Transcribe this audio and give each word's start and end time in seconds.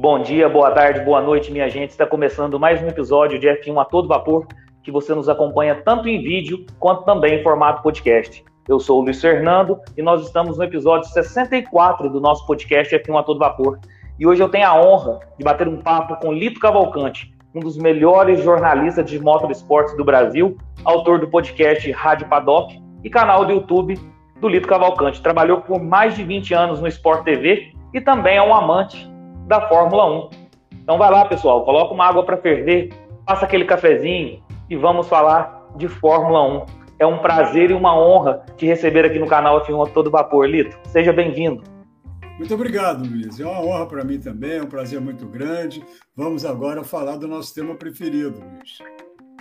Bom 0.00 0.20
dia, 0.20 0.48
boa 0.48 0.70
tarde, 0.70 1.00
boa 1.00 1.20
noite, 1.20 1.50
minha 1.50 1.68
gente. 1.68 1.90
Está 1.90 2.06
começando 2.06 2.56
mais 2.56 2.80
um 2.80 2.86
episódio 2.86 3.36
de 3.36 3.48
F1 3.48 3.82
a 3.82 3.84
todo 3.84 4.06
vapor, 4.06 4.46
que 4.80 4.92
você 4.92 5.12
nos 5.12 5.28
acompanha 5.28 5.74
tanto 5.84 6.08
em 6.08 6.22
vídeo 6.22 6.64
quanto 6.78 7.02
também 7.02 7.40
em 7.40 7.42
formato 7.42 7.82
podcast. 7.82 8.44
Eu 8.68 8.78
sou 8.78 9.00
o 9.00 9.02
Luiz 9.02 9.20
Fernando 9.20 9.76
e 9.96 10.02
nós 10.02 10.24
estamos 10.24 10.56
no 10.56 10.62
episódio 10.62 11.08
64 11.08 12.08
do 12.10 12.20
nosso 12.20 12.46
podcast 12.46 12.94
F1 12.96 13.18
a 13.18 13.24
todo 13.24 13.40
vapor. 13.40 13.80
E 14.20 14.24
hoje 14.24 14.40
eu 14.40 14.48
tenho 14.48 14.68
a 14.68 14.80
honra 14.80 15.18
de 15.36 15.42
bater 15.42 15.66
um 15.66 15.78
papo 15.78 16.14
com 16.20 16.32
Lito 16.32 16.60
Cavalcante, 16.60 17.34
um 17.52 17.58
dos 17.58 17.76
melhores 17.76 18.40
jornalistas 18.44 19.04
de 19.04 19.18
motorsports 19.18 19.96
do 19.96 20.04
Brasil, 20.04 20.56
autor 20.84 21.18
do 21.18 21.26
podcast 21.26 21.90
Rádio 21.90 22.28
Paddock 22.28 22.80
e 23.02 23.10
canal 23.10 23.44
do 23.44 23.50
YouTube 23.50 23.98
do 24.40 24.48
Lito 24.48 24.68
Cavalcante. 24.68 25.20
Trabalhou 25.20 25.60
por 25.60 25.82
mais 25.82 26.14
de 26.14 26.22
20 26.22 26.54
anos 26.54 26.80
no 26.80 26.86
Sport 26.86 27.24
TV 27.24 27.72
e 27.92 28.00
também 28.00 28.36
é 28.36 28.42
um 28.44 28.54
amante 28.54 29.17
da 29.48 29.66
Fórmula 29.66 30.06
1. 30.06 30.30
Então 30.82 30.98
vai 30.98 31.10
lá, 31.10 31.24
pessoal, 31.24 31.64
coloca 31.64 31.94
uma 31.94 32.06
água 32.06 32.22
para 32.22 32.36
ferver, 32.36 32.90
passa 33.26 33.46
aquele 33.46 33.64
cafezinho 33.64 34.42
e 34.68 34.76
vamos 34.76 35.08
falar 35.08 35.66
de 35.76 35.88
Fórmula 35.88 36.42
1. 36.64 36.66
É 36.98 37.06
um 37.06 37.18
prazer 37.18 37.70
e 37.70 37.74
uma 37.74 37.98
honra 37.98 38.44
te 38.56 38.66
receber 38.66 39.04
aqui 39.04 39.18
no 39.18 39.26
canal 39.26 39.64
F1 39.64 39.90
Todo 39.92 40.10
Vapor, 40.10 40.46
Lito. 40.46 40.78
Seja 40.88 41.12
bem-vindo. 41.12 41.62
Muito 42.38 42.54
obrigado, 42.54 43.08
Luiz. 43.08 43.40
É 43.40 43.46
uma 43.46 43.60
honra 43.60 43.86
para 43.86 44.04
mim 44.04 44.20
também, 44.20 44.58
é 44.58 44.62
um 44.62 44.66
prazer 44.66 45.00
muito 45.00 45.26
grande. 45.26 45.82
Vamos 46.14 46.44
agora 46.44 46.84
falar 46.84 47.16
do 47.16 47.26
nosso 47.26 47.54
tema 47.54 47.74
preferido, 47.74 48.40
Luiz. 48.40 48.78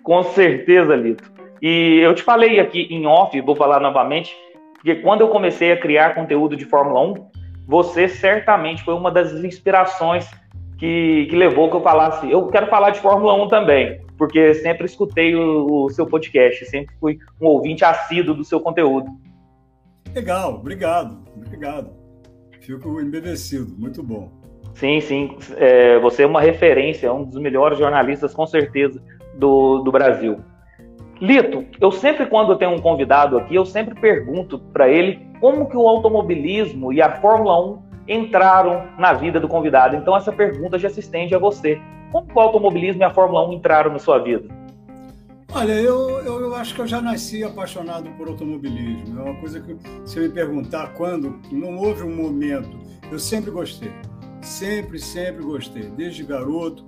Com 0.03 0.23
certeza, 0.23 0.95
Lito. 0.95 1.30
E 1.61 1.99
eu 2.02 2.16
te 2.16 2.23
falei 2.23 2.59
aqui 2.59 2.88
em 2.89 3.05
off, 3.05 3.39
vou 3.41 3.55
falar 3.55 3.81
novamente, 3.81 4.33
porque 4.75 4.95
quando 4.95 5.21
eu 5.21 5.30
comecei 5.30 5.71
a 5.71 5.77
criar 5.77 6.16
conteúdo 6.16 6.55
de 6.55 6.66
Fórmula 6.66 7.02
1, 7.02 7.37
você 7.67 8.08
certamente 8.08 8.83
foi 8.83 8.94
uma 8.94 9.11
das 9.11 9.33
inspirações 9.33 10.30
que, 10.78 11.28
que 11.30 11.36
levou 11.36 11.69
que 11.69 11.75
eu 11.75 11.81
falasse, 11.81 12.31
eu 12.31 12.47
quero 12.47 12.67
falar 12.67 12.92
de 12.92 13.00
Fórmula 13.00 13.33
1 13.44 13.47
também, 13.50 14.02
porque 14.17 14.53
sempre 14.55 14.86
escutei 14.86 15.36
o, 15.36 15.86
o 15.86 15.89
seu 15.89 16.05
podcast, 16.05 16.66
sempre 16.66 16.95
fui 17.00 17.19
um 17.42 17.47
ouvinte 17.47 17.83
assíduo 17.83 18.33
do 18.33 18.44
seu 18.44 18.59
conteúdo. 18.61 19.09
Legal, 20.16 20.55
obrigado, 20.55 21.19
obrigado. 21.36 21.92
Fico 22.61 23.02
embevecido, 23.02 23.75
muito 23.77 24.02
bom. 24.02 24.31
Sim, 24.73 25.02
sim. 25.02 25.38
É, 25.58 25.97
você 25.99 26.23
é 26.23 26.27
uma 26.27 26.42
referência, 26.42 27.11
um 27.11 27.23
dos 27.23 27.39
melhores 27.39 27.80
jornalistas, 27.80 28.33
com 28.33 28.45
certeza, 28.45 29.02
do, 29.36 29.80
do 29.80 29.92
Brasil. 29.92 30.39
Lito, 31.20 31.66
eu 31.81 31.92
sempre, 31.92 32.27
quando 32.27 32.52
eu 32.52 32.58
tenho 32.58 32.72
um 32.72 32.80
convidado 32.80 33.38
aqui, 33.38 33.55
eu 33.55 33.66
sempre 33.66 33.99
pergunto 33.99 34.59
para 34.59 34.88
ele 34.88 35.27
como 35.39 35.67
que 35.67 35.77
o 35.77 35.88
automobilismo 35.88 36.91
e 36.91 37.02
a 37.02 37.19
Fórmula 37.21 37.59
1 37.73 37.88
entraram 38.07 38.88
na 38.97 39.13
vida 39.13 39.39
do 39.39 39.47
convidado. 39.47 39.95
Então, 39.95 40.16
essa 40.16 40.31
pergunta 40.31 40.80
já 40.80 40.89
se 40.89 40.99
estende 40.99 41.35
a 41.35 41.39
você. 41.39 41.81
Como 42.11 42.27
o 42.33 42.39
automobilismo 42.39 43.02
e 43.02 43.05
a 43.05 43.09
Fórmula 43.09 43.47
1 43.49 43.53
entraram 43.53 43.91
na 43.91 43.99
sua 43.99 44.19
vida? 44.19 44.47
Olha, 45.53 45.73
eu, 45.73 46.19
eu, 46.21 46.41
eu, 46.41 46.55
acho 46.55 46.75
que 46.75 46.81
eu 46.81 46.88
já 46.88 47.02
nasci 47.02 47.43
apaixonado 47.43 48.09
por 48.11 48.27
automobilismo. 48.27 49.19
É 49.19 49.23
uma 49.23 49.39
coisa 49.39 49.59
que, 49.59 49.75
se 50.05 50.19
me 50.19 50.30
perguntar 50.30 50.93
quando, 50.93 51.39
não 51.52 51.77
houve 51.77 52.03
um 52.03 52.15
momento. 52.15 52.77
Eu 53.11 53.19
sempre 53.19 53.52
gostei. 53.52 53.91
Sempre, 54.41 54.99
sempre 54.99 55.43
gostei. 55.43 55.83
Desde 55.83 56.23
garoto, 56.23 56.85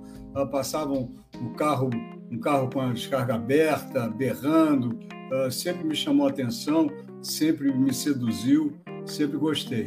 passavam 0.50 1.10
um 1.40 1.52
carro, 1.54 1.90
um 2.30 2.38
carro 2.38 2.70
com 2.70 2.80
a 2.80 2.92
descarga 2.92 3.34
aberta, 3.34 4.08
berrando, 4.08 4.98
uh, 5.32 5.50
sempre 5.50 5.84
me 5.84 5.94
chamou 5.94 6.26
a 6.26 6.30
atenção, 6.30 6.88
sempre 7.22 7.72
me 7.72 7.92
seduziu, 7.92 8.72
sempre 9.04 9.36
gostei. 9.36 9.86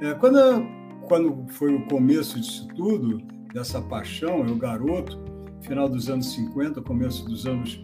É, 0.00 0.14
quando, 0.14 0.38
quando 1.06 1.46
foi 1.52 1.74
o 1.74 1.86
começo 1.86 2.38
disso 2.40 2.68
tudo, 2.76 3.18
dessa 3.52 3.80
paixão, 3.80 4.46
eu 4.46 4.56
garoto, 4.56 5.18
final 5.62 5.88
dos 5.88 6.08
anos 6.10 6.32
50, 6.34 6.82
começo 6.82 7.24
dos 7.24 7.46
anos 7.46 7.80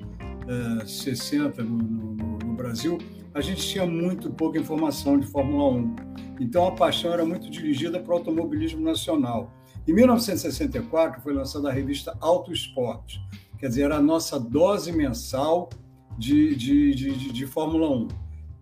60 0.85 1.63
no, 1.63 1.79
no, 1.79 2.39
no, 2.39 2.55
Brasil, 2.55 2.99
a 3.33 3.41
gente 3.41 3.67
tinha 3.67 3.87
muito 3.87 4.31
pouca 4.31 4.59
informação 4.59 5.19
de 5.19 5.27
Fórmula 5.27 5.71
1. 5.71 5.97
Então 6.41 6.67
a 6.67 6.73
paixão 6.73 7.13
era 7.13 7.25
muito 7.25 7.49
dirigida 7.49 8.01
para 8.01 8.13
o 8.13 8.17
automobilismo 8.19 8.81
nacional. 8.81 9.53
Em 9.87 9.93
1964 9.93 11.23
foi 11.23 11.33
lançada 11.33 11.69
a 11.69 11.73
revista 11.73 12.17
Auto 12.21 12.53
Esporte, 12.53 13.21
quer 13.59 13.69
dizer, 13.69 13.83
era 13.83 13.97
a 13.97 14.03
nossa 14.03 14.39
dose 14.39 14.93
mensal 14.93 15.71
de, 16.19 16.55
de, 16.57 16.95
de, 16.95 17.33
de 17.33 17.47
Fórmula 17.47 17.89
1. 17.91 18.09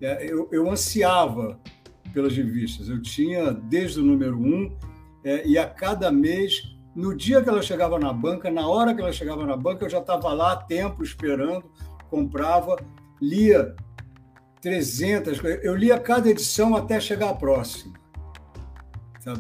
É, 0.00 0.30
eu, 0.30 0.48
eu, 0.52 0.70
ansiava 0.70 1.58
pelas 2.12 2.36
revistas, 2.36 2.88
eu 2.88 3.02
tinha 3.02 3.52
desde 3.52 4.00
o 4.00 4.04
número 4.04 4.38
1 4.38 4.76
é, 5.24 5.46
e 5.46 5.58
a 5.58 5.66
cada 5.66 6.10
mês 6.12 6.76
no 6.94 7.16
dia 7.16 7.42
que 7.42 7.48
ela 7.48 7.62
chegava 7.62 7.98
na 7.98 8.12
banca, 8.12 8.50
na 8.50 8.66
hora 8.66 8.94
que 8.94 9.00
ela 9.00 9.12
chegava 9.12 9.44
na 9.46 9.56
banca, 9.56 9.84
eu 9.84 9.90
já 9.90 9.98
estava 9.98 10.32
lá 10.32 10.56
tempo 10.56 11.02
esperando, 11.02 11.64
comprava, 12.10 12.76
lia 13.20 13.74
300, 14.60 15.40
eu 15.62 15.76
lia 15.76 15.98
cada 15.98 16.28
edição 16.28 16.74
até 16.74 16.98
chegar 16.98 17.30
à 17.30 17.34
próxima. 17.34 17.94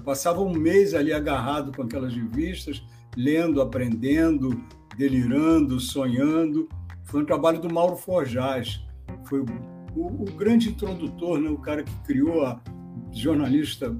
Passava 0.04 0.40
um 0.40 0.52
mês 0.52 0.94
ali 0.94 1.12
agarrado 1.12 1.72
com 1.74 1.82
aquelas 1.82 2.14
revistas, 2.14 2.82
lendo, 3.16 3.60
aprendendo, 3.60 4.62
delirando, 4.96 5.80
sonhando. 5.80 6.68
Foi 7.04 7.22
um 7.22 7.24
trabalho 7.24 7.60
do 7.60 7.72
Mauro 7.72 7.96
Forjaz. 7.96 8.84
Foi 9.24 9.44
o, 9.98 10.22
o, 10.22 10.24
grande 10.36 10.68
introdutor, 10.70 11.40
né? 11.40 11.50
o 11.50 11.58
cara 11.58 11.82
que 11.82 11.94
criou 12.06 12.44
a 12.44 12.60
jornalista 13.12 13.96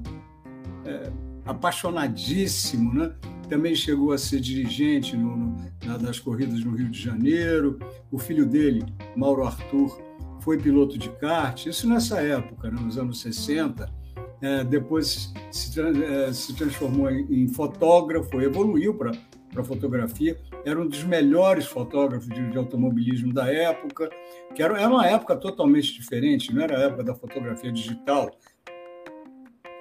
é, 0.85 1.11
apaixonadíssimo, 1.45 2.93
né? 2.93 3.13
também 3.49 3.75
chegou 3.75 4.13
a 4.13 4.17
ser 4.17 4.39
dirigente 4.39 5.17
no, 5.17 5.35
no, 5.35 5.57
na, 5.83 5.97
das 5.97 6.19
corridas 6.19 6.63
no 6.63 6.75
Rio 6.75 6.89
de 6.89 7.01
Janeiro. 7.01 7.79
O 8.11 8.19
filho 8.19 8.45
dele, 8.45 8.85
Mauro 9.15 9.43
Arthur, 9.43 9.99
foi 10.39 10.57
piloto 10.57 10.97
de 10.97 11.09
kart. 11.09 11.65
Isso 11.65 11.87
nessa 11.89 12.21
época, 12.21 12.69
né, 12.69 12.79
nos 12.79 12.97
anos 12.97 13.19
60. 13.21 13.91
É, 14.41 14.63
depois 14.63 15.33
se, 15.51 15.81
é, 15.81 16.31
se 16.31 16.53
transformou 16.53 17.09
em, 17.09 17.43
em, 17.43 17.47
fotógrafo, 17.47 18.39
evoluiu 18.39 18.93
para 18.93 19.63
fotografia. 19.63 20.37
Era 20.65 20.79
um 20.81 20.87
dos 20.87 21.03
melhores 21.03 21.65
fotógrafos 21.65 22.27
de, 22.27 22.51
de 22.51 22.57
automobilismo 22.57 23.33
da 23.33 23.51
época, 23.51 24.09
que 24.53 24.61
era, 24.61 24.79
era 24.79 24.89
uma 24.89 25.05
época 25.07 25.35
totalmente 25.35 25.93
diferente, 25.93 26.53
não 26.53 26.61
era 26.61 26.77
a 26.77 26.81
época 26.81 27.03
da 27.03 27.15
fotografia 27.15 27.71
digital. 27.71 28.29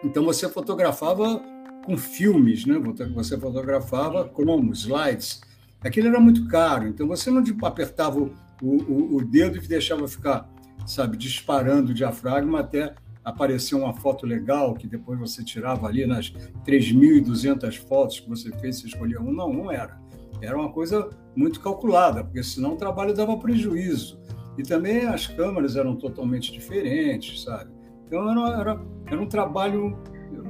Então 0.05 0.25
você 0.25 0.49
fotografava 0.49 1.43
com 1.85 1.97
filmes, 1.97 2.65
né? 2.65 2.79
Você 3.15 3.39
fotografava 3.39 4.29
como 4.29 4.73
slides. 4.73 5.41
Aquilo 5.81 6.09
era 6.09 6.21
muito 6.21 6.47
caro, 6.49 6.87
então 6.87 7.07
você 7.07 7.31
não 7.31 7.43
apertava 7.63 8.19
o, 8.19 8.33
o, 8.63 9.17
o 9.17 9.25
dedo 9.25 9.59
e 9.59 9.67
deixava 9.67 10.07
ficar, 10.09 10.49
sabe, 10.87 11.17
disparando 11.17 11.93
o 11.93 11.95
diafragma 11.95 12.61
até 12.61 12.95
aparecer 13.25 13.75
uma 13.75 13.93
foto 13.93 14.27
legal 14.27 14.75
que 14.75 14.87
depois 14.87 15.19
você 15.19 15.45
tirava 15.45 15.87
ali 15.87 16.07
nas 16.07 16.33
3.200 16.67 17.77
fotos 17.77 18.21
que 18.21 18.29
você 18.29 18.51
fez, 18.59 18.81
você 18.81 18.87
escolhia 18.89 19.21
um. 19.21 19.33
Não, 19.33 19.53
não 19.53 19.71
era. 19.71 20.01
Era 20.41 20.57
uma 20.57 20.71
coisa 20.71 21.11
muito 21.35 21.61
calculada, 21.61 22.25
porque 22.25 22.43
senão 22.43 22.75
o 22.75 22.77
trabalho 22.77 23.15
dava 23.15 23.37
prejuízo. 23.37 24.21
E 24.57 24.63
também 24.63 25.07
as 25.07 25.27
câmeras 25.27 25.77
eram 25.77 25.97
totalmente 25.97 26.53
diferentes, 26.53 27.43
sabe? 27.43 27.71
Então 28.07 28.29
era, 28.31 28.61
era, 28.61 28.81
era 29.07 29.21
um 29.21 29.29
trabalho 29.29 29.97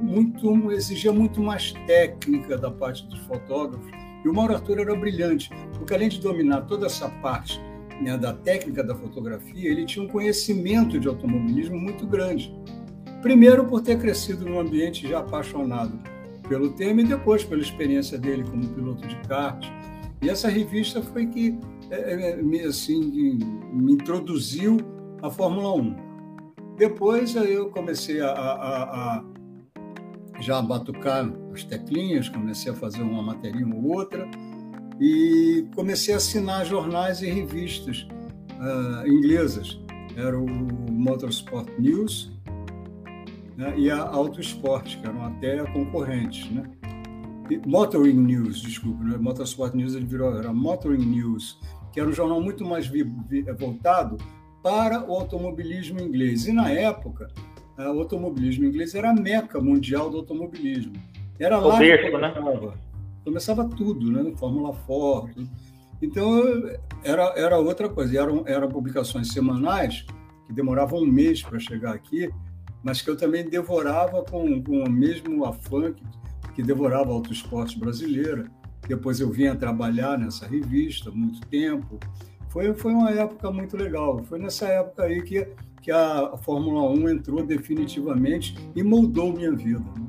muito 0.01 0.71
exigia 0.71 1.11
muito 1.11 1.41
mais 1.41 1.73
técnica 1.85 2.57
da 2.57 2.71
parte 2.71 3.05
dos 3.07 3.19
fotógrafos. 3.19 3.89
E 4.23 4.27
o 4.27 4.33
Mauro 4.33 4.53
Arthur 4.53 4.79
era 4.79 4.95
brilhante, 4.95 5.49
porque 5.77 5.93
além 5.93 6.09
de 6.09 6.19
dominar 6.19 6.61
toda 6.61 6.87
essa 6.87 7.09
parte 7.21 7.59
né, 8.01 8.17
da 8.17 8.33
técnica 8.33 8.83
da 8.83 8.95
fotografia, 8.95 9.69
ele 9.69 9.85
tinha 9.85 10.03
um 10.05 10.09
conhecimento 10.09 10.99
de 10.99 11.07
automobilismo 11.07 11.77
muito 11.77 12.05
grande. 12.05 12.53
Primeiro, 13.21 13.65
por 13.65 13.81
ter 13.81 13.99
crescido 13.99 14.45
num 14.45 14.59
ambiente 14.59 15.07
já 15.07 15.19
apaixonado 15.19 15.99
pelo 16.49 16.71
tema, 16.71 17.01
e 17.01 17.05
depois 17.05 17.43
pela 17.43 17.61
experiência 17.61 18.17
dele 18.17 18.43
como 18.43 18.67
piloto 18.67 19.07
de 19.07 19.15
kart. 19.27 19.63
E 20.21 20.29
essa 20.29 20.49
revista 20.49 21.01
foi 21.01 21.27
que 21.27 21.57
é, 21.89 22.31
é 22.31 22.35
me, 22.41 22.59
assim, 22.61 23.39
me 23.71 23.93
introduziu 23.93 24.77
à 25.21 25.29
Fórmula 25.29 25.73
1. 25.75 25.95
Depois 26.77 27.35
eu 27.35 27.69
comecei 27.69 28.19
a, 28.19 28.31
a, 28.31 29.17
a 29.17 29.23
já 30.41 30.61
batucar 30.61 31.31
as 31.53 31.63
teclinhas, 31.63 32.27
comecei 32.29 32.71
a 32.71 32.75
fazer 32.75 33.01
uma 33.01 33.21
matéria 33.21 33.65
ou 33.65 33.85
outra 33.91 34.29
e 34.99 35.67
comecei 35.75 36.13
a 36.13 36.17
assinar 36.17 36.65
jornais 36.65 37.21
e 37.21 37.29
revistas 37.29 38.07
uh, 38.59 39.07
inglesas. 39.07 39.79
Era 40.15 40.37
o 40.37 40.47
Motorsport 40.91 41.69
News 41.77 42.31
né, 43.59 43.73
e 43.77 43.91
a 43.91 44.01
Auto 44.01 44.39
Sport, 44.39 45.01
que 45.01 45.05
eram 45.05 45.25
até 45.25 45.61
concorrentes. 45.73 46.49
Né? 46.49 46.63
E, 47.49 47.57
Motoring 47.67 48.13
News, 48.13 48.61
desculpa, 48.61 49.03
né? 49.03 49.17
Motorsport 49.17 49.73
News 49.73 49.95
ele 49.95 50.05
virou, 50.05 50.37
era 50.37 50.53
Motoring 50.53 51.05
News, 51.05 51.59
que 51.91 51.99
era 51.99 52.07
um 52.07 52.13
jornal 52.13 52.39
muito 52.39 52.63
mais 52.63 52.87
vi, 52.87 53.03
vi, 53.03 53.41
voltado 53.51 54.15
para 54.63 55.03
o 55.05 55.13
automobilismo 55.13 55.99
inglês. 55.99 56.47
E 56.47 56.53
na 56.53 56.71
época, 56.71 57.27
o 57.77 57.99
automobilismo 57.99 58.63
inglês 58.63 58.95
era 58.95 59.09
a 59.09 59.13
meca 59.13 59.59
mundial 59.59 60.09
do 60.09 60.17
automobilismo. 60.17 60.93
Era 61.37 61.57
lá 61.57 61.77
berço, 61.77 62.11
que 62.11 62.17
né? 62.17 62.73
começava 63.25 63.67
tudo, 63.67 64.09
né? 64.09 64.31
Fórmula 64.37 64.73
Ford. 64.73 65.35
Então, 66.01 66.41
era, 67.03 67.33
era 67.35 67.57
outra 67.57 67.89
coisa. 67.89 68.17
Eram, 68.17 68.43
eram 68.45 68.69
publicações 68.69 69.33
semanais 69.33 70.05
que 70.47 70.53
demoravam 70.53 71.01
um 71.01 71.05
mês 71.05 71.41
para 71.41 71.59
chegar 71.59 71.93
aqui, 71.93 72.29
mas 72.83 73.01
que 73.01 73.09
eu 73.09 73.17
também 73.17 73.47
devorava 73.47 74.23
com, 74.23 74.61
com 74.63 74.83
o 74.83 74.89
mesmo 74.89 75.45
afã 75.45 75.91
que, 75.91 76.03
que 76.55 76.63
devorava 76.63 77.11
Auto 77.11 77.31
Esporte 77.31 77.77
Brasileira. 77.79 78.45
Depois 78.87 79.19
eu 79.19 79.29
vinha 79.29 79.55
trabalhar 79.55 80.17
nessa 80.17 80.47
revista 80.47 81.11
muito 81.11 81.45
tempo. 81.47 81.99
Foi, 82.49 82.73
foi 82.73 82.93
uma 82.93 83.11
época 83.11 83.51
muito 83.51 83.77
legal. 83.77 84.23
Foi 84.23 84.39
nessa 84.39 84.67
época 84.67 85.03
aí 85.03 85.21
que, 85.21 85.47
que 85.81 85.91
a 85.91 86.35
Fórmula 86.37 86.89
1 86.89 87.09
entrou 87.09 87.43
definitivamente 87.43 88.55
e 88.75 88.81
moldou 88.81 89.33
minha 89.33 89.51
vida. 89.51 89.79
Né? 89.79 90.07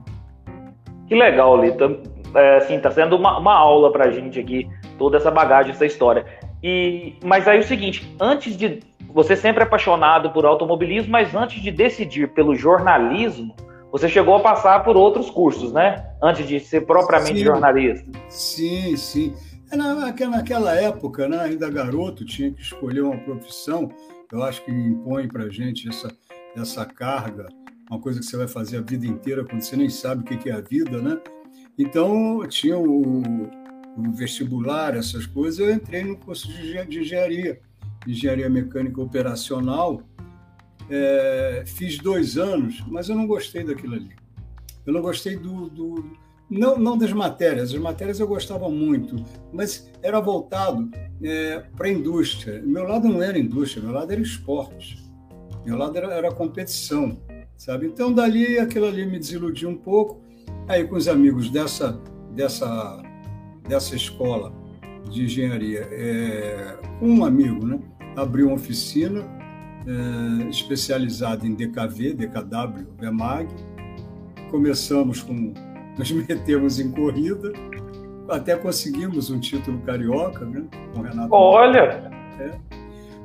Que 1.07 1.15
legal, 1.15 1.61
Lita. 1.61 2.01
É, 2.35 2.59
assim, 2.59 2.79
tá 2.79 2.91
sendo 2.91 3.17
uma, 3.17 3.39
uma 3.39 3.55
aula 3.55 3.91
para 3.93 4.05
a 4.05 4.11
gente 4.13 4.39
aqui, 4.39 4.71
toda 4.97 5.17
essa 5.17 5.31
bagagem, 5.31 5.73
essa 5.73 5.85
história. 5.85 6.25
E, 6.63 7.17
mas 7.25 7.49
aí 7.49 7.59
é 7.59 7.61
o 7.61 7.65
seguinte, 7.65 8.15
antes 8.21 8.57
de 8.57 8.81
você 9.13 9.37
sempre 9.37 9.63
é 9.63 9.67
apaixonado 9.67 10.31
por 10.31 10.45
automobilismo, 10.47 11.11
mas 11.11 11.35
antes 11.35 11.63
de 11.63 11.71
decidir 11.71 12.33
pelo 12.33 12.55
jornalismo, 12.55 13.55
você 13.91 14.09
chegou 14.09 14.37
a 14.37 14.41
passar 14.41 14.85
por 14.85 14.97
outros 14.97 15.31
cursos, 15.31 15.73
né? 15.73 16.07
Antes 16.23 16.47
de 16.47 16.61
ser 16.61 16.83
propriamente 16.83 17.39
sim, 17.39 17.45
jornalista. 17.45 18.11
Sim, 18.29 18.97
sim. 18.97 19.35
É, 19.71 19.77
naquela 19.77 20.75
época, 20.75 21.29
né, 21.29 21.41
ainda 21.41 21.71
garoto, 21.71 22.25
tinha 22.25 22.53
que 22.53 22.61
escolher 22.61 23.03
uma 23.03 23.17
profissão. 23.19 23.89
Eu 24.33 24.43
acho 24.43 24.65
que 24.65 24.71
impõe 24.71 25.27
para 25.27 25.49
gente 25.49 25.89
essa, 25.89 26.09
essa 26.57 26.85
carga, 26.85 27.49
uma 27.91 28.01
coisa 28.01 28.21
que 28.21 28.27
você 28.27 28.37
vai 28.37 28.47
fazer 28.47 28.79
a 28.79 28.81
vida 28.81 29.07
inteira 29.07 29.45
quando 29.45 29.63
você 29.63 29.77
nem 29.77 29.89
sabe 29.89 30.23
o 30.23 30.39
que 30.39 30.49
é 30.49 30.53
a 30.53 30.61
vida, 30.61 31.03
né? 31.03 31.19
Então, 31.77 32.47
tinha 32.49 32.79
o, 32.79 33.23
o 33.23 34.13
vestibular, 34.13 34.97
essas 34.97 35.27
coisas. 35.27 35.59
Eu 35.59 35.73
entrei 35.73 36.05
no 36.05 36.17
curso 36.17 36.47
de, 36.49 36.85
de 36.87 37.01
engenharia 37.01 37.61
engenharia 38.07 38.49
mecânica 38.49 39.01
operacional. 39.01 40.03
É, 40.89 41.63
fiz 41.67 41.99
dois 41.99 42.37
anos, 42.37 42.83
mas 42.89 43.09
eu 43.09 43.15
não 43.15 43.27
gostei 43.27 43.65
daquilo 43.65 43.95
ali. 43.95 44.11
Eu 44.85 44.93
não 44.93 45.01
gostei 45.01 45.37
do, 45.37 45.69
do 45.69 46.05
não, 46.51 46.77
não 46.77 46.99
das 46.99 47.13
matérias, 47.13 47.73
as 47.73 47.81
matérias 47.81 48.19
eu 48.19 48.27
gostava 48.27 48.69
muito, 48.69 49.15
mas 49.53 49.89
era 50.03 50.19
voltado 50.19 50.91
é, 51.23 51.61
para 51.77 51.87
a 51.87 51.91
indústria. 51.91 52.61
Meu 52.61 52.83
lado 52.83 53.07
não 53.09 53.23
era 53.23 53.39
indústria, 53.39 53.85
meu 53.85 53.93
lado 53.93 54.11
era 54.11 54.21
esporte, 54.21 54.99
meu 55.65 55.77
lado 55.77 55.97
era, 55.97 56.13
era 56.13 56.33
competição, 56.33 57.17
sabe? 57.57 57.87
Então, 57.87 58.13
dali, 58.13 58.59
aquilo 58.59 58.87
ali 58.87 59.07
me 59.07 59.19
desiludiu 59.19 59.69
um 59.69 59.77
pouco. 59.77 60.21
Aí, 60.67 60.85
com 60.85 60.97
os 60.97 61.07
amigos 61.07 61.51
dessa, 61.51 62.01
dessa, 62.35 63.01
dessa 63.69 63.95
escola 63.95 64.60
de 65.11 65.25
engenharia, 65.25 65.89
é, 65.91 66.77
um 67.03 67.25
amigo, 67.25 67.67
né? 67.67 67.81
abriu 68.17 68.47
uma 68.47 68.55
oficina 68.55 69.23
é, 69.87 70.49
especializada 70.49 71.47
em 71.47 71.55
DKV, 71.55 72.15
DKW, 72.15 72.87
VMAG. 72.99 73.49
Começamos 74.51 75.23
com. 75.23 75.53
Nos 75.99 76.11
metemos 76.13 76.81
em 76.81 76.91
corrida, 76.93 77.53
até 78.29 78.57
conseguimos 78.57 79.29
um 79.29 79.39
título 79.39 79.81
carioca, 79.81 80.47
né? 80.47 80.65
Com 80.95 81.03
Renato. 81.03 81.29
Olha! 81.35 82.11
É. 82.39 82.53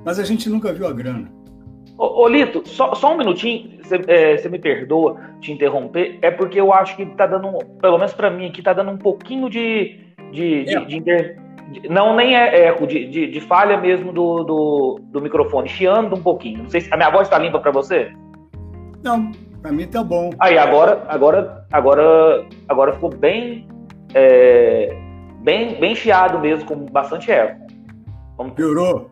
Mas 0.04 0.20
a 0.20 0.24
gente 0.24 0.50
nunca 0.50 0.74
viu 0.74 0.86
a 0.86 0.92
grana. 0.92 1.32
Ô, 1.98 2.28
Lito, 2.28 2.68
só, 2.68 2.94
só 2.94 3.14
um 3.14 3.18
minutinho, 3.18 3.80
você 3.82 3.96
é, 4.08 4.50
me 4.50 4.60
perdoa 4.60 5.18
te 5.40 5.54
interromper, 5.54 6.20
é 6.22 6.30
porque 6.30 6.60
eu 6.60 6.74
acho 6.74 6.98
que 6.98 7.04
está 7.04 7.26
dando, 7.26 7.58
pelo 7.80 7.98
menos 7.98 8.14
para 8.14 8.30
mim 8.30 8.48
aqui, 8.48 8.60
está 8.60 8.74
dando 8.74 8.92
um 8.92 8.98
pouquinho 8.98 9.50
de, 9.50 9.98
de, 10.32 10.62
é. 10.62 10.64
de, 10.64 10.86
de 10.88 10.98
inter, 10.98 11.40
não, 11.90 12.16
nem 12.16 12.36
é 12.36 12.68
eco, 12.68 12.86
de, 12.86 13.08
de, 13.08 13.28
de 13.28 13.42
falha 13.42 13.78
mesmo 13.78 14.14
do, 14.14 14.44
do, 14.44 15.00
do, 15.04 15.22
microfone, 15.22 15.68
chiando 15.68 16.16
um 16.16 16.22
pouquinho. 16.22 16.64
Não 16.64 16.70
sei 16.70 16.82
se 16.82 16.94
a 16.94 16.98
minha 16.98 17.10
voz 17.10 17.24
está 17.24 17.38
limpa 17.38 17.60
para 17.60 17.72
você? 17.72 18.14
Não, 19.04 19.32
para 19.62 19.72
mim 19.72 19.88
tá 19.88 20.04
bom. 20.04 20.30
Aí, 20.40 20.58
agora, 20.58 21.04
agora, 21.08 21.66
agora, 21.72 22.46
agora 22.68 22.94
ficou 22.94 23.10
bem, 23.10 23.68
é, 24.14 24.96
bem, 25.42 25.80
bem 25.80 25.96
chiado 25.96 26.40
mesmo, 26.40 26.66
com 26.66 26.86
bastante 26.86 27.32
eco. 27.32 27.66
Vamos... 28.38 28.54
Piorou? 28.54 29.10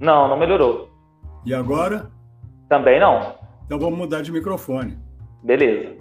Não, 0.00 0.28
não 0.28 0.36
melhorou. 0.36 0.90
E 1.46 1.54
agora? 1.54 2.10
Também 2.68 2.98
não. 2.98 3.34
Então 3.66 3.78
vamos 3.78 3.98
mudar 3.98 4.22
de 4.22 4.32
microfone. 4.32 4.98
Beleza. 5.42 5.96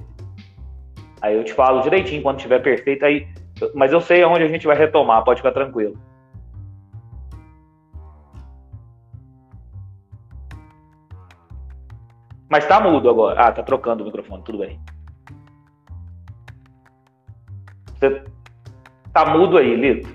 Aí 1.21 1.36
eu 1.36 1.44
te 1.44 1.53
falo 1.53 1.81
direitinho 1.81 2.21
quando 2.24 2.38
estiver 2.38 2.59
perfeito. 2.59 3.06
Aí 3.06 3.27
mas 3.75 3.91
eu 3.91 4.01
sei 4.01 4.23
aonde 4.23 4.43
a 4.43 4.47
gente 4.47 4.67
vai 4.67 4.77
retomar, 4.77 5.23
pode 5.23 5.39
ficar 5.39 5.51
tranquilo. 5.51 5.97
Mas 12.49 12.67
tá 12.67 12.81
mudo 12.81 13.09
agora. 13.09 13.47
Ah, 13.47 13.51
tá 13.51 13.63
trocando 13.63 14.03
o 14.03 14.05
microfone, 14.05 14.43
tudo 14.43 14.57
bem. 14.57 14.79
Você 17.95 18.25
tá 19.13 19.25
mudo 19.25 19.57
aí, 19.57 19.73
Lito? 19.75 20.09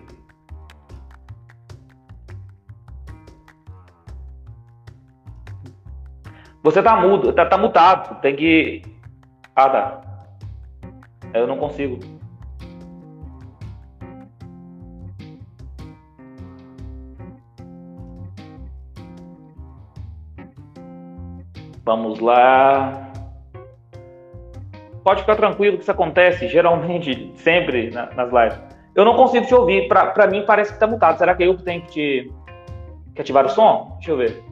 Você 6.63 6.83
tá 6.83 6.97
mudo, 6.97 7.33
tá, 7.33 7.47
tá 7.47 7.57
mutado. 7.57 8.21
Tem 8.21 8.35
que. 8.37 8.83
Ah, 9.55 9.71
tá. 9.71 10.01
Eu 11.33 11.47
não 11.47 11.57
consigo. 11.57 12.16
Vamos 21.87 22.19
lá. 22.19 23.13
Pode 25.05 25.21
ficar 25.21 25.37
tranquilo 25.37 25.77
que 25.77 25.85
isso 25.85 25.93
acontece 25.93 26.49
geralmente, 26.49 27.33
sempre 27.37 27.91
nas 27.93 28.33
lives. 28.33 28.61
Eu 28.93 29.05
não 29.05 29.15
consigo 29.15 29.47
te 29.47 29.55
ouvir. 29.55 29.87
Para 29.87 30.27
mim 30.27 30.45
parece 30.45 30.73
que 30.73 30.81
tá 30.81 30.87
mutado. 30.89 31.17
Será 31.17 31.33
que 31.37 31.45
eu 31.45 31.57
tenho 31.57 31.83
que 31.83 31.89
te 31.93 32.33
que 33.15 33.21
ativar 33.21 33.47
o 33.47 33.49
som? 33.49 33.93
Deixa 33.99 34.11
eu 34.11 34.17
ver. 34.17 34.43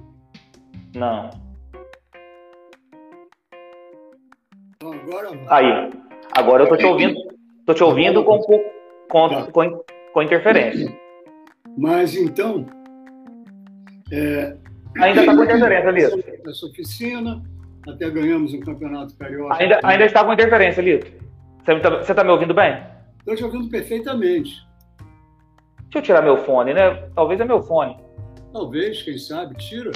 Não. 0.94 1.30
Agora 4.80 5.30
Aí. 5.48 5.90
Agora 6.36 6.62
eu 6.62 6.68
tô 6.68 6.76
te 6.76 6.86
ouvindo. 6.86 7.20
Tô 7.66 7.74
te 7.74 7.82
ouvindo 7.82 8.22
com, 8.22 8.38
com, 9.08 9.28
tá. 9.28 9.50
com, 9.50 9.84
com 10.12 10.22
interferência. 10.22 10.96
Mas 11.76 12.14
então, 12.14 12.64
é, 14.12 14.56
Ainda 15.00 15.20
está 15.20 15.34
com 15.36 15.44
interferência, 15.44 15.90
Lito. 15.90 16.48
Essa 16.48 16.66
oficina, 16.66 17.42
até 17.86 18.10
ganhamos 18.10 18.54
um 18.54 18.60
campeonato 18.60 19.16
carioca. 19.16 19.56
Ainda, 19.56 19.80
ainda 19.82 20.04
está 20.04 20.24
com 20.24 20.32
interferência, 20.32 20.82
Lito. 20.82 21.24
Você 21.64 21.72
está 21.72 22.14
tá 22.14 22.24
me 22.24 22.30
ouvindo 22.30 22.54
bem? 22.54 22.82
Estou 23.18 23.34
te 23.34 23.44
ouvindo 23.44 23.68
perfeitamente. 23.70 24.62
Deixa 25.84 25.98
eu 25.98 26.02
tirar 26.02 26.22
meu 26.22 26.36
fone, 26.38 26.74
né? 26.74 27.08
Talvez 27.14 27.40
é 27.40 27.44
meu 27.44 27.62
fone. 27.62 27.96
Talvez, 28.52 29.02
quem 29.02 29.18
sabe, 29.18 29.56
tira. 29.56 29.90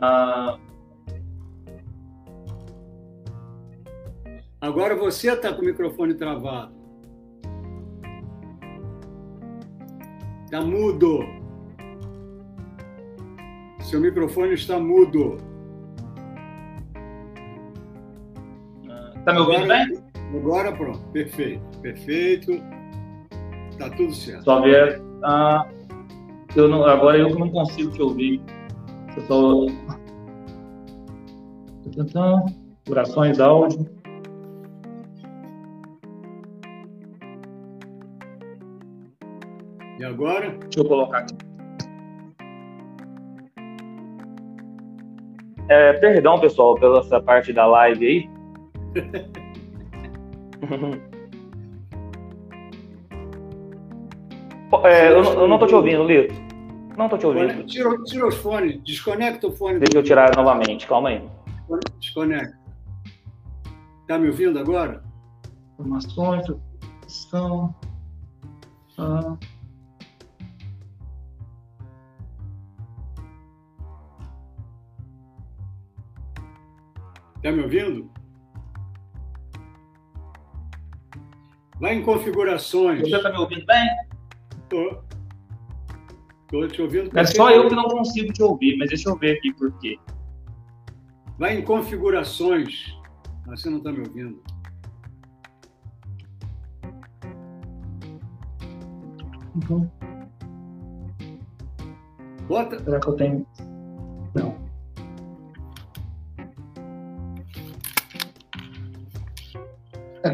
Ah... 0.00 0.58
Agora 4.60 4.96
você 4.96 5.32
está 5.32 5.52
com 5.52 5.62
o 5.62 5.64
microfone 5.64 6.14
travado. 6.14 6.72
Está 10.44 10.60
mudo. 10.60 11.37
Seu 13.88 14.02
microfone 14.02 14.52
está 14.52 14.78
mudo. 14.78 15.38
Está 19.16 19.32
me 19.32 19.38
ouvindo 19.38 19.64
agora, 19.64 19.86
bem? 19.86 20.04
Agora 20.36 20.72
pronto, 20.76 20.98
perfeito, 21.08 21.78
perfeito. 21.80 22.52
Tá 23.78 23.88
tudo 23.88 24.12
certo. 24.12 24.44
Só 24.44 24.60
ver. 24.60 25.02
Ah, 25.24 25.66
eu 26.54 26.68
não, 26.68 26.84
agora 26.84 27.16
eu 27.16 27.30
não 27.30 27.48
consigo 27.48 27.90
te 27.92 28.02
ouvir. 28.02 28.42
Eu 29.16 29.22
só. 29.22 29.66
Tentando. 31.90 32.44
Durações 32.84 33.40
áudio. 33.40 33.88
E 39.98 40.04
agora? 40.04 40.50
Deixa 40.58 40.80
eu 40.80 40.84
colocar 40.84 41.20
aqui. 41.20 41.47
É, 45.68 45.92
perdão, 45.94 46.38
pessoal, 46.40 46.76
pela 46.76 47.00
essa 47.00 47.20
parte 47.20 47.52
da 47.52 47.66
live 47.66 48.06
aí. 48.06 48.30
é, 54.84 55.12
eu, 55.12 55.22
eu, 55.22 55.46
não 55.46 55.58
tô 55.58 55.66
te 55.66 55.74
ouvindo, 55.74 56.04
Lito. 56.04 56.34
Não 56.96 57.06
tô 57.08 57.18
te 57.18 57.26
ouvindo. 57.26 57.66
Tira, 57.66 58.02
tira 58.04 58.26
os 58.26 58.36
fones, 58.36 58.82
desconecta 58.82 59.46
o 59.46 59.52
fone. 59.52 59.78
Deixa 59.78 59.98
eu 59.98 60.02
tirar 60.02 60.34
novamente, 60.34 60.86
calma 60.86 61.10
aí. 61.10 61.22
Desconecta. 62.00 62.58
Tá 64.06 64.18
me 64.18 64.28
ouvindo 64.28 64.58
agora? 64.58 65.04
Informações. 65.74 66.46
São. 67.06 67.74
Ah. 68.98 69.36
Está 77.38 77.52
me 77.52 77.62
ouvindo? 77.62 78.10
Vai 81.80 81.94
em 81.94 82.02
configurações. 82.02 83.00
Você 83.00 83.16
está 83.16 83.30
me 83.30 83.38
ouvindo 83.38 83.64
bem? 83.64 83.88
Estou. 84.62 85.04
Estou 86.42 86.68
te 86.68 86.82
ouvindo. 86.82 87.16
É 87.16 87.24
só 87.24 87.50
eu 87.50 87.68
que 87.68 87.76
não 87.76 87.84
consigo 87.84 88.32
te 88.32 88.42
ouvir, 88.42 88.76
mas 88.78 88.88
deixa 88.88 89.08
eu 89.08 89.16
ver 89.16 89.36
aqui 89.36 89.52
por 89.54 89.70
quê. 89.78 89.96
Vai 91.38 91.56
em 91.56 91.62
configurações. 91.62 92.96
Ah, 93.46 93.50
você 93.50 93.70
não 93.70 93.78
está 93.78 93.92
me 93.92 94.00
ouvindo. 94.00 94.42
Uhum. 99.70 99.88
Bota. 102.48 102.82
Será 102.82 102.98
que 102.98 103.08
eu 103.08 103.14
tenho? 103.14 103.46
Não. 104.34 104.67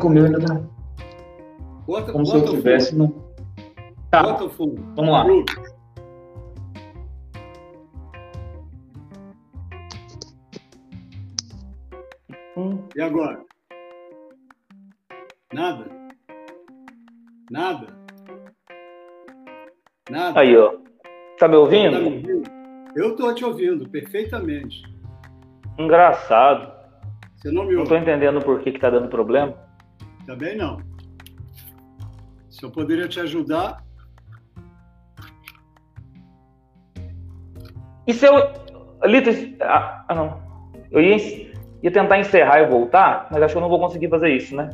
É 0.04 0.06
comigo 0.06 0.26
ainda 0.26 0.38
não. 0.38 0.68
Bota, 1.86 2.12
Como 2.12 2.24
bota 2.24 2.38
se 2.38 2.44
eu 2.46 2.50
tivesse. 2.50 2.94
o 2.94 2.98
fundo. 2.98 3.14
Não. 3.14 3.34
Tá, 4.10 4.22
Bota 4.22 4.44
o 4.44 4.50
fundo. 4.50 4.82
vamos 4.94 5.10
lá. 5.12 5.24
E 12.96 13.00
agora? 13.02 13.42
Nada? 15.52 15.86
Nada? 17.50 17.86
Nada? 20.10 20.40
Aí, 20.40 20.56
ó. 20.56 20.70
Tá 20.70 20.78
me 20.78 21.38
Tá 21.38 21.48
me 21.48 21.56
ouvindo? 21.56 21.96
ouvindo? 22.04 22.42
Eu 22.94 23.10
estou 23.10 23.34
te 23.34 23.44
ouvindo 23.44 23.88
perfeitamente. 23.88 24.82
Engraçado. 25.78 26.72
Você 27.34 27.50
não 27.50 27.64
me 27.64 27.74
Não 27.74 27.84
tô 27.84 27.94
ouve? 27.94 28.02
entendendo 28.02 28.40
por 28.40 28.60
que, 28.60 28.70
que 28.72 28.78
tá 28.78 28.90
dando 28.90 29.08
problema. 29.08 29.56
Também 30.26 30.56
não. 30.56 30.78
Se 32.48 32.64
eu 32.64 32.70
poderia 32.70 33.08
te 33.08 33.20
ajudar, 33.20 33.84
E 38.06 38.12
se 38.12 38.26
eu. 38.26 38.34
Lito, 39.04 39.30
ah, 39.62 40.04
ah, 40.08 40.14
não. 40.14 40.42
Eu 40.90 41.00
ia, 41.00 41.16
ia 41.82 41.90
tentar 41.90 42.18
encerrar 42.18 42.60
e 42.60 42.66
voltar, 42.66 43.28
mas 43.30 43.42
acho 43.42 43.54
que 43.54 43.58
eu 43.58 43.62
não 43.62 43.68
vou 43.68 43.80
conseguir 43.80 44.08
fazer 44.08 44.30
isso, 44.30 44.54
né? 44.54 44.70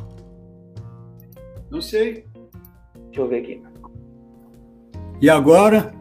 não 1.71 1.81
sei. 1.81 2.25
Deixa 3.07 3.21
eu 3.21 3.29
ver 3.29 3.43
aqui. 3.43 3.63
E 5.21 5.31
agora? 5.31 5.93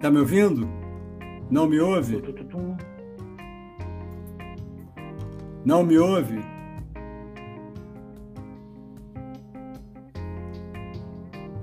Tá 0.00 0.10
me 0.10 0.18
ouvindo? 0.18 0.68
Não 1.50 1.66
me 1.66 1.80
ouve? 1.80 2.22
Não 5.64 5.82
me 5.82 5.98
ouve? 5.98 6.40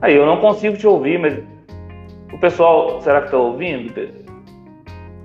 Aí, 0.01 0.15
eu 0.15 0.25
não 0.25 0.39
consigo 0.39 0.77
te 0.77 0.87
ouvir, 0.87 1.19
mas. 1.19 1.43
O 2.33 2.39
pessoal, 2.39 3.01
será 3.01 3.21
que 3.21 3.31
tá 3.31 3.37
ouvindo? 3.37 3.91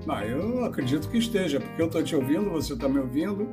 Ah, 0.09 0.25
eu 0.25 0.65
acredito 0.65 1.09
que 1.09 1.19
esteja, 1.19 1.61
porque 1.61 1.83
eu 1.83 1.87
estou 1.87 2.03
te 2.03 2.17
ouvindo, 2.17 2.51
você 2.51 2.73
está 2.73 2.89
me 2.89 2.99
ouvindo. 2.99 3.49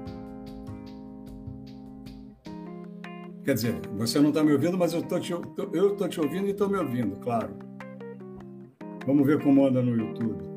Quer 3.44 3.54
dizer, 3.54 3.76
você 3.98 4.20
não 4.20 4.30
está 4.30 4.44
me 4.44 4.54
ouvindo, 4.54 4.78
mas 4.78 4.94
eu 4.94 5.00
estou 5.00 5.20
te, 5.20 5.32
eu 5.32 5.96
tô 5.96 6.08
te 6.08 6.22
ouvindo 6.22 6.48
e 6.48 6.52
estou 6.52 6.70
me 6.70 6.78
ouvindo, 6.78 7.16
claro. 7.18 7.50
Vamos 9.06 9.26
ver 9.26 9.42
como 9.42 9.66
anda 9.66 9.82
no 9.82 9.96
YouTube. 9.96 10.49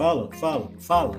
Fala, 0.00 0.30
fala, 0.32 0.70
fala. 0.78 1.14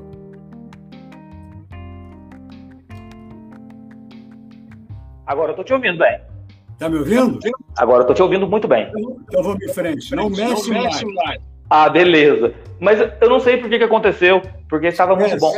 Agora 5.27 5.51
eu 5.51 5.55
tô 5.55 5.63
te 5.63 5.71
ouvindo 5.71 5.99
bem. 5.99 6.19
Tá 6.79 6.89
me 6.89 6.97
ouvindo? 6.97 7.37
Agora 7.77 8.01
eu 8.01 8.07
tô 8.07 8.15
te 8.15 8.23
ouvindo 8.23 8.47
muito 8.47 8.67
bem. 8.67 8.91
Então 9.27 9.43
vamos 9.43 9.61
em 9.61 9.71
frente. 9.71 10.15
Não 10.15 10.31
mexe 10.31 10.71
mais. 10.71 11.03
Ah, 11.69 11.89
beleza. 11.89 12.55
Mas 12.79 12.99
eu 13.21 13.29
não 13.29 13.39
sei 13.39 13.57
por 13.57 13.69
que, 13.69 13.77
que 13.77 13.83
aconteceu, 13.83 14.41
porque 14.67 14.87
estava 14.87 15.15
muito 15.15 15.37
bom. 15.37 15.53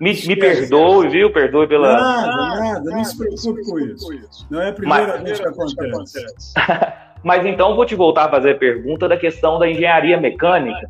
Me, 0.00 0.14
me 0.26 0.34
perdoe, 0.34 1.10
viu? 1.10 1.30
Perdoe 1.30 1.68
pela. 1.68 1.92
Nada, 1.92 2.58
nada, 2.58 2.90
não 2.90 3.04
se 3.04 3.18
preocupe 3.18 3.62
com 3.66 3.78
isso. 3.80 4.46
Não 4.48 4.62
é 4.62 4.70
a 4.70 4.72
primeira 4.72 5.06
Mas- 5.08 5.22
vez 5.24 5.40
que 5.40 5.46
acontece. 5.46 6.54
Mas 7.22 7.44
então 7.44 7.76
vou 7.76 7.84
te 7.84 7.94
voltar 7.94 8.24
a 8.24 8.30
fazer 8.30 8.52
a 8.52 8.58
pergunta 8.58 9.06
da 9.06 9.18
questão 9.18 9.58
da 9.58 9.68
engenharia 9.70 10.18
mecânica, 10.18 10.88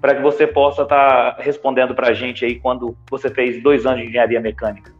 para 0.00 0.14
que 0.14 0.22
você 0.22 0.46
possa 0.46 0.82
estar 0.82 1.36
respondendo 1.38 1.94
para 1.94 2.08
a 2.08 2.12
gente 2.14 2.44
aí 2.44 2.58
quando 2.58 2.96
você 3.10 3.30
fez 3.30 3.62
dois 3.62 3.86
anos 3.86 4.02
de 4.02 4.08
engenharia 4.08 4.40
mecânica. 4.40 4.92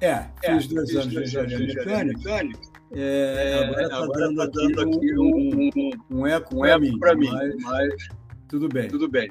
É, 0.00 0.24
fiz 0.44 0.66
dois 0.68 0.94
anos 0.94 1.08
de 1.08 1.22
engenharia 1.22 1.58
mecânica. 1.58 2.60
É, 2.92 3.64
agora 3.64 4.26
está 4.28 4.46
dando 4.46 4.80
aqui 4.80 5.18
um, 5.18 5.70
um, 5.76 5.90
um 6.18 6.26
eco 6.26 6.60
para 7.00 7.14
mim, 7.16 7.30
mas 7.62 7.94
tudo 8.48 8.68
bem. 8.68 8.88
Tudo 8.88 9.08
bem. 9.08 9.30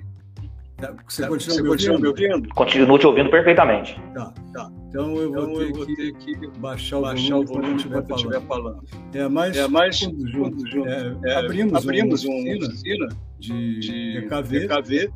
Tá, 0.78 0.94
Você 1.08 1.24
Você 1.24 1.28
continua 1.28 1.62
me 1.62 1.70
continua 1.70 2.00
me 2.00 2.08
ouvindo? 2.08 2.32
ouvindo? 2.34 2.54
Continuo 2.54 3.00
te 3.00 3.08
ouvindo 3.08 3.30
perfeitamente. 3.30 4.00
Tá, 4.14 4.34
tá. 4.54 4.72
Então 4.96 5.18
eu 5.18 5.30
vou 5.30 5.44
Então 5.44 5.62
eu 5.62 5.74
vou 5.74 5.86
ter 5.86 5.96
ter 5.96 6.14
que 6.14 6.36
que 6.40 6.48
baixar 6.58 7.00
o 7.00 7.02
baixar 7.02 7.42
volume 7.42 7.84
quando 7.84 8.16
estiver 8.16 8.42
falando. 8.44 8.84
É, 9.14 9.28
mas, 9.28 9.58
É, 9.58 9.68
mas 9.68 10.00
tudo 10.00 10.28
junto. 10.30 10.68
junto. 10.70 10.88
É, 10.88 11.18
É, 11.26 11.36
abrimos, 11.36 11.74
abrimos 11.76 12.24
uma 12.24 12.36
uma 12.36 12.56
oficina 12.56 12.66
oficina 12.66 13.08
de, 13.38 13.80
de 13.80 14.22
PKV, 14.22 14.68
PKV, 14.68 15.14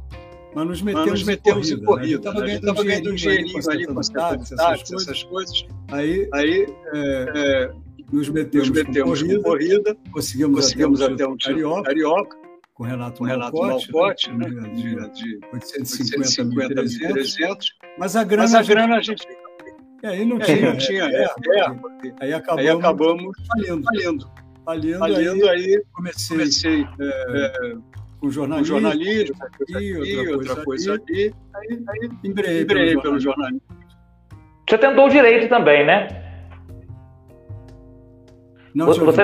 mas 0.53 0.67
nos 0.67 0.81
mas 0.81 0.95
metemos, 0.95 1.11
nos 1.11 1.23
metemos 1.23 1.71
em 1.71 1.81
corrida. 1.81 2.15
Estava 2.17 2.47
gente 2.47 2.61
ganhando 2.61 3.11
um 3.11 3.15
dinheirinho 3.15 3.69
ali 3.69 3.87
com 3.87 3.99
as 3.99 4.09
táxi, 4.09 4.55
táxis, 4.57 5.01
essas 5.01 5.23
coisas. 5.23 5.65
Aí 5.87 6.27
Aí 6.33 6.67
é, 6.93 7.31
é, 7.35 7.71
nos 8.11 8.27
metemos, 8.27 8.67
nos 8.67 8.77
metemos 8.77 9.21
corrida, 9.21 9.43
corrida, 9.43 9.97
conseguimos, 10.11 10.55
conseguimos 10.59 11.01
até 11.01 11.25
um 11.25 11.31
um 11.31 11.37
título 11.37 11.83
carioca, 11.83 12.37
com 12.73 12.83
Renato 12.83 13.19
com 13.19 13.23
Renato 13.23 13.57
Malcote, 13.57 14.29
né, 14.33 14.49
né, 14.49 14.69
de, 14.71 14.81
de, 14.81 15.13
de 15.13 15.39
850 15.53 16.17
850 16.17 16.43
mil, 16.83 17.13
300. 17.13 17.75
mas 17.97 18.15
a 18.17 18.25
grana, 18.25 18.43
Mas 18.43 18.55
a 18.55 18.61
grana 18.63 18.97
a 18.97 19.01
gente 19.01 19.25
e 20.03 20.07
aí 20.07 20.25
não 20.25 20.37
aí 20.37 20.43
tinha, 20.43 20.69
não 20.69 20.77
tinha. 20.77 21.03
é, 21.05 21.23
É, 21.23 21.23
é, 21.23 22.13
aí 22.21 22.33
acabamos, 22.33 22.59
Aí 22.65 22.69
acabamos 22.69 23.37
falindo, 23.47 23.83
falindo. 23.83 24.31
falindo, 24.65 24.99
Falindo, 24.99 25.49
aí 25.49 25.65
aí 25.75 25.83
comecei, 25.93 26.37
comecei 26.37 26.85
com 26.85 27.81
com 28.19 28.29
jornalismo, 28.29 28.65
jornalismo, 28.81 29.35
aqui, 29.41 29.95
aqui, 29.95 30.27
outra 30.33 30.55
coisa 30.65 30.93
ali, 30.93 31.33
aí, 31.55 31.79
aí 31.89 32.09
embreei, 32.23 32.59
lembrei 32.59 32.87
pelo 32.89 33.01
pelo 33.01 33.19
jornalismo. 33.19 33.61
jornalismo. 33.61 33.61
Você 34.69 34.77
tentou 34.77 35.09
direito 35.09 35.47
também, 35.49 35.85
né? 35.85 36.07
Não, 38.75 38.85
Você, 38.85 38.99
eu 39.01 39.05
você, 39.05 39.23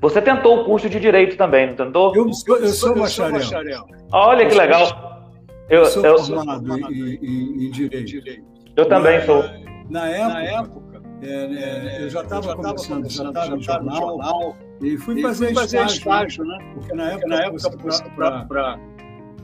você 0.00 0.22
tentou 0.22 0.60
o 0.60 0.64
curso 0.66 0.88
de 0.88 1.00
direito 1.00 1.36
também, 1.36 1.68
não 1.68 1.74
tentou? 1.74 2.14
eu, 2.14 2.32
sou, 2.32 2.56
eu 2.58 2.68
sou 2.68 2.94
bacharel, 2.94 3.86
Olha 4.12 4.46
que 4.46 4.54
legal. 4.54 5.32
Eu, 5.68 5.80
eu 5.80 5.84
sou 5.86 6.04
eu, 6.04 6.18
formado 6.18 6.92
em, 6.92 7.14
em- 7.16 7.66
em 7.66 7.70
direito. 7.70 8.04
Direito. 8.06 8.44
eu 8.76 8.86
também 8.86 9.20
sou. 9.22 9.42
Na 9.88 10.08
época, 10.08 10.32
Na 10.34 10.42
época, 10.42 11.02
é, 11.22 11.26
é, 11.28 12.04
eu 12.04 12.10
já 12.10 12.22
estava 12.22 12.56
começando, 12.56 13.08
já 13.10 13.28
estava 13.28 13.56
no 13.56 13.62
jornal, 13.62 13.96
jornal, 13.96 14.56
e 14.80 14.96
fui 14.96 15.18
e 15.18 15.22
fazer, 15.22 15.46
fui 15.46 15.54
fazer 15.54 15.76
estágio, 15.78 15.98
estágio, 15.98 16.44
né? 16.44 16.58
porque 16.74 16.94
na 16.94 17.10
época, 17.12 17.26
na 17.28 17.40
época, 17.42 17.58
você, 17.58 17.70
pra- 17.70 18.10
pra- 18.10 18.44
pra- 18.44 18.78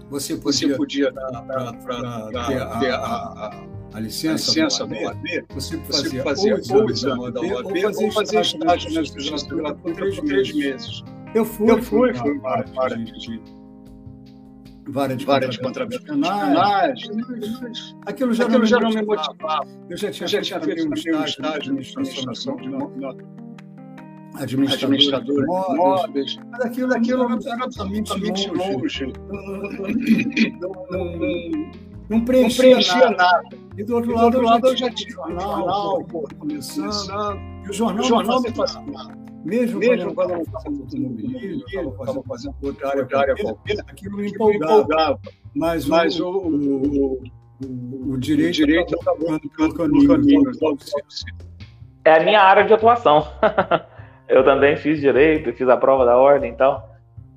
você 0.09 0.35
você 0.37 0.67
podia 0.75 0.77
podia 0.77 1.13
pra- 1.13 1.43
pra- 1.43 1.73
pra 1.75 2.79
ter 2.81 2.91
a- 2.91 2.97
a, 2.99 3.47
a 3.47 3.71
a 3.93 3.99
licença 3.99 4.51
licença, 4.51 4.87
do 4.87 4.95
OAB, 4.95 5.45
você 5.51 5.77
você 5.77 5.93
fazia, 5.93 6.23
fazia 6.23 6.55
ou 6.55 6.85
o 6.85 6.91
exame 6.91 7.33
da 7.33 7.41
OAB 7.41 7.85
ou 7.87 8.13
fazer 8.13 8.41
estágio 8.41 8.93
na 8.95 9.03
gratuita 9.57 10.05
por 10.07 10.25
três 10.25 10.53
meses. 10.55 11.03
Eu 11.35 11.45
fui, 11.45 11.71
Eu 11.71 11.83
fui, 11.83 12.15
fui 12.15 12.39
para 12.41 12.63
vara 12.73 12.95
a 12.95 12.99
de, 12.99 13.19
de 13.19 13.43
vara 14.91 15.17
de 15.17 15.25
vara 15.25 15.49
penais. 15.49 17.01
Aquilo 18.07 18.33
já, 18.35 18.45
Aquilo 18.45 18.67
já 18.67 18.81
não 18.81 18.91
me 18.91 19.03
motivava. 19.03 19.33
motivava. 19.33 19.67
Eu 19.89 19.97
já 19.97 20.11
tinha, 20.11 20.25
Eu 20.25 20.29
já 20.29 20.43
tinha 20.43 20.61
feito 20.61 20.85
um 20.87 20.91
um 20.91 20.95
estágio 20.95 21.75
de 21.75 21.87
administração 21.97 22.57
de 22.57 22.67
administrador 24.37 24.77
administrador 24.83 25.25
de 25.25 25.43
imóveis. 25.43 26.39
Mas 26.51 26.61
aquilo, 26.61 26.95
aquilo 26.95 27.25
era 27.25 27.35
absolutamente 27.35 28.17
longe. 28.17 28.51
longe. 28.51 29.13
Não, 30.61 30.73
não, 30.91 31.05
não, 31.05 31.19
não 31.19 31.71
Não 32.09 32.25
preenchia, 32.25 32.79
nada. 32.81 33.11
nada. 33.17 33.49
E 33.77 33.85
do 33.85 33.95
outro 33.97 34.11
Do 34.11 34.17
lado, 34.17 34.25
outro 34.27 34.43
lado, 34.43 34.67
eu 34.67 34.71
eu 34.73 34.77
já 34.77 34.87
já 34.87 34.95
tinha 34.95 35.11
jornal, 35.11 35.57
jornal, 35.57 36.05
pô, 36.05 36.29
começando. 36.39 37.41
E 37.67 37.71
o 37.71 37.73
jornal, 37.73 38.05
O 38.05 38.09
jornal 38.09 38.37
não 38.37 38.43
me 38.43 38.55
fascinava. 38.55 39.21
Mesmo, 39.45 39.79
Mesmo 39.79 40.15
quando 40.15 40.31
eu 40.31 40.37
eu 40.37 40.43
estava 40.43 40.63
fazendo 40.65 40.83
automobilismo, 40.83 41.65
eu 41.73 41.91
estava 41.91 42.23
fazendo 42.23 42.55
outra 42.63 42.89
área 42.89 43.01
outra 43.03 43.19
área 43.21 43.35
qualquer, 43.37 43.79
aquilo 43.87 44.17
me 44.19 44.29
empolgava. 44.31 44.73
empolgava. 44.83 45.19
Mas, 45.55 45.87
Mas 45.87 46.21
o, 46.21 46.29
o, 46.29 46.47
o, 46.47 47.23
o, 47.65 48.13
o 48.13 48.19
direito, 48.19 48.53
direito 48.55 48.95
acabou 49.01 49.39
ficando 49.41 49.75
pelo 49.75 50.07
caminho. 50.07 50.55
cedo. 50.79 51.51
É 52.05 52.15
a 52.19 52.25
minha 52.25 52.41
área 52.41 52.65
de 52.65 52.73
atuação. 52.75 53.27
eu 54.29 54.45
também 54.45 54.77
fiz 54.77 55.01
direito, 55.01 55.53
fiz 55.55 55.69
a 55.69 55.77
prova 55.77 56.05
da 56.05 56.17
ordem 56.17 56.53
e 56.53 56.57
tal. 56.57 56.91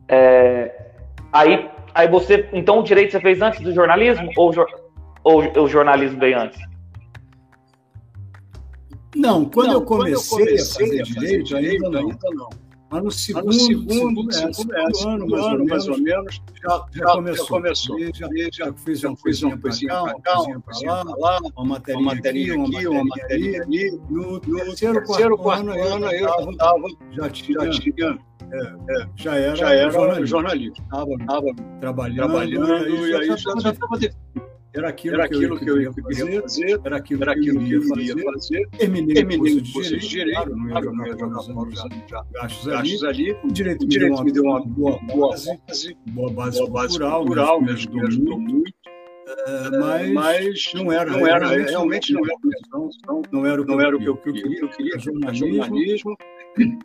É, 0.08 0.92
aí, 1.32 1.70
aí 1.94 2.08
você. 2.08 2.50
Então 2.54 2.80
o 2.80 2.84
direito 2.84 3.12
você 3.12 3.20
fez 3.22 3.42
antes 3.42 3.62
do 3.62 3.74
jornalismo? 3.74 4.30
Ou, 4.38 4.50
o 4.50 4.54
jor- 4.54 4.82
ou 5.24 5.42
o 5.64 5.68
jornalismo 5.68 6.20
veio 6.20 6.40
antes? 6.40 6.60
Não, 9.16 9.46
quando 9.46 9.68
Não, 9.68 9.74
eu 9.74 9.82
comecei, 9.84 10.44
a 10.56 10.58
fazer 10.58 11.04
direito, 11.04 11.44
direito, 11.46 11.86
ainda 11.86 11.90
não. 11.90 12.10
ainda 12.10 12.30
não. 12.34 12.50
Mas 12.94 13.00
no 13.02 13.06
Mas 13.06 13.16
segundo, 13.16 13.46
no 13.48 13.54
segundo, 13.54 14.30
é, 14.30 14.34
segundo, 14.34 14.54
segundo 14.54 14.76
é, 14.76 14.84
ano, 14.84 14.96
segundo 14.96 15.28
mais 15.32 15.44
ou 15.44 15.50
ano, 15.50 15.66
mais 15.66 15.88
menos, 15.88 15.88
ou 15.88 15.98
menos, 15.98 16.42
já, 16.62 16.70
já 16.70 16.86
já 16.94 17.12
começou. 17.14 17.48
começou. 17.48 18.00
E 18.00 18.12
Já, 18.14 18.30
já 18.52 18.74
fiz 18.74 19.00
já 19.00 19.08
uma 19.10 19.18
coisinha 19.18 19.56
uma 19.56 19.58
para 19.60 19.72
cá, 20.22 20.42
uma 20.42 20.62
coisinha 20.62 20.62
uma 20.62 20.62
para 20.62 20.80
lá, 20.94 21.04
pra 21.04 21.16
lá, 21.18 21.40
uma 21.40 21.52
uma 21.58 21.66
matéria 21.66 22.02
matéria 22.02 22.54
aqui, 22.54 22.88
uma 22.88 23.04
matéria 23.04 23.64
ali. 23.64 23.92
No 24.12 24.34
No 24.34 24.40
terceiro, 24.40 25.04
terceiro, 25.04 25.38
quarto, 25.40 25.70
ano, 25.70 25.72
ano, 25.72 26.06
eu 26.12 26.20
eu 26.20 26.30
já 26.30 26.52
estava, 26.52 26.88
já 27.12 27.30
tinha, 27.32 27.60
já 27.62 27.80
tinha, 27.80 28.20
já 29.16 29.36
era, 29.38 29.56
já 29.56 29.74
era 29.74 30.26
jornalista. 30.26 30.84
Estava 30.84 31.08
trabalhando, 31.80 32.16
trabalhando 32.18 33.08
e 33.08 33.16
aí 33.16 33.26
já 33.28 33.34
estava 33.36 33.60
já 33.62 33.70
estava 33.72 33.98
definido. 33.98 34.53
Era 34.76 34.90
aquilo, 34.90 35.14
Era 35.16 35.28
que, 35.28 35.36
aquilo 35.36 35.54
eu 35.54 35.60
que 35.60 35.70
eu 35.70 35.76
queria 35.76 35.92
queria 35.94 36.42
fazer, 36.42 36.82
era 36.84 36.98
aquilo, 36.98 37.22
era 37.22 37.34
que 37.34 37.40
aquilo 37.40 37.62
eu 37.62 37.66
que 37.66 37.74
eu 37.76 37.82
queria 37.94 38.14
fazer. 38.16 38.24
fazer. 38.34 38.70
Terminei, 38.78 39.14
Terminei 39.16 39.54
o 39.58 39.72
curso 39.72 39.98
de 40.00 40.08
direito, 40.08 40.34
claro, 40.36 40.56
não 40.56 40.64
ia 40.66 40.72
claro, 40.72 40.86
jogar 40.86 40.98
não 40.98 41.06
ia 41.06 41.12
jogar 41.20 41.44
fora 41.44 41.70
os 41.70 41.76
gastos 41.76 42.68
ali. 42.68 42.78
gastos 42.80 43.04
ali. 43.04 43.32
O 43.44 43.48
direito 43.54 43.82
O 43.82 43.84
me 43.84 43.90
direito 43.90 44.24
me 44.24 44.32
deu 44.32 44.44
uma 44.44 44.66
boa 44.66 45.00
boa 45.04 45.30
base, 45.30 45.98
boa 46.08 46.32
base 46.32 46.58
boa 46.58 46.70
base 46.72 46.88
cultural, 46.90 47.20
cultural, 47.20 47.60
me 47.62 47.68
me 47.68 47.74
ajudou 47.74 48.08
ajudou 48.08 48.40
muito, 48.40 48.54
muito, 48.54 48.74
é, 49.48 49.70
mas, 49.80 50.12
mas 50.12 50.72
não 50.74 50.92
era, 50.92 51.12
não 51.12 51.28
era, 51.28 51.48
realmente 51.48 51.70
realmente 51.70 52.14
não 52.14 52.26
era, 52.26 52.36
não, 53.08 53.22
não 53.32 53.46
era 53.46 53.62
o 53.62 53.66
que 53.66 53.72
não 53.72 53.80
eu 53.80 53.88
era 53.88 53.96
o 53.96 54.00
que 54.00 54.08
eu 54.10 54.18
queria. 54.18 54.60
Eu 54.60 54.70
queria 54.70 55.00
jornalismo, 55.00 55.54
jornalismo 55.54 56.18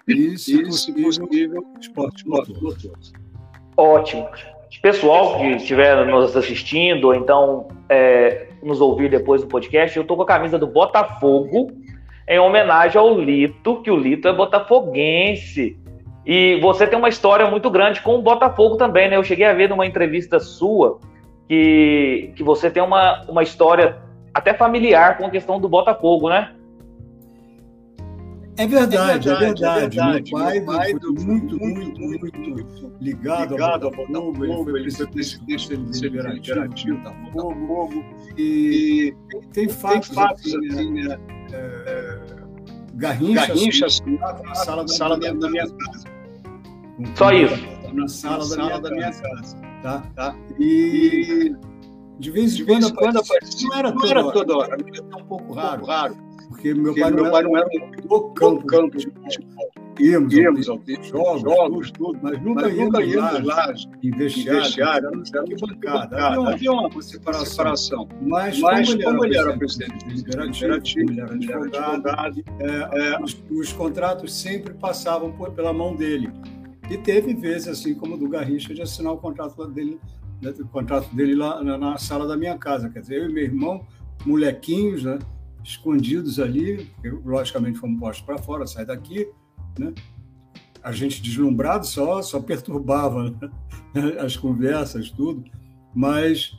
E, 0.07 0.39
se 0.39 0.63
possível, 0.63 1.65
esporte 1.81 2.19
esporte 2.19 2.55
motor. 2.61 2.99
Ótimo. 3.77 4.29
Pessoal 4.83 5.39
que 5.39 5.47
estiver 5.57 6.05
nos 6.07 6.37
assistindo, 6.37 7.07
ou 7.07 7.15
então 7.15 7.69
é, 7.89 8.49
nos 8.63 8.81
ouvir 8.81 9.11
depois 9.11 9.43
do 9.43 9.49
podcast, 9.49 9.97
eu 9.97 10.05
tô 10.05 10.15
com 10.15 10.23
a 10.23 10.27
camisa 10.27 10.59
do 10.59 10.67
Botafogo 10.67 11.73
em 12.29 12.39
homenagem 12.39 13.01
ao 13.01 13.19
Lito, 13.19 13.81
que 13.83 13.91
o 13.91 13.97
Lito 13.97 14.29
é 14.29 14.33
botafoguense. 14.33 15.79
E 16.27 16.61
você 16.61 16.87
tem 16.87 16.99
uma 16.99 17.09
história 17.09 17.47
muito 17.51 17.71
grande 17.71 18.03
com 18.03 18.17
o 18.17 18.23
Botafogo 18.23 18.77
também, 18.77 19.09
né? 19.09 19.17
Eu 19.17 19.25
cheguei 19.25 19.47
a 19.47 19.55
ver 19.55 19.71
numa 19.71 19.87
entrevista 19.87 20.39
sua 20.39 20.99
que, 21.49 22.31
que 22.37 22.43
você 22.43 22.71
tem 22.71 22.83
uma, 22.83 23.25
uma 23.27 23.43
história 23.43 23.97
até 24.35 24.53
familiar 24.53 25.17
com 25.17 25.25
a 25.25 25.31
questão 25.31 25.59
do 25.59 25.69
Botafogo, 25.69 26.29
né? 26.29 26.51
É 28.59 28.67
verdade, 28.67 29.29
é 29.29 29.33
É 29.33 29.37
verdade. 29.39 29.97
verdade. 29.97 30.33
Meu 30.33 30.41
pai, 30.43 30.55
Meu 30.55 30.67
pai 30.67 30.91
foi 30.91 31.01
foi 31.01 31.11
muito, 31.25 31.59
muito, 31.59 31.59
muito, 31.61 32.01
muito, 32.01 32.41
muito 32.51 32.93
ligado, 33.01 33.53
ligado 33.53 33.87
ao 33.87 33.95
ao 33.95 34.07
Botafogo. 34.07 34.45
Ele 34.45 34.65
foi 34.65 34.81
ele 34.81 34.91
foi 34.91 35.07
presidente 35.07 35.69
do 35.69 35.77
do 35.77 37.01
Botafogo. 37.01 37.33
Botafogo. 37.33 38.05
E 38.37 39.15
E 39.33 39.47
tem 39.53 39.69
tem 39.69 39.69
fatos, 39.69 40.17
assim, 40.19 40.69
assim, 40.69 40.93
né? 40.93 41.17
né? 41.17 41.19
Garrincha, 42.95 43.47
Garrincha 43.47 43.87
assim, 43.87 44.19
assim, 44.21 44.43
na 44.45 44.55
sala 44.57 44.83
da, 44.83 44.89
sala 44.89 45.17
minha, 45.17 45.33
da 45.35 45.39
da 45.41 45.51
minha 45.51 45.69
casa. 45.69 46.05
Só 47.15 47.33
isso. 47.33 47.55
Na 47.93 48.09
sala, 48.09 48.45
sala 48.45 48.81
da, 48.81 48.91
minha, 48.91 49.07
casa. 49.07 49.23
casa. 49.23 49.57
Tá? 49.83 50.03
Tá? 50.17 50.37
E 50.59 51.55
de 52.19 52.31
vez 52.33 52.59
em 52.59 52.65
quando 52.65 52.81
vez 52.81 52.91
em 52.91 52.95
quando 52.95 53.19
aparecia. 53.19 53.69
Não 53.69 53.77
era 53.79 53.93
toda 53.93 54.11
era 54.11 54.23
hora. 54.53 54.77
Era 54.77 55.17
um 55.17 55.25
pouco 55.27 55.53
raro. 55.53 55.87
Porque 56.59 56.75
meu 56.75 56.85
Porque 56.87 57.01
pai 57.01 57.11
não 57.13 57.23
meu 57.23 57.31
pai 57.31 57.41
era 57.41 57.49
não 57.49 57.57
era 57.57 57.69
do 57.69 58.17
um 58.17 58.35
campo. 58.35 58.67
campo 58.67 58.97
de 58.99 59.05
futebol. 59.07 59.71
Íamos, 60.01 60.33
Íamos 60.33 60.69
ao 60.69 60.81
jogos, 61.03 61.43
jogos, 61.43 61.91
tudo. 61.93 62.19
mas 62.23 62.41
nunca 62.43 62.63
Mas 62.63 62.77
nunca 62.77 63.03
íamos 63.03 63.15
íamos 63.15 63.45
lá 63.47 63.73
em 64.03 64.11
vestiário. 64.11 64.81
Era 64.81 65.09
era 65.09 65.11
uma 65.11 65.57
bancada. 65.67 66.17
bancada. 66.17 66.51
Havia 66.53 66.73
uma, 66.73 67.03
separação. 67.03 67.47
separação. 67.47 68.09
Mas, 68.23 68.59
Mas 68.61 68.95
como 68.95 69.25
ele 69.25 69.37
era, 69.37 69.57
presidente 69.57 70.05
do 70.05 70.13
ele 70.13 71.21
era 71.21 71.35
advogado, 71.35 72.09
advogado, 72.09 72.45
é, 72.93 73.23
os, 73.23 73.41
os 73.51 73.73
contratos 73.73 74.33
sempre 74.33 74.75
passavam 74.75 75.33
por- 75.33 75.51
pela 75.53 75.73
mão 75.73 75.95
dele. 75.97 76.29
E 76.91 76.97
teve 76.97 77.35
vezes, 77.35 77.69
assim 77.69 77.95
como 77.95 78.15
o 78.15 78.19
do 78.19 78.29
Garrincha, 78.29 78.73
de 78.75 78.83
assinar 78.83 79.13
o 79.13 79.19
contrato 79.19 79.65
dele, 79.69 79.99
né, 80.41 80.55
o 80.59 80.67
contrato 80.69 81.13
dele 81.15 81.35
lá 81.35 81.63
na, 81.63 81.77
na 81.77 81.99
sala 81.99 82.27
da 82.27 82.37
minha 82.37 82.57
casa. 82.57 82.89
Quer 82.89 83.01
dizer, 83.01 83.23
eu 83.23 83.31
e 83.31 83.33
meu 83.33 83.43
irmão, 83.45 83.85
molequinhos, 84.25 85.03
né, 85.05 85.19
escondidos 85.65 86.39
ali, 86.39 86.91
porque, 86.95 87.11
logicamente 87.25 87.79
fomos 87.79 87.99
postos 87.99 88.25
para 88.25 88.39
fora, 88.39 88.67
sai 88.67 88.85
daqui, 88.87 89.29
né? 89.79 89.93
A 90.83 90.93
gente 90.93 91.21
deslumbrado 91.21 91.87
só, 91.87 92.23
só 92.23 92.41
perturbava 92.41 93.31
né, 93.95 94.17
as 94.21 94.37
conversas, 94.37 95.11
tudo. 95.11 95.45
Mas 95.95 96.57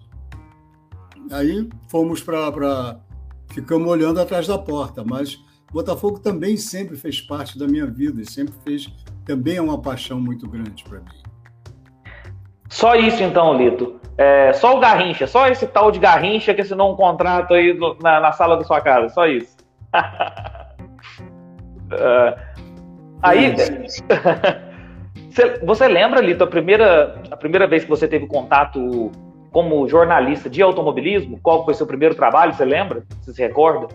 aí 1.31 1.67
fomos 1.87 2.21
para. 2.21 2.99
Ficamos 3.51 3.87
olhando 3.87 4.19
atrás 4.19 4.45
da 4.45 4.59
porta, 4.59 5.03
mas 5.03 5.39
Botafogo 5.71 6.19
também 6.19 6.57
sempre 6.57 6.97
fez 6.97 7.21
parte 7.21 7.57
da 7.57 7.67
minha 7.67 7.85
vida, 7.85 8.21
e 8.21 8.29
sempre 8.29 8.53
fez. 8.63 8.91
Também 9.25 9.57
é 9.57 9.61
uma 9.61 9.79
paixão 9.79 10.19
muito 10.19 10.49
grande 10.49 10.83
para 10.83 10.99
mim. 10.99 11.05
Só 12.67 12.95
isso 12.95 13.23
então, 13.23 13.55
Lito. 13.57 13.98
É, 14.21 14.51
só 14.51 14.75
o 14.75 14.81
Garrincha, 14.81 15.25
só 15.25 15.47
esse 15.47 15.65
tal 15.65 15.91
de 15.91 15.97
Garrincha 15.97 16.53
que 16.53 16.59
assinou 16.59 16.91
um 16.91 16.95
contrato 16.97 17.53
aí 17.53 17.73
no- 17.73 17.95
na, 18.03 18.19
na 18.19 18.33
sala 18.33 18.57
da 18.57 18.65
sua 18.65 18.81
casa, 18.81 19.07
só 19.09 19.25
isso. 19.25 19.55
É, 21.91 22.37
aí, 23.23 23.55
você, 25.31 25.57
você 25.65 25.87
lembra, 25.87 26.21
Lito, 26.21 26.43
a 26.43 26.47
primeira, 26.47 27.19
a 27.31 27.35
primeira 27.35 27.65
vez 27.65 27.83
que 27.83 27.89
você 27.89 28.07
teve 28.07 28.27
contato 28.27 29.11
como 29.51 29.87
jornalista 29.87 30.47
de 30.51 30.61
automobilismo? 30.61 31.39
Qual 31.41 31.65
foi 31.65 31.73
seu 31.73 31.87
primeiro 31.87 32.13
trabalho? 32.13 32.53
Você 32.53 32.63
lembra? 32.63 33.03
Você 33.21 33.33
se 33.33 33.41
recorda? 33.41 33.87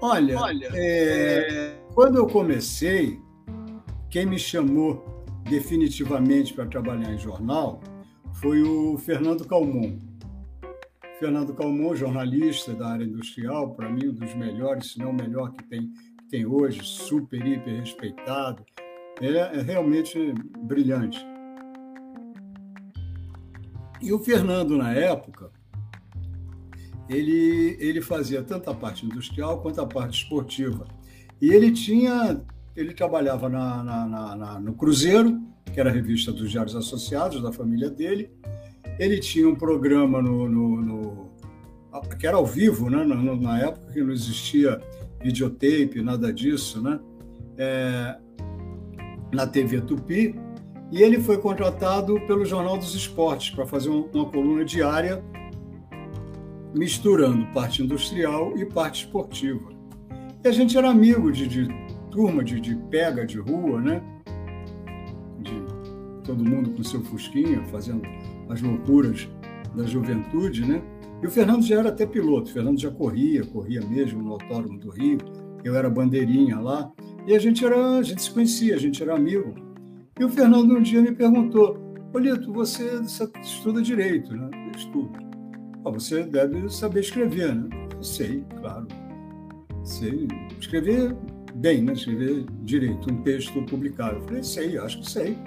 Olha, 0.00 0.38
Olha, 0.38 0.68
é, 0.72 1.72
quando 1.96 2.18
eu 2.18 2.28
comecei, 2.28 3.18
quem 4.08 4.24
me 4.24 4.38
chamou 4.38 5.04
definitivamente 5.48 6.54
para 6.54 6.66
trabalhar 6.66 7.12
em 7.12 7.18
jornal 7.18 7.80
foi 8.34 8.62
o 8.62 8.96
Fernando 8.98 9.46
Calmon. 9.46 9.98
Fernando 11.18 11.54
Calmon, 11.54 11.94
jornalista 11.94 12.72
da 12.72 12.88
área 12.88 13.04
industrial, 13.04 13.74
para 13.74 13.90
mim 13.90 14.08
um 14.08 14.14
dos 14.14 14.34
melhores, 14.34 14.92
se 14.92 14.98
não 14.98 15.10
o 15.10 15.14
melhor 15.14 15.52
que 15.52 15.62
tem, 15.64 15.92
que 16.18 16.28
tem 16.30 16.46
hoje, 16.46 16.80
super, 16.82 17.44
hiper 17.46 17.80
respeitado. 17.80 18.64
É, 19.20 19.58
é 19.58 19.62
realmente 19.62 20.32
brilhante. 20.62 21.18
E 24.00 24.12
o 24.12 24.18
Fernando, 24.18 24.78
na 24.78 24.92
época, 24.92 25.50
ele, 27.06 27.76
ele 27.78 28.00
fazia 28.00 28.42
tanto 28.42 28.70
a 28.70 28.74
parte 28.74 29.04
industrial 29.04 29.60
quanto 29.60 29.80
a 29.80 29.86
parte 29.86 30.22
esportiva. 30.22 30.86
E 31.40 31.50
ele 31.50 31.70
tinha, 31.70 32.40
ele 32.74 32.94
trabalhava 32.94 33.48
na, 33.48 33.82
na, 33.82 34.36
na, 34.36 34.60
no 34.60 34.72
Cruzeiro, 34.74 35.38
que 35.80 35.82
era 35.82 35.88
a 35.88 35.92
revista 35.92 36.30
dos 36.30 36.50
Diários 36.50 36.76
Associados, 36.76 37.42
da 37.42 37.50
família 37.50 37.88
dele. 37.88 38.30
Ele 38.98 39.18
tinha 39.18 39.48
um 39.48 39.54
programa 39.54 40.20
no, 40.20 40.46
no, 40.46 40.82
no 40.82 41.30
que 42.18 42.26
era 42.26 42.36
ao 42.36 42.44
vivo, 42.44 42.90
né? 42.90 43.02
na, 43.02 43.14
na 43.34 43.60
época 43.60 43.90
que 43.90 44.02
não 44.02 44.12
existia 44.12 44.78
videotape, 45.22 46.02
nada 46.02 46.30
disso, 46.30 46.82
né? 46.82 47.00
É, 47.56 48.18
na 49.32 49.46
TV 49.46 49.80
Tupi. 49.80 50.38
E 50.92 51.02
ele 51.02 51.18
foi 51.18 51.38
contratado 51.38 52.20
pelo 52.26 52.44
Jornal 52.44 52.76
dos 52.76 52.94
Esportes 52.94 53.48
para 53.50 53.64
fazer 53.64 53.88
uma, 53.88 54.26
coluna 54.26 54.64
diária 54.64 55.24
misturando 56.74 57.46
parte 57.54 57.82
industrial 57.82 58.56
e 58.58 58.66
parte 58.66 59.06
esportiva. 59.06 59.70
E 60.44 60.48
a 60.48 60.52
gente 60.52 60.76
era 60.76 60.90
amigo 60.90 61.32
de, 61.32 61.48
de 61.48 61.68
turma, 62.10 62.44
de, 62.44 62.60
de, 62.60 62.76
pega 62.90 63.24
de 63.24 63.38
rua, 63.38 63.80
né? 63.80 64.02
Todo 66.24 66.44
mundo 66.44 66.70
com 66.70 66.82
seu 66.82 67.02
fusquinha, 67.02 67.62
fazendo 67.66 68.02
as 68.48 68.60
loucuras 68.60 69.28
da 69.74 69.84
juventude, 69.84 70.64
né? 70.64 70.82
E 71.22 71.26
o 71.26 71.30
Fernando 71.30 71.62
já 71.62 71.78
era 71.78 71.90
até 71.90 72.06
piloto, 72.06 72.50
o 72.50 72.52
Fernando 72.52 72.80
já 72.80 72.90
corria, 72.90 73.44
corria 73.44 73.80
mesmo 73.82 74.22
no 74.22 74.32
Autódromo 74.32 74.78
do 74.78 74.90
Rio, 74.90 75.18
eu 75.62 75.74
era 75.74 75.90
bandeirinha 75.90 76.58
lá, 76.58 76.90
e 77.26 77.34
a 77.34 77.38
gente, 77.38 77.64
era, 77.64 77.98
a 77.98 78.02
gente 78.02 78.22
se 78.22 78.30
conhecia, 78.30 78.74
a 78.74 78.78
gente 78.78 79.02
era 79.02 79.14
amigo. 79.14 79.54
E 80.18 80.24
o 80.24 80.28
Fernando 80.28 80.76
um 80.76 80.82
dia 80.82 81.02
me 81.02 81.12
perguntou, 81.12 81.78
Olito, 82.12 82.52
você, 82.52 82.98
você 82.98 83.30
estuda 83.40 83.80
Direito, 83.80 84.34
né? 84.34 84.50
Eu 84.66 84.72
estudo. 84.76 85.12
Ah, 85.84 85.90
você 85.90 86.24
deve 86.24 86.68
saber 86.68 87.00
escrever, 87.00 87.54
né? 87.54 87.68
Eu 87.94 88.02
sei, 88.02 88.44
claro. 88.60 88.88
Sei 89.84 90.26
escrever 90.58 91.16
bem, 91.54 91.82
né? 91.82 91.92
escrever 91.92 92.44
direito, 92.62 93.12
um 93.12 93.22
texto 93.22 93.62
publicado. 93.62 94.16
Eu 94.16 94.22
falei, 94.22 94.42
sei, 94.42 94.76
acho 94.76 95.00
que 95.00 95.10
sei. 95.10 95.38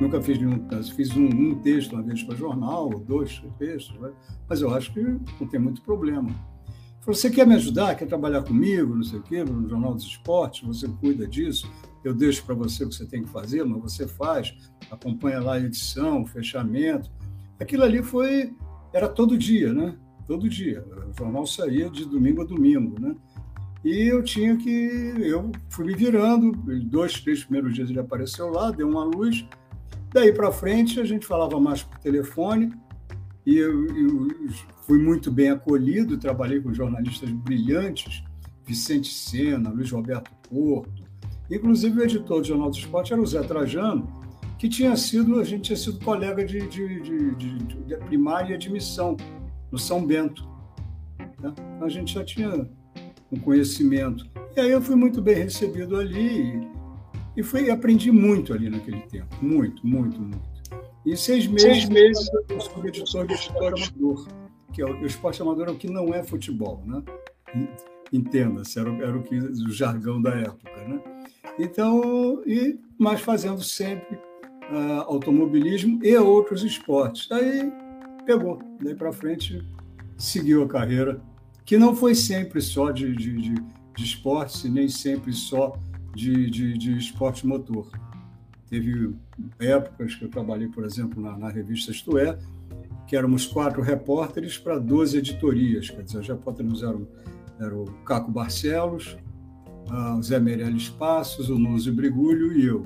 Nunca 0.00 0.20
fiz 0.20 0.38
nenhum, 0.38 0.68
fiz 0.94 1.16
um, 1.16 1.26
um 1.26 1.54
texto 1.60 1.94
uma 1.94 2.02
vez 2.02 2.22
para 2.22 2.34
jornal, 2.34 2.90
dois 2.90 3.42
textos, 3.58 3.98
né? 3.98 4.12
mas 4.48 4.60
eu 4.60 4.74
acho 4.74 4.92
que 4.92 5.00
não 5.00 5.48
tem 5.48 5.58
muito 5.58 5.80
problema. 5.82 6.28
Falou, 7.00 7.14
você 7.14 7.30
quer 7.30 7.46
me 7.46 7.54
ajudar? 7.54 7.94
Quer 7.94 8.06
trabalhar 8.06 8.42
comigo? 8.42 8.94
Não 8.94 9.04
sei 9.04 9.20
o 9.20 9.22
quê, 9.22 9.44
no 9.44 9.68
Jornal 9.68 9.94
dos 9.94 10.04
Esportes? 10.04 10.66
Você 10.66 10.88
cuida 10.88 11.26
disso? 11.26 11.70
Eu 12.04 12.12
deixo 12.12 12.44
para 12.44 12.54
você 12.54 12.84
o 12.84 12.88
que 12.88 12.96
você 12.96 13.06
tem 13.06 13.22
que 13.22 13.30
fazer, 13.30 13.64
mas 13.64 13.80
você 13.80 14.06
faz, 14.08 14.54
acompanha 14.90 15.40
lá 15.40 15.54
a 15.54 15.60
edição, 15.60 16.22
o 16.22 16.26
fechamento. 16.26 17.10
Aquilo 17.60 17.84
ali 17.84 18.02
foi, 18.02 18.52
era 18.92 19.08
todo 19.08 19.38
dia, 19.38 19.72
né? 19.72 19.96
Todo 20.26 20.48
dia. 20.48 20.84
O 21.08 21.16
jornal 21.16 21.46
saía 21.46 21.88
de 21.88 22.04
domingo 22.04 22.42
a 22.42 22.44
domingo, 22.44 23.00
né? 23.00 23.14
E 23.84 24.10
eu 24.10 24.20
tinha 24.24 24.56
que, 24.56 24.68
eu 25.20 25.52
fui 25.70 25.84
me 25.84 25.94
virando, 25.94 26.50
dois, 26.86 27.20
três 27.20 27.44
primeiros 27.44 27.72
dias 27.72 27.88
ele 27.88 28.00
apareceu 28.00 28.50
lá, 28.50 28.72
deu 28.72 28.88
uma 28.88 29.04
luz, 29.04 29.46
Daí 30.12 30.32
para 30.32 30.50
frente, 30.52 31.00
a 31.00 31.04
gente 31.04 31.26
falava 31.26 31.60
mais 31.60 31.82
por 31.82 31.98
telefone 31.98 32.72
e 33.44 33.56
eu, 33.56 33.86
eu, 33.96 34.28
fui 34.82 34.98
muito 34.98 35.30
bem 35.30 35.50
acolhido. 35.50 36.16
Trabalhei 36.16 36.60
com 36.60 36.72
jornalistas 36.72 37.30
brilhantes, 37.30 38.24
Vicente 38.64 39.12
Sena, 39.12 39.70
Luiz 39.70 39.90
Roberto 39.90 40.30
Porto. 40.48 41.04
Inclusive, 41.50 42.00
o 42.00 42.02
editor 42.02 42.40
do 42.40 42.46
Jornal 42.46 42.70
do 42.70 42.76
Esporte 42.76 43.12
era 43.12 43.22
o 43.22 43.26
Zé 43.26 43.42
Trajano, 43.42 44.08
que 44.58 44.68
tinha 44.68 44.96
sido, 44.96 45.38
a 45.38 45.44
gente 45.44 45.62
tinha 45.62 45.76
sido 45.76 45.98
colega 46.04 46.44
de, 46.44 46.66
de, 46.66 47.00
de, 47.00 47.34
de, 47.34 47.58
de 47.58 47.96
primária 47.98 48.52
e 48.52 48.54
admissão 48.54 49.16
no 49.70 49.78
São 49.78 50.04
Bento. 50.04 50.48
Né? 51.40 51.54
A 51.80 51.88
gente 51.88 52.14
já 52.14 52.24
tinha 52.24 52.68
um 53.30 53.38
conhecimento. 53.38 54.26
E 54.56 54.60
aí 54.60 54.70
eu 54.70 54.80
fui 54.80 54.96
muito 54.96 55.20
bem 55.20 55.36
recebido 55.36 55.96
ali 55.96 56.66
e 57.36 57.42
foi, 57.42 57.70
aprendi 57.70 58.10
muito 58.10 58.52
ali 58.52 58.70
naquele 58.70 59.00
tempo, 59.02 59.36
muito, 59.42 59.86
muito, 59.86 60.20
muito. 60.20 60.56
Em 61.04 61.14
seis 61.14 61.46
meses, 61.46 61.62
seis 61.62 61.88
meses 61.88 62.28
eu 62.48 62.60
fui 62.60 62.88
editor 62.88 63.26
do 63.26 63.34
Esporte 63.34 63.82
Amador, 63.82 64.26
que 64.72 64.82
é 64.82 64.84
o, 64.84 65.00
o 65.00 65.06
esporte 65.06 65.40
amador 65.40 65.68
é 65.68 65.70
o 65.70 65.76
que 65.76 65.88
não 65.88 66.12
é 66.12 66.22
futebol, 66.22 66.82
né? 66.84 67.02
Entenda-se, 68.12 68.78
era, 68.78 68.90
era 68.96 69.16
o, 69.16 69.22
que, 69.22 69.36
o 69.36 69.70
jargão 69.70 70.20
da 70.20 70.34
época, 70.34 70.70
né? 70.86 71.00
Então, 71.58 72.42
e, 72.46 72.78
mas 72.98 73.20
fazendo 73.20 73.62
sempre 73.62 74.16
uh, 74.16 75.02
automobilismo 75.06 75.98
e 76.04 76.16
outros 76.16 76.62
esportes. 76.62 77.28
Daí 77.28 77.72
pegou, 78.24 78.58
daí 78.82 78.94
para 78.94 79.12
frente 79.12 79.66
seguiu 80.18 80.64
a 80.64 80.68
carreira, 80.68 81.22
que 81.64 81.78
não 81.78 81.94
foi 81.94 82.14
sempre 82.14 82.60
só 82.60 82.90
de, 82.90 83.14
de, 83.14 83.32
de, 83.36 83.54
de 83.54 84.04
esportes, 84.04 84.64
nem 84.64 84.88
sempre 84.88 85.32
só 85.32 85.78
de, 86.16 86.48
de, 86.48 86.78
de 86.78 86.96
esporte 86.96 87.46
motor. 87.46 87.90
Teve 88.68 89.14
épocas 89.60 90.14
que 90.14 90.24
eu 90.24 90.30
trabalhei, 90.30 90.66
por 90.66 90.84
exemplo, 90.84 91.22
na, 91.22 91.36
na 91.36 91.48
revista 91.50 91.92
Isto 91.92 92.18
É, 92.18 92.36
que 93.06 93.14
éramos 93.14 93.46
quatro 93.46 93.82
repórteres 93.82 94.58
para 94.58 94.78
12 94.78 95.18
editorias. 95.18 95.90
Quer 95.90 96.02
dizer, 96.02 96.18
os 96.18 96.26
repórteres 96.26 96.82
eram, 96.82 97.06
eram 97.60 97.84
o 97.84 97.92
Caco 98.04 98.30
Barcelos, 98.32 99.16
o 100.18 100.22
Zé 100.22 100.40
Meirelles 100.40 100.88
Passos, 100.88 101.48
o 101.50 101.58
Nuzi 101.58 101.92
Brigulho 101.92 102.52
e 102.54 102.66
eu. 102.66 102.84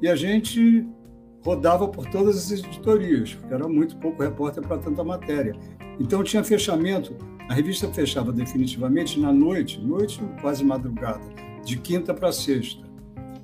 E 0.00 0.08
a 0.08 0.14
gente 0.14 0.86
rodava 1.44 1.88
por 1.88 2.06
todas 2.06 2.36
as 2.36 2.50
editorias, 2.50 3.34
porque 3.34 3.52
era 3.52 3.68
muito 3.68 3.96
pouco 3.96 4.22
repórter 4.22 4.66
para 4.66 4.78
tanta 4.78 5.02
matéria. 5.02 5.54
Então 6.00 6.22
tinha 6.22 6.44
fechamento, 6.44 7.14
a 7.48 7.54
revista 7.54 7.88
fechava 7.88 8.32
definitivamente 8.32 9.18
na 9.20 9.32
noite, 9.32 9.80
noite 9.80 10.20
quase 10.40 10.64
madrugada 10.64 11.47
de 11.68 11.76
quinta 11.76 12.14
para 12.14 12.32
sexta. 12.32 12.82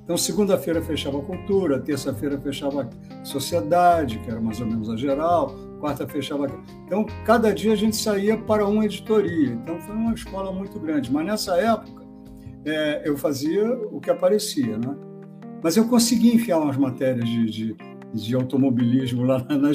Então, 0.03 0.17
segunda-feira 0.17 0.81
fechava 0.81 1.19
a 1.19 1.21
cultura, 1.21 1.79
terça-feira 1.79 2.39
fechava 2.39 2.89
a 3.21 3.25
sociedade, 3.25 4.19
que 4.19 4.29
era 4.29 4.39
mais 4.39 4.59
ou 4.59 4.67
menos 4.67 4.89
a 4.89 4.95
geral, 4.95 5.55
quarta 5.79 6.07
fechava. 6.07 6.47
Então, 6.85 7.05
cada 7.23 7.53
dia 7.53 7.73
a 7.73 7.75
gente 7.75 7.95
saía 7.95 8.37
para 8.37 8.67
uma 8.67 8.85
editoria. 8.85 9.53
Então, 9.53 9.79
foi 9.79 9.95
uma 9.95 10.13
escola 10.13 10.51
muito 10.51 10.79
grande. 10.79 11.11
Mas 11.11 11.25
nessa 11.25 11.57
época, 11.57 12.03
é, 12.65 13.07
eu 13.07 13.17
fazia 13.17 13.71
o 13.91 13.99
que 13.99 14.09
aparecia, 14.09 14.77
né? 14.77 14.95
Mas 15.63 15.77
eu 15.77 15.87
consegui 15.87 16.35
enfiar 16.35 16.59
umas 16.59 16.77
matérias 16.77 17.27
de, 17.27 17.45
de, 17.45 17.77
de 18.13 18.35
automobilismo 18.35 19.23
lá 19.23 19.43
na, 19.49 19.57
na 19.57 19.71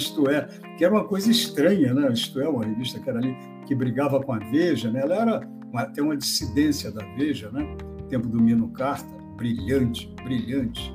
que 0.76 0.84
era 0.84 0.94
uma 0.94 1.04
coisa 1.04 1.30
estranha, 1.30 1.92
né? 1.92 2.12
Isto 2.12 2.40
é, 2.40 2.48
uma 2.48 2.64
revista 2.64 3.00
que 3.00 3.08
era 3.08 3.18
ali, 3.18 3.36
que 3.66 3.74
brigava 3.74 4.20
com 4.20 4.32
a 4.32 4.38
Veja, 4.38 4.90
né? 4.90 5.00
Ela 5.02 5.14
era 5.14 5.60
tem 5.94 6.02
uma 6.02 6.16
dissidência 6.16 6.90
da 6.90 7.04
Veja, 7.16 7.50
né? 7.50 7.64
Tempo 8.10 8.28
do 8.28 8.40
Mino 8.40 8.68
Carta, 8.68 9.08
brilhante, 9.36 10.12
brilhante. 10.22 10.94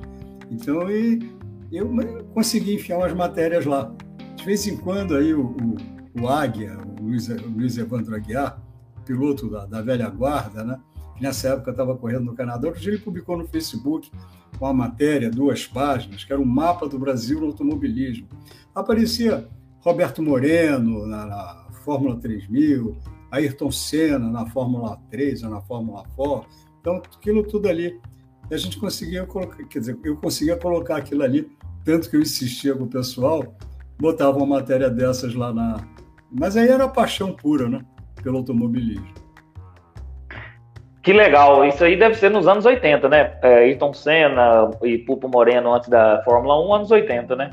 Então, 0.51 0.89
e, 0.91 1.34
eu 1.71 1.89
consegui 2.34 2.75
enfiar 2.75 2.99
umas 2.99 3.13
matérias 3.13 3.65
lá. 3.65 3.91
De 4.36 4.45
vez 4.45 4.67
em 4.67 4.78
quando, 4.78 5.15
aí 5.15 5.34
o, 5.34 5.47
o, 5.47 6.21
o 6.21 6.28
Águia, 6.28 6.78
o 6.78 7.04
Luiz, 7.04 7.28
o 7.30 7.49
Luiz 7.49 7.78
Evandro 7.78 8.15
Aguiar, 8.15 8.62
piloto 9.06 9.49
da, 9.49 9.65
da 9.65 9.82
velha 9.82 10.10
guarda, 10.10 10.63
né? 10.63 10.80
que 11.15 11.23
nessa 11.23 11.49
época 11.49 11.71
estava 11.71 11.95
correndo 11.95 12.25
no 12.25 12.36
Canadá, 12.36 12.69
dia 12.71 12.91
ele 12.91 13.01
publicou 13.01 13.38
no 13.38 13.47
Facebook 13.47 14.12
uma 14.60 14.73
matéria, 14.73 15.30
duas 15.30 15.65
páginas, 15.65 16.23
que 16.23 16.32
era 16.32 16.41
um 16.41 16.45
mapa 16.45 16.88
do 16.88 16.99
Brasil 16.99 17.39
no 17.39 17.47
automobilismo. 17.47 18.28
Aparecia 18.73 19.47
Roberto 19.80 20.21
Moreno 20.21 21.06
na, 21.06 21.25
na 21.25 21.65
Fórmula 21.84 22.17
3000, 22.17 22.97
Ayrton 23.32 23.71
Senna 23.71 24.30
na 24.30 24.45
Fórmula 24.47 24.99
3 25.10 25.43
ou 25.43 25.49
na 25.49 25.62
Fórmula 25.62 26.04
4, 26.15 26.49
então, 26.86 27.02
aquilo 27.17 27.41
tudo 27.41 27.67
ali, 27.67 28.00
a 28.52 28.58
gente 28.58 28.78
conseguia 28.78 29.26
colocar, 29.26 29.58
quer 29.63 29.80
dizer, 29.80 29.98
eu 30.04 30.15
conseguia 30.17 30.56
colocar 30.56 30.98
aquilo 30.98 31.24
ali, 31.24 31.50
tanto 31.84 32.08
que 32.08 32.15
eu 32.15 32.21
insistia 32.21 32.76
com 32.76 32.84
o 32.84 32.88
pessoal, 32.88 33.43
botava 34.00 34.38
uma 34.38 34.45
matéria 34.45 34.88
dessas 34.88 35.34
lá 35.34 35.52
na. 35.52 35.78
Mas 36.32 36.56
aí 36.56 36.69
era 36.69 36.88
paixão 36.88 37.34
pura, 37.34 37.67
né? 37.67 37.82
Pelo 38.21 38.38
automobilismo. 38.38 39.08
Que 41.02 41.12
legal, 41.12 41.65
isso 41.65 41.84
aí 41.84 41.98
deve 41.98 42.13
ser 42.13 42.30
nos 42.30 42.48
anos 42.48 42.67
80, 42.67 43.10
né? 43.10 43.36
É, 43.41 43.63
Ayrton 43.63 43.91
Senna 43.91 44.69
e 44.84 45.00
Pupo 45.00 45.28
Moreno 45.28 45.74
antes 45.74 45.89
da 45.89 46.21
Fórmula 46.24 46.67
1, 46.67 46.74
anos 46.76 46.91
80, 46.91 47.36
né? 47.36 47.50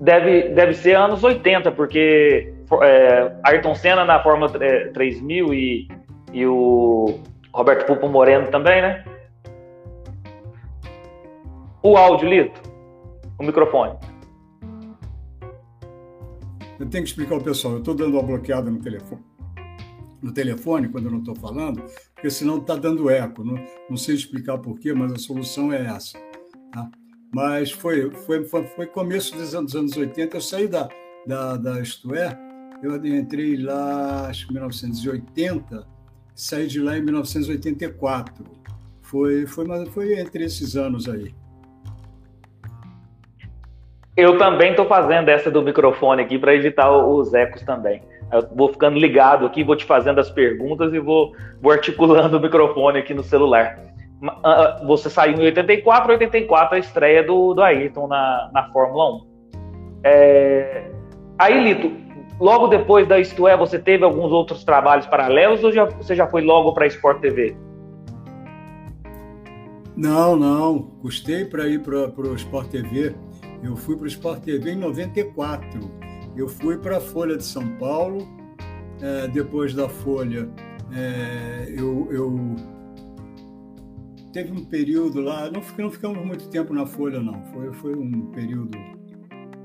Deve, 0.00 0.48
deve 0.48 0.72
ser 0.72 0.96
anos 0.96 1.22
80, 1.22 1.72
porque 1.72 2.54
é, 2.82 3.32
Ayrton 3.44 3.74
Senna 3.74 4.06
na 4.06 4.22
Fórmula 4.22 4.50
3000 4.94 5.52
e 5.52 5.97
e 6.32 6.46
o 6.46 7.20
Roberto 7.52 7.86
Pupo 7.86 8.08
Moreno 8.08 8.50
também, 8.50 8.82
né? 8.82 9.04
O 11.82 11.96
áudio, 11.96 12.28
Lito. 12.28 12.60
O 13.38 13.42
microfone. 13.42 13.96
Eu 16.78 16.86
tenho 16.88 17.04
que 17.04 17.10
explicar 17.10 17.34
ao 17.34 17.40
pessoal. 17.40 17.74
Eu 17.74 17.78
estou 17.80 17.94
dando 17.94 18.14
uma 18.14 18.22
bloqueada 18.22 18.70
no 18.70 18.80
telefone, 18.80 19.22
no 20.22 20.32
telefone 20.32 20.88
quando 20.88 21.06
eu 21.06 21.10
não 21.10 21.18
estou 21.18 21.34
falando, 21.34 21.82
porque 22.14 22.30
senão 22.30 22.58
está 22.58 22.76
dando 22.76 23.10
eco. 23.10 23.42
Não, 23.42 23.58
não 23.88 23.96
sei 23.96 24.14
explicar 24.14 24.58
porquê, 24.58 24.92
mas 24.92 25.12
a 25.12 25.16
solução 25.16 25.72
é 25.72 25.86
essa. 25.86 26.18
Tá? 26.72 26.88
Mas 27.32 27.72
foi, 27.72 28.10
foi, 28.10 28.44
foi, 28.44 28.86
começo 28.86 29.36
dos 29.36 29.54
anos, 29.54 29.74
anos 29.74 29.96
80. 29.96 30.36
Eu 30.36 30.40
saí 30.40 30.68
da, 30.68 30.88
da, 31.26 31.56
da 31.56 31.80
Isto 31.80 32.14
É, 32.14 32.38
eu 32.82 32.94
entrei 33.04 33.56
lá, 33.56 34.28
acho 34.28 34.46
que 34.46 34.52
1980 34.52 35.97
saí 36.38 36.68
de 36.68 36.80
lá 36.80 36.96
em 36.96 37.02
1984. 37.02 38.44
Foi, 39.02 39.46
foi, 39.46 39.86
foi 39.86 40.18
entre 40.20 40.44
esses 40.44 40.76
anos 40.76 41.08
aí. 41.08 41.34
Eu 44.16 44.38
também 44.38 44.70
estou 44.70 44.86
fazendo 44.86 45.28
essa 45.28 45.50
do 45.50 45.62
microfone 45.62 46.22
aqui 46.22 46.38
para 46.38 46.54
evitar 46.54 46.90
os 46.90 47.34
ecos 47.34 47.62
também. 47.62 48.02
Eu 48.32 48.48
vou 48.54 48.72
ficando 48.72 48.98
ligado 48.98 49.46
aqui, 49.46 49.64
vou 49.64 49.76
te 49.76 49.84
fazendo 49.84 50.20
as 50.20 50.30
perguntas 50.30 50.92
e 50.92 50.98
vou, 50.98 51.34
vou 51.60 51.72
articulando 51.72 52.36
o 52.36 52.40
microfone 52.40 52.98
aqui 52.98 53.14
no 53.14 53.22
celular. 53.22 53.80
Ah, 54.22 54.38
ah, 54.42 54.84
você 54.84 55.08
saiu 55.08 55.38
em 55.38 55.44
84, 55.44 56.12
84 56.12 56.76
a 56.76 56.78
estreia 56.78 57.22
do, 57.22 57.54
do 57.54 57.62
Ayrton 57.62 58.06
na, 58.06 58.50
na 58.52 58.72
Fórmula 58.72 59.16
1. 59.16 59.26
É... 60.04 60.90
Aí, 61.38 61.62
Lito, 61.62 62.07
logo 62.40 62.68
depois 62.68 63.06
da 63.06 63.18
Isto 63.18 63.46
É, 63.46 63.56
você 63.56 63.78
teve 63.78 64.04
alguns 64.04 64.30
outros 64.32 64.64
trabalhos 64.64 65.06
paralelos 65.06 65.62
ou 65.64 65.72
já, 65.72 65.84
você 65.84 66.14
já 66.14 66.26
foi 66.26 66.42
logo 66.42 66.72
para 66.72 66.84
a 66.84 66.88
Sport 66.88 67.20
TV? 67.20 67.56
Não, 69.96 70.36
não. 70.36 70.82
Custei 71.02 71.44
para 71.44 71.66
ir 71.66 71.82
para 71.82 72.08
o 72.16 72.34
Sport 72.34 72.68
TV. 72.68 73.14
Eu 73.62 73.76
fui 73.76 73.96
para 73.96 74.04
o 74.04 74.08
Sport 74.08 74.40
TV 74.42 74.72
em 74.72 74.76
94. 74.76 75.80
Eu 76.36 76.48
fui 76.48 76.78
para 76.78 76.98
a 76.98 77.00
Folha 77.00 77.36
de 77.36 77.44
São 77.44 77.66
Paulo. 77.78 78.18
É, 79.00 79.28
depois 79.28 79.74
da 79.74 79.88
Folha, 79.88 80.48
é, 80.92 81.72
eu, 81.76 82.08
eu, 82.10 82.56
teve 84.32 84.52
um 84.52 84.64
período 84.64 85.20
lá. 85.20 85.50
Não, 85.50 85.62
não 85.78 85.90
ficamos 85.90 86.24
muito 86.24 86.48
tempo 86.48 86.72
na 86.72 86.86
Folha, 86.86 87.20
não. 87.20 87.42
Foi, 87.46 87.72
foi 87.72 87.94
um 87.96 88.26
período 88.30 88.78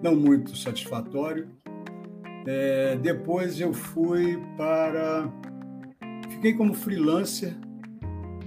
não 0.02 0.16
muito 0.16 0.56
satisfatório. 0.56 1.48
É, 2.46 2.98
depois 2.98 3.60
eu 3.60 3.74
fui 3.74 4.42
para. 4.58 5.32
Fiquei 6.30 6.54
como 6.54 6.74
freelancer 6.74 7.56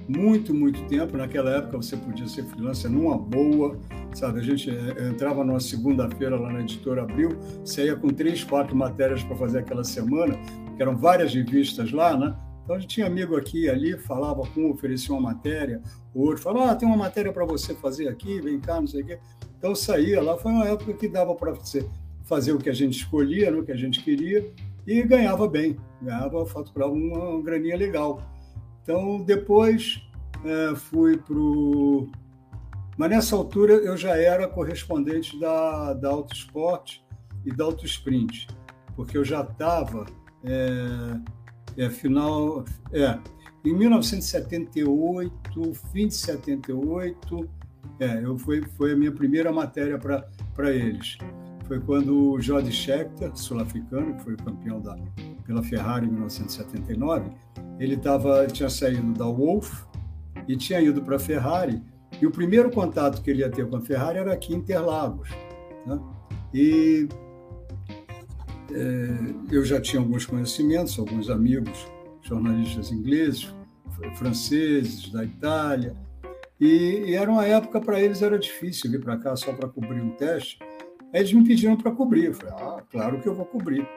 muito, 0.09 0.55
muito 0.55 0.83
tempo. 0.87 1.17
Naquela 1.17 1.51
época 1.51 1.79
você 1.79 1.97
podia 1.97 2.29
ser 2.29 2.45
freelancer 2.45 2.91
numa 2.91 3.17
boa, 3.17 3.79
sabe? 4.15 4.41
A 4.41 4.43
gente 4.43 4.71
eh, 4.71 5.09
entrava 5.09 5.45
numa 5.45 5.61
segunda-feira 5.61 6.39
lá 6.39 6.53
na 6.53 6.61
editora 6.61 7.03
Abril, 7.03 7.31
saía 7.65 7.97
com 7.97 8.09
três, 8.09 8.45
quatro 8.45 8.77
matérias 8.77 9.23
para 9.23 9.37
fazer 9.37 9.59
aquela 9.61 9.85
semana, 9.85 10.39
que 10.77 10.83
eram 10.83 10.97
várias 10.97 11.35
revistas 11.35 11.93
lá, 11.93 12.17
né? 12.17 12.37
Então 12.63 12.77
a 12.77 12.79
gente 12.79 12.95
tinha 12.95 13.07
amigo 13.07 13.37
aqui 13.37 13.65
e 13.65 13.71
ali, 13.71 13.97
falava 13.97 14.43
com 14.49 14.71
oferecia 14.71 15.15
uma 15.15 15.21
matéria, 15.33 15.81
o 16.13 16.23
outro 16.23 16.43
falava, 16.43 16.73
ah, 16.73 16.75
tem 16.75 16.87
uma 16.87 16.97
matéria 16.97 17.33
para 17.33 17.45
você 17.45 17.75
fazer 17.75 18.09
aqui, 18.09 18.41
vem 18.41 18.59
cá, 18.59 18.81
não 18.81 18.89
sei 18.89 19.03
o 19.03 19.07
quê. 19.07 19.19
Então 19.57 19.75
saía 19.75 20.21
lá, 20.21 20.37
foi 20.37 20.51
uma 20.51 20.67
época 20.67 20.93
que 20.95 21.09
dava 21.09 21.35
para 21.35 21.53
você 21.53 21.89
fazer 22.27 22.53
o 22.53 22.59
que 22.59 22.69
a 22.69 22.75
gente 22.75 22.99
escolhia, 22.99 23.51
né, 23.51 23.59
o 23.59 23.65
que 23.65 23.73
a 23.73 23.77
gente 23.77 24.03
queria, 24.03 24.51
e 24.87 25.03
ganhava 25.03 25.49
bem, 25.49 25.77
ganhava, 26.03 26.45
faturava 26.47 26.93
uma, 26.93 27.31
uma 27.31 27.43
graninha 27.43 27.77
legal. 27.77 28.23
Então 28.83 29.23
depois 29.23 30.03
é, 30.45 30.75
fui 30.77 31.17
para 31.17 31.39
o. 31.39 32.11
Mas 32.97 33.11
nessa 33.11 33.37
altura 33.37 33.75
eu 33.75 33.97
já 33.97 34.17
era 34.17 34.49
correspondente 34.49 35.39
da, 35.39 35.95
da 35.95 36.09
Auto 36.09 36.35
Esporte 36.35 37.05
e 37.45 37.55
da 37.55 37.65
Auto 37.65 37.85
Sprint, 37.85 38.49
porque 38.95 39.17
eu 39.17 39.25
já 39.25 39.43
estava. 39.43 40.07
É, 40.45 41.37
é, 41.77 41.91
final, 41.91 42.65
é, 42.93 43.19
em 43.65 43.75
1978, 43.75 45.75
fim 45.93 46.09
de 46.09 46.15
78, 46.15 47.49
é, 48.01 48.25
eu 48.25 48.39
foi, 48.39 48.63
foi 48.63 48.93
a 48.93 48.97
minha 48.97 49.13
primeira 49.13 49.53
matéria 49.53 49.99
para 49.99 50.75
eles. 50.75 51.19
Foi 51.67 51.81
quando 51.81 52.33
o 52.33 52.41
Jody 52.41 52.71
Scheckter, 52.71 53.37
sul-africano, 53.37 54.15
que 54.15 54.23
foi 54.23 54.35
o 54.35 54.37
campeão 54.37 54.81
da, 54.81 54.97
pela 55.45 55.63
Ferrari 55.63 56.07
em 56.07 56.11
1979, 56.11 57.31
ele 57.79 57.97
tava, 57.97 58.47
tinha 58.47 58.69
saído 58.69 59.13
da 59.13 59.27
Wolf 59.27 59.85
e 60.47 60.57
tinha 60.57 60.81
ido 60.81 61.03
para 61.03 61.17
a 61.17 61.19
Ferrari. 61.19 61.83
E 62.21 62.27
o 62.27 62.31
primeiro 62.31 62.71
contato 62.71 63.21
que 63.21 63.31
ele 63.31 63.41
ia 63.41 63.51
ter 63.51 63.69
com 63.69 63.77
a 63.77 63.81
Ferrari 63.81 64.19
era 64.19 64.33
aqui 64.33 64.55
em 64.55 64.59
Interlagos. 64.59 65.29
Né? 65.85 66.01
E 66.55 67.09
é, 68.73 69.55
eu 69.55 69.65
já 69.65 69.81
tinha 69.81 70.01
alguns 70.01 70.25
conhecimentos, 70.25 70.99
alguns 70.99 71.29
amigos 71.29 71.87
jornalistas 72.23 72.91
ingleses, 72.91 73.53
franceses, 74.17 75.11
da 75.11 75.25
Itália, 75.25 75.97
e, 76.61 77.05
e 77.07 77.15
era 77.15 77.31
uma 77.31 77.45
época 77.45 77.81
para 77.81 78.01
eles 78.01 78.23
era 78.23 78.39
difícil 78.39 78.91
vir 78.91 79.01
para 79.01 79.17
cá 79.19 79.37
só 79.37 79.53
para 79.53 79.69
cobrir 79.69 80.01
um 80.01 80.11
teste. 80.11 80.59
Aí 81.17 81.23
eles 81.23 81.33
me 81.33 81.43
pediram 81.43 81.79
para 81.79 81.91
cobrir. 81.93 82.27
Eu 82.27 82.35
falei, 82.35 82.55
ah, 82.59 82.83
claro 82.91 83.19
que 83.23 83.27
eu 83.27 83.35
vou 83.35 83.47
cobrir, 83.47 83.89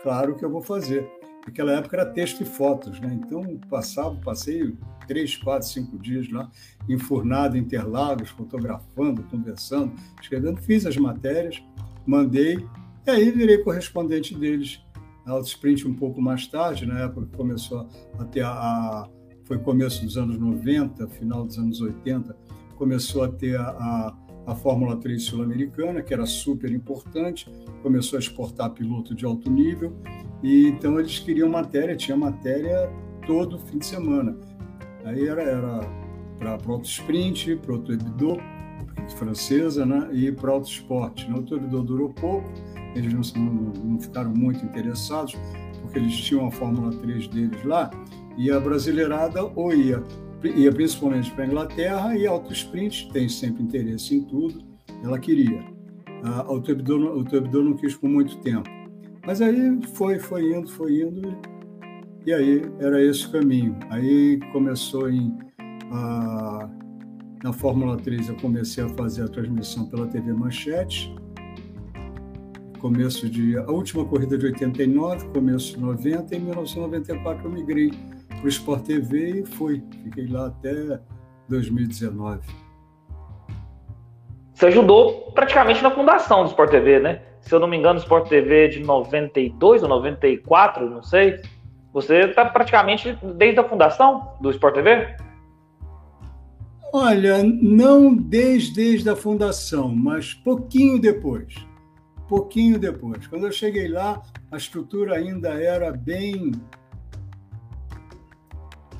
claro 0.00 0.36
que 0.36 0.44
eu 0.44 0.50
vou 0.50 0.62
fazer. 0.62 1.10
Naquela 1.44 1.72
época 1.72 1.96
era 1.96 2.06
texto 2.06 2.40
e 2.40 2.44
fotos, 2.44 3.00
né? 3.00 3.18
Então 3.20 3.58
passava, 3.68 4.14
passei 4.24 4.72
três, 5.08 5.36
quatro, 5.36 5.66
cinco 5.66 5.98
dias 5.98 6.30
lá, 6.30 6.48
enfurnado 6.88 7.56
Interlagos, 7.58 8.28
fotografando, 8.28 9.24
conversando, 9.24 9.92
escrevendo, 10.20 10.62
fiz 10.62 10.86
as 10.86 10.96
matérias, 10.96 11.60
mandei 12.06 12.64
e 13.04 13.10
aí 13.10 13.32
virei 13.32 13.58
correspondente 13.58 14.32
deles 14.32 14.80
na 15.26 15.32
Autosprint 15.32 15.88
um 15.88 15.94
pouco 15.94 16.22
mais 16.22 16.46
tarde, 16.46 16.86
na 16.86 17.00
época 17.00 17.26
que 17.26 17.36
começou 17.36 17.88
a 18.20 18.24
ter 18.24 18.42
a, 18.42 18.52
a 18.52 19.08
foi 19.46 19.58
começo 19.58 20.04
dos 20.04 20.16
anos 20.16 20.38
90, 20.38 21.08
final 21.08 21.44
dos 21.44 21.58
anos 21.58 21.80
80, 21.80 22.36
começou 22.76 23.24
a 23.24 23.28
ter 23.28 23.56
a, 23.56 23.68
a, 23.70 24.16
a 24.46 24.54
Fórmula 24.54 24.96
3 24.96 25.22
sul-americana, 25.22 26.02
que 26.02 26.12
era 26.12 26.26
super 26.26 26.70
importante, 26.70 27.50
começou 27.82 28.16
a 28.16 28.20
exportar 28.20 28.70
piloto 28.70 29.14
de 29.14 29.24
alto 29.24 29.50
nível, 29.50 29.92
e 30.42 30.66
então 30.66 30.98
eles 30.98 31.18
queriam 31.18 31.48
matéria, 31.48 31.96
tinha 31.96 32.16
matéria 32.16 32.90
todo 33.26 33.58
fim 33.58 33.78
de 33.78 33.86
semana. 33.86 34.36
Aí 35.04 35.26
era, 35.26 35.42
era 35.42 35.80
para 36.38 36.70
o 36.70 36.72
Auto 36.72 36.86
Sprint, 36.86 37.56
para 37.56 37.72
o 37.72 37.74
Auto 37.76 37.92
Hebdo, 37.92 38.36
francesa, 39.16 39.86
né? 39.86 40.08
e 40.12 40.30
para 40.32 40.50
o 40.50 40.54
Auto 40.54 40.68
Sport. 40.68 41.28
O 41.28 41.34
Auto 41.34 41.56
Hebdo 41.56 41.82
durou 41.82 42.10
pouco, 42.10 42.48
eles 42.94 43.32
não, 43.34 43.44
não, 43.44 43.72
não 43.84 44.00
ficaram 44.00 44.30
muito 44.30 44.64
interessados, 44.64 45.36
porque 45.80 45.98
eles 45.98 46.16
tinham 46.16 46.46
a 46.46 46.50
Fórmula 46.50 46.92
3 46.92 47.28
deles 47.28 47.64
lá, 47.64 47.90
e 48.36 48.50
a 48.50 48.58
brasileirada 48.58 49.44
ou 49.44 49.74
ia, 49.74 50.02
ia 50.44 50.72
principalmente 50.72 51.30
para 51.32 51.44
a 51.44 51.46
Inglaterra, 51.46 52.16
e 52.16 52.26
Auto 52.26 52.52
Sprint 52.52 53.10
tem 53.12 53.28
sempre 53.28 53.62
interesse 53.62 54.14
em 54.14 54.22
tudo, 54.22 54.62
ela 55.02 55.18
queria. 55.18 55.62
A 56.22 56.40
Autoebdor 56.42 57.64
não 57.64 57.74
quis 57.74 57.94
por 57.94 58.08
muito 58.08 58.36
tempo. 58.38 58.68
Mas 59.26 59.40
aí 59.40 59.78
foi, 59.94 60.18
foi 60.18 60.52
indo, 60.52 60.68
foi 60.68 61.02
indo, 61.02 61.36
e 62.26 62.32
aí 62.32 62.62
era 62.78 63.02
esse 63.02 63.26
o 63.26 63.32
caminho. 63.32 63.76
Aí 63.90 64.38
começou 64.52 65.10
em. 65.10 65.36
A, 65.90 66.68
na 67.42 67.52
Fórmula 67.52 67.96
3 67.96 68.28
eu 68.28 68.36
comecei 68.36 68.84
a 68.84 68.88
fazer 68.90 69.24
a 69.24 69.28
transmissão 69.28 69.86
pela 69.86 70.06
TV 70.06 70.32
Manchete, 70.32 71.14
começo 72.78 73.28
de. 73.28 73.56
A 73.58 73.70
última 73.70 74.04
corrida 74.04 74.38
de 74.38 74.46
89, 74.46 75.28
começo 75.28 75.74
de 75.74 75.80
90, 75.80 76.34
e 76.34 76.38
em 76.38 76.40
1994 76.42 77.44
eu 77.44 77.50
migrei 77.50 77.90
para 78.42 78.46
o 78.46 78.48
Sport 78.48 78.82
TV 78.82 79.40
e 79.40 79.46
fui. 79.46 79.80
Fiquei 80.02 80.26
lá 80.26 80.48
até 80.48 80.98
2019. 81.48 82.40
Você 84.52 84.66
ajudou 84.66 85.30
praticamente 85.32 85.80
na 85.80 85.92
fundação 85.92 86.42
do 86.42 86.50
Sport 86.50 86.70
TV, 86.70 86.98
né? 86.98 87.22
Se 87.40 87.54
eu 87.54 87.60
não 87.60 87.68
me 87.68 87.76
engano, 87.76 87.98
o 87.98 88.02
Sport 88.02 88.28
TV 88.28 88.64
é 88.64 88.68
de 88.68 88.80
92 88.80 89.82
ou 89.84 89.88
94, 89.88 90.90
não 90.90 91.02
sei. 91.02 91.40
Você 91.92 92.20
está 92.20 92.44
praticamente 92.44 93.16
desde 93.36 93.60
a 93.60 93.64
fundação 93.64 94.34
do 94.40 94.50
Sport 94.50 94.74
TV? 94.74 95.16
Olha, 96.92 97.42
não 97.42 98.14
desde, 98.14 98.74
desde 98.74 99.08
a 99.08 99.16
fundação, 99.16 99.88
mas 99.88 100.34
pouquinho 100.34 101.00
depois 101.00 101.54
pouquinho 102.32 102.78
depois. 102.78 103.26
Quando 103.26 103.46
eu 103.46 103.52
cheguei 103.52 103.88
lá, 103.88 104.22
a 104.50 104.56
estrutura 104.56 105.16
ainda 105.16 105.50
era 105.50 105.92
bem 105.92 106.52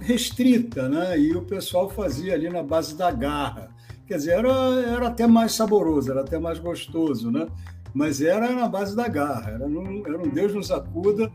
restrita, 0.03 0.89
né? 0.89 1.19
E 1.19 1.35
o 1.35 1.43
pessoal 1.43 1.89
fazia 1.89 2.35
ali 2.35 2.49
na 2.51 2.63
base 2.63 2.97
da 2.97 3.11
garra. 3.11 3.71
Quer 4.07 4.17
dizer, 4.17 4.33
era, 4.33 4.53
era 4.87 5.07
até 5.09 5.27
mais 5.27 5.53
saboroso, 5.53 6.11
era 6.11 6.21
até 6.21 6.39
mais 6.39 6.59
gostoso, 6.59 7.31
né? 7.31 7.47
Mas 7.95 8.21
era 8.21 8.51
na 8.53 8.69
base 8.69 8.97
da 8.97 9.07
garra, 9.07 9.53
era, 9.53 9.65
era 9.65 10.19
um 10.19 10.29
Deus 10.29 10.55
nos 10.55 10.71
acuda. 10.71 11.31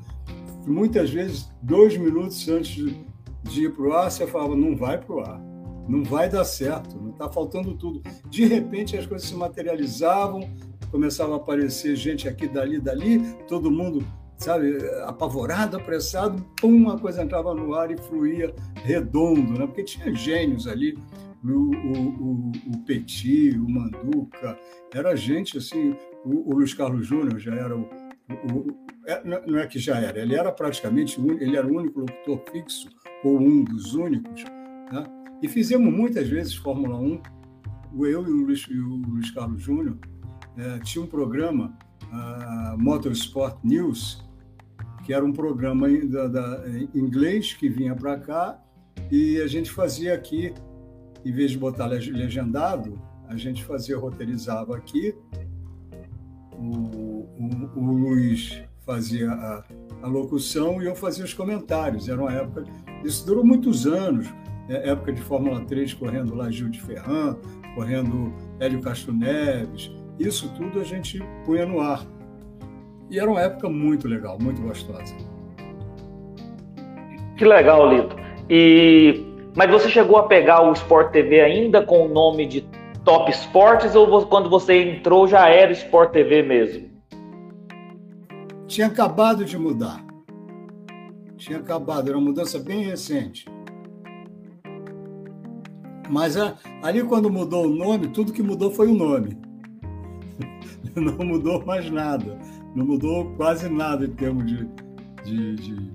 Muitas 0.65 1.09
vezes, 1.09 1.49
dois 1.61 1.97
minutos 1.97 2.47
antes 2.49 2.75
de, 2.75 3.05
de 3.43 3.65
ir 3.65 3.73
para 3.73 3.83
o 3.83 3.93
ar, 3.93 4.11
você 4.11 4.27
falava: 4.27 4.55
não 4.55 4.75
vai 4.75 4.97
para 4.97 5.15
o 5.15 5.19
ar, 5.19 5.39
não 5.87 6.03
vai 6.03 6.29
dar 6.29 6.43
certo, 6.43 6.97
não 6.97 7.11
está 7.11 7.29
faltando 7.29 7.73
tudo. 7.75 8.01
De 8.29 8.45
repente, 8.45 8.97
as 8.97 9.05
coisas 9.05 9.27
se 9.27 9.35
materializavam, 9.35 10.49
começava 10.91 11.33
a 11.33 11.37
aparecer 11.37 11.95
gente 11.95 12.27
aqui, 12.27 12.47
dali, 12.47 12.79
dali, 12.79 13.19
todo 13.47 13.71
mundo, 13.71 14.05
sabe, 14.37 14.77
apavorado, 15.05 15.77
apressado, 15.77 16.43
pum, 16.61 16.75
uma 16.75 16.97
coisa 16.97 17.23
entrava 17.23 17.53
no 17.53 17.73
ar 17.73 17.91
e 17.91 17.97
fluía 17.97 18.53
redondo, 18.83 19.53
né? 19.53 19.65
Porque 19.65 19.83
tinha 19.83 20.13
gênios 20.13 20.67
ali, 20.67 20.97
o, 21.43 21.49
o, 21.49 22.51
o, 22.67 22.77
Petit, 22.85 23.57
o 23.57 23.69
Manduca, 23.69 24.57
era 24.93 25.15
gente 25.15 25.57
assim, 25.57 25.95
o, 26.23 26.51
o 26.51 26.55
Luiz 26.55 26.73
Carlos 26.73 27.07
Júnior 27.07 27.39
já 27.39 27.53
era 27.53 27.75
o, 27.75 27.81
o, 27.81 28.67
é, 29.05 29.23
não 29.23 29.57
é 29.57 29.65
que 29.65 29.79
já 29.79 29.97
era, 29.97 30.19
ele 30.19 30.35
era 30.35 30.51
praticamente, 30.51 31.19
ele 31.39 31.55
era 31.55 31.65
o 31.65 31.75
único 31.75 32.01
locutor 32.01 32.41
fixo, 32.51 32.89
ou 33.23 33.39
um 33.39 33.63
dos 33.63 33.93
únicos, 33.93 34.43
né? 34.91 35.03
e 35.41 35.47
fizemos 35.47 35.93
muitas 35.93 36.27
vezes 36.27 36.55
Fórmula 36.55 36.97
1, 36.97 37.21
eu 37.99 38.27
e 38.27 38.31
o 38.31 38.45
Luiz, 38.45 38.67
e 38.69 38.77
o 38.77 38.95
Luiz 38.95 39.31
Carlos 39.31 39.61
Júnior, 39.61 39.97
é, 40.57 40.79
tinha 40.79 41.03
um 41.03 41.07
programa, 41.07 41.77
uh, 42.11 42.77
Motorsport 42.77 43.57
News, 43.63 44.26
que 45.07 45.13
era 45.13 45.23
um 45.23 45.31
programa 45.31 45.87
da, 46.03 46.27
da, 46.27 46.63
em 46.67 46.89
inglês 46.93 47.53
que 47.53 47.69
vinha 47.69 47.95
para 47.95 48.19
cá 48.19 48.61
e 49.09 49.39
a 49.39 49.47
gente 49.47 49.71
fazia 49.71 50.13
aqui, 50.13 50.53
em 51.23 51.31
vez 51.31 51.51
de 51.51 51.57
botar 51.57 51.85
legendado, 51.85 53.01
a 53.25 53.37
gente 53.37 53.63
fazia, 53.63 53.97
roteirizava 53.97 54.75
aqui, 54.75 55.15
o, 56.51 57.23
o, 57.39 57.71
o 57.73 57.85
Luiz 57.85 58.61
fazia 58.85 59.31
a, 59.31 59.63
a, 60.01 60.07
locução 60.07 60.83
e 60.83 60.87
eu 60.87 60.95
fazia 60.95 61.23
os 61.23 61.33
comentários. 61.33 62.09
Era 62.09 62.21
uma 62.21 62.33
época, 62.33 62.65
isso 63.01 63.25
durou 63.25 63.45
muitos 63.45 63.87
anos, 63.87 64.27
é, 64.67 64.89
época 64.89 65.13
de 65.13 65.21
Fórmula 65.21 65.61
3, 65.61 65.93
correndo 65.93 66.35
lá 66.35 66.51
Gil 66.51 66.67
de 66.67 66.81
Ferran, 66.81 67.37
correndo 67.75 68.33
Hélio 68.59 68.81
Castro 68.81 69.13
Neves, 69.13 69.89
isso 70.19 70.53
tudo 70.53 70.81
a 70.81 70.83
gente 70.83 71.17
punha 71.45 71.65
no 71.65 71.79
ar. 71.79 72.05
E 73.09 73.19
era 73.19 73.29
uma 73.29 73.41
época 73.41 73.69
muito 73.69 74.07
legal, 74.07 74.37
muito 74.39 74.61
gostosa. 74.61 75.15
Que 77.37 77.45
legal, 77.45 77.89
Lito. 77.89 78.15
E 78.49 79.27
mas 79.57 79.71
você 79.71 79.89
chegou 79.89 80.17
a 80.17 80.27
pegar 80.27 80.61
o 80.61 80.73
Sport 80.73 81.11
TV 81.11 81.41
ainda 81.41 81.83
com 81.83 82.05
o 82.05 82.07
nome 82.07 82.45
de 82.45 82.61
Top 83.03 83.31
Esportes 83.31 83.95
ou 83.95 84.23
quando 84.27 84.51
você 84.51 84.83
entrou 84.83 85.27
já 85.27 85.49
era 85.49 85.71
Sport 85.71 86.11
TV 86.11 86.43
mesmo? 86.43 86.89
Tinha 88.67 88.85
acabado 88.85 89.43
de 89.43 89.57
mudar. 89.57 90.05
Tinha 91.37 91.57
acabado, 91.57 92.09
era 92.09 92.17
uma 92.17 92.27
mudança 92.27 92.59
bem 92.59 92.83
recente. 92.83 93.45
Mas 96.07 96.37
a, 96.37 96.55
ali, 96.83 97.01
quando 97.03 97.27
mudou 97.27 97.65
o 97.65 97.69
nome, 97.69 98.09
tudo 98.09 98.33
que 98.33 98.43
mudou 98.43 98.69
foi 98.69 98.87
o 98.87 98.93
nome. 98.93 99.39
Não 100.95 101.25
mudou 101.25 101.65
mais 101.65 101.89
nada. 101.89 102.37
Não 102.77 102.85
mudou 102.85 103.33
quase 103.33 103.67
nada 103.67 104.05
em 104.05 104.11
termos 104.11 104.45
de, 104.45 104.69
de, 105.25 105.55
de, 105.55 105.91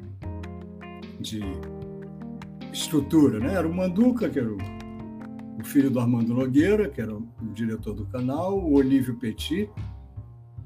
de 1.20 1.40
estrutura. 2.72 3.38
Né? 3.38 3.54
Era 3.54 3.68
o 3.68 3.72
Manduca, 3.72 4.28
que 4.28 4.40
era 4.40 4.52
o, 4.52 4.58
filho 5.62 5.92
do 5.92 6.00
Armando 6.00 6.34
Nogueira, 6.34 6.88
que 6.88 7.00
era 7.00 7.14
o, 7.14 7.18
o 7.40 7.52
diretor 7.54 7.94
do 7.94 8.04
canal, 8.06 8.58
o 8.58 8.72
Olívio 8.72 9.14
Petit, 9.14 9.70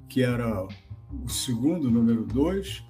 que 0.09 0.22
era 0.22 0.66
o 1.22 1.29
segundo, 1.29 1.90
número 1.90 2.24
dois. 2.24 2.83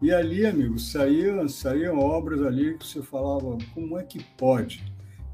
E 0.00 0.12
ali, 0.12 0.46
amigo, 0.46 0.78
saíam, 0.78 1.48
saíam 1.48 1.98
obras 1.98 2.40
ali 2.40 2.78
que 2.78 2.86
você 2.86 3.02
falava, 3.02 3.58
como 3.74 3.98
é 3.98 4.04
que 4.04 4.22
pode? 4.38 4.80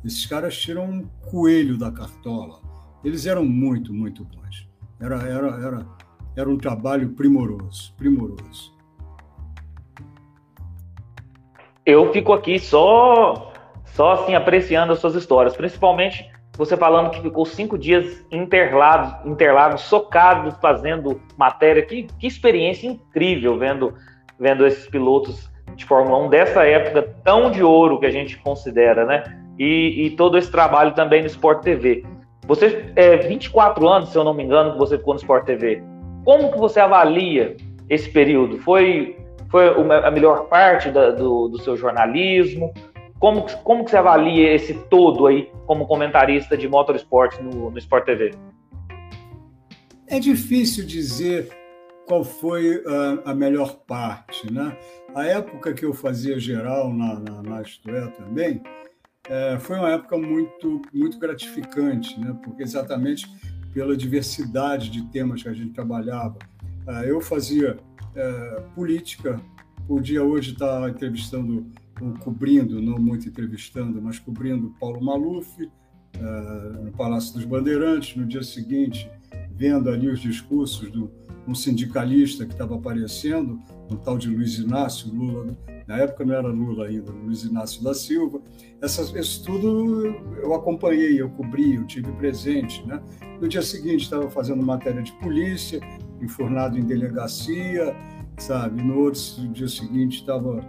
Esses 0.02 0.24
caras 0.24 0.56
tiram 0.56 0.86
um 0.86 1.06
coelho 1.30 1.76
da 1.76 1.92
cartola. 1.92 2.62
Eles 3.04 3.26
eram 3.26 3.44
muito, 3.44 3.92
muito 3.92 4.24
bons. 4.24 4.66
Era, 4.98 5.16
era, 5.16 5.48
era, 5.62 5.86
era 6.36 6.48
um 6.48 6.56
trabalho 6.56 7.10
primoroso, 7.10 7.94
primoroso. 7.96 8.74
Eu 11.84 12.12
fico 12.12 12.32
aqui 12.32 12.58
só, 12.58 13.52
só 13.84 14.12
assim 14.12 14.34
apreciando 14.34 14.92
as 14.92 14.98
suas 14.98 15.14
histórias, 15.14 15.56
principalmente 15.56 16.30
você 16.56 16.76
falando 16.76 17.10
que 17.10 17.20
ficou 17.20 17.44
cinco 17.44 17.78
dias 17.78 18.24
interlados, 18.30 19.26
interlados, 19.26 19.82
socados, 19.82 20.54
fazendo 20.60 21.20
matéria. 21.36 21.84
Que, 21.84 22.04
que 22.18 22.26
experiência 22.26 22.88
incrível 22.88 23.58
vendo, 23.58 23.94
vendo 24.38 24.66
esses 24.66 24.88
pilotos 24.88 25.50
de 25.74 25.84
Fórmula 25.84 26.26
1 26.26 26.28
dessa 26.30 26.64
época 26.64 27.14
tão 27.22 27.50
de 27.50 27.62
ouro 27.62 28.00
que 28.00 28.06
a 28.06 28.10
gente 28.10 28.38
considera, 28.38 29.04
né? 29.04 29.46
e, 29.58 30.06
e 30.06 30.10
todo 30.10 30.36
esse 30.36 30.50
trabalho 30.50 30.92
também 30.92 31.22
no 31.22 31.26
Sport 31.26 31.62
TV. 31.62 32.04
Você, 32.46 32.92
é, 32.94 33.16
24 33.16 33.88
anos, 33.88 34.10
se 34.10 34.18
eu 34.18 34.24
não 34.24 34.34
me 34.34 34.44
engano, 34.44 34.72
que 34.72 34.78
você 34.78 34.98
ficou 34.98 35.14
no 35.14 35.20
Sport 35.20 35.44
TV. 35.44 35.82
Como 36.26 36.50
que 36.50 36.58
você 36.58 36.80
avalia 36.80 37.56
esse 37.88 38.10
período? 38.10 38.58
Foi, 38.58 39.16
foi 39.48 39.68
a 39.68 40.10
melhor 40.10 40.48
parte 40.48 40.90
da, 40.90 41.12
do, 41.12 41.46
do 41.46 41.62
seu 41.62 41.76
jornalismo? 41.76 42.74
Como, 43.20 43.46
como 43.62 43.84
que 43.84 43.92
você 43.92 43.96
avalia 43.96 44.52
esse 44.52 44.74
todo 44.90 45.28
aí 45.28 45.48
como 45.66 45.86
comentarista 45.86 46.56
de 46.56 46.68
motorsport 46.68 47.38
no, 47.40 47.70
no 47.70 47.78
Sport 47.78 48.06
TV? 48.06 48.32
É 50.08 50.18
difícil 50.18 50.84
dizer 50.84 51.48
qual 52.08 52.24
foi 52.24 52.82
a, 52.84 53.30
a, 53.30 53.34
melhor 53.34 53.76
parte, 53.86 54.52
né? 54.52 54.76
A 55.14 55.24
época 55.24 55.74
que 55.74 55.84
eu 55.84 55.94
fazia 55.94 56.40
geral 56.40 56.92
na, 56.92 57.20
na, 57.20 57.42
na 57.42 57.60
é 57.60 58.06
também, 58.08 58.60
é, 59.28 59.58
foi 59.60 59.76
uma 59.76 59.90
época 59.92 60.18
muito, 60.18 60.82
muito 60.92 61.20
gratificante, 61.20 62.18
né? 62.18 62.36
porque 62.42 62.64
exatamente 62.64 63.26
pela 63.76 63.94
diversidade 63.94 64.88
de 64.88 65.02
temas 65.02 65.42
que 65.42 65.50
a 65.50 65.52
gente 65.52 65.74
trabalhava. 65.74 66.38
É, 66.88 67.10
eu 67.10 67.20
fazia 67.20 67.76
é, 68.14 68.62
política, 68.74 69.38
podia 69.86 70.24
hoje 70.24 70.54
estar 70.54 70.88
entrevistando, 70.88 71.66
cobrindo, 72.20 72.80
não 72.80 72.96
muito 72.98 73.28
entrevistando, 73.28 74.00
mas 74.00 74.18
cobrindo 74.18 74.74
Paulo 74.80 75.04
Maluf 75.04 75.46
é, 75.60 76.84
no 76.84 76.90
Palácio 76.92 77.34
dos 77.34 77.44
Bandeirantes, 77.44 78.16
no 78.16 78.24
dia 78.24 78.42
seguinte, 78.42 79.10
vendo 79.52 79.90
ali 79.90 80.08
os 80.08 80.20
discursos 80.20 80.90
do 80.90 81.10
um 81.46 81.54
sindicalista 81.54 82.46
que 82.46 82.52
estava 82.52 82.76
aparecendo, 82.76 83.60
um 83.90 83.96
tal 83.96 84.18
de 84.18 84.28
Luiz 84.28 84.58
Inácio 84.58 85.12
Lula, 85.12 85.56
na 85.86 85.98
época 85.98 86.24
não 86.24 86.34
era 86.34 86.48
Lula 86.48 86.86
ainda, 86.86 87.12
Luiz 87.12 87.44
Inácio 87.44 87.82
da 87.82 87.94
Silva. 87.94 88.40
Essas, 88.82 89.14
isso 89.14 89.44
tudo 89.44 90.06
eu 90.42 90.52
acompanhei, 90.54 91.20
eu 91.20 91.30
cobri, 91.30 91.76
eu 91.76 91.86
tive 91.86 92.10
presente. 92.12 92.84
Né? 92.86 93.00
No 93.40 93.48
dia 93.48 93.62
seguinte 93.62 94.02
estava 94.02 94.28
fazendo 94.28 94.62
matéria 94.62 95.02
de 95.02 95.12
polícia, 95.12 95.80
enfornado 96.20 96.76
em 96.76 96.82
delegacia, 96.82 97.94
sabe? 98.36 98.82
No 98.82 98.98
outro 98.98 99.22
dia 99.52 99.68
seguinte 99.68 100.20
estava 100.20 100.60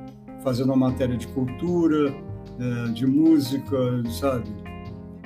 fazendo 0.44 0.68
uma 0.68 0.90
matéria 0.90 1.18
de 1.18 1.28
cultura, 1.30 2.14
é, 2.60 2.92
de 2.92 3.06
música, 3.08 3.78
sabe? 4.20 4.50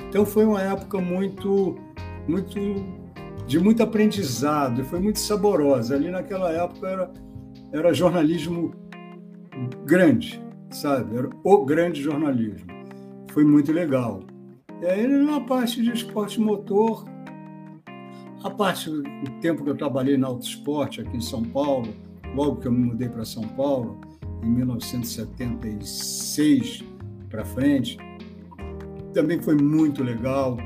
Então 0.08 0.26
foi 0.26 0.46
uma 0.46 0.62
época 0.62 1.00
muito, 1.00 1.78
muito 2.28 2.60
de 3.46 3.60
muito 3.60 3.84
aprendizado, 3.84 4.84
foi 4.86 5.00
muito 5.00 5.20
saborosa. 5.20 5.96
Ali 5.96 6.10
naquela 6.10 6.52
época 6.52 6.88
era, 6.88 7.12
era 7.72 7.94
jornalismo 7.94 8.74
grande, 9.86 10.44
sabe? 10.70 11.18
Era 11.18 11.30
o 11.44 11.66
grande 11.66 12.02
jornalismo. 12.02 12.68
Foi 13.32 13.44
muito 13.44 13.72
legal. 13.72 14.22
E 14.82 14.86
aí, 14.86 15.08
na 15.08 15.42
parte 15.42 15.82
de 15.82 15.92
esporte 15.92 16.40
motor, 16.40 17.06
a 18.44 18.50
parte 18.50 18.90
do 18.90 19.04
tempo 19.40 19.64
que 19.64 19.70
eu 19.70 19.78
trabalhei 19.78 20.18
na 20.18 20.26
Autosport 20.28 21.00
aqui 21.00 21.18
em 21.18 21.22
São 21.22 21.44
Paulo, 21.44 21.94
logo 22.36 22.58
que 22.58 22.68
eu 22.68 22.72
me 22.72 22.86
mudei 22.86 23.08
para 23.08 23.24
São 23.24 23.44
Paulo, 23.44 24.02
em 24.44 24.50
1976 24.50 26.84
para 27.30 27.46
frente, 27.46 27.98
também 29.14 29.40
foi 29.42 29.56
muito 29.56 30.04
legal. 30.04 30.58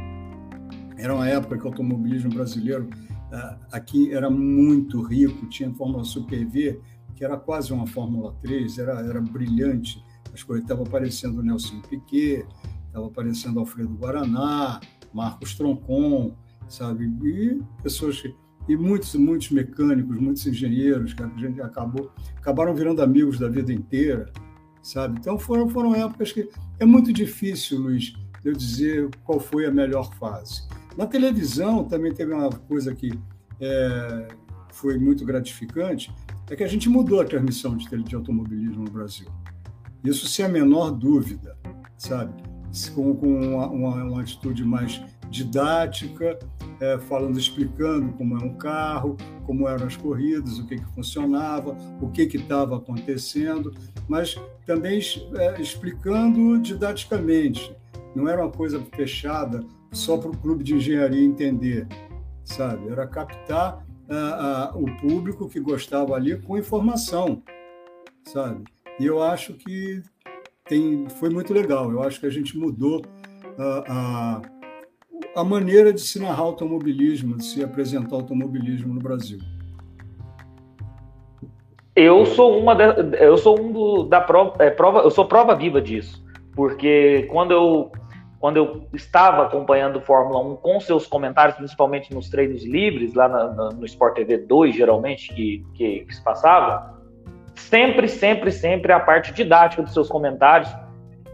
Era 0.97 1.13
uma 1.13 1.27
época 1.27 1.57
que 1.57 1.65
o 1.65 1.67
automobilismo 1.67 2.33
brasileiro 2.33 2.89
ah, 3.31 3.57
aqui 3.71 4.13
era 4.13 4.29
muito 4.29 5.01
rico, 5.01 5.47
tinha 5.47 5.73
Fórmula 5.73 6.05
Super 6.05 6.45
V, 6.45 6.79
que 7.15 7.23
era 7.23 7.37
quase 7.37 7.71
uma 7.71 7.87
Fórmula 7.87 8.35
3, 8.41 8.77
era, 8.77 8.99
era 8.99 9.21
brilhante. 9.21 10.03
As 10.33 10.43
coisas 10.43 10.63
estavam 10.63 10.85
aparecendo 10.85 11.41
Nelson 11.41 11.81
Piquet, 11.81 12.45
estava 12.87 13.07
aparecendo 13.07 13.59
Alfredo 13.59 13.95
Guaraná, 13.95 14.81
Marcos 15.13 15.55
Troncon, 15.55 16.35
sabe? 16.67 17.05
E 17.23 17.61
pessoas 17.81 18.21
que, 18.21 18.35
e 18.67 18.75
muitos 18.75 19.15
muitos 19.15 19.49
mecânicos, 19.51 20.17
muitos 20.17 20.45
engenheiros 20.45 21.13
que 21.13 21.23
a 21.23 21.27
gente 21.37 21.61
acabou 21.61 22.11
acabaram 22.35 22.75
virando 22.75 23.01
amigos 23.01 23.39
da 23.39 23.47
vida 23.47 23.71
inteira, 23.71 24.31
sabe? 24.81 25.17
Então 25.19 25.39
foram 25.39 25.69
foram 25.69 25.95
épocas 25.95 26.31
que 26.31 26.49
é 26.79 26.85
muito 26.85 27.13
difícil, 27.13 27.79
Luiz, 27.79 28.13
eu 28.43 28.53
dizer 28.53 29.09
qual 29.23 29.39
foi 29.39 29.65
a 29.65 29.71
melhor 29.71 30.13
fase. 30.15 30.67
Na 30.97 31.07
televisão 31.07 31.83
também 31.83 32.13
teve 32.13 32.33
uma 32.33 32.49
coisa 32.49 32.93
que 32.93 33.11
é, 33.59 34.27
foi 34.71 34.97
muito 34.97 35.25
gratificante, 35.25 36.13
é 36.49 36.55
que 36.55 36.63
a 36.63 36.67
gente 36.67 36.89
mudou 36.89 37.21
a 37.21 37.25
transmissão 37.25 37.75
de, 37.75 37.87
de 38.03 38.15
automobilismo 38.15 38.83
no 38.83 38.91
Brasil. 38.91 39.27
Isso 40.03 40.27
sem 40.27 40.45
a 40.45 40.49
menor 40.49 40.91
dúvida, 40.91 41.57
sabe? 41.97 42.33
Com, 42.93 43.15
com 43.15 43.27
uma, 43.27 43.67
uma, 43.67 44.03
uma, 44.03 44.21
atitude 44.21 44.63
mais 44.63 45.01
didática, 45.29 46.37
é, 46.79 46.97
falando, 46.99 47.39
explicando 47.39 48.11
como 48.13 48.37
é 48.37 48.43
um 48.43 48.53
carro, 48.55 49.17
como 49.45 49.67
eram 49.67 49.87
as 49.87 49.95
corridas, 49.95 50.59
o 50.59 50.67
que, 50.67 50.77
que 50.77 50.85
funcionava, 50.93 51.75
o 52.01 52.09
que 52.09 52.23
estava 52.23 52.77
acontecendo, 52.77 53.73
mas 54.07 54.39
também 54.65 54.99
é, 55.37 55.61
explicando 55.61 56.59
didaticamente. 56.59 57.75
Não 58.13 58.27
era 58.27 58.43
uma 58.43 58.51
coisa 58.51 58.81
fechada 58.93 59.65
só 59.91 60.17
para 60.17 60.29
o 60.29 60.37
clube 60.37 60.63
de 60.63 60.75
engenharia 60.75 61.23
entender, 61.23 61.87
sabe? 62.43 62.89
Era 62.89 63.07
captar 63.07 63.84
o 64.75 64.85
público 65.01 65.49
que 65.49 65.59
gostava 65.59 66.15
ali 66.15 66.39
com 66.41 66.57
informação, 66.57 67.41
sabe? 68.23 68.63
E 68.99 69.05
eu 69.05 69.21
acho 69.21 69.53
que 69.53 70.01
tem, 70.65 71.07
foi 71.09 71.29
muito 71.29 71.53
legal. 71.53 71.91
Eu 71.91 72.01
acho 72.03 72.19
que 72.19 72.25
a 72.25 72.29
gente 72.29 72.57
mudou 72.57 73.01
a, 73.57 73.83
a, 73.87 74.41
a 75.41 75.43
maneira 75.43 75.93
de 75.93 76.01
se 76.01 76.19
narrar 76.19 76.43
automobilismo, 76.43 77.37
de 77.37 77.45
se 77.45 77.63
apresentar 77.63 78.15
automobilismo 78.15 78.93
no 78.93 78.99
Brasil. 78.99 79.39
Eu 81.95 82.25
sou 82.25 82.59
uma 82.59 82.75
da, 82.75 82.93
eu 83.17 83.37
sou 83.37 83.59
um 83.59 83.71
do, 83.71 84.03
da 84.03 84.19
prova, 84.19 84.55
é, 84.59 84.69
prova, 84.69 84.99
eu 84.99 85.11
sou 85.11 85.25
prova 85.25 85.55
viva 85.55 85.81
disso, 85.81 86.21
porque 86.53 87.25
quando 87.31 87.51
eu 87.51 87.91
quando 88.45 88.57
eu 88.57 88.87
estava 88.93 89.41
acompanhando 89.41 89.99
Fórmula 89.99 90.39
1 90.39 90.57
com 90.57 90.79
seus 90.79 91.07
comentários, 91.07 91.57
principalmente 91.57 92.13
nos 92.13 92.29
treinos 92.29 92.63
livres, 92.63 93.15
lá 93.15 93.27
na, 93.27 93.47
na, 93.47 93.69
no 93.69 93.83
Sport 93.87 94.17
TV 94.17 94.37
2, 94.37 94.75
geralmente, 94.75 95.33
que, 95.33 95.65
que, 95.73 96.05
que, 96.05 96.15
se 96.15 96.23
passava, 96.23 96.93
sempre, 97.55 98.07
sempre, 98.07 98.51
sempre 98.51 98.93
a 98.93 98.99
parte 98.99 99.33
didática 99.33 99.81
dos 99.81 99.93
seus 99.93 100.07
comentários. 100.07 100.69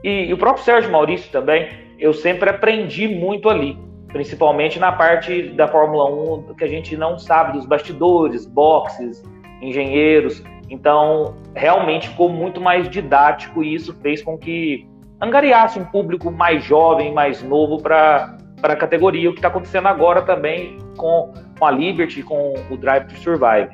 E, 0.01 0.27
e 0.27 0.33
o 0.33 0.37
próprio 0.37 0.63
Sérgio 0.63 0.89
Maurício 0.89 1.29
também, 1.33 1.67
eu 1.99 2.13
sempre 2.13 2.49
aprendi 2.49 3.09
muito 3.09 3.49
ali, 3.49 3.77
principalmente 4.07 4.79
na 4.79 4.93
parte 4.93 5.49
da 5.49 5.67
Fórmula 5.67 6.05
1 6.05 6.53
que 6.53 6.63
a 6.63 6.69
gente 6.69 6.95
não 6.95 7.19
sabe, 7.19 7.57
dos 7.57 7.65
bastidores, 7.65 8.45
boxes, 8.45 9.21
engenheiros. 9.61 10.41
Então, 10.69 11.35
realmente 11.53 12.07
ficou 12.07 12.29
muito 12.29 12.61
mais 12.61 12.89
didático 12.89 13.61
e 13.61 13.75
isso 13.75 13.93
fez 14.01 14.23
com 14.23 14.37
que 14.37 14.89
angariasse 15.21 15.79
um 15.79 15.85
público 15.85 16.31
mais 16.31 16.63
jovem, 16.63 17.13
mais 17.13 17.43
novo 17.43 17.81
para 17.81 18.37
a 18.63 18.75
categoria, 18.75 19.29
o 19.29 19.33
que 19.33 19.39
está 19.39 19.49
acontecendo 19.49 19.87
agora 19.87 20.23
também 20.23 20.77
com, 20.97 21.31
com 21.57 21.65
a 21.65 21.71
Liberty, 21.71 22.23
com 22.23 22.55
o 22.69 22.77
Drive 22.77 23.07
to 23.07 23.17
Survive. 23.17 23.69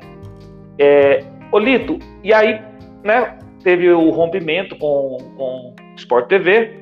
É, 0.78 1.24
Olito, 1.50 1.98
e 2.22 2.32
aí 2.32 2.60
né, 3.02 3.38
teve 3.62 3.90
o 3.90 4.10
rompimento 4.10 4.76
com, 4.76 5.16
com 5.36 5.74
Sport 5.96 6.28
TV, 6.28 6.78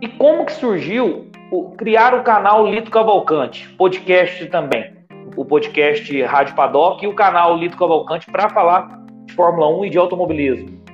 E 0.00 0.08
como 0.08 0.44
que 0.44 0.52
surgiu 0.52 1.30
o, 1.50 1.70
criar 1.70 2.14
o 2.14 2.22
canal 2.22 2.66
Lito 2.66 2.90
Cavalcante, 2.90 3.68
podcast 3.78 4.44
também, 4.46 4.92
o 5.36 5.44
podcast 5.44 6.22
Rádio 6.22 6.54
Paddock 6.54 7.04
e 7.04 7.08
o 7.08 7.14
canal 7.14 7.56
Lito 7.56 7.76
Cavalcante 7.76 8.26
para 8.30 8.48
falar 8.50 9.00
de 9.24 9.34
Fórmula 9.34 9.68
1 9.78 9.84
e 9.84 9.90
de 9.90 9.98
automobilismo? 9.98 10.85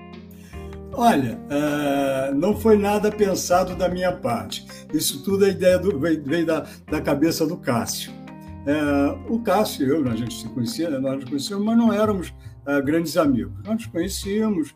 Olha, 0.94 1.38
uh, 1.48 2.34
não 2.34 2.54
foi 2.54 2.76
nada 2.76 3.10
pensado 3.10 3.74
da 3.74 3.88
minha 3.88 4.12
parte. 4.12 4.66
Isso 4.92 5.22
tudo 5.24 5.46
é 5.46 5.50
ideia 5.50 5.78
do, 5.78 5.98
veio, 5.98 6.46
da, 6.46 6.66
da 6.90 7.00
cabeça 7.00 7.46
do 7.46 7.56
Cássio. 7.56 8.12
Uh, 8.12 9.34
o 9.34 9.42
Cássio 9.42 9.86
e 9.86 9.90
eu, 9.90 10.08
a 10.08 10.14
gente 10.14 10.34
se 10.34 10.48
conhecia, 10.50 10.90
nós 11.00 11.16
nos 11.16 11.24
conhecíamos, 11.24 11.64
mas 11.64 11.78
não 11.78 11.92
éramos 11.92 12.28
uh, 12.28 12.82
grandes 12.84 13.16
amigos. 13.16 13.54
Nós 13.64 13.74
nos 13.74 13.86
conhecíamos 13.86 14.74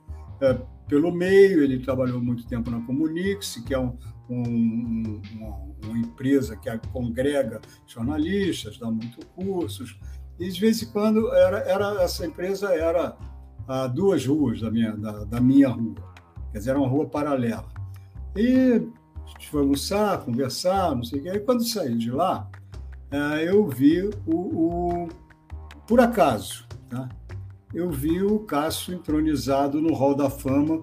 pelo 0.88 1.12
meio, 1.12 1.62
ele 1.62 1.78
trabalhou 1.80 2.20
muito 2.20 2.46
tempo 2.46 2.70
na 2.70 2.80
Comunix, 2.80 3.62
que 3.66 3.74
é 3.74 3.78
um, 3.78 3.96
um, 4.28 5.20
uma, 5.32 5.56
uma, 5.84 5.98
empresa 5.98 6.56
que 6.56 6.70
congrega 6.92 7.60
jornalistas, 7.86 8.78
dá 8.78 8.90
muito 8.90 9.24
cursos, 9.28 9.98
e 10.38 10.48
de 10.48 10.60
vez 10.60 10.82
em 10.82 10.86
quando 10.86 11.32
era, 11.34 11.58
era 11.60 12.02
essa 12.02 12.26
empresa 12.26 12.74
era 12.74 13.16
a 13.66 13.86
duas 13.86 14.26
ruas 14.26 14.60
da 14.60 14.70
minha, 14.70 14.92
da, 14.96 15.24
da 15.24 15.40
minha 15.40 15.68
rua, 15.68 15.94
quer 16.52 16.58
dizer, 16.58 16.70
era 16.70 16.78
uma 16.78 16.88
rua 16.88 17.06
paralela. 17.06 17.66
E 18.36 18.86
foi 19.50 19.62
almoçar, 19.62 20.24
conversar, 20.24 20.94
não 20.94 21.04
sei 21.04 21.20
o 21.20 21.22
quê, 21.22 21.30
e 21.30 21.40
quando 21.40 21.64
saí 21.64 21.96
de 21.96 22.10
lá, 22.10 22.48
é, 23.10 23.48
eu 23.48 23.66
vi 23.68 24.10
o, 24.26 24.36
o 24.36 25.08
por 25.86 26.00
acaso, 26.00 26.66
tá? 26.88 27.08
eu 27.72 27.90
vi 27.90 28.22
o 28.22 28.40
Cássio 28.40 28.94
entronizado 28.94 29.80
no 29.80 29.94
Hall 29.94 30.14
da 30.14 30.28
Fama 30.28 30.82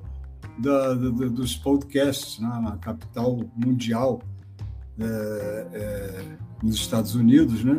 da, 0.57 0.93
da, 0.93 1.09
dos 1.09 1.55
podcasts 1.55 2.39
né, 2.39 2.47
na 2.61 2.77
capital 2.77 3.39
mundial 3.55 4.21
é, 4.99 5.67
é, 5.73 6.37
nos 6.61 6.75
Estados 6.75 7.15
Unidos, 7.15 7.63
né? 7.63 7.77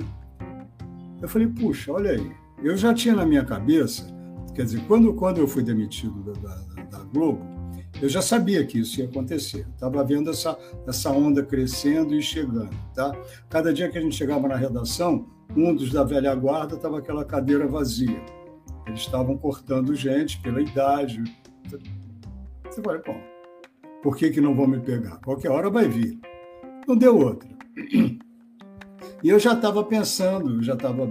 Eu 1.23 1.29
falei, 1.29 1.47
puxa, 1.49 1.93
olha 1.93 2.11
aí, 2.11 2.33
eu 2.63 2.77
já 2.77 2.93
tinha 2.93 3.15
na 3.15 3.25
minha 3.25 3.45
cabeça, 3.45 4.14
quer 4.55 4.65
dizer, 4.65 4.85
quando, 4.87 5.13
quando 5.15 5.39
eu 5.39 5.47
fui 5.47 5.63
demitido 5.63 6.33
da, 6.33 6.33
da, 6.33 6.83
da 6.85 7.05
Globo, 7.05 7.45
eu 8.01 8.09
já 8.09 8.23
sabia 8.23 8.65
que 8.65 8.79
isso 8.81 9.01
ia 9.01 9.07
acontecer. 9.07 9.67
Estava 9.75 10.03
vendo 10.05 10.31
essa, 10.31 10.59
essa 10.87 11.11
onda 11.11 11.43
crescendo 11.43 12.15
e 12.15 12.23
chegando, 12.23 12.71
tá? 12.95 13.17
Cada 13.49 13.73
dia 13.73 13.89
que 13.89 13.99
a 13.99 14.01
gente 14.01 14.17
chegava 14.17 14.49
na 14.49 14.57
redação, 14.57 15.27
um 15.57 15.75
dos 15.75 15.93
da 15.93 16.05
velha 16.05 16.35
guarda 16.35 16.77
estava 16.77 16.99
aquela 16.99 17.25
cadeira 17.25 17.67
vazia. 17.67 18.21
Eles 18.87 19.01
estavam 19.01 19.37
cortando 19.37 19.95
gente 19.95 20.41
pela 20.41 20.61
idade, 20.61 21.23
você 22.75 22.83
fala, 22.83 23.01
bom, 23.07 23.21
por 24.03 24.17
que, 24.17 24.31
que 24.31 24.41
não 24.41 24.55
vão 24.55 24.67
me 24.67 24.81
pegar? 24.81 25.19
Qualquer 25.19 25.51
hora 25.51 25.71
vai 25.71 25.89
vir. 25.89 26.19
Não 26.87 26.97
deu 26.97 27.17
outra. 27.17 27.49
E 29.23 29.29
eu 29.29 29.39
já 29.39 29.55
estava 29.55 29.83
pensando, 29.85 30.63
já 30.63 30.75
estava 30.75 31.11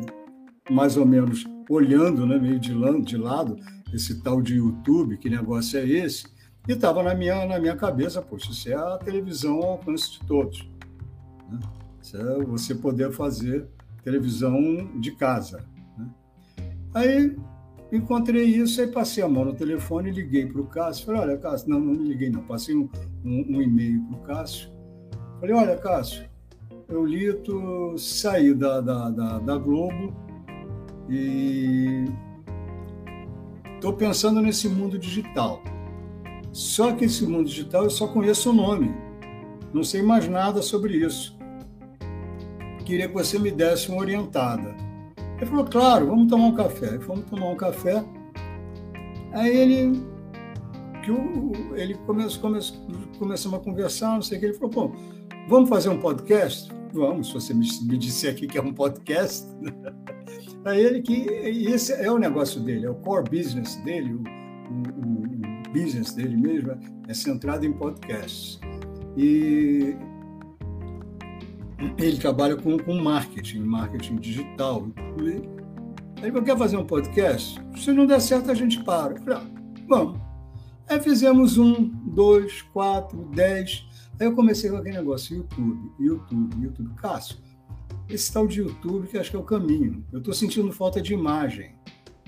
mais 0.70 0.98
ou 0.98 1.06
menos 1.06 1.46
olhando, 1.70 2.26
né, 2.26 2.38
meio 2.38 2.59
de 2.59 2.74
lado, 2.74 3.01
de 3.01 3.18
lado, 3.18 3.57
esse 3.93 4.22
tal 4.22 4.41
de 4.41 4.55
YouTube, 4.55 5.18
que 5.18 5.30
negócio 5.30 5.80
é 5.80 5.88
esse? 5.88 6.26
E 6.68 6.72
estava 6.72 7.03
na 7.03 7.14
minha, 7.14 7.45
na 7.45 7.59
minha 7.59 7.76
cabeça, 7.76 8.22
poxa, 8.22 8.51
isso 8.51 8.70
é 8.70 8.74
a 8.74 8.97
televisão 8.97 9.55
ao 9.57 9.72
alcance 9.72 10.14
de 10.14 10.20
todos. 10.26 10.68
Né? 11.49 11.59
Isso 12.01 12.18
é 12.18 12.43
você 12.43 12.74
poder 12.74 13.11
fazer 13.11 13.68
televisão 14.03 14.59
de 14.99 15.11
casa. 15.11 15.66
Né? 15.97 16.09
Aí 16.93 17.36
Encontrei 17.93 18.45
isso, 18.45 18.82
aí 18.82 18.88
passei 18.88 19.24
a 19.24 19.30
mão 19.30 19.45
no 19.45 19.53
telefone, 19.53 20.09
liguei 20.09 20.47
para 20.47 20.59
o 20.59 20.66
Cássio. 20.66 21.05
Falei, 21.05 21.22
olha, 21.22 21.38
Cássio, 21.38 21.70
não, 21.70 21.80
não 21.80 21.93
liguei 21.93 22.28
não, 22.28 22.41
passei 22.41 22.76
um, 22.76 22.89
um, 23.24 23.57
um 23.57 23.61
e-mail 23.61 24.01
para 24.05 24.18
o 24.18 24.22
Cássio. 24.22 24.72
Falei, 25.39 25.55
olha, 25.55 25.78
Cássio, 25.78 26.28
eu 26.89 27.05
lito, 27.05 27.95
saí 27.99 28.51
da, 28.55 28.82
da, 28.82 29.11
da, 29.11 29.38
da 29.38 29.57
Globo 29.59 30.11
e 31.10 32.06
estou 33.76 33.93
pensando 33.93 34.41
nesse 34.41 34.68
mundo 34.70 34.97
digital. 34.97 35.62
Só 36.51 36.93
que 36.93 37.06
esse 37.06 37.26
mundo 37.26 37.45
digital 37.45 37.84
eu 37.84 37.89
só 37.89 38.08
conheço 38.08 38.51
o 38.51 38.54
nome, 38.54 38.93
não 39.74 39.84
sei 39.84 40.01
mais 40.01 40.28
nada 40.28 40.62
sobre 40.62 40.97
isso. 40.97 41.38
Queria 42.86 43.08
que 43.08 43.14
você 43.14 43.39
me 43.39 43.49
desse 43.49 43.89
uma 43.89 44.01
orientada. 44.01 44.76
Ele 45.38 45.45
falou, 45.45 45.66
claro, 45.66 46.08
vamos 46.08 46.30
tomar 46.30 46.45
um 46.45 46.56
café. 46.56 46.99
Fomos 46.99 47.26
tomar 47.26 47.47
um 47.47 47.56
café. 47.56 48.04
Aí 49.32 49.56
ele, 49.56 50.04
que 51.04 51.12
o, 51.12 51.76
ele 51.76 51.95
começou, 52.06 52.41
começou, 52.41 52.78
começamos 53.18 53.60
a 53.60 53.64
conversar, 53.64 54.16
não 54.16 54.22
sei 54.22 54.38
o 54.38 54.39
que. 54.39 54.45
Ele 54.47 54.54
falou, 54.54 54.70
bom, 54.70 54.95
vamos 55.48 55.70
fazer 55.70 55.89
um 55.89 56.00
podcast? 56.00 56.72
Vamos, 56.94 57.28
se 57.28 57.34
você 57.34 57.54
me, 57.54 57.66
disser 57.98 58.32
aqui 58.32 58.48
que 58.48 58.58
é 58.58 58.62
um 58.62 58.74
podcast. 58.74 59.48
Aí 60.66 60.82
ele 60.82 61.02
que, 61.02 61.14
esse 61.14 61.91
é 61.94 62.10
o 62.12 62.18
negócio 62.18 62.62
dele, 62.62 62.86
é 62.86 62.89
o 62.89 62.96
core 62.96 63.30
business 63.30 63.76
dele, 63.78 64.14
o, 64.14 64.20
o, 64.20 65.70
o 65.70 65.74
business 65.74 66.14
dele 66.14 66.38
mesmo 66.38 66.72
é, 66.72 66.78
é 67.10 67.14
centrado 67.14 67.66
em 67.66 67.74
podcasts. 67.74 68.60
E 69.18 69.96
ele 71.98 72.18
trabalha 72.18 72.56
com, 72.56 72.78
com 72.78 72.96
marketing, 72.96 73.60
marketing 73.60 74.16
digital. 74.18 74.88
Ele 75.18 75.50
falou, 76.32 76.44
quer 76.44 76.58
fazer 76.58 76.78
um 76.78 76.86
podcast? 76.86 77.62
Se 77.76 77.91
não 77.91 78.06
der 78.06 78.22
certo, 78.22 78.50
a 78.50 78.54
gente 78.54 78.82
para. 78.84 79.14
Eu 79.14 79.24
falei, 79.24 79.39
ah, 79.39 79.46
vamos. 79.88 80.22
Aí 80.88 81.00
fizemos 81.00 81.58
um, 81.58 81.89
dois, 82.06 82.62
quatro, 82.62 83.30
dez. 83.34 83.86
Aí 84.20 84.28
eu 84.28 84.36
comecei 84.36 84.70
com 84.70 84.78
aquele 84.78 84.97
negócio, 84.97 85.38
YouTube, 85.38 85.91
YouTube, 85.99 86.64
YouTube. 86.64 86.93
Cássio, 86.95 87.38
esse 88.07 88.32
tal 88.32 88.47
de 88.47 88.59
YouTube 88.59 89.07
que 89.07 89.18
acho 89.18 89.32
que 89.32 89.36
é 89.36 89.39
o 89.39 89.43
caminho. 89.43 90.05
Eu 90.11 90.20
estou 90.20 90.34
sentindo 90.34 90.72
falta 90.72 91.01
de 91.01 91.14
imagem. 91.14 91.76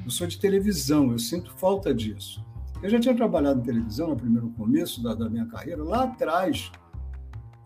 Eu 0.04 0.10
sou 0.10 0.28
de 0.28 0.40
televisão, 0.40 1.12
eu 1.12 1.20
sinto 1.20 1.54
falta 1.58 1.94
disso. 1.94 2.44
Eu 2.82 2.90
já 2.90 3.00
tinha 3.00 3.16
trabalhado 3.16 3.60
em 3.60 3.64
televisão 3.64 4.10
no 4.10 4.16
primeiro 4.16 4.50
começo 4.50 5.02
da, 5.02 5.16
da 5.16 5.30
minha 5.30 5.46
carreira, 5.46 5.84
lá 5.84 6.04
atrás, 6.04 6.72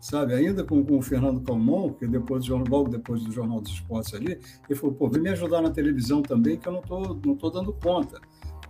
sabe? 0.00 0.32
Ainda 0.34 0.64
com, 0.64 0.82
com 0.84 0.98
o 0.98 1.02
Fernando 1.02 1.40
Calmon, 1.42 1.92
que 1.92 2.06
depois, 2.06 2.48
logo 2.48 2.88
depois 2.88 3.22
do 3.22 3.32
Jornal 3.32 3.60
dos 3.60 3.72
Esportes 3.72 4.14
ali, 4.14 4.38
ele 4.68 4.78
falou, 4.78 4.94
pô, 4.94 5.08
vem 5.08 5.20
me 5.20 5.28
ajudar 5.30 5.60
na 5.60 5.70
televisão 5.70 6.22
também, 6.22 6.56
que 6.56 6.66
eu 6.66 6.72
não 6.72 6.80
tô, 6.80 7.14
não 7.24 7.34
tô 7.36 7.50
dando 7.50 7.72
conta. 7.72 8.20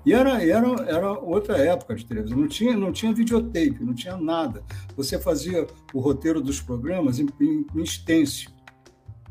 E 0.05 0.13
era, 0.15 0.43
era, 0.43 0.69
era 0.87 1.13
outra 1.13 1.59
época 1.59 1.95
de 1.95 2.07
televisão, 2.07 2.39
não 2.39 2.49
tinha, 2.49 2.77
não 2.77 2.91
tinha 2.91 3.13
videotape, 3.13 3.85
não 3.85 3.95
tinha 3.95 4.17
nada. 4.17 4.63
Você 4.97 5.19
fazia 5.19 5.67
o 5.93 6.01
roteiro 6.01 6.41
dos 6.41 6.61
programas 6.61 7.19
em, 7.19 7.27
em, 7.41 7.67
em 7.75 7.83
extenso, 7.83 8.51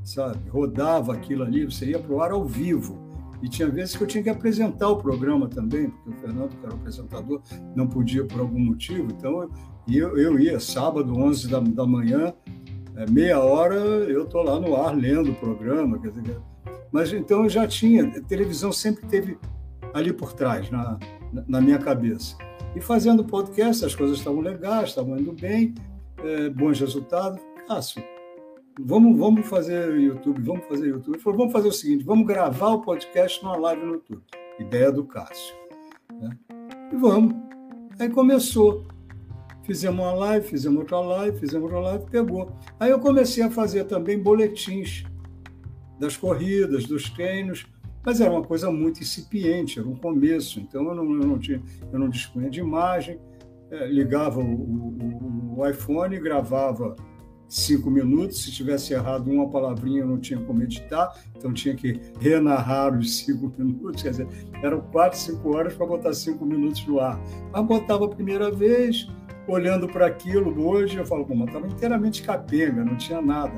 sabe? 0.03 0.47
Rodava 0.49 1.13
aquilo 1.13 1.43
ali, 1.43 1.65
você 1.65 1.88
ia 1.88 1.99
para 1.99 2.13
o 2.13 2.22
ar 2.22 2.32
ao 2.32 2.45
vivo. 2.45 3.09
E 3.41 3.47
tinha 3.47 3.70
vezes 3.70 3.95
que 3.95 4.03
eu 4.03 4.07
tinha 4.07 4.22
que 4.22 4.30
apresentar 4.30 4.89
o 4.89 4.97
programa 4.97 5.47
também, 5.47 5.89
porque 5.89 6.09
o 6.09 6.13
Fernando, 6.13 6.49
que 6.49 6.65
era 6.65 6.76
o 6.76 6.78
apresentador, 6.78 7.41
não 7.76 7.88
podia 7.88 8.26
por 8.26 8.41
algum 8.41 8.59
motivo. 8.59 9.07
Então, 9.11 9.49
eu, 9.88 10.17
eu 10.17 10.39
ia 10.39 10.59
sábado, 10.59 11.17
11 11.17 11.47
da, 11.47 11.59
da 11.59 11.88
manhã, 11.88 12.34
é, 12.95 13.09
meia 13.09 13.39
hora, 13.39 13.76
eu 13.76 14.26
estou 14.26 14.43
lá 14.43 14.59
no 14.59 14.76
ar 14.76 14.95
lendo 14.95 15.32
o 15.32 15.36
programa. 15.36 15.97
Quer 15.99 16.11
dizer, 16.11 16.38
mas 16.91 17.13
então 17.13 17.43
eu 17.43 17.49
já 17.49 17.65
tinha, 17.65 18.22
televisão 18.24 18.72
sempre 18.72 19.05
teve 19.07 19.38
ali 19.93 20.13
por 20.13 20.33
trás, 20.33 20.69
na, 20.69 20.97
na 21.47 21.61
minha 21.61 21.77
cabeça. 21.77 22.37
E 22.75 22.81
fazendo 22.81 23.23
podcast, 23.23 23.83
as 23.83 23.95
coisas 23.95 24.17
estavam 24.17 24.41
legais, 24.41 24.89
estavam 24.89 25.17
indo 25.17 25.33
bem, 25.33 25.73
é, 26.23 26.49
bons 26.49 26.79
resultados. 26.79 27.41
Cássio, 27.67 28.03
vamos, 28.79 29.17
vamos 29.17 29.47
fazer 29.47 29.95
YouTube, 29.99 30.41
vamos 30.41 30.65
fazer 30.65 30.87
YouTube. 30.87 31.15
Ele 31.15 31.23
falou, 31.23 31.39
vamos 31.39 31.53
fazer 31.53 31.67
o 31.67 31.73
seguinte, 31.73 32.03
vamos 32.03 32.27
gravar 32.27 32.69
o 32.69 32.81
podcast 32.81 33.43
numa 33.43 33.57
live 33.57 33.85
no 33.85 33.93
YouTube. 33.93 34.23
Ideia 34.59 34.91
do 34.91 35.05
Cássio. 35.05 35.55
Né? 36.13 36.29
E 36.91 36.95
vamos. 36.95 37.35
Aí 37.99 38.09
começou. 38.09 38.85
Fizemos 39.63 40.03
uma 40.03 40.13
live, 40.13 40.47
fizemos 40.47 40.79
outra 40.79 40.99
live, 40.99 41.37
fizemos 41.37 41.71
outra 41.71 41.79
live, 41.79 42.05
pegou. 42.09 42.51
Aí 42.79 42.89
eu 42.89 42.99
comecei 42.99 43.43
a 43.43 43.51
fazer 43.51 43.83
também 43.83 44.17
boletins 44.17 45.03
das 45.99 46.17
corridas, 46.17 46.85
dos 46.85 47.09
treinos, 47.11 47.67
mas 48.04 48.22
era 48.22 48.32
uma 48.32 48.43
coisa 48.43 48.72
muito 48.72 49.02
incipiente, 49.02 49.80
era 49.80 49.88
um 49.88 49.95
começo, 49.95 50.60
então 50.60 50.88
eu 50.88 50.95
não, 50.95 51.04
eu 51.04 51.28
não, 51.28 51.39
tinha, 51.39 51.62
eu 51.91 52.00
não 52.00 52.10
dispunha 52.10 52.50
de 52.50 52.60
imagem, 52.60 53.20
é, 53.72 53.88
ligava 53.88 54.39
o, 54.39 54.43
o, 54.43 55.60
o 55.60 55.68
iPhone, 55.68 56.20
gravava 56.20 56.95
cinco 57.50 57.89
minutos, 57.89 58.43
se 58.43 58.52
tivesse 58.52 58.93
errado 58.93 59.30
uma 59.30 59.50
palavrinha 59.50 60.02
eu 60.02 60.08
não 60.08 60.20
tinha 60.20 60.39
como 60.39 60.62
editar, 60.62 61.12
então 61.36 61.52
tinha 61.52 61.76
que 61.76 62.00
renarrar 62.20 62.97
os 62.97 63.18
cinco 63.18 63.52
minutos, 63.58 64.04
quer 64.04 64.12
dizer, 64.12 64.28
eram 64.64 64.82
quatro, 64.82 65.18
cinco 65.18 65.56
horas 65.56 65.74
para 65.74 65.86
botar 65.86 66.14
cinco 66.14 66.45
minutos 66.45 66.86
no 66.86 67.00
ar. 67.00 67.20
Mas 67.52 67.66
botava 67.66 68.06
a 68.06 68.10
primeira 68.10 68.52
vez, 68.52 69.08
olhando 69.50 69.88
para 69.88 70.06
aquilo 70.06 70.68
hoje, 70.68 70.97
eu 70.97 71.06
falo, 71.06 71.26
mas 71.36 71.47
estava 71.47 71.68
inteiramente 71.68 72.24
capenga, 72.24 72.84
não 72.84 72.95
tinha 72.95 73.22
nada. 73.22 73.54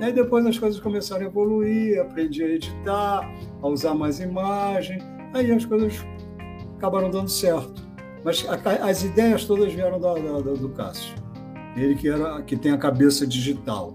E 0.00 0.04
aí 0.04 0.12
depois 0.12 0.44
as 0.44 0.58
coisas 0.58 0.80
começaram 0.80 1.24
a 1.24 1.26
evoluir, 1.26 2.00
aprendi 2.00 2.42
a 2.42 2.48
editar, 2.48 3.30
a 3.62 3.68
usar 3.68 3.94
mais 3.94 4.20
imagem, 4.20 4.98
aí 5.32 5.50
as 5.50 5.64
coisas 5.64 6.04
acabaram 6.76 7.10
dando 7.10 7.28
certo. 7.28 7.86
Mas 8.24 8.46
a, 8.48 8.88
as 8.88 9.04
ideias 9.04 9.44
todas 9.44 9.72
vieram 9.72 10.00
da, 10.00 10.14
da, 10.14 10.40
do 10.40 10.68
Cássio. 10.70 11.14
Ele 11.76 11.94
que, 11.94 12.08
era, 12.08 12.42
que 12.42 12.56
tem 12.56 12.72
a 12.72 12.78
cabeça 12.78 13.26
digital. 13.26 13.94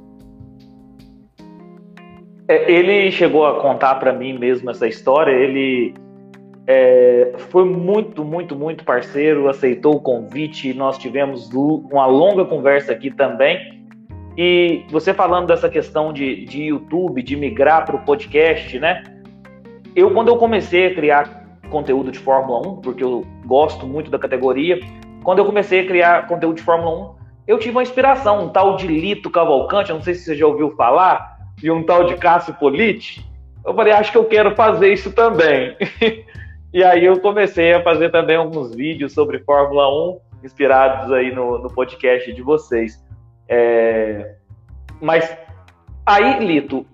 É, 2.47 2.71
ele 2.71 3.11
chegou 3.11 3.45
a 3.45 3.59
contar 3.61 3.95
para 3.95 4.13
mim 4.13 4.37
mesmo 4.37 4.69
essa 4.69 4.87
história. 4.87 5.31
Ele 5.31 5.93
é, 6.67 7.33
foi 7.49 7.65
muito, 7.65 8.23
muito, 8.23 8.55
muito 8.55 8.83
parceiro, 8.83 9.49
aceitou 9.49 9.95
o 9.95 9.99
convite. 9.99 10.73
Nós 10.73 10.97
tivemos 10.97 11.49
uma 11.53 12.05
longa 12.05 12.45
conversa 12.45 12.91
aqui 12.91 13.11
também. 13.11 13.81
E 14.37 14.85
você 14.89 15.13
falando 15.13 15.47
dessa 15.47 15.69
questão 15.69 16.13
de, 16.13 16.45
de 16.45 16.63
YouTube, 16.63 17.21
de 17.21 17.35
migrar 17.35 17.85
para 17.85 17.95
o 17.95 18.05
podcast, 18.05 18.79
né? 18.79 19.03
Eu, 19.95 20.11
quando 20.11 20.29
eu 20.29 20.37
comecei 20.37 20.87
a 20.87 20.95
criar 20.95 21.41
conteúdo 21.69 22.11
de 22.11 22.19
Fórmula 22.19 22.65
1, 22.67 22.75
porque 22.77 23.03
eu 23.03 23.25
gosto 23.45 23.85
muito 23.85 24.09
da 24.09 24.17
categoria, 24.17 24.79
quando 25.23 25.39
eu 25.39 25.45
comecei 25.45 25.81
a 25.81 25.85
criar 25.85 26.27
conteúdo 26.27 26.55
de 26.55 26.61
Fórmula 26.61 27.15
1, 27.17 27.21
eu 27.47 27.59
tive 27.59 27.71
uma 27.71 27.83
inspiração, 27.83 28.45
um 28.45 28.49
tal 28.49 28.77
de 28.77 28.87
Lito 28.87 29.29
Cavalcante, 29.29 29.89
eu 29.89 29.97
não 29.97 30.03
sei 30.03 30.13
se 30.13 30.23
você 30.23 30.35
já 30.35 30.47
ouviu 30.47 30.71
falar, 30.75 31.37
e 31.61 31.69
um 31.69 31.83
tal 31.83 32.05
de 32.05 32.15
Cássio 32.15 32.53
Politi. 32.53 33.25
Eu 33.65 33.73
falei, 33.73 33.93
acho 33.93 34.11
que 34.11 34.17
eu 34.17 34.25
quero 34.25 34.55
fazer 34.55 34.93
isso 34.93 35.11
também. 35.11 35.75
e 36.73 36.83
aí 36.83 37.05
eu 37.05 37.19
comecei 37.19 37.73
a 37.73 37.83
fazer 37.83 38.11
também 38.11 38.37
alguns 38.37 38.73
vídeos 38.73 39.13
sobre 39.13 39.39
Fórmula 39.39 39.89
1, 39.89 40.19
inspirados 40.43 41.11
aí 41.11 41.33
no, 41.33 41.57
no 41.59 41.69
podcast 41.69 42.31
de 42.31 42.41
vocês. 42.41 43.03
É... 43.47 44.35
Mas 45.01 45.37
aí, 46.05 46.39
Lito, 46.45 46.85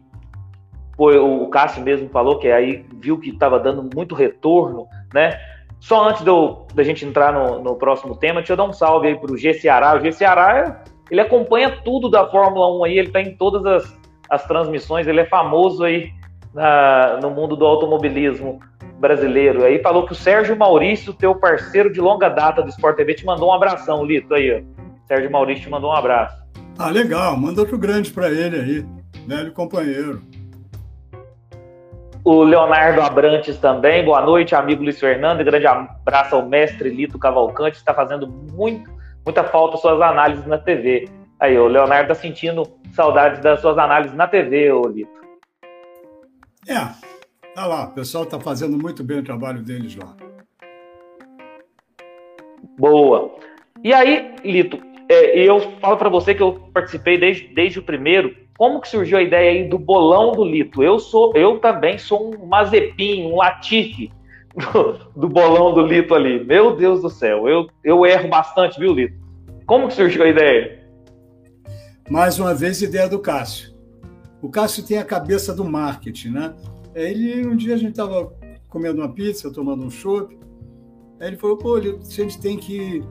o 0.97 1.47
Cássio 1.49 1.83
mesmo 1.83 2.09
falou 2.09 2.39
que 2.39 2.47
aí 2.47 2.83
viu 2.99 3.19
que 3.19 3.29
estava 3.29 3.59
dando 3.59 3.87
muito 3.95 4.15
retorno, 4.15 4.87
né? 5.13 5.39
Só 5.79 6.09
antes 6.09 6.23
do, 6.23 6.65
da 6.73 6.81
gente 6.81 7.05
entrar 7.05 7.31
no, 7.31 7.61
no, 7.61 7.75
próximo 7.75 8.15
tema, 8.15 8.39
deixa 8.39 8.53
eu 8.53 8.57
dar 8.57 8.63
um 8.63 8.73
salve 8.73 9.09
aí 9.09 9.15
para 9.15 9.31
o 9.31 9.37
G 9.37 9.53
Ceará. 9.53 9.95
O 9.95 9.99
G 9.99 10.11
Ceará, 10.11 10.83
ele 11.11 11.21
acompanha 11.21 11.69
tudo 11.83 12.09
da 12.09 12.27
Fórmula 12.27 12.75
1 12.79 12.83
aí, 12.83 12.97
ele 12.97 13.07
está 13.09 13.21
em 13.21 13.35
todas 13.35 13.63
as, 13.63 13.99
as 14.27 14.47
transmissões, 14.47 15.05
ele 15.05 15.19
é 15.19 15.25
famoso 15.25 15.83
aí 15.83 16.11
na, 16.51 17.19
no 17.21 17.29
mundo 17.29 17.55
do 17.55 17.63
automobilismo 17.63 18.59
brasileiro. 18.97 19.63
Aí 19.63 19.81
falou 19.81 20.05
que 20.05 20.11
o 20.11 20.15
Sérgio 20.15 20.57
Maurício, 20.57 21.13
teu 21.13 21.35
parceiro 21.35 21.91
de 21.91 22.01
longa 22.01 22.29
data 22.29 22.61
do 22.61 22.69
Sport 22.69 22.97
TV, 22.97 23.13
te 23.13 23.25
mandou 23.25 23.49
um 23.49 23.53
abração, 23.53 24.05
Lito, 24.05 24.33
aí, 24.33 24.51
ó. 24.51 24.77
Sérgio 25.07 25.31
Maurício 25.31 25.63
te 25.63 25.69
mandou 25.69 25.91
um 25.91 25.95
abraço. 25.95 26.35
Ah, 26.77 26.89
legal, 26.89 27.37
manda 27.37 27.61
outro 27.61 27.77
grande 27.77 28.11
para 28.11 28.29
ele 28.29 28.57
aí, 28.59 28.85
velho 29.25 29.51
companheiro. 29.53 30.21
O 32.23 32.43
Leonardo 32.43 33.01
Abrantes 33.01 33.57
também, 33.57 34.03
boa 34.03 34.21
noite, 34.21 34.53
amigo 34.53 34.83
Luiz 34.83 34.99
Fernando, 34.99 35.45
grande 35.45 35.65
abraço 35.65 36.35
ao 36.35 36.45
mestre 36.45 36.89
Lito 36.89 37.17
Cavalcante, 37.17 37.77
está 37.77 37.93
fazendo 37.93 38.27
muito, 38.27 38.91
muita 39.25 39.45
falta 39.45 39.77
suas 39.77 40.01
análises 40.01 40.45
na 40.45 40.57
TV. 40.57 41.07
Aí, 41.39 41.57
o 41.57 41.67
Leonardo 41.67 42.11
está 42.11 42.21
sentindo 42.21 42.63
saudades 42.91 43.39
das 43.39 43.61
suas 43.61 43.77
análises 43.77 44.15
na 44.15 44.27
TV, 44.27 44.71
ô 44.71 44.81
Lito. 44.87 45.17
É, 46.67 47.06
tá 47.57 47.65
lá, 47.65 47.85
o 47.85 47.91
pessoal 47.91 48.23
está 48.23 48.39
fazendo 48.39 48.77
muito 48.77 49.03
bem 49.03 49.17
o 49.17 49.23
trabalho 49.23 49.63
deles 49.63 49.95
lá. 49.95 50.15
Boa. 52.77 53.33
E 53.83 53.91
aí, 53.91 54.35
Lito, 54.45 54.79
é, 55.09 55.39
eu 55.39 55.59
falo 55.79 55.97
para 55.97 56.07
você 56.07 56.35
que 56.35 56.43
eu 56.43 56.69
participei 56.71 57.17
desde, 57.17 57.47
desde 57.47 57.79
o 57.79 57.83
primeiro, 57.83 58.35
como 58.59 58.79
que 58.79 58.87
surgiu 58.87 59.17
a 59.17 59.23
ideia 59.23 59.49
aí 59.49 59.67
do 59.67 59.79
bolão 59.79 60.33
do 60.33 60.45
Lito? 60.45 60.83
Eu 60.83 60.99
sou, 60.99 61.35
eu 61.35 61.57
também 61.57 61.97
sou 61.97 62.31
um 62.31 62.45
Mazepin, 62.45 63.25
um 63.25 63.37
Latifi 63.37 64.11
do, 64.55 64.93
do, 65.21 65.27
bolão 65.27 65.73
do 65.73 65.81
Lito 65.81 66.13
ali. 66.13 66.45
Meu 66.45 66.75
Deus 66.75 67.01
do 67.01 67.09
céu, 67.09 67.49
eu, 67.49 67.67
eu 67.83 68.05
erro 68.05 68.29
bastante, 68.29 68.79
viu, 68.79 68.93
Lito? 68.93 69.17
Como 69.65 69.87
que 69.87 69.95
surgiu 69.95 70.23
a 70.23 70.29
ideia? 70.29 70.87
Mais 72.07 72.37
uma 72.37 72.53
vez, 72.53 72.83
ideia 72.83 73.09
do 73.09 73.17
Cássio. 73.17 73.75
O 74.43 74.49
Cássio 74.49 74.85
tem 74.85 74.99
a 74.99 75.03
cabeça 75.03 75.55
do 75.55 75.65
marketing, 75.65 76.29
né? 76.29 76.53
Ele, 76.99 77.47
um 77.47 77.55
dia 77.55 77.75
a 77.75 77.77
gente 77.77 77.91
estava 77.91 78.33
comendo 78.69 79.01
uma 79.01 79.11
pizza, 79.11 79.51
tomando 79.51 79.85
um 79.85 79.89
chopp, 79.89 80.37
aí 81.19 81.27
ele 81.27 81.37
falou, 81.37 81.57
pô, 81.57 81.75
a 81.75 81.81
gente 81.81 82.39
tem 82.39 82.57
que... 82.57 83.03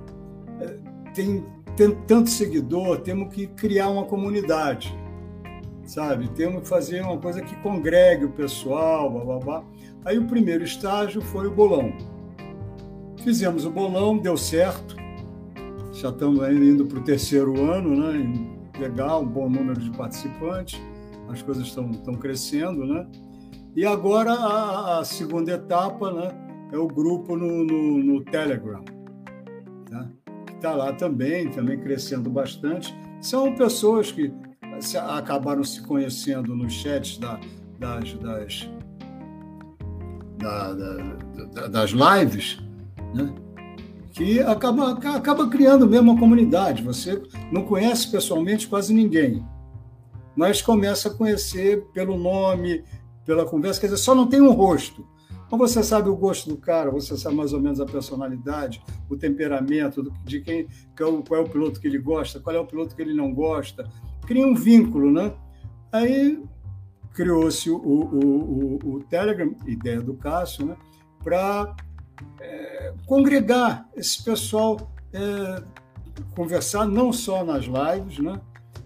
Eh, 0.61 0.78
tem, 1.14 1.45
tem 1.76 1.95
tanto 2.07 2.30
seguidor, 2.30 3.01
temos 3.01 3.34
que 3.34 3.47
criar 3.47 3.89
uma 3.89 4.05
comunidade 4.05 4.95
sabe? 5.87 6.28
Temos 6.30 6.62
que 6.62 6.68
fazer 6.68 7.01
uma 7.01 7.16
coisa 7.16 7.41
que 7.41 7.55
congregue 7.57 8.24
o 8.24 8.30
pessoal, 8.30 9.11
blá, 9.11 9.24
blá, 9.24 9.39
blá. 9.39 9.64
Aí 10.05 10.18
o 10.18 10.26
primeiro 10.26 10.64
estágio 10.64 11.22
foi 11.22 11.47
o 11.47 11.51
bolão. 11.51 11.93
Fizemos 13.22 13.64
o 13.64 13.70
bolão, 13.70 14.18
deu 14.18 14.37
certo. 14.37 14.97
Já 15.93 16.11
estamos 16.11 16.47
indo 16.51 16.87
para 16.87 16.99
o 16.99 17.03
terceiro 17.03 17.70
ano, 17.70 17.97
né? 17.97 18.59
Legal, 18.78 19.22
um 19.22 19.26
bom 19.26 19.49
número 19.49 19.80
de 19.80 19.91
participantes. 19.91 20.80
As 21.28 21.43
coisas 21.43 21.66
estão, 21.66 21.91
estão 21.91 22.14
crescendo, 22.14 22.84
né? 22.84 23.07
E 23.77 23.85
agora 23.85 24.33
a, 24.33 25.01
a 25.01 25.05
segunda 25.05 25.53
etapa, 25.53 26.11
né? 26.11 26.31
É 26.72 26.79
o 26.79 26.89
grupo 26.89 27.37
no, 27.37 27.62
no, 27.62 27.99
no 28.03 28.24
Telegram, 28.24 28.83
tá? 29.89 30.09
que 30.47 30.55
está 30.55 30.74
lá 30.74 30.95
também, 30.95 31.51
também 31.51 31.79
crescendo 31.79 32.31
bastante. 32.31 32.97
São 33.20 33.55
pessoas 33.55 34.11
que 34.11 34.33
se, 34.81 34.97
acabaram 34.97 35.62
se 35.62 35.83
conhecendo 35.83 36.57
nos 36.57 36.72
chats 36.72 37.18
da, 37.18 37.39
das, 37.79 38.14
das, 38.14 38.70
da, 40.39 40.72
da, 40.72 41.66
das 41.68 41.91
lives, 41.91 42.59
né? 43.14 43.33
que 44.11 44.41
acaba, 44.41 44.93
acaba 44.93 45.49
criando 45.51 45.87
mesmo 45.87 46.12
uma 46.12 46.18
comunidade. 46.18 46.83
Você 46.83 47.22
não 47.53 47.62
conhece 47.62 48.11
pessoalmente 48.11 48.66
quase 48.66 48.95
ninguém, 48.95 49.47
mas 50.35 50.62
começa 50.62 51.11
a 51.11 51.14
conhecer 51.14 51.85
pelo 51.93 52.18
nome, 52.18 52.83
pela 53.27 53.45
conversa, 53.45 53.81
quer 53.81 53.89
dizer, 53.89 53.99
só 53.99 54.14
não 54.14 54.27
tem 54.27 54.41
um 54.41 54.53
rosto. 54.53 55.05
Então 55.47 55.59
você 55.59 55.83
sabe 55.83 56.09
o 56.09 56.16
gosto 56.16 56.49
do 56.49 56.57
cara, 56.57 56.91
você 56.91 57.16
sabe 57.16 57.37
mais 57.37 57.53
ou 57.53 57.61
menos 57.61 57.81
a 57.81 57.85
personalidade, 57.85 58.83
o 59.09 59.16
temperamento, 59.16 60.12
de 60.24 60.41
quem, 60.41 60.66
qual 60.97 61.41
é 61.41 61.43
o 61.43 61.49
piloto 61.49 61.81
que 61.81 61.87
ele 61.87 61.99
gosta, 61.99 62.41
qual 62.41 62.57
é 62.57 62.59
o 62.59 62.66
piloto 62.66 62.97
que 62.97 63.03
ele 63.03 63.14
não 63.14 63.33
gosta, 63.33 63.89
cria 64.27 64.47
um 64.47 64.55
vínculo, 64.55 65.12
né? 65.12 65.33
Aí 65.93 66.43
criou-se 67.14 67.70
o, 67.70 67.77
o, 67.77 68.79
o, 68.85 68.95
o, 68.95 69.05
Telegram, 69.05 69.55
ideia 69.66 70.01
do 70.01 70.14
Cássio, 70.14 70.66
né? 70.66 70.77
Para 71.22 71.77
é, 72.41 72.93
congregar 73.07 73.89
esse 73.97 74.22
pessoal, 74.24 74.93
é, 75.12 75.62
conversar 76.35 76.87
não 76.87 77.12
só 77.12 77.45
nas 77.45 77.66
lives, 77.66 78.18
né? 78.18 78.41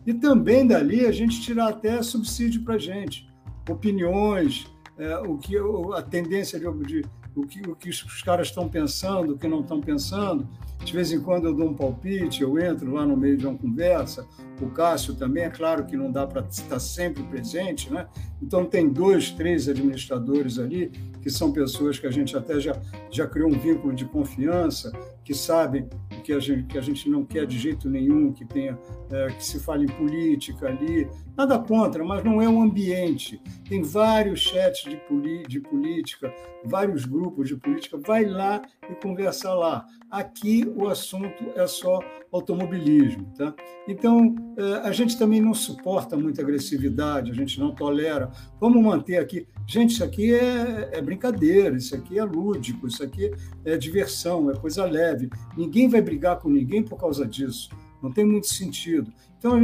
E 0.07 0.13
também 0.13 0.67
dali 0.67 1.07
a 1.07 1.13
gente 1.13 1.41
tirar 1.41 1.69
até 1.69 2.03
subsídio 2.03 2.63
para 2.65 2.77
gente, 2.77 3.30
opiniões, 3.71 4.67
é, 4.99 5.17
o 5.19 5.37
que 5.39 5.57
a 5.97 6.03
tendência 6.03 6.59
de, 6.59 6.85
de 6.85 7.05
o 7.35 7.47
que, 7.47 7.61
o 7.69 7.77
que 7.77 7.91
os 7.91 8.23
caras 8.23 8.49
estão 8.49 8.69
pensando, 8.69 9.35
o 9.35 9.39
que 9.39 9.47
não 9.47 9.61
estão 9.61 9.81
pensando. 9.81 10.49
De 10.85 10.93
vez 10.93 11.13
em 11.13 11.21
quando 11.21 11.47
eu 11.47 11.55
dou 11.55 11.69
um 11.69 11.75
palpite, 11.75 12.43
eu 12.43 12.59
entro 12.59 12.93
lá 12.93 13.05
no 13.07 13.17
meio 13.17 13.37
de 13.37 13.47
uma 13.47 13.57
conversa. 13.57 14.27
O 14.61 14.69
Cássio 14.71 15.15
também, 15.15 15.45
é 15.45 15.51
claro 15.51 15.85
que 15.85 15.97
não 15.97 16.11
dá 16.11 16.27
para 16.27 16.47
estar 16.49 16.79
sempre 16.79 17.23
presente, 17.25 17.93
né? 17.93 18.09
Então, 18.43 18.65
tem 18.65 18.89
dois, 18.89 19.31
três 19.31 19.69
administradores 19.69 20.59
ali, 20.59 20.91
que 21.21 21.31
são 21.31 21.53
pessoas 21.53 21.99
que 21.99 22.07
a 22.07 22.11
gente 22.11 22.37
até 22.37 22.59
já, 22.59 22.81
já 23.11 23.27
criou 23.27 23.51
um 23.51 23.59
vínculo 23.59 23.95
de 23.95 24.05
confiança, 24.05 24.93
que 25.25 25.35
sabem 25.35 25.89
que 26.25 26.33
a 26.33 26.41
gente, 26.41 26.65
que 26.65 26.79
a 26.79 26.81
gente 26.81 27.09
não 27.09 27.25
quer 27.25 27.47
de 27.47 27.59
jeito 27.59 27.89
nenhum 27.89 28.33
que 28.33 28.45
tenha 28.45 28.79
é, 29.11 29.27
que 29.29 29.45
se 29.45 29.61
fale 29.61 29.85
em 29.85 29.89
política 29.89 30.69
ali. 30.69 31.09
Nada 31.37 31.59
contra, 31.59 32.05
mas 32.05 32.25
não 32.25 32.41
é 32.41 32.49
um 32.49 32.63
ambiente. 32.63 33.41
Tem 33.69 33.83
vários 33.83 34.41
chats 34.41 34.85
de, 34.85 35.47
de 35.47 35.61
política, 35.61 36.33
vários 36.65 37.05
grupos 37.05 37.49
de 37.49 37.57
política. 37.57 37.99
Vai 37.99 38.25
lá 38.25 38.63
e 38.89 38.95
conversa 38.95 39.53
lá. 39.55 39.87
Aqui 40.11 40.65
o 40.77 40.89
assunto 40.89 41.53
é 41.55 41.67
só 41.67 42.01
automobilismo. 42.33 43.33
Tá? 43.37 43.55
Então, 43.87 44.35
é, 44.57 44.89
a 44.89 44.93
gente 44.93 45.19
também 45.19 45.41
não 45.41 45.55
suporta 45.55 46.17
muita 46.17 46.43
agressividade, 46.43 47.31
a 47.31 47.35
gente 47.35 47.61
não 47.61 47.75
tolera. 47.75 48.31
Vamos 48.61 48.83
manter 48.83 49.19
aqui. 49.19 49.47
Gente, 49.67 49.91
isso 49.91 50.05
aqui 50.05 50.35
é, 50.35 50.91
é 50.93 51.03
brincadeira, 51.03 51.77
isso 51.77 51.95
aqui 51.95 52.19
é 52.19 52.25
lúdico, 52.25 52.87
isso 52.87 53.03
aqui 53.03 53.31
é 53.65 53.77
diversão, 53.77 54.51
é 54.51 54.57
coisa 54.57 54.85
leve. 54.85 55.31
Ninguém 55.57 55.89
vai 55.89 56.01
brigar 56.01 56.39
com 56.39 56.49
ninguém 56.49 56.83
por 56.83 56.99
causa 56.99 57.27
disso. 57.27 57.71
Não 58.03 58.11
tem 58.11 58.25
muito 58.25 58.47
sentido. 58.47 59.13
Então, 59.39 59.59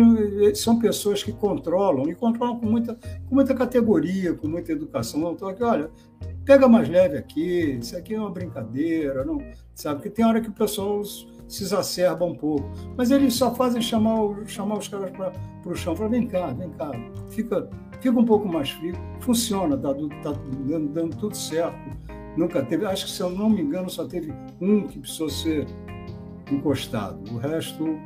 são 0.54 0.78
pessoas 0.78 1.22
que 1.22 1.32
controlam, 1.32 2.08
e 2.08 2.14
controlam 2.14 2.58
com 2.58 2.66
muita, 2.66 2.94
com 3.28 3.34
muita 3.34 3.54
categoria, 3.54 4.34
com 4.34 4.46
muita 4.46 4.72
educação. 4.72 5.32
Então, 5.32 5.48
aqui, 5.48 5.62
olha, 5.62 5.90
pega 6.44 6.68
mais 6.68 6.88
leve 6.88 7.18
aqui, 7.18 7.78
isso 7.80 7.96
aqui 7.96 8.14
é 8.14 8.20
uma 8.20 8.30
brincadeira, 8.30 9.24
não, 9.24 9.38
sabe? 9.76 9.96
Porque 9.96 10.10
tem 10.10 10.24
hora 10.24 10.40
que 10.40 10.48
o 10.48 10.52
pessoal 10.52 11.04
se 11.04 11.62
exacerba 11.62 12.24
um 12.24 12.34
pouco. 12.34 12.68
Mas 12.96 13.10
eles 13.10 13.34
só 13.34 13.54
fazem 13.54 13.80
chamar, 13.80 14.44
chamar 14.46 14.78
os 14.78 14.88
caras 14.88 15.10
para 15.10 15.32
o 15.64 15.76
chão. 15.76 15.94
Falar, 15.94 16.08
vem 16.08 16.26
cá, 16.26 16.48
vem 16.48 16.70
cá, 16.70 16.90
fica, 17.30 17.68
fica 18.00 18.18
um 18.18 18.24
pouco 18.24 18.48
mais 18.48 18.70
frio. 18.70 18.94
Funciona, 19.20 19.76
está 19.76 19.94
tá 19.94 20.32
dando, 20.64 20.88
dando 20.88 21.16
tudo 21.16 21.36
certo. 21.36 21.76
Nunca 22.36 22.62
teve, 22.64 22.84
acho 22.84 23.04
que 23.06 23.10
se 23.12 23.22
eu 23.22 23.30
não 23.30 23.48
me 23.48 23.62
engano, 23.62 23.88
só 23.88 24.04
teve 24.06 24.32
um 24.60 24.86
que 24.86 24.98
precisou 24.98 25.28
ser 25.28 25.66
encostado. 26.50 27.18
O 27.32 27.36
resto 27.36 27.98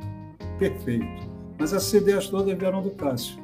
perfeito. 0.59 1.31
Mas 1.57 1.73
as 1.73 1.91
ideias 1.93 2.27
todas 2.27 2.57
vieram 2.57 2.81
do 2.81 2.91
Cássio. 2.91 3.39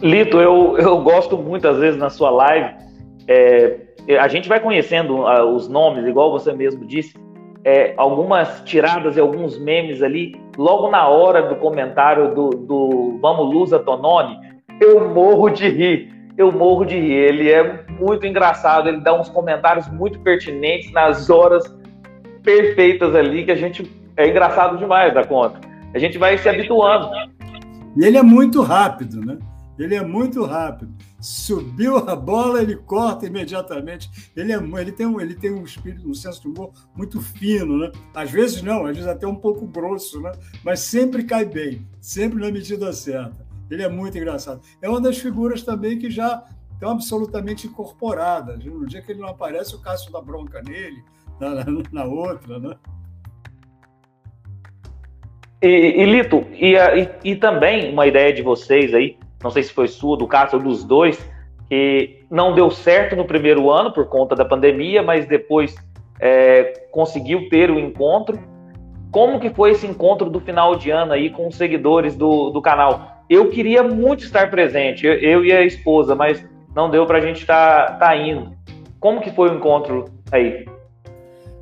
Lito, 0.00 0.38
eu, 0.38 0.76
eu 0.78 1.02
gosto 1.02 1.38
muito, 1.38 1.66
às 1.66 1.78
vezes, 1.78 1.98
na 1.98 2.10
sua 2.10 2.28
live, 2.30 2.76
é, 3.26 3.93
a 4.08 4.28
gente 4.28 4.48
vai 4.48 4.60
conhecendo 4.60 5.18
uh, 5.18 5.54
os 5.54 5.68
nomes, 5.68 6.06
igual 6.06 6.30
você 6.30 6.52
mesmo 6.52 6.84
disse, 6.84 7.14
é, 7.64 7.94
algumas 7.96 8.62
tiradas 8.64 9.16
e 9.16 9.20
alguns 9.20 9.58
memes 9.58 10.02
ali, 10.02 10.38
logo 10.56 10.90
na 10.90 11.08
hora 11.08 11.42
do 11.42 11.56
comentário 11.56 12.34
do, 12.34 12.50
do 12.50 13.18
Vamos 13.20 13.52
Lusa 13.54 13.78
Tononi, 13.78 14.38
eu 14.80 15.08
morro 15.08 15.48
de 15.48 15.68
rir. 15.68 16.12
Eu 16.36 16.52
morro 16.52 16.84
de 16.84 16.98
rir. 16.98 17.12
Ele 17.12 17.50
é 17.50 17.84
muito 17.98 18.26
engraçado, 18.26 18.88
ele 18.88 19.00
dá 19.00 19.18
uns 19.18 19.30
comentários 19.30 19.88
muito 19.88 20.18
pertinentes 20.20 20.92
nas 20.92 21.30
horas 21.30 21.64
perfeitas 22.42 23.14
ali, 23.14 23.44
que 23.44 23.52
a 23.52 23.56
gente. 23.56 23.90
É 24.16 24.28
engraçado 24.28 24.78
demais 24.78 25.12
da 25.12 25.24
conta. 25.24 25.58
A 25.92 25.98
gente 25.98 26.18
vai 26.18 26.38
se 26.38 26.48
habituando. 26.48 27.08
E 27.96 28.04
ele 28.04 28.16
é 28.16 28.22
muito 28.22 28.62
rápido, 28.62 29.20
né? 29.24 29.38
Ele 29.78 29.94
é 29.94 30.04
muito 30.04 30.44
rápido. 30.44 30.94
Subiu 31.20 31.96
a 31.96 32.14
bola, 32.14 32.62
ele 32.62 32.76
corta 32.76 33.26
imediatamente. 33.26 34.08
Ele, 34.36 34.52
é, 34.52 34.56
ele, 34.56 34.92
tem, 34.92 35.06
um, 35.06 35.20
ele 35.20 35.34
tem 35.34 35.52
um 35.52 35.64
espírito, 35.64 36.08
um 36.08 36.14
senso 36.14 36.42
de 36.42 36.48
humor 36.48 36.72
muito 36.94 37.20
fino, 37.20 37.78
né? 37.78 37.90
Às 38.14 38.30
vezes 38.30 38.62
não, 38.62 38.86
às 38.86 38.96
vezes 38.96 39.10
até 39.10 39.26
um 39.26 39.34
pouco 39.34 39.66
grosso, 39.66 40.20
né? 40.20 40.32
Mas 40.62 40.80
sempre 40.80 41.24
cai 41.24 41.44
bem, 41.44 41.86
sempre 42.00 42.40
na 42.40 42.50
medida 42.50 42.92
certa. 42.92 43.44
Ele 43.70 43.82
é 43.82 43.88
muito 43.88 44.16
engraçado. 44.16 44.60
É 44.80 44.88
uma 44.88 45.00
das 45.00 45.18
figuras 45.18 45.62
também 45.62 45.98
que 45.98 46.10
já 46.10 46.44
estão 46.74 46.90
absolutamente 46.90 47.66
incorporadas. 47.66 48.64
No 48.64 48.86
dia 48.86 49.02
que 49.02 49.10
ele 49.10 49.20
não 49.20 49.28
aparece, 49.28 49.74
o 49.74 49.80
Cássio 49.80 50.12
dá 50.12 50.20
bronca 50.20 50.62
nele, 50.62 51.02
na, 51.40 51.64
na, 51.90 52.04
outra, 52.04 52.58
né? 52.58 52.76
E, 55.62 56.02
e 56.02 56.04
Lito, 56.04 56.46
e, 56.52 56.74
e, 56.76 57.32
e, 57.32 57.36
também 57.36 57.90
uma 57.90 58.06
ideia 58.06 58.34
de 58.34 58.42
vocês 58.42 58.92
aí, 58.92 59.16
não 59.44 59.50
sei 59.50 59.62
se 59.62 59.72
foi 59.72 59.86
sua, 59.86 60.16
do 60.16 60.28
ou 60.52 60.58
dos 60.58 60.82
dois, 60.82 61.24
que 61.68 62.24
não 62.28 62.52
deu 62.54 62.70
certo 62.70 63.14
no 63.14 63.24
primeiro 63.24 63.70
ano 63.70 63.92
por 63.92 64.08
conta 64.08 64.34
da 64.34 64.44
pandemia, 64.44 65.02
mas 65.02 65.26
depois 65.26 65.76
é, 66.18 66.86
conseguiu 66.90 67.48
ter 67.48 67.70
o 67.70 67.78
encontro. 67.78 68.38
Como 69.12 69.38
que 69.38 69.50
foi 69.50 69.70
esse 69.70 69.86
encontro 69.86 70.28
do 70.28 70.40
final 70.40 70.74
de 70.74 70.90
ano 70.90 71.12
aí 71.12 71.30
com 71.30 71.46
os 71.46 71.56
seguidores 71.56 72.16
do, 72.16 72.50
do 72.50 72.60
canal? 72.60 73.14
eu 73.28 73.48
queria 73.50 73.82
muito 73.82 74.24
estar 74.24 74.50
presente, 74.50 75.06
eu 75.06 75.44
e 75.44 75.52
a 75.52 75.64
esposa, 75.64 76.14
mas 76.14 76.44
não 76.74 76.90
deu 76.90 77.06
para 77.06 77.18
a 77.18 77.20
gente 77.20 77.40
estar 77.40 77.92
tá, 77.92 77.96
tá 77.96 78.16
indo. 78.16 78.54
Como 79.00 79.20
que 79.20 79.30
foi 79.30 79.50
o 79.50 79.54
encontro 79.54 80.06
aí? 80.30 80.66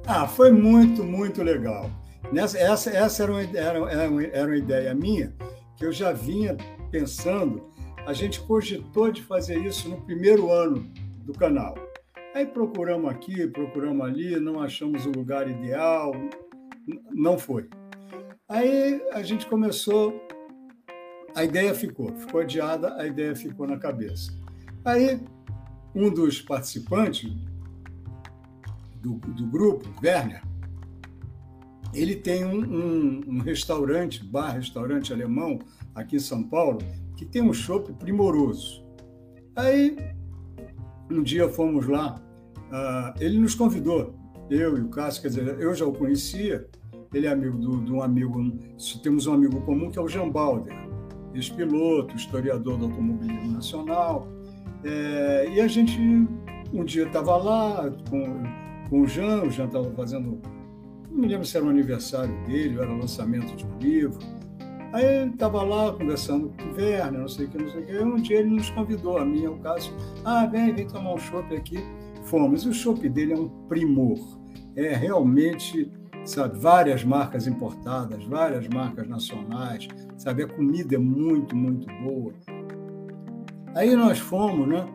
Ah, 0.06 0.26
foi 0.26 0.50
muito, 0.50 1.04
muito 1.04 1.42
legal. 1.42 1.88
Nessa, 2.32 2.58
essa 2.58 2.90
essa 2.90 3.22
era, 3.22 3.32
uma, 3.32 3.42
era, 3.42 4.32
era 4.32 4.46
uma 4.46 4.56
ideia 4.56 4.94
minha, 4.94 5.32
que 5.76 5.84
eu 5.84 5.92
já 5.92 6.12
vinha 6.12 6.56
pensando. 6.90 7.71
A 8.06 8.12
gente 8.12 8.40
cogitou 8.40 9.10
de 9.10 9.22
fazer 9.22 9.58
isso 9.64 9.88
no 9.88 10.00
primeiro 10.02 10.50
ano 10.50 10.90
do 11.24 11.32
canal. 11.32 11.74
Aí 12.34 12.46
procuramos 12.46 13.10
aqui, 13.10 13.46
procuramos 13.46 14.06
ali, 14.06 14.38
não 14.40 14.60
achamos 14.60 15.06
o 15.06 15.10
lugar 15.10 15.48
ideal, 15.48 16.12
não 17.10 17.38
foi. 17.38 17.68
Aí 18.48 19.00
a 19.12 19.22
gente 19.22 19.46
começou 19.46 20.20
a 21.34 21.44
ideia 21.44 21.74
ficou, 21.74 22.14
ficou 22.16 22.40
adiada, 22.40 22.94
a 22.96 23.06
ideia 23.06 23.34
ficou 23.34 23.66
na 23.66 23.78
cabeça. 23.78 24.32
Aí, 24.84 25.20
um 25.94 26.10
dos 26.12 26.42
participantes 26.42 27.32
do, 29.00 29.14
do 29.14 29.46
grupo, 29.46 29.88
Werner, 30.02 30.42
ele 31.94 32.16
tem 32.16 32.44
um, 32.44 32.60
um, 32.60 33.20
um, 33.28 33.38
restaurante, 33.38 34.24
bar, 34.24 34.52
restaurante 34.52 35.12
alemão, 35.12 35.58
aqui 35.94 36.16
em 36.16 36.20
São 36.20 36.42
Paulo, 36.42 36.78
que 37.16 37.24
tem 37.24 37.42
um 37.42 37.52
chopp 37.52 37.92
primoroso. 37.94 38.84
Aí, 39.56 39.96
um 41.10 41.22
dia 41.22 41.48
fomos 41.48 41.86
lá, 41.86 42.20
uh, 42.70 43.14
ele 43.20 43.38
nos 43.38 43.54
convidou, 43.54 44.14
eu 44.50 44.76
e 44.78 44.80
o 44.80 44.88
Cássio, 44.88 45.22
quer 45.22 45.28
dizer, 45.28 45.60
eu 45.60 45.74
já 45.74 45.84
o 45.84 45.92
conhecia, 45.92 46.66
ele 47.12 47.26
é 47.26 47.30
amigo 47.30 47.58
de 47.58 47.92
um 47.92 48.02
amigo, 48.02 48.52
temos 49.02 49.26
um 49.26 49.34
amigo 49.34 49.60
comum 49.62 49.90
que 49.90 49.98
é 49.98 50.02
o 50.02 50.08
Jean 50.08 50.30
Balder 50.30 50.92
ex-piloto, 51.34 52.14
historiador 52.16 52.76
do 52.78 52.86
automobilismo 52.86 53.52
nacional. 53.52 54.28
É, 54.84 55.46
e 55.54 55.60
a 55.60 55.68
gente, 55.68 55.98
um 56.72 56.84
dia 56.84 57.06
estava 57.06 57.36
lá 57.36 57.90
com, 58.10 58.42
com 58.88 59.02
o 59.02 59.06
Jean, 59.06 59.42
o 59.42 59.50
Jean 59.50 59.66
estava 59.66 59.90
fazendo, 59.92 60.40
não 61.10 61.18
me 61.18 61.28
lembro 61.28 61.46
se 61.46 61.56
era 61.56 61.66
o 61.66 61.68
aniversário 61.68 62.34
dele, 62.44 62.78
era 62.78 62.90
o 62.90 62.98
lançamento 62.98 63.56
de 63.56 63.64
um 63.64 63.78
livro. 63.78 64.18
Aí 64.92 65.04
ele 65.04 65.30
estava 65.30 65.62
lá 65.62 65.92
conversando 65.92 66.50
com 66.50 66.70
o 66.70 66.74
Werner, 66.74 67.20
não 67.20 67.28
sei 67.28 67.46
o 67.46 67.48
que, 67.48 67.58
não 67.58 67.70
sei 67.70 67.82
o 67.82 67.86
que. 67.86 67.98
Um 67.98 68.16
dia 68.16 68.38
ele 68.40 68.50
nos 68.50 68.68
convidou, 68.70 69.18
a 69.18 69.24
mim, 69.24 69.46
ao 69.46 69.56
caso, 69.58 69.92
ah, 70.24 70.46
vem, 70.46 70.74
vem 70.74 70.86
tomar 70.86 71.14
um 71.14 71.18
chopp 71.18 71.54
aqui. 71.54 71.78
Fomos. 72.24 72.64
E 72.64 72.68
o 72.68 72.72
chopp 72.72 73.08
dele 73.08 73.32
é 73.32 73.36
um 73.36 73.48
primor. 73.68 74.18
É 74.76 74.94
realmente 74.94 75.90
sabe? 76.24 76.58
Várias 76.58 77.04
marcas 77.04 77.46
importadas, 77.46 78.24
várias 78.24 78.68
marcas 78.68 79.08
nacionais, 79.08 79.88
sabe? 80.16 80.44
A 80.44 80.48
comida 80.48 80.94
é 80.94 80.98
muito, 80.98 81.56
muito 81.56 81.86
boa. 82.02 82.32
Aí 83.74 83.96
nós 83.96 84.18
fomos, 84.18 84.68
né? 84.68 84.86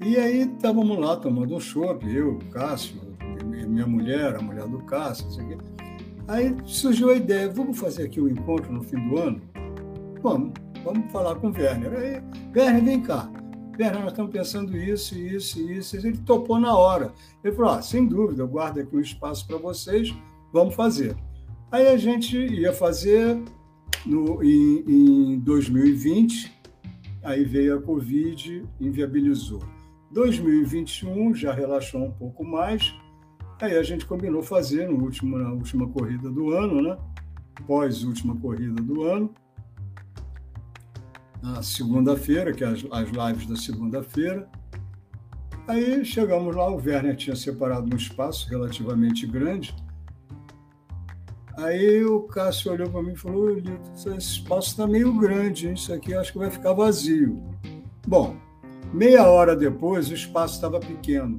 E 0.00 0.16
aí 0.16 0.42
estávamos 0.42 0.98
lá 0.98 1.16
tomando 1.16 1.54
um 1.54 1.60
chopp, 1.60 2.08
eu, 2.08 2.38
Cássio, 2.52 2.96
minha 3.44 3.86
mulher, 3.86 4.36
a 4.36 4.40
mulher 4.40 4.66
do 4.66 4.78
Cássio, 4.84 5.26
não 5.26 5.32
sei 5.32 5.44
o 5.44 5.48
quê. 5.48 5.58
Aí 6.28 6.54
surgiu 6.66 7.08
a 7.08 7.16
ideia, 7.16 7.48
vamos 7.48 7.78
fazer 7.78 8.04
aqui 8.04 8.20
um 8.20 8.28
encontro 8.28 8.70
no 8.70 8.82
fim 8.82 9.08
do 9.08 9.18
ano? 9.18 9.40
Vamos, 10.22 10.52
vamos 10.84 11.10
falar 11.10 11.34
com 11.36 11.48
o 11.48 11.52
Werner. 11.52 11.90
Aí, 11.94 12.22
Werner, 12.54 12.84
vem 12.84 13.00
cá. 13.00 13.32
Werner, 13.80 14.02
nós 14.02 14.10
estamos 14.10 14.30
pensando 14.30 14.76
isso, 14.76 15.18
isso, 15.18 15.58
isso. 15.58 15.96
Ele 15.96 16.18
topou 16.18 16.60
na 16.60 16.76
hora. 16.76 17.14
Ele 17.42 17.56
falou, 17.56 17.72
ah, 17.72 17.80
sem 17.80 18.06
dúvida, 18.06 18.42
eu 18.42 18.48
guardo 18.48 18.78
aqui 18.78 18.94
um 18.94 19.00
espaço 19.00 19.46
para 19.46 19.56
vocês, 19.56 20.14
vamos 20.52 20.74
fazer. 20.74 21.16
Aí 21.72 21.88
a 21.88 21.96
gente 21.96 22.36
ia 22.36 22.74
fazer 22.74 23.42
no, 24.04 24.44
em, 24.44 24.84
em 24.86 25.38
2020, 25.38 26.52
aí 27.22 27.42
veio 27.42 27.78
a 27.78 27.80
Covid, 27.80 28.66
inviabilizou. 28.78 29.62
2021 30.10 31.34
já 31.34 31.54
relaxou 31.54 32.04
um 32.04 32.10
pouco 32.10 32.44
mais, 32.44 32.94
aí 33.60 33.76
a 33.76 33.82
gente 33.82 34.06
combinou 34.06 34.42
fazer 34.42 34.88
no 34.88 35.02
último, 35.02 35.38
na 35.38 35.52
última 35.52 35.88
corrida 35.88 36.30
do 36.30 36.52
ano, 36.52 36.82
né? 36.82 36.96
Pós 37.66 38.04
última 38.04 38.36
corrida 38.36 38.80
do 38.82 39.02
ano, 39.02 39.32
na 41.42 41.62
segunda-feira, 41.62 42.52
que 42.52 42.62
é 42.62 42.68
as, 42.68 42.84
as 42.90 43.08
lives 43.10 43.46
da 43.46 43.56
segunda-feira. 43.56 44.48
Aí 45.66 46.04
chegamos 46.04 46.54
lá, 46.54 46.70
o 46.70 46.76
Werner 46.76 47.16
tinha 47.16 47.36
separado 47.36 47.92
um 47.92 47.96
espaço 47.96 48.48
relativamente 48.48 49.26
grande, 49.26 49.74
Aí 51.58 52.04
o 52.04 52.20
Cássio 52.20 52.70
olhou 52.70 52.88
para 52.88 53.02
mim 53.02 53.14
e 53.14 53.16
falou: 53.16 53.58
esse 53.58 54.16
espaço 54.16 54.68
está 54.70 54.86
meio 54.86 55.12
grande, 55.18 55.72
isso 55.72 55.92
aqui 55.92 56.14
acho 56.14 56.32
que 56.32 56.38
vai 56.38 56.50
ficar 56.50 56.72
vazio. 56.72 57.42
Bom, 58.06 58.36
meia 58.92 59.26
hora 59.26 59.56
depois 59.56 60.08
o 60.08 60.14
espaço 60.14 60.54
estava 60.54 60.78
pequeno. 60.78 61.36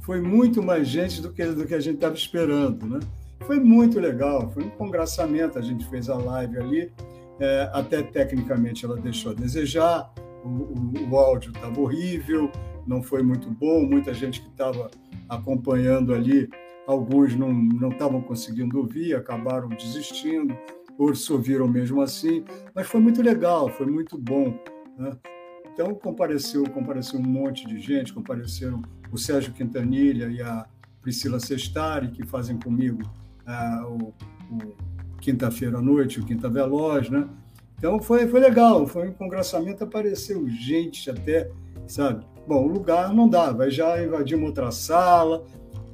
Foi 0.00 0.20
muito 0.20 0.62
mais 0.62 0.88
gente 0.88 1.20
do 1.20 1.32
que, 1.32 1.44
do 1.46 1.66
que 1.66 1.74
a 1.74 1.80
gente 1.80 1.96
estava 1.96 2.14
esperando, 2.14 2.86
né? 2.86 3.00
Foi 3.46 3.58
muito 3.58 3.98
legal, 3.98 4.50
foi 4.50 4.64
um 4.64 4.70
congraçamento. 4.70 5.58
A 5.58 5.62
gente 5.62 5.84
fez 5.88 6.08
a 6.08 6.16
live 6.16 6.58
ali, 6.58 6.92
é, 7.38 7.70
até 7.72 8.02
tecnicamente 8.02 8.84
ela 8.84 8.96
deixou 8.96 9.32
a 9.32 9.34
desejar, 9.34 10.12
o, 10.44 10.48
o, 10.48 11.10
o 11.10 11.18
áudio 11.18 11.52
estava 11.52 11.80
horrível, 11.80 12.50
não 12.86 13.02
foi 13.02 13.22
muito 13.22 13.50
bom. 13.50 13.82
Muita 13.82 14.12
gente 14.14 14.40
que 14.40 14.48
estava 14.48 14.90
acompanhando 15.28 16.14
ali 16.14 16.48
alguns 16.86 17.36
não 17.36 17.90
estavam 17.90 18.20
conseguindo 18.20 18.78
ouvir, 18.78 19.14
acabaram 19.14 19.68
desistindo, 19.68 20.56
outros 20.98 21.28
ouviram 21.30 21.68
mesmo 21.68 22.00
assim, 22.02 22.44
mas 22.74 22.86
foi 22.86 23.00
muito 23.00 23.22
legal, 23.22 23.68
foi 23.68 23.86
muito 23.86 24.18
bom. 24.18 24.58
Né? 24.98 25.12
Então 25.72 25.94
compareceu, 25.94 26.64
compareceu 26.70 27.20
um 27.20 27.22
monte 27.22 27.66
de 27.66 27.78
gente, 27.78 28.12
compareceram 28.12 28.82
o 29.12 29.18
Sérgio 29.18 29.52
Quintanilha 29.52 30.26
e 30.26 30.40
a 30.40 30.66
Priscila 31.02 31.40
Sestari, 31.40 32.10
que 32.10 32.24
fazem 32.26 32.58
comigo 32.58 33.02
ah, 33.46 33.86
o, 33.88 34.14
o 34.54 34.74
Quinta-feira 35.20 35.78
à 35.78 35.82
Noite, 35.82 36.20
o 36.20 36.24
Quinta 36.24 36.48
Veloz, 36.48 37.10
né? 37.10 37.28
Então 37.78 38.00
foi, 38.00 38.28
foi 38.28 38.40
legal, 38.40 38.86
foi 38.86 39.08
um 39.08 39.12
congraçamento, 39.12 39.82
apareceu 39.82 40.46
gente 40.48 41.10
até, 41.10 41.50
sabe? 41.86 42.24
Bom, 42.46 42.64
o 42.64 42.68
lugar 42.68 43.14
não 43.14 43.28
dava, 43.28 43.70
já 43.70 44.02
invadimos 44.02 44.48
outra 44.48 44.70
sala, 44.70 45.44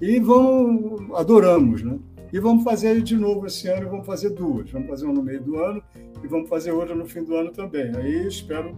e 0.01 0.19
vamos, 0.21 1.11
adoramos, 1.15 1.83
né? 1.83 1.99
E 2.33 2.39
vamos 2.39 2.65
fazer 2.65 3.03
de 3.03 3.17
novo 3.17 3.47
esse 3.47 3.69
ano, 3.69 3.89
vamos 3.89 4.05
fazer 4.05 4.31
duas. 4.31 4.71
Vamos 4.71 4.89
fazer 4.89 5.07
uma 5.07 5.15
no 5.15 5.23
meio 5.23 5.43
do 5.43 5.59
ano 5.59 5.83
e 6.23 6.27
vamos 6.27 6.49
fazer 6.49 6.73
outra 6.73 6.95
no 6.95 7.07
fim 7.07 7.23
do 7.23 7.35
ano 7.35 7.51
também. 7.51 7.95
Aí 7.97 8.27
espero 8.27 8.77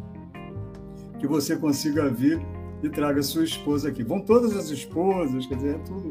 que 1.19 1.27
você 1.27 1.57
consiga 1.57 2.09
vir 2.09 2.41
e 2.83 2.89
traga 2.89 3.23
sua 3.23 3.45
esposa 3.45 3.89
aqui. 3.89 4.03
Vão 4.03 4.21
todas 4.21 4.57
as 4.57 4.71
esposas, 4.71 5.47
quer 5.47 5.57
dizer, 5.57 5.75
é 5.77 5.79
tudo 5.79 6.11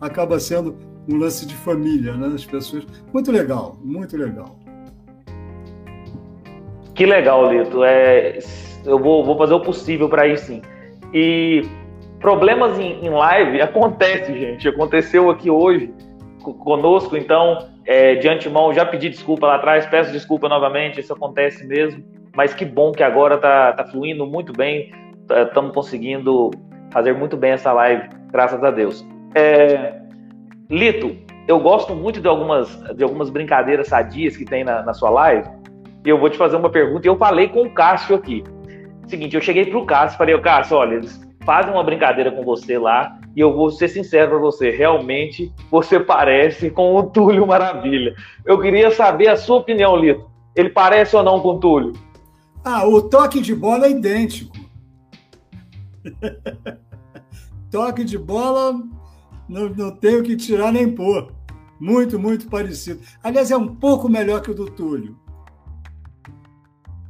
acaba 0.00 0.38
sendo 0.38 0.76
um 1.08 1.16
lance 1.16 1.46
de 1.46 1.54
família, 1.54 2.14
né? 2.14 2.32
As 2.34 2.44
pessoas. 2.44 2.86
Muito 3.12 3.32
legal, 3.32 3.76
muito 3.82 4.16
legal. 4.16 4.56
Que 6.94 7.06
legal, 7.06 7.50
Lito. 7.52 7.82
É, 7.84 8.38
eu 8.84 8.98
vou, 8.98 9.24
vou 9.24 9.36
fazer 9.36 9.54
o 9.54 9.60
possível 9.60 10.08
para 10.08 10.26
ir 10.26 10.38
sim. 10.38 10.62
E 11.12 11.62
problemas 12.20 12.78
em, 12.78 13.04
em, 13.04 13.08
live 13.08 13.60
acontece, 13.62 14.38
gente. 14.38 14.68
Aconteceu 14.68 15.30
aqui 15.30 15.50
hoje 15.50 15.92
conosco, 16.40 17.16
então, 17.16 17.68
é, 17.84 18.14
de 18.14 18.28
antemão, 18.28 18.72
já 18.72 18.84
pedi 18.84 19.10
desculpa 19.10 19.46
lá 19.46 19.56
atrás, 19.56 19.84
peço 19.86 20.12
desculpa 20.12 20.48
novamente, 20.48 21.00
isso 21.00 21.12
acontece 21.12 21.66
mesmo. 21.66 22.02
Mas 22.34 22.54
que 22.54 22.64
bom 22.64 22.92
que 22.92 23.02
agora 23.02 23.36
tá, 23.36 23.72
tá 23.72 23.84
fluindo 23.84 24.24
muito 24.26 24.52
bem, 24.52 24.92
estamos 25.30 25.70
tá, 25.70 25.74
conseguindo 25.74 26.50
fazer 26.90 27.14
muito 27.14 27.36
bem 27.36 27.52
essa 27.52 27.72
live, 27.72 28.08
graças 28.30 28.62
a 28.62 28.70
Deus. 28.70 29.06
É, 29.34 30.00
Lito, 30.70 31.16
eu 31.46 31.58
gosto 31.58 31.94
muito 31.94 32.20
de 32.20 32.28
algumas, 32.28 32.68
de 32.94 33.02
algumas 33.02 33.30
brincadeiras 33.30 33.88
sadias 33.88 34.36
que 34.36 34.44
tem 34.44 34.64
na, 34.64 34.82
na 34.82 34.92
sua 34.92 35.10
live. 35.10 35.48
E 36.04 36.08
eu 36.08 36.18
vou 36.18 36.28
te 36.28 36.36
fazer 36.36 36.56
uma 36.56 36.70
pergunta. 36.70 37.06
E 37.06 37.10
eu 37.10 37.16
falei 37.16 37.48
com 37.48 37.62
o 37.62 37.70
Cássio 37.70 38.16
aqui. 38.16 38.44
Seguinte, 39.06 39.34
eu 39.34 39.40
cheguei 39.40 39.64
pro 39.64 39.86
Cássio 39.86 40.16
e 40.16 40.18
falei, 40.18 40.38
Cássio, 40.40 40.76
olha, 40.76 40.96
eles 40.96 41.20
fazem 41.44 41.72
uma 41.72 41.82
brincadeira 41.82 42.30
com 42.30 42.42
você 42.42 42.78
lá. 42.78 43.18
E 43.34 43.40
eu 43.40 43.54
vou 43.54 43.70
ser 43.70 43.88
sincero 43.88 44.30
para 44.30 44.38
você, 44.38 44.70
realmente 44.70 45.52
você 45.70 45.98
parece 46.00 46.70
com 46.70 46.94
o 46.94 47.04
Túlio 47.04 47.46
Maravilha. 47.46 48.14
Eu 48.44 48.60
queria 48.60 48.90
saber 48.90 49.28
a 49.28 49.36
sua 49.36 49.56
opinião, 49.56 49.96
Lito. 49.96 50.28
Ele 50.54 50.68
parece 50.68 51.16
ou 51.16 51.22
não 51.22 51.40
com 51.40 51.50
o 51.50 51.60
Túlio? 51.60 51.92
Ah, 52.64 52.86
o 52.86 53.00
toque 53.00 53.40
de 53.40 53.54
bola 53.54 53.86
é 53.86 53.90
idêntico. 53.90 54.57
toque 57.70 58.04
de 58.04 58.18
bola 58.18 58.74
não, 59.48 59.68
não 59.70 59.90
tenho 59.90 60.22
que 60.22 60.36
tirar 60.36 60.72
nem 60.72 60.94
pôr. 60.94 61.32
Muito, 61.80 62.18
muito 62.18 62.48
parecido. 62.48 63.00
Aliás, 63.22 63.50
é 63.50 63.56
um 63.56 63.74
pouco 63.74 64.08
melhor 64.08 64.42
que 64.42 64.50
o 64.50 64.54
do 64.54 64.66
Túlio. 64.66 65.16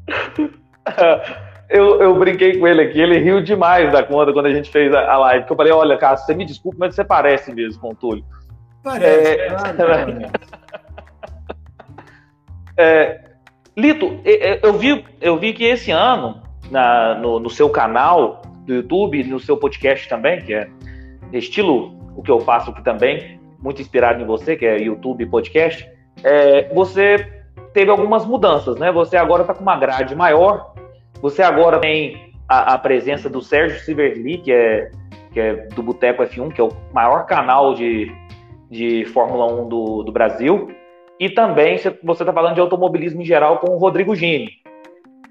eu, 1.69 2.01
eu 2.01 2.19
brinquei 2.19 2.59
com 2.59 2.67
ele 2.67 2.83
aqui, 2.83 3.01
ele 3.01 3.19
riu 3.19 3.43
demais 3.43 3.91
da 3.91 4.03
conta 4.03 4.33
quando 4.33 4.47
a 4.47 4.53
gente 4.53 4.71
fez 4.71 4.95
a, 4.95 5.11
a 5.11 5.19
live. 5.19 5.47
Que 5.47 5.53
eu 5.53 5.57
falei, 5.57 5.73
olha, 5.73 5.97
Cássio, 5.97 6.27
você 6.27 6.35
me 6.35 6.45
desculpa, 6.45 6.77
mas 6.81 6.95
você 6.95 7.03
parece 7.03 7.53
mesmo 7.53 7.81
com 7.81 7.91
o 7.91 7.95
Túlio. 7.95 8.25
Parece, 8.83 9.31
é... 9.31 9.49
claro, 9.49 10.31
é, 12.77 13.21
Lito, 13.77 14.21
eu 14.63 14.73
vi, 14.75 15.05
eu 15.21 15.39
vi 15.39 15.53
que 15.53 15.65
esse 15.65 15.91
ano, 15.91 16.43
na, 16.71 17.15
no, 17.15 17.41
no 17.41 17.51
seu 17.51 17.71
canal 17.71 18.43
do 18.69 18.75
YouTube, 18.75 19.25
no 19.25 19.41
seu 19.41 19.57
podcast 19.57 20.09
também, 20.09 20.43
que 20.43 20.53
é 20.53 20.69
estilo 21.33 21.99
o 22.15 22.23
que 22.23 22.31
eu 22.31 22.39
faço 22.41 22.71
aqui 22.71 22.85
também, 22.85 23.41
muito 23.59 23.81
inspirado 23.81 24.23
em 24.23 24.27
você, 24.27 24.57
que 24.57 24.67
é 24.67 24.79
YouTube 24.79 25.25
podcast, 25.27 25.89
é, 26.23 26.73
você 26.75 27.17
teve 27.73 27.91
algumas 27.91 28.27
mudanças, 28.27 28.79
né? 28.79 28.93
Você 28.93 29.17
agora 29.17 29.43
está 29.43 29.55
com 29.55 29.63
uma 29.63 29.77
grade 29.77 30.15
maior, 30.15 30.75
você 31.23 31.43
agora 31.43 31.79
tem 31.79 32.35
a, 32.49 32.75
a 32.75 32.79
presença 32.79 33.31
do 33.31 33.41
Sérgio 33.41 33.81
Siverli, 33.81 34.39
que 34.39 34.53
é, 34.53 34.91
que 35.33 35.41
é 35.41 35.55
do 35.75 35.83
Boteco 35.83 36.23
F1, 36.23 36.53
que 36.53 36.61
é 36.61 36.65
o 36.65 36.73
maior 36.93 37.25
canal 37.25 37.75
de, 37.75 38.13
de 38.71 39.05
Fórmula 39.07 39.47
1 39.63 39.69
do, 39.69 40.03
do 40.03 40.13
Brasil, 40.13 40.69
e 41.19 41.31
também 41.31 41.79
você 41.79 42.23
está 42.23 42.33
falando 42.33 42.55
de 42.55 42.61
automobilismo 42.61 43.23
em 43.23 43.25
geral 43.25 43.59
com 43.59 43.73
o 43.75 43.79
Rodrigo 43.79 44.15
Gini. 44.15 44.51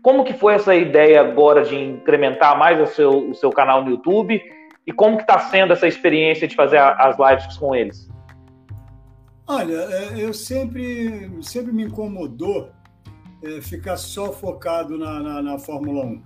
Como 0.07 0.23
que 0.23 0.31
foi 0.31 0.53
essa 0.53 0.73
ideia 0.73 1.19
agora 1.19 1.65
de 1.65 1.75
incrementar 1.75 2.57
mais 2.57 2.79
o 2.79 2.85
seu, 2.85 3.31
o 3.31 3.35
seu 3.35 3.49
canal 3.49 3.83
no 3.83 3.91
YouTube 3.91 4.41
e 4.85 4.93
como 4.93 5.17
que 5.17 5.23
está 5.23 5.37
sendo 5.37 5.73
essa 5.73 5.85
experiência 5.85 6.47
de 6.47 6.55
fazer 6.55 6.77
as 6.77 7.17
lives 7.19 7.57
com 7.57 7.75
eles? 7.75 8.09
Olha, 9.45 9.73
é, 9.73 10.13
eu 10.15 10.33
sempre, 10.33 11.29
sempre 11.41 11.73
me 11.73 11.83
incomodou 11.83 12.69
é, 13.43 13.59
ficar 13.59 13.97
só 13.97 14.31
focado 14.31 14.97
na, 14.97 15.19
na, 15.19 15.41
na, 15.41 15.59
Fórmula 15.59 16.05
1. 16.05 16.23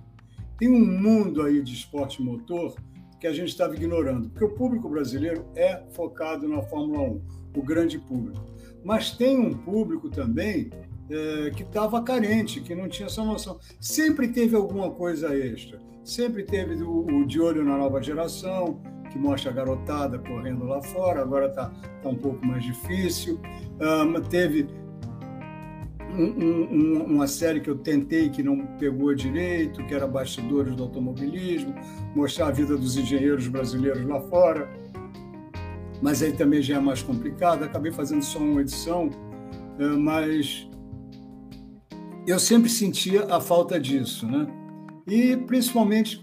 Tem 0.58 0.68
um 0.68 0.78
mundo 0.78 1.42
aí 1.42 1.60
de 1.60 1.74
esporte 1.74 2.22
motor 2.22 2.76
que 3.18 3.26
a 3.26 3.32
gente 3.32 3.48
estava 3.48 3.74
ignorando, 3.74 4.28
porque 4.28 4.44
o 4.44 4.54
público 4.54 4.88
brasileiro 4.88 5.44
é 5.56 5.82
focado 5.90 6.46
na 6.46 6.62
Fórmula 6.62 7.00
1, 7.02 7.22
o 7.56 7.62
grande 7.64 7.98
público. 7.98 8.46
Mas 8.84 9.10
tem 9.10 9.36
um 9.40 9.52
público 9.52 10.08
também 10.08 10.70
é, 11.12 11.50
que 11.50 11.62
estava 11.62 12.02
carente, 12.02 12.60
que 12.60 12.74
não 12.74 12.88
tinha 12.88 13.06
essa 13.06 13.22
noção. 13.22 13.58
Sempre 13.78 14.28
teve 14.28 14.56
alguma 14.56 14.90
coisa 14.90 15.36
extra. 15.36 15.78
Sempre 16.02 16.42
teve 16.42 16.82
o, 16.82 17.06
o, 17.06 17.26
De 17.26 17.40
Olho 17.40 17.64
na 17.64 17.76
Nova 17.76 18.02
Geração, 18.02 18.80
que 19.10 19.18
mostra 19.18 19.50
a 19.50 19.54
garotada 19.54 20.18
correndo 20.18 20.64
lá 20.64 20.80
fora, 20.82 21.20
agora 21.20 21.46
está 21.46 21.70
tá 22.02 22.08
um 22.08 22.16
pouco 22.16 22.44
mais 22.44 22.64
difícil. 22.64 23.38
Um, 23.78 24.20
teve 24.22 24.66
um, 26.18 26.24
um, 26.24 27.04
uma 27.04 27.26
série 27.26 27.60
que 27.60 27.68
eu 27.68 27.76
tentei 27.76 28.30
que 28.30 28.42
não 28.42 28.66
pegou 28.78 29.14
direito, 29.14 29.84
que 29.84 29.94
era 29.94 30.06
Bastidores 30.06 30.74
do 30.74 30.82
Automobilismo, 30.82 31.74
mostrar 32.14 32.48
a 32.48 32.50
vida 32.50 32.76
dos 32.76 32.96
engenheiros 32.96 33.46
brasileiros 33.48 34.04
lá 34.06 34.20
fora. 34.20 34.68
Mas 36.00 36.22
aí 36.22 36.32
também 36.32 36.60
já 36.60 36.76
é 36.76 36.80
mais 36.80 37.02
complicado. 37.02 37.62
Acabei 37.62 37.92
fazendo 37.92 38.24
só 38.24 38.40
uma 38.40 38.60
edição, 38.60 39.08
mas 40.00 40.68
eu 42.26 42.38
sempre 42.38 42.70
sentia 42.70 43.24
a 43.24 43.40
falta 43.40 43.78
disso, 43.78 44.26
né? 44.26 44.46
E 45.06 45.36
principalmente 45.36 46.20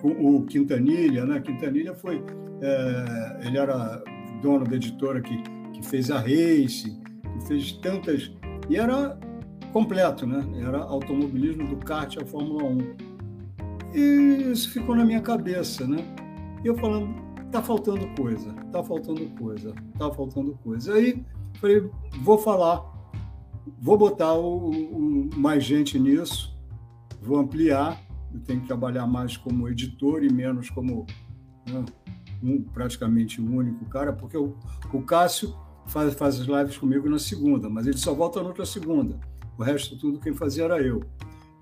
com 0.00 0.08
o 0.08 0.42
Quintanilha, 0.44 1.24
né? 1.24 1.40
Quintanilha 1.40 1.94
foi, 1.94 2.22
é, 2.60 3.46
ele 3.46 3.58
era 3.58 4.02
dono 4.42 4.64
da 4.64 4.76
editora 4.76 5.20
que, 5.20 5.36
que 5.72 5.82
fez 5.82 6.10
a 6.10 6.18
Race, 6.18 6.98
que 7.22 7.46
fez 7.46 7.72
tantas 7.72 8.30
e 8.68 8.76
era 8.76 9.18
completo, 9.72 10.26
né? 10.26 10.44
Era 10.64 10.78
automobilismo 10.78 11.66
do 11.66 11.76
kart 11.76 12.16
à 12.18 12.26
Fórmula 12.26 12.64
1. 12.64 12.78
E 13.94 14.50
isso 14.52 14.70
ficou 14.70 14.94
na 14.94 15.04
minha 15.04 15.20
cabeça, 15.20 15.86
né? 15.86 16.04
Eu 16.64 16.76
falando, 16.76 17.14
tá 17.50 17.62
faltando 17.62 18.06
coisa, 18.16 18.52
tá 18.70 18.82
faltando 18.82 19.26
coisa, 19.38 19.74
tá 19.98 20.10
faltando 20.10 20.58
coisa. 20.62 20.94
Aí 20.94 21.24
falei, 21.60 21.88
vou 22.22 22.38
falar, 22.38 22.84
vou 23.80 23.96
botar 23.96 24.34
o, 24.34 24.70
o, 24.70 25.30
mais 25.36 25.64
gente 25.64 25.98
nisso 25.98 26.54
vou 27.24 27.38
ampliar, 27.38 28.00
eu 28.32 28.40
tenho 28.40 28.60
que 28.60 28.66
trabalhar 28.66 29.06
mais 29.06 29.36
como 29.36 29.68
editor 29.68 30.22
e 30.22 30.32
menos 30.32 30.68
como 30.68 31.06
né, 31.66 31.84
um, 32.42 32.62
praticamente 32.62 33.40
o 33.40 33.50
único 33.50 33.84
cara, 33.86 34.12
porque 34.12 34.36
o, 34.36 34.54
o 34.92 35.02
Cássio 35.02 35.54
faz, 35.86 36.14
faz 36.14 36.40
as 36.40 36.46
lives 36.46 36.76
comigo 36.76 37.08
na 37.08 37.18
segunda, 37.18 37.68
mas 37.70 37.86
ele 37.86 37.96
só 37.96 38.12
volta 38.12 38.40
na 38.40 38.48
outra 38.48 38.66
segunda. 38.66 39.18
O 39.56 39.62
resto 39.62 39.96
tudo 39.96 40.20
quem 40.20 40.34
fazia 40.34 40.64
era 40.64 40.80
eu. 40.82 41.02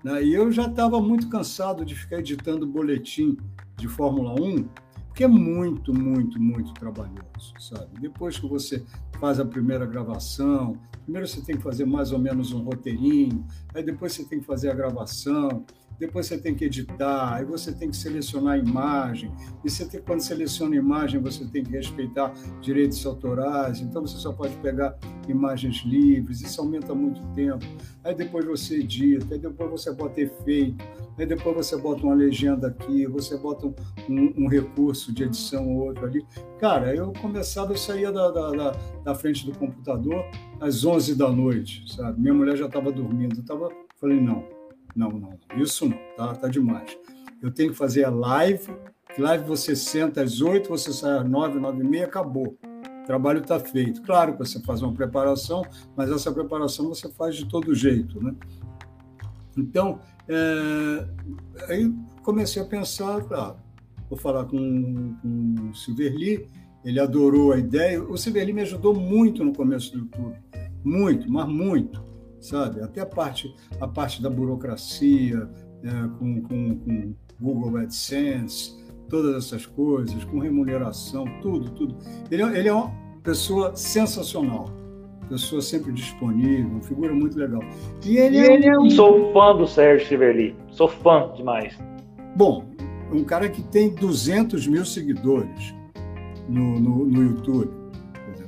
Né? 0.03 0.23
E 0.25 0.33
eu 0.33 0.51
já 0.51 0.65
estava 0.65 0.99
muito 1.01 1.29
cansado 1.29 1.85
de 1.85 1.95
ficar 1.95 2.19
editando 2.19 2.67
boletim 2.67 3.37
de 3.77 3.87
Fórmula 3.87 4.33
1, 4.39 4.67
porque 5.13 5.25
é 5.25 5.27
muito, 5.27 5.93
muito, 5.93 6.41
muito 6.41 6.73
trabalhoso, 6.73 7.53
sabe? 7.59 7.99
Depois 8.01 8.39
que 8.39 8.47
você 8.47 8.83
faz 9.19 9.39
a 9.39 9.45
primeira 9.45 9.85
gravação, 9.85 10.75
primeiro 11.03 11.27
você 11.27 11.39
tem 11.39 11.55
que 11.55 11.61
fazer 11.61 11.85
mais 11.85 12.11
ou 12.11 12.17
menos 12.17 12.51
um 12.51 12.63
roteirinho, 12.63 13.45
aí 13.75 13.83
depois 13.83 14.13
você 14.13 14.25
tem 14.25 14.39
que 14.39 14.45
fazer 14.45 14.71
a 14.71 14.73
gravação, 14.73 15.63
depois 16.05 16.25
você 16.25 16.37
tem 16.37 16.53
que 16.53 16.65
editar, 16.65 17.33
aí 17.33 17.45
você 17.45 17.71
tem 17.71 17.89
que 17.89 17.95
selecionar 17.95 18.55
a 18.55 18.57
imagem, 18.57 19.31
e 19.63 19.69
você 19.69 19.85
tem, 19.85 20.01
quando 20.01 20.19
seleciona 20.19 20.75
a 20.75 20.77
imagem, 20.77 21.21
você 21.21 21.45
tem 21.45 21.63
que 21.63 21.71
respeitar 21.71 22.33
direitos 22.61 23.05
autorais, 23.05 23.79
então 23.79 24.01
você 24.05 24.17
só 24.17 24.33
pode 24.33 24.53
pegar 24.57 24.97
imagens 25.29 25.83
livres, 25.85 26.41
isso 26.41 26.59
aumenta 26.59 26.93
muito 26.93 27.21
tempo. 27.33 27.65
Aí 28.03 28.13
depois 28.13 28.45
você 28.45 28.79
edita, 28.79 29.33
aí 29.33 29.39
depois 29.39 29.71
você 29.71 29.93
bota 29.93 30.19
efeito, 30.19 30.83
aí 31.17 31.25
depois 31.25 31.55
você 31.55 31.77
bota 31.77 32.03
uma 32.03 32.15
legenda 32.15 32.67
aqui, 32.67 33.07
você 33.07 33.37
bota 33.37 33.67
um, 33.67 33.73
um, 34.09 34.33
um 34.39 34.47
recurso 34.49 35.13
de 35.13 35.23
edição 35.23 35.65
ou 35.69 35.87
outro 35.87 36.05
ali. 36.05 36.25
Cara, 36.59 36.93
eu 36.93 37.13
começava, 37.13 37.71
eu 37.71 37.77
saía 37.77 38.11
da, 38.11 38.29
da, 38.29 38.51
da, 38.51 38.71
da 39.05 39.15
frente 39.15 39.45
do 39.45 39.57
computador 39.57 40.25
às 40.59 40.83
11 40.83 41.15
da 41.15 41.29
noite, 41.29 41.85
sabe? 41.95 42.19
Minha 42.19 42.33
mulher 42.33 42.57
já 42.57 42.65
estava 42.65 42.91
dormindo, 42.91 43.39
eu 43.39 43.45
tava, 43.45 43.69
falei, 43.99 44.19
não, 44.19 44.43
não, 44.95 45.09
não, 45.09 45.39
isso 45.55 45.87
não, 45.87 45.97
tá, 46.15 46.35
tá 46.35 46.47
demais. 46.47 46.97
Eu 47.41 47.51
tenho 47.51 47.71
que 47.71 47.77
fazer 47.77 48.05
a 48.05 48.09
live, 48.09 48.71
live 49.17 49.45
você 49.45 49.75
senta 49.75 50.21
às 50.21 50.39
8, 50.39 50.69
você 50.69 50.93
sai 50.93 51.19
às 51.19 51.29
9, 51.29 51.59
9 51.59 51.83
e 51.83 51.87
meia, 51.87 52.05
acabou. 52.05 52.57
O 53.01 53.05
trabalho 53.05 53.39
está 53.41 53.59
feito. 53.59 54.01
Claro 54.01 54.33
que 54.33 54.39
você 54.39 54.61
faz 54.61 54.81
uma 54.81 54.93
preparação, 54.93 55.65
mas 55.95 56.09
essa 56.09 56.31
preparação 56.31 56.87
você 56.87 57.09
faz 57.09 57.35
de 57.35 57.45
todo 57.45 57.75
jeito, 57.75 58.23
né? 58.23 58.33
Então, 59.57 59.99
é, 60.27 61.07
aí 61.67 61.93
comecei 62.23 62.61
a 62.61 62.65
pensar, 62.65 63.21
ah, 63.33 63.55
vou 64.09 64.17
falar 64.17 64.45
com, 64.45 65.15
com 65.21 65.69
o 65.69 65.75
Silverli, 65.75 66.47
ele 66.85 66.99
adorou 66.99 67.51
a 67.51 67.57
ideia. 67.57 68.01
O 68.01 68.17
Silverli 68.17 68.53
me 68.53 68.61
ajudou 68.61 68.95
muito 68.95 69.43
no 69.43 69.53
começo 69.53 69.91
do 69.91 69.99
YouTube, 69.99 70.37
muito, 70.83 71.29
mas 71.31 71.47
muito 71.47 72.12
sabe? 72.43 72.81
Até 72.81 73.01
a 73.01 73.05
parte, 73.05 73.55
a 73.79 73.87
parte 73.87 74.21
da 74.21 74.29
burocracia, 74.29 75.49
é, 75.83 75.89
com, 76.19 76.41
com, 76.41 76.79
com 76.79 77.13
Google 77.39 77.77
AdSense, 77.77 78.77
todas 79.09 79.35
essas 79.45 79.65
coisas, 79.65 80.23
com 80.25 80.39
remuneração, 80.39 81.25
tudo, 81.41 81.71
tudo. 81.71 81.95
Ele, 82.29 82.43
é, 82.43 82.59
ele 82.59 82.67
é 82.67 82.75
um, 82.75 82.91
pessoa 83.23 83.75
sensacional, 83.75 84.65
pessoa 85.29 85.61
sempre 85.61 85.91
disponível, 85.93 86.69
uma 86.69 86.81
figura 86.81 87.13
muito 87.13 87.37
legal. 87.37 87.61
E 88.05 88.17
ele, 88.17 88.37
e 88.37 88.45
ele 88.45 88.67
é 88.67 88.77
um... 88.77 88.89
Sou 88.89 89.31
fã 89.33 89.55
do 89.55 89.65
Sérgio 89.65 90.07
Chiverli, 90.07 90.55
sou 90.69 90.89
fã 90.89 91.31
demais. 91.35 91.77
Bom, 92.35 92.65
um 93.11 93.23
cara 93.23 93.47
que 93.47 93.61
tem 93.63 93.93
200 93.95 94.67
mil 94.67 94.85
seguidores 94.85 95.73
no, 96.49 96.79
no, 96.79 97.05
no 97.05 97.23
YouTube. 97.23 97.82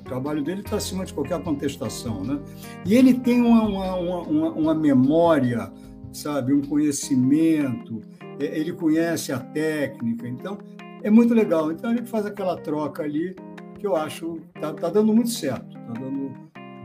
O 0.05 0.07
trabalho 0.07 0.43
dele 0.43 0.61
está 0.61 0.75
acima 0.75 1.03
de 1.03 1.11
qualquer 1.11 1.41
contestação. 1.41 2.23
Né? 2.23 2.39
E 2.85 2.93
ele 2.93 3.15
tem 3.15 3.41
uma, 3.41 3.63
uma, 3.63 3.95
uma, 4.21 4.49
uma 4.51 4.75
memória, 4.75 5.71
sabe, 6.13 6.53
um 6.53 6.61
conhecimento, 6.61 8.01
é, 8.39 8.59
ele 8.59 8.71
conhece 8.71 9.31
a 9.31 9.39
técnica, 9.39 10.27
então 10.27 10.59
é 11.01 11.09
muito 11.09 11.33
legal. 11.33 11.71
Então 11.71 11.89
gente 11.89 12.07
faz 12.07 12.23
aquela 12.23 12.55
troca 12.55 13.01
ali 13.01 13.35
que 13.79 13.87
eu 13.87 13.95
acho 13.95 14.39
está 14.55 14.71
tá 14.73 14.89
dando 14.89 15.11
muito 15.11 15.31
certo, 15.31 15.75
está 15.75 15.93
dando 15.93 16.31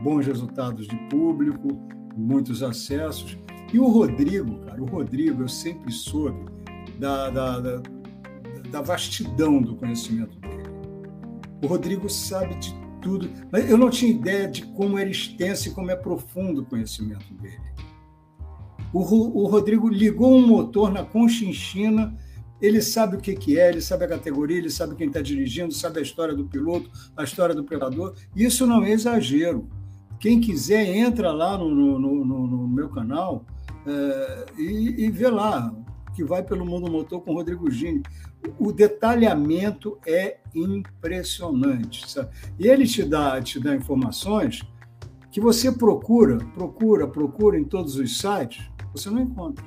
bons 0.03 0.25
resultados 0.25 0.87
de 0.87 0.95
público, 1.07 1.67
muitos 2.17 2.63
acessos. 2.63 3.37
E 3.71 3.79
o 3.79 3.87
Rodrigo, 3.87 4.65
cara, 4.65 4.81
o 4.81 4.85
Rodrigo, 4.85 5.43
eu 5.43 5.47
sempre 5.47 5.91
soube 5.91 6.43
da, 6.97 7.29
da, 7.29 7.59
da, 7.59 7.81
da 8.71 8.81
vastidão 8.81 9.61
do 9.61 9.75
conhecimento 9.75 10.39
dele. 10.39 10.63
O 11.63 11.67
Rodrigo 11.67 12.09
sabe 12.09 12.55
de 12.55 12.80
tudo, 13.01 13.29
mas 13.51 13.69
eu 13.69 13.77
não 13.77 13.89
tinha 13.89 14.11
ideia 14.11 14.47
de 14.47 14.65
como 14.67 14.97
era 14.97 15.09
extenso 15.09 15.67
e 15.67 15.71
como 15.71 15.91
é 15.91 15.95
profundo 15.95 16.61
o 16.61 16.65
conhecimento 16.65 17.33
dele. 17.35 17.59
O, 18.93 18.99
o 18.99 19.47
Rodrigo 19.47 19.87
ligou 19.89 20.35
um 20.35 20.45
motor 20.45 20.91
na 20.91 21.03
Conchinchina, 21.03 22.15
ele 22.61 22.81
sabe 22.81 23.15
o 23.15 23.19
que, 23.19 23.33
que 23.33 23.59
é, 23.59 23.69
ele 23.69 23.81
sabe 23.81 24.05
a 24.05 24.07
categoria, 24.07 24.57
ele 24.57 24.69
sabe 24.69 24.95
quem 24.95 25.07
está 25.07 25.21
dirigindo, 25.21 25.73
sabe 25.73 25.99
a 25.99 26.01
história 26.01 26.35
do 26.35 26.45
piloto, 26.45 26.91
a 27.17 27.23
história 27.23 27.55
do 27.55 27.63
predador. 27.63 28.13
Isso 28.35 28.67
não 28.67 28.83
é 28.83 28.91
exagero. 28.91 29.67
Quem 30.19 30.39
quiser, 30.39 30.85
entra 30.95 31.31
lá 31.31 31.57
no, 31.57 31.73
no, 31.73 31.99
no, 31.99 32.47
no 32.47 32.67
meu 32.67 32.89
canal 32.89 33.43
é, 33.87 34.45
e, 34.59 35.05
e 35.05 35.09
vê 35.09 35.27
lá 35.27 35.73
que 36.15 36.23
vai 36.23 36.43
pelo 36.43 36.65
mundo 36.65 36.91
motor 36.91 37.21
com 37.21 37.33
Rodrigo 37.33 37.69
Gini. 37.71 38.03
O 38.59 38.71
detalhamento 38.71 39.97
é 40.05 40.39
impressionante. 40.53 42.09
Sabe? 42.09 42.29
E 42.59 42.67
ele 42.67 42.87
te 42.87 43.03
dá, 43.03 43.41
te 43.41 43.59
dá 43.59 43.75
informações 43.75 44.61
que 45.31 45.39
você 45.39 45.71
procura, 45.71 46.37
procura, 46.53 47.07
procura 47.07 47.57
em 47.57 47.63
todos 47.63 47.95
os 47.95 48.17
sites, 48.17 48.69
você 48.93 49.09
não 49.09 49.21
encontra. 49.21 49.63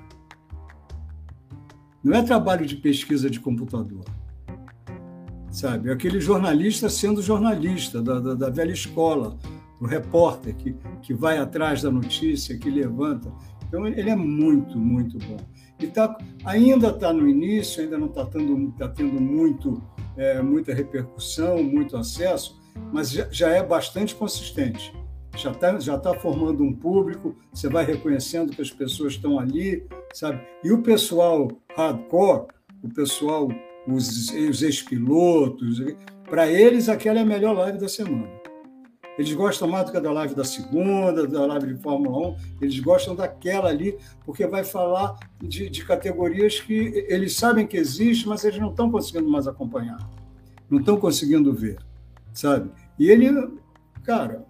Não 2.02 2.14
é 2.14 2.22
trabalho 2.22 2.66
de 2.66 2.76
pesquisa 2.76 3.30
de 3.30 3.40
computador. 3.40 4.04
Sabe? 5.50 5.88
É 5.88 5.92
aquele 5.92 6.20
jornalista 6.20 6.90
sendo 6.90 7.22
jornalista, 7.22 8.02
da, 8.02 8.20
da, 8.20 8.34
da 8.34 8.50
velha 8.50 8.72
escola, 8.72 9.38
o 9.80 9.86
repórter 9.86 10.54
que, 10.54 10.76
que 11.00 11.14
vai 11.14 11.38
atrás 11.38 11.80
da 11.80 11.90
notícia, 11.90 12.58
que 12.58 12.68
levanta. 12.68 13.32
Então, 13.66 13.86
ele 13.86 14.10
é 14.10 14.16
muito, 14.16 14.78
muito 14.78 15.18
bom. 15.18 15.38
E 15.84 15.88
tá, 15.88 16.16
ainda 16.46 16.88
está 16.88 17.12
no 17.12 17.28
início, 17.28 17.82
ainda 17.82 17.98
não 17.98 18.06
está 18.06 18.24
tendo, 18.24 18.72
tá 18.72 18.88
tendo 18.88 19.20
muito, 19.20 19.82
é, 20.16 20.40
muita 20.40 20.72
repercussão, 20.72 21.62
muito 21.62 21.94
acesso, 21.94 22.58
mas 22.90 23.10
já, 23.10 23.28
já 23.30 23.50
é 23.50 23.62
bastante 23.62 24.14
consistente. 24.14 24.94
Já 25.36 25.50
está 25.50 25.78
já 25.78 25.98
tá 25.98 26.14
formando 26.14 26.64
um 26.64 26.72
público, 26.72 27.36
você 27.52 27.68
vai 27.68 27.84
reconhecendo 27.84 28.52
que 28.52 28.62
as 28.62 28.70
pessoas 28.70 29.14
estão 29.14 29.38
ali, 29.38 29.86
sabe? 30.14 30.40
E 30.62 30.72
o 30.72 30.80
pessoal 30.80 31.48
hardcore, 31.76 32.46
o 32.82 32.88
pessoal, 32.88 33.48
os, 33.86 34.30
os 34.30 34.62
ex-pilotos, 34.62 35.82
para 36.30 36.50
eles 36.50 36.88
aquela 36.88 37.18
é 37.18 37.22
a 37.22 37.26
melhor 37.26 37.54
live 37.56 37.78
da 37.78 37.88
semana. 37.88 38.43
Eles 39.16 39.32
gostam 39.32 39.68
mais 39.68 39.86
do 39.86 39.92
que 39.92 40.00
da 40.00 40.12
live 40.12 40.34
da 40.34 40.44
segunda, 40.44 41.26
da 41.26 41.46
live 41.46 41.74
de 41.74 41.80
Fórmula 41.80 42.28
1. 42.30 42.36
Eles 42.60 42.80
gostam 42.80 43.14
daquela 43.14 43.68
ali, 43.68 43.96
porque 44.24 44.46
vai 44.46 44.64
falar 44.64 45.16
de, 45.40 45.70
de 45.70 45.84
categorias 45.84 46.60
que 46.60 47.06
eles 47.08 47.36
sabem 47.36 47.66
que 47.66 47.76
existem, 47.76 48.28
mas 48.28 48.44
eles 48.44 48.58
não 48.58 48.70
estão 48.70 48.90
conseguindo 48.90 49.28
mais 49.28 49.46
acompanhar. 49.46 49.98
Não 50.68 50.80
estão 50.80 50.96
conseguindo 50.96 51.52
ver, 51.52 51.78
sabe? 52.32 52.70
E 52.98 53.08
ele, 53.08 53.30
cara, 54.02 54.44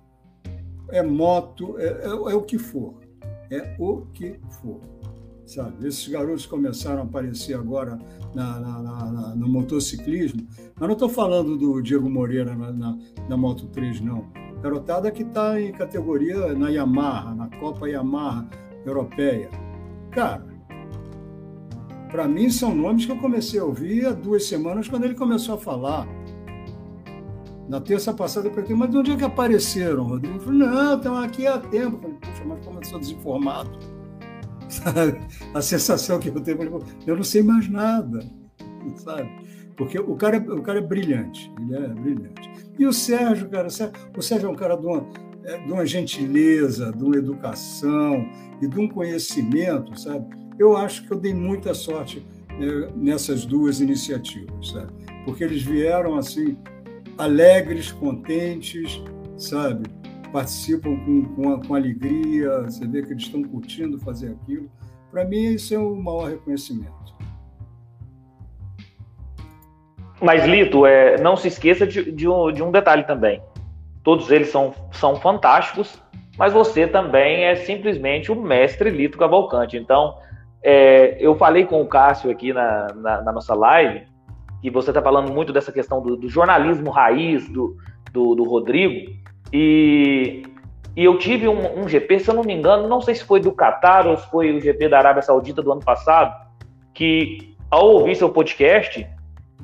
é 0.90 1.02
moto, 1.02 1.76
é, 1.78 1.86
é, 1.86 2.06
é 2.06 2.34
o 2.34 2.42
que 2.42 2.58
for. 2.58 2.94
É 3.50 3.76
o 3.78 4.06
que 4.12 4.38
for 4.62 4.80
sabe? 5.46 5.86
Esses 5.86 6.08
garotos 6.08 6.46
começaram 6.46 7.02
a 7.02 7.04
aparecer 7.04 7.54
agora 7.54 7.98
na, 8.34 8.58
na, 8.58 8.82
na, 8.82 9.34
no 9.34 9.48
motociclismo. 9.48 10.46
Mas 10.74 10.88
não 10.88 10.94
estou 10.94 11.08
falando 11.08 11.56
do 11.56 11.82
Diego 11.82 12.08
Moreira 12.08 12.54
na, 12.54 12.98
na, 13.28 13.36
Moto 13.36 13.66
3, 13.66 14.00
não 14.00 14.26
garotada 14.64 15.10
que 15.10 15.22
está 15.22 15.60
em 15.60 15.72
categoria 15.72 16.54
na 16.54 16.70
Yamaha, 16.70 17.34
na 17.34 17.48
Copa 17.58 17.86
Yamaha 17.86 18.48
Europeia. 18.86 19.50
Cara, 20.10 20.46
para 22.10 22.26
mim 22.26 22.48
são 22.48 22.74
nomes 22.74 23.04
que 23.04 23.12
eu 23.12 23.18
comecei 23.18 23.60
a 23.60 23.64
ouvir 23.64 24.06
há 24.06 24.12
duas 24.12 24.46
semanas 24.46 24.88
quando 24.88 25.04
ele 25.04 25.14
começou 25.14 25.56
a 25.56 25.58
falar. 25.58 26.08
Na 27.68 27.78
terça 27.78 28.14
passada 28.14 28.48
eu 28.48 28.52
perguntei, 28.52 28.74
mas 28.74 28.90
de 28.90 28.96
onde 28.96 29.10
é 29.12 29.16
que 29.16 29.24
apareceram, 29.24 30.04
Rodrigo? 30.04 30.40
Falou, 30.40 30.58
não, 30.58 30.96
estão 30.96 31.16
aqui 31.16 31.46
há 31.46 31.58
tempo. 31.58 31.98
Falei, 31.98 32.16
puxa, 32.22 32.44
mas 32.46 32.64
como 32.64 32.78
eu 32.78 32.84
sou 32.84 32.98
desinformado. 32.98 33.78
A 35.52 35.60
sensação 35.60 36.18
que 36.18 36.28
eu 36.28 36.40
tenho, 36.40 36.82
eu 37.06 37.16
não 37.16 37.22
sei 37.22 37.42
mais 37.42 37.68
nada, 37.68 38.20
sabe? 38.96 39.30
Porque 39.76 39.98
o 39.98 40.16
cara, 40.16 40.38
o 40.38 40.62
cara 40.62 40.78
é 40.78 40.82
brilhante, 40.82 41.52
ele 41.60 41.74
é 41.74 41.88
brilhante. 41.88 42.53
E 42.78 42.86
o 42.86 42.92
Sérgio, 42.92 43.48
cara, 43.48 43.68
o 44.16 44.22
Sérgio 44.22 44.48
é 44.48 44.50
um 44.50 44.56
cara 44.56 44.76
de 44.76 44.86
uma, 44.86 45.06
é, 45.44 45.58
de 45.58 45.72
uma 45.72 45.86
gentileza, 45.86 46.92
de 46.92 47.04
uma 47.04 47.16
educação 47.16 48.26
e 48.60 48.66
de 48.66 48.78
um 48.78 48.88
conhecimento, 48.88 49.98
sabe? 49.98 50.26
Eu 50.58 50.76
acho 50.76 51.06
que 51.06 51.12
eu 51.12 51.18
dei 51.18 51.34
muita 51.34 51.74
sorte 51.74 52.24
né, 52.58 52.88
nessas 52.96 53.44
duas 53.44 53.80
iniciativas, 53.80 54.70
sabe? 54.70 54.92
Porque 55.24 55.44
eles 55.44 55.62
vieram 55.62 56.16
assim 56.16 56.56
alegres, 57.16 57.92
contentes, 57.92 59.00
sabe? 59.36 59.88
Participam 60.32 60.96
com, 61.04 61.24
com, 61.34 61.60
com 61.60 61.74
alegria, 61.74 62.62
você 62.62 62.86
vê 62.86 63.02
que 63.02 63.12
eles 63.12 63.24
estão 63.24 63.42
curtindo 63.42 63.98
fazer 64.00 64.32
aquilo. 64.32 64.68
Para 65.10 65.24
mim, 65.24 65.54
isso 65.54 65.72
é 65.74 65.78
o 65.78 65.94
maior 65.94 66.30
reconhecimento. 66.30 67.14
Mas, 70.20 70.44
Lito, 70.44 70.86
é, 70.86 71.18
não 71.18 71.36
se 71.36 71.48
esqueça 71.48 71.86
de, 71.86 72.10
de, 72.12 72.28
um, 72.28 72.52
de 72.52 72.62
um 72.62 72.70
detalhe 72.70 73.04
também. 73.04 73.42
Todos 74.02 74.30
eles 74.30 74.48
são, 74.48 74.72
são 74.92 75.16
fantásticos, 75.16 76.00
mas 76.38 76.52
você 76.52 76.86
também 76.86 77.44
é 77.44 77.56
simplesmente 77.56 78.30
o 78.30 78.36
mestre 78.36 78.90
Lito 78.90 79.18
Cavalcante. 79.18 79.76
Então, 79.76 80.16
é, 80.62 81.16
eu 81.20 81.34
falei 81.34 81.66
com 81.66 81.80
o 81.82 81.86
Cássio 81.86 82.30
aqui 82.30 82.52
na, 82.52 82.86
na, 82.94 83.22
na 83.22 83.32
nossa 83.32 83.54
live, 83.54 84.06
que 84.62 84.70
você 84.70 84.90
está 84.90 85.02
falando 85.02 85.30
muito 85.30 85.52
dessa 85.52 85.70
questão 85.70 86.00
do, 86.00 86.16
do 86.16 86.26
jornalismo 86.28 86.90
raiz 86.90 87.46
do, 87.50 87.76
do, 88.10 88.34
do, 88.34 88.44
Rodrigo, 88.44 89.12
e, 89.52 90.42
e 90.96 91.04
eu 91.04 91.18
tive 91.18 91.46
um, 91.46 91.82
um, 91.82 91.86
GP, 91.86 92.18
se 92.18 92.30
eu 92.30 92.34
não 92.34 92.42
me 92.42 92.54
engano, 92.54 92.88
não 92.88 93.02
sei 93.02 93.14
se 93.14 93.24
foi 93.24 93.40
do 93.40 93.52
Qatar 93.52 94.06
ou 94.06 94.16
se 94.16 94.26
foi 94.30 94.56
o 94.56 94.60
GP 94.60 94.88
da 94.88 94.96
Arábia 94.96 95.20
Saudita 95.20 95.60
do 95.60 95.70
ano 95.70 95.82
passado, 95.82 96.34
que 96.94 97.54
ao 97.70 97.90
ouvir 97.90 98.16
seu 98.16 98.30
podcast, 98.30 99.06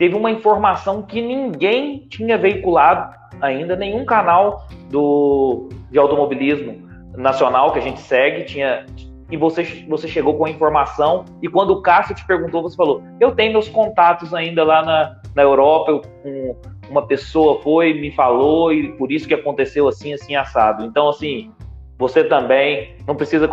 teve 0.01 0.17
uma 0.17 0.31
informação 0.31 1.03
que 1.03 1.21
ninguém 1.21 2.07
tinha 2.09 2.39
veiculado 2.39 3.15
ainda, 3.39 3.77
nenhum 3.77 4.07
canal 4.07 4.67
do, 4.89 5.69
de 5.91 5.99
automobilismo 5.99 6.89
nacional 7.15 7.71
que 7.71 7.81
a 7.81 7.83
gente 7.83 8.01
segue 8.01 8.45
tinha. 8.45 8.87
E 9.31 9.37
você, 9.37 9.85
você 9.87 10.09
chegou 10.09 10.39
com 10.39 10.47
a 10.47 10.51
informação, 10.51 11.27
e 11.43 11.49
quando 11.49 11.73
o 11.73 11.83
Cássio 11.83 12.15
te 12.15 12.27
perguntou, 12.27 12.63
você 12.63 12.75
falou: 12.75 13.03
Eu 13.21 13.33
tenho 13.33 13.53
meus 13.53 13.69
contatos 13.69 14.33
ainda 14.33 14.65
lá 14.65 14.83
na, 14.83 15.21
na 15.37 15.43
Europa, 15.43 15.91
eu, 15.93 16.03
um, 16.25 16.57
uma 16.89 17.07
pessoa 17.07 17.61
foi, 17.61 17.93
me 17.93 18.11
falou, 18.11 18.73
e 18.73 18.93
por 18.93 19.13
isso 19.13 19.29
que 19.29 19.35
aconteceu 19.35 19.87
assim, 19.87 20.15
assim, 20.15 20.35
assado. 20.35 20.83
Então, 20.83 21.11
assim, 21.11 21.53
você 21.99 22.25
também 22.25 22.97
não 23.07 23.15
precisa 23.15 23.47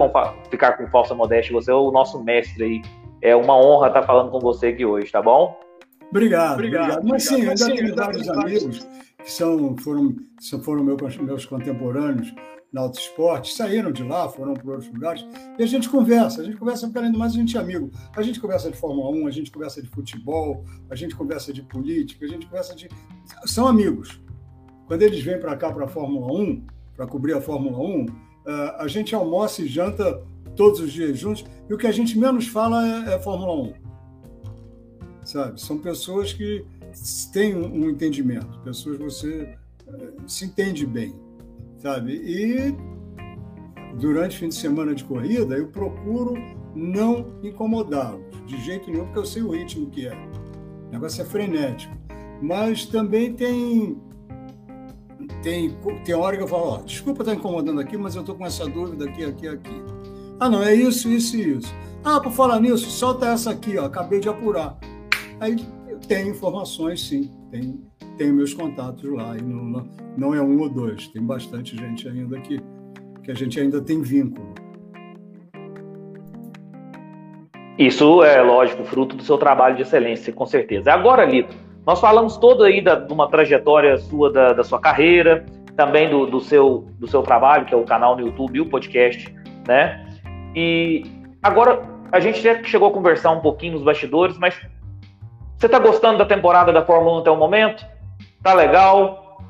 ficar 0.50 0.78
com 0.78 0.88
falsa 0.88 1.14
modéstia, 1.14 1.54
você 1.54 1.72
é 1.72 1.76
o 1.76 1.92
nosso 1.92 2.24
mestre 2.24 2.64
aí. 2.64 2.82
É 3.22 3.36
uma 3.36 3.58
honra 3.58 3.88
estar 3.88 4.04
falando 4.04 4.32
com 4.32 4.40
você 4.40 4.68
aqui 4.68 4.86
hoje, 4.86 5.12
tá 5.12 5.22
bom? 5.22 5.67
Obrigado, 6.10 6.54
obrigado. 6.54 6.84
obrigado. 6.84 7.08
Mas 7.08 7.24
sim, 7.24 7.48
ainda 7.48 7.66
tenho 7.66 7.96
vários 7.96 8.30
amigos 8.30 8.88
que 9.24 9.32
são, 9.32 9.76
foram, 9.78 10.16
foram 10.64 10.84
meus, 10.84 11.18
meus 11.18 11.46
contemporâneos 11.46 12.34
na 12.72 12.82
Auto 12.82 13.00
Esporte, 13.00 13.54
saíram 13.54 13.92
de 13.92 14.04
lá, 14.04 14.28
foram 14.28 14.54
para 14.54 14.72
outros 14.72 14.92
lugares, 14.92 15.26
e 15.58 15.64
a 15.64 15.66
gente 15.66 15.90
conversa, 15.90 16.42
a 16.42 16.44
gente 16.44 16.58
conversa 16.58 16.86
porque 16.86 17.00
além 17.00 17.12
do 17.12 17.18
mais 17.18 17.34
a 17.34 17.36
gente 17.36 17.56
é 17.58 17.60
amigo. 17.60 17.90
A 18.16 18.22
gente 18.22 18.40
conversa 18.40 18.70
de 18.70 18.78
Fórmula 18.78 19.10
1, 19.10 19.28
a 19.28 19.32
gente 19.32 19.52
conversa 19.52 19.82
de 19.82 19.88
futebol, 19.88 20.66
a 20.90 20.96
gente 20.96 21.16
conversa 21.16 21.54
de 21.54 21.62
política, 21.62 22.26
a 22.26 22.28
gente 22.28 22.46
conversa 22.46 22.76
de. 22.76 22.90
São 23.46 23.68
amigos. 23.68 24.22
Quando 24.86 25.02
eles 25.02 25.22
vêm 25.22 25.40
para 25.40 25.56
cá 25.56 25.72
para 25.72 25.86
a 25.86 25.88
Fórmula 25.88 26.32
1, 26.32 26.66
para 26.96 27.08
cobrir 27.08 27.34
a 27.34 27.42
Fórmula 27.42 27.78
1, 27.80 28.06
eh, 28.48 28.76
a 28.80 28.88
gente 28.88 29.14
almoça 29.16 29.62
e 29.62 29.68
janta 29.68 30.22
todos 30.56 30.80
os 30.80 30.92
dias 30.92 31.18
juntos, 31.18 31.46
e 31.70 31.74
o 31.74 31.78
que 31.78 31.88
a 31.88 31.92
gente 31.92 32.18
menos 32.18 32.48
fala 32.48 32.86
é, 33.10 33.16
é 33.16 33.20
Fórmula 33.20 33.54
1 33.54 33.88
sabe? 35.28 35.60
São 35.60 35.78
pessoas 35.78 36.34
que 36.34 36.66
têm 37.34 37.56
um 37.56 37.90
entendimento, 37.90 38.60
pessoas 38.60 38.98
que 38.98 39.04
você 39.04 39.58
se 40.26 40.46
entende 40.46 40.86
bem, 40.86 41.14
sabe? 41.78 42.14
E 42.14 42.76
durante 44.00 44.38
o 44.38 44.40
fim 44.40 44.50
de 44.50 44.56
semana 44.56 44.96
de 44.96 45.04
corrida, 45.04 45.56
eu 45.56 45.68
procuro 45.68 46.34
não 46.74 47.40
incomodá-los 47.44 48.24
de 48.46 48.58
jeito 48.64 48.90
nenhum, 48.90 49.06
porque 49.06 49.20
eu 49.20 49.26
sei 49.26 49.42
o 49.42 49.52
ritmo 49.52 49.90
que 49.90 50.08
é. 50.08 50.16
O 50.88 50.92
negócio 50.92 51.22
é 51.22 51.26
frenético. 51.26 51.96
Mas 52.42 52.86
também 52.86 53.34
tem 53.34 53.98
tem, 55.42 55.76
tem 56.06 56.16
hora 56.16 56.38
que 56.38 56.44
eu 56.44 56.48
falo, 56.48 56.64
ó, 56.64 56.78
desculpa 56.82 57.22
estar 57.22 57.34
incomodando 57.34 57.82
aqui, 57.82 57.98
mas 57.98 58.16
eu 58.16 58.22
estou 58.22 58.36
com 58.36 58.46
essa 58.46 58.66
dúvida 58.66 59.06
aqui, 59.06 59.26
aqui, 59.26 59.48
aqui. 59.48 59.84
Ah, 60.40 60.50
não, 60.50 60.64
é 60.64 60.74
isso, 60.74 61.10
isso 61.10 61.36
e 61.36 61.58
isso. 61.58 61.74
Ah, 62.04 62.20
por 62.20 62.32
falar 62.32 62.60
nisso, 62.60 62.90
solta 62.90 63.28
essa 63.28 63.52
aqui, 63.52 63.78
ó, 63.78 63.86
acabei 63.86 64.20
de 64.20 64.30
apurar. 64.30 64.78
Aí 65.40 65.56
eu 65.88 66.00
tenho 66.00 66.30
informações, 66.30 67.08
sim, 67.08 67.32
tenho, 67.52 67.80
tenho 68.18 68.34
meus 68.34 68.54
contatos 68.54 69.04
lá, 69.12 69.38
e 69.38 69.42
não, 69.42 69.88
não 70.18 70.34
é 70.34 70.42
um 70.42 70.60
ou 70.60 70.70
dois, 70.70 71.08
tem 71.10 71.22
bastante 71.22 71.78
gente 71.78 72.08
ainda 72.08 72.38
aqui, 72.38 72.60
que 73.24 73.32
a 73.32 73.36
gente 73.36 73.60
ainda 73.60 73.80
tem 73.80 74.02
vínculo. 74.02 74.54
Isso 77.78 78.24
é, 78.24 78.42
lógico, 78.42 78.84
fruto 78.84 79.16
do 79.16 79.22
seu 79.22 79.38
trabalho 79.38 79.76
de 79.76 79.84
excelência, 79.84 80.34
com 80.34 80.48
certeza. 80.48 80.92
Agora, 80.92 81.24
Lito, 81.24 81.56
nós 81.86 82.00
falamos 82.00 82.36
todo 82.38 82.64
aí 82.64 82.82
de 82.82 83.14
uma 83.14 83.30
trajetória 83.30 83.96
sua, 84.00 84.32
da, 84.32 84.54
da 84.54 84.64
sua 84.64 84.80
carreira, 84.80 85.46
também 85.76 86.10
do, 86.10 86.26
do, 86.26 86.40
seu, 86.40 86.88
do 86.98 87.08
seu 87.08 87.22
trabalho, 87.22 87.66
que 87.66 87.74
é 87.76 87.78
o 87.78 87.84
canal 87.84 88.16
no 88.16 88.24
YouTube 88.24 88.58
e 88.58 88.62
o 88.62 88.66
podcast, 88.66 89.32
né? 89.68 90.04
E 90.56 91.04
agora 91.44 91.84
a 92.12 92.20
gente 92.20 92.42
já 92.42 92.64
chegou 92.64 92.90
a 92.90 92.92
conversar 92.92 93.30
um 93.30 93.42
pouquinho 93.42 93.74
nos 93.74 93.84
bastidores, 93.84 94.40
mas 94.40 94.60
você 95.58 95.68
tá 95.68 95.80
gostando 95.80 96.20
da 96.20 96.26
temporada 96.26 96.72
da 96.72 96.86
Fórmula 96.86 97.18
1 97.18 97.20
até 97.22 97.32
o 97.32 97.36
momento? 97.36 97.86
Tá 98.44 98.54
legal? 98.54 99.42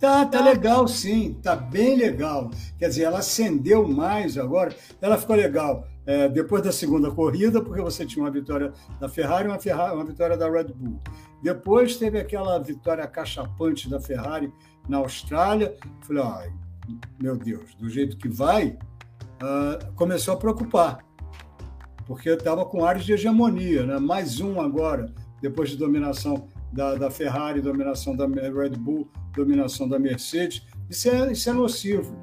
Tá, 0.00 0.24
tá 0.24 0.40
legal 0.40 0.88
sim, 0.88 1.38
tá 1.42 1.54
bem 1.54 1.96
legal. 1.96 2.50
Quer 2.78 2.88
dizer, 2.88 3.04
ela 3.04 3.18
acendeu 3.18 3.86
mais 3.86 4.38
agora, 4.38 4.74
ela 5.00 5.18
ficou 5.18 5.36
legal. 5.36 5.86
É, 6.04 6.28
depois 6.28 6.62
da 6.62 6.72
segunda 6.72 7.10
corrida, 7.10 7.62
porque 7.62 7.80
você 7.80 8.04
tinha 8.04 8.24
uma 8.24 8.30
vitória 8.30 8.72
da 8.98 9.08
Ferrari 9.08 9.44
e 9.44 9.48
uma, 9.48 9.58
Ferrari, 9.58 9.94
uma 9.94 10.04
vitória 10.04 10.36
da 10.36 10.50
Red 10.50 10.72
Bull. 10.74 10.98
Depois 11.42 11.96
teve 11.96 12.18
aquela 12.18 12.58
vitória 12.58 13.06
cachapante 13.06 13.88
da 13.88 14.00
Ferrari 14.00 14.52
na 14.88 14.96
Austrália. 14.96 15.76
Falei, 16.00 16.50
meu 17.20 17.36
Deus, 17.36 17.74
do 17.76 17.88
jeito 17.88 18.16
que 18.16 18.28
vai, 18.28 18.76
uh, 19.40 19.92
começou 19.94 20.34
a 20.34 20.36
preocupar, 20.36 20.98
porque 22.06 22.30
estava 22.30 22.64
com 22.64 22.84
áreas 22.84 23.04
de 23.04 23.12
hegemonia, 23.12 23.86
né? 23.86 23.98
mais 23.98 24.40
um 24.40 24.60
agora, 24.60 25.12
depois 25.40 25.70
de 25.70 25.76
dominação 25.76 26.48
da, 26.72 26.94
da 26.94 27.10
Ferrari, 27.10 27.60
dominação 27.60 28.16
da 28.16 28.26
Red 28.26 28.76
Bull, 28.78 29.08
dominação 29.34 29.88
da 29.88 29.98
Mercedes. 29.98 30.66
Isso 30.88 31.08
é, 31.08 31.32
isso 31.32 31.48
é 31.48 31.52
nocivo, 31.52 32.16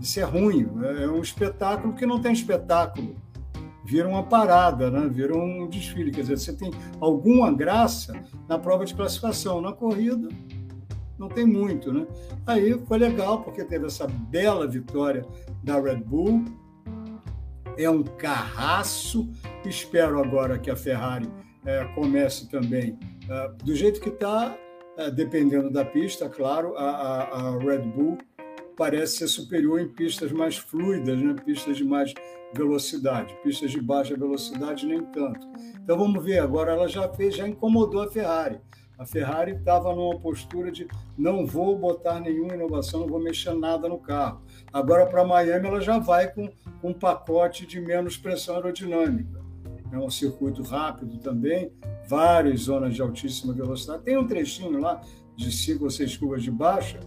isso 0.00 0.20
é 0.20 0.24
ruim, 0.24 0.68
é, 0.82 1.04
é 1.04 1.08
um 1.08 1.20
espetáculo 1.20 1.94
que 1.94 2.06
não 2.06 2.20
tem 2.20 2.32
espetáculo 2.32 3.16
vira 3.88 4.06
uma 4.06 4.22
parada, 4.22 4.90
né? 4.90 5.08
vira 5.10 5.34
um 5.34 5.66
desfile. 5.66 6.10
Quer 6.10 6.20
dizer, 6.20 6.38
você 6.38 6.52
tem 6.52 6.70
alguma 7.00 7.50
graça 7.50 8.12
na 8.46 8.58
prova 8.58 8.84
de 8.84 8.94
classificação. 8.94 9.62
Na 9.62 9.72
corrida, 9.72 10.28
não 11.18 11.28
tem 11.28 11.46
muito. 11.46 11.90
Né? 11.90 12.06
Aí 12.46 12.78
foi 12.86 12.98
legal, 12.98 13.42
porque 13.42 13.64
teve 13.64 13.86
essa 13.86 14.06
bela 14.06 14.66
vitória 14.66 15.24
da 15.64 15.80
Red 15.80 16.02
Bull. 16.04 16.44
É 17.78 17.88
um 17.88 18.02
carraço. 18.02 19.30
Espero 19.64 20.20
agora 20.20 20.58
que 20.58 20.70
a 20.70 20.76
Ferrari 20.76 21.30
é, 21.64 21.84
comece 21.94 22.50
também 22.50 22.98
é, 23.30 23.48
do 23.62 23.74
jeito 23.74 24.00
que 24.00 24.08
está, 24.08 24.58
é, 24.96 25.10
dependendo 25.10 25.70
da 25.70 25.84
pista, 25.84 26.28
claro, 26.28 26.74
a, 26.76 26.90
a, 26.90 27.38
a 27.38 27.58
Red 27.58 27.82
Bull 27.82 28.18
parece 28.76 29.18
ser 29.18 29.28
superior 29.28 29.80
em 29.80 29.88
pistas 29.88 30.32
mais 30.32 30.56
fluidas, 30.56 31.18
né? 31.18 31.34
pistas 31.44 31.76
de 31.76 31.84
mais 31.84 32.14
velocidade, 32.54 33.36
pistas 33.42 33.70
de 33.70 33.80
baixa 33.80 34.16
velocidade 34.16 34.86
nem 34.86 35.02
tanto. 35.04 35.46
Então 35.82 35.98
vamos 35.98 36.24
ver, 36.24 36.38
agora 36.38 36.72
ela 36.72 36.88
já 36.88 37.08
fez, 37.08 37.36
já 37.36 37.46
incomodou 37.46 38.02
a 38.02 38.10
Ferrari. 38.10 38.60
A 38.98 39.06
Ferrari 39.06 39.52
estava 39.52 39.94
numa 39.94 40.18
postura 40.18 40.72
de 40.72 40.88
não 41.16 41.46
vou 41.46 41.78
botar 41.78 42.18
nenhuma 42.18 42.54
inovação, 42.54 43.00
não 43.00 43.06
vou 43.06 43.20
mexer 43.20 43.54
nada 43.54 43.88
no 43.88 43.98
carro. 43.98 44.42
Agora 44.72 45.06
para 45.06 45.24
Miami 45.24 45.66
ela 45.66 45.80
já 45.80 45.98
vai 45.98 46.30
com, 46.30 46.50
um 46.82 46.92
pacote 46.92 47.66
de 47.66 47.80
menos 47.80 48.16
pressão 48.16 48.56
aerodinâmica. 48.56 49.40
É 49.90 49.98
um 49.98 50.10
circuito 50.10 50.62
rápido 50.62 51.18
também, 51.18 51.72
várias 52.06 52.62
zonas 52.62 52.94
de 52.94 53.02
altíssima 53.02 53.52
velocidade. 53.54 54.02
Tem 54.02 54.18
um 54.18 54.26
trechinho 54.26 54.78
lá 54.78 55.00
de 55.34 55.50
cinco 55.50 55.84
ou 55.84 55.90
seis 55.90 56.16
curvas 56.16 56.42
de 56.42 56.50
baixa, 56.50 57.00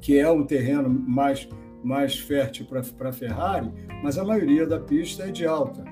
que 0.00 0.18
é 0.18 0.30
um 0.30 0.44
terreno 0.44 0.88
mais, 0.88 1.48
mais 1.82 2.18
fértil 2.18 2.66
para 2.66 3.08
a 3.08 3.12
Ferrari, 3.12 3.72
mas 4.02 4.18
a 4.18 4.24
maioria 4.24 4.66
da 4.66 4.78
pista 4.78 5.24
é 5.24 5.30
de 5.30 5.46
alta. 5.46 5.82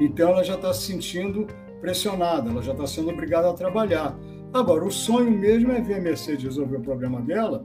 Então 0.00 0.30
ela 0.30 0.42
já 0.42 0.54
está 0.54 0.72
se 0.72 0.92
sentindo 0.92 1.46
pressionada, 1.80 2.50
ela 2.50 2.62
já 2.62 2.72
está 2.72 2.86
sendo 2.86 3.10
obrigada 3.10 3.50
a 3.50 3.52
trabalhar. 3.52 4.18
Agora, 4.52 4.84
o 4.84 4.90
sonho 4.90 5.30
mesmo 5.30 5.72
é 5.72 5.80
ver 5.80 5.94
a 5.94 6.00
Mercedes 6.00 6.44
resolver 6.44 6.76
o 6.76 6.82
problema 6.82 7.20
dela 7.20 7.64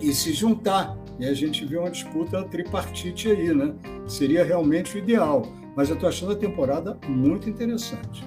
e 0.00 0.12
se 0.12 0.32
juntar. 0.32 0.96
E 1.18 1.26
a 1.26 1.34
gente 1.34 1.64
vê 1.64 1.76
uma 1.76 1.90
disputa 1.90 2.44
tripartite 2.44 3.30
aí, 3.30 3.54
né? 3.54 3.74
Seria 4.06 4.44
realmente 4.44 4.96
o 4.96 4.98
ideal. 4.98 5.42
Mas 5.76 5.88
eu 5.88 5.94
estou 5.94 6.08
achando 6.08 6.32
a 6.32 6.36
temporada 6.36 6.98
muito 7.08 7.48
interessante. 7.48 8.24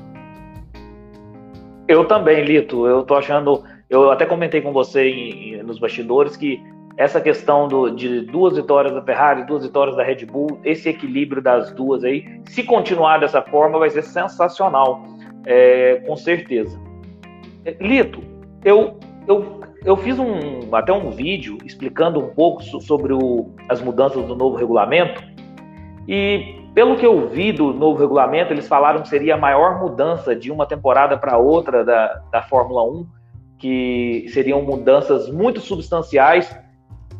Eu 1.88 2.05
também, 2.05 2.43
Lito. 2.43 2.86
Eu 2.86 3.01
estou 3.01 3.17
achando 3.17 3.63
eu 3.91 4.09
até 4.09 4.26
comentei 4.26 4.61
com 4.61 4.72
você 4.72 5.09
em, 5.09 5.55
em, 5.55 5.63
nos 5.63 5.78
bastidores 5.78 6.38
que 6.38 6.63
essa 6.95 7.19
questão 7.19 7.67
do, 7.67 7.89
de 7.89 8.22
duas 8.22 8.55
vitórias 8.55 8.93
da 8.93 9.01
Ferrari, 9.01 9.45
duas 9.45 9.63
vitórias 9.63 9.97
da 9.97 10.03
Red 10.03 10.26
Bull, 10.26 10.61
esse 10.63 10.88
equilíbrio 10.88 11.41
das 11.41 11.74
duas 11.74 12.01
aí, 12.05 12.26
se 12.45 12.63
continuar 12.63 13.19
dessa 13.19 13.41
forma, 13.41 13.78
vai 13.78 13.89
ser 13.89 14.03
sensacional, 14.03 15.03
é, 15.45 16.01
com 16.07 16.15
certeza. 16.15 16.80
Lito, 17.82 18.22
eu, 18.63 18.97
eu, 19.28 19.59
eu 19.84 19.98
fiz 19.98 20.18
um, 20.20 20.74
até 20.74 20.94
um 20.94 21.10
vídeo 21.10 21.58
explicando 21.66 22.20
um 22.20 22.30
pouco 22.30 22.62
sobre 22.64 23.14
o, 23.14 23.50
as 23.68 23.82
mudanças 23.82 24.26
do 24.26 24.36
novo 24.36 24.56
regulamento 24.56 25.24
e 26.08 26.62
pelo 26.74 26.96
que 26.96 27.06
eu 27.06 27.28
vi 27.28 27.52
do 27.52 27.74
novo 27.74 28.00
regulamento, 28.00 28.54
eles 28.54 28.68
falaram 28.68 29.02
que 29.02 29.10
seria 29.10 29.36
a 29.36 29.38
maior 29.38 29.80
mudança 29.80 30.36
de 30.36 30.52
uma 30.52 30.66
temporada 30.66 31.18
para 31.18 31.38
outra 31.38 31.84
da, 31.84 32.22
da 32.32 32.42
Fórmula 32.44 32.84
1 32.84 33.08
que 33.58 34.26
seriam 34.30 34.62
mudanças 34.62 35.30
muito 35.30 35.60
substanciais. 35.60 36.56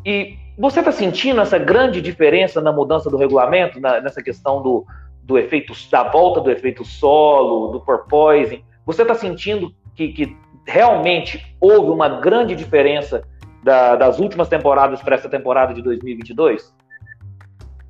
E 0.04 0.36
você 0.58 0.80
está 0.80 0.90
sentindo 0.90 1.40
essa 1.40 1.58
grande 1.58 2.00
diferença 2.00 2.60
na 2.60 2.72
mudança 2.72 3.08
do 3.10 3.16
regulamento, 3.16 3.78
na, 3.78 4.00
nessa 4.00 4.22
questão 4.22 4.62
do, 4.62 4.84
do 5.22 5.38
efeito, 5.38 5.72
da 5.90 6.02
volta 6.04 6.40
do 6.40 6.50
efeito 6.50 6.84
solo, 6.84 7.72
do 7.72 7.80
porpoising? 7.80 8.64
Você 8.86 9.02
está 9.02 9.14
sentindo 9.14 9.72
que, 9.94 10.08
que, 10.08 10.36
realmente 10.66 11.56
houve 11.60 11.90
uma 11.90 12.20
grande 12.20 12.54
diferença 12.54 13.22
da, 13.62 13.96
das 13.96 14.18
últimas 14.18 14.48
temporadas 14.48 15.00
para 15.02 15.16
essa 15.16 15.28
temporada 15.28 15.72
de 15.72 15.82
2022? 15.82 16.74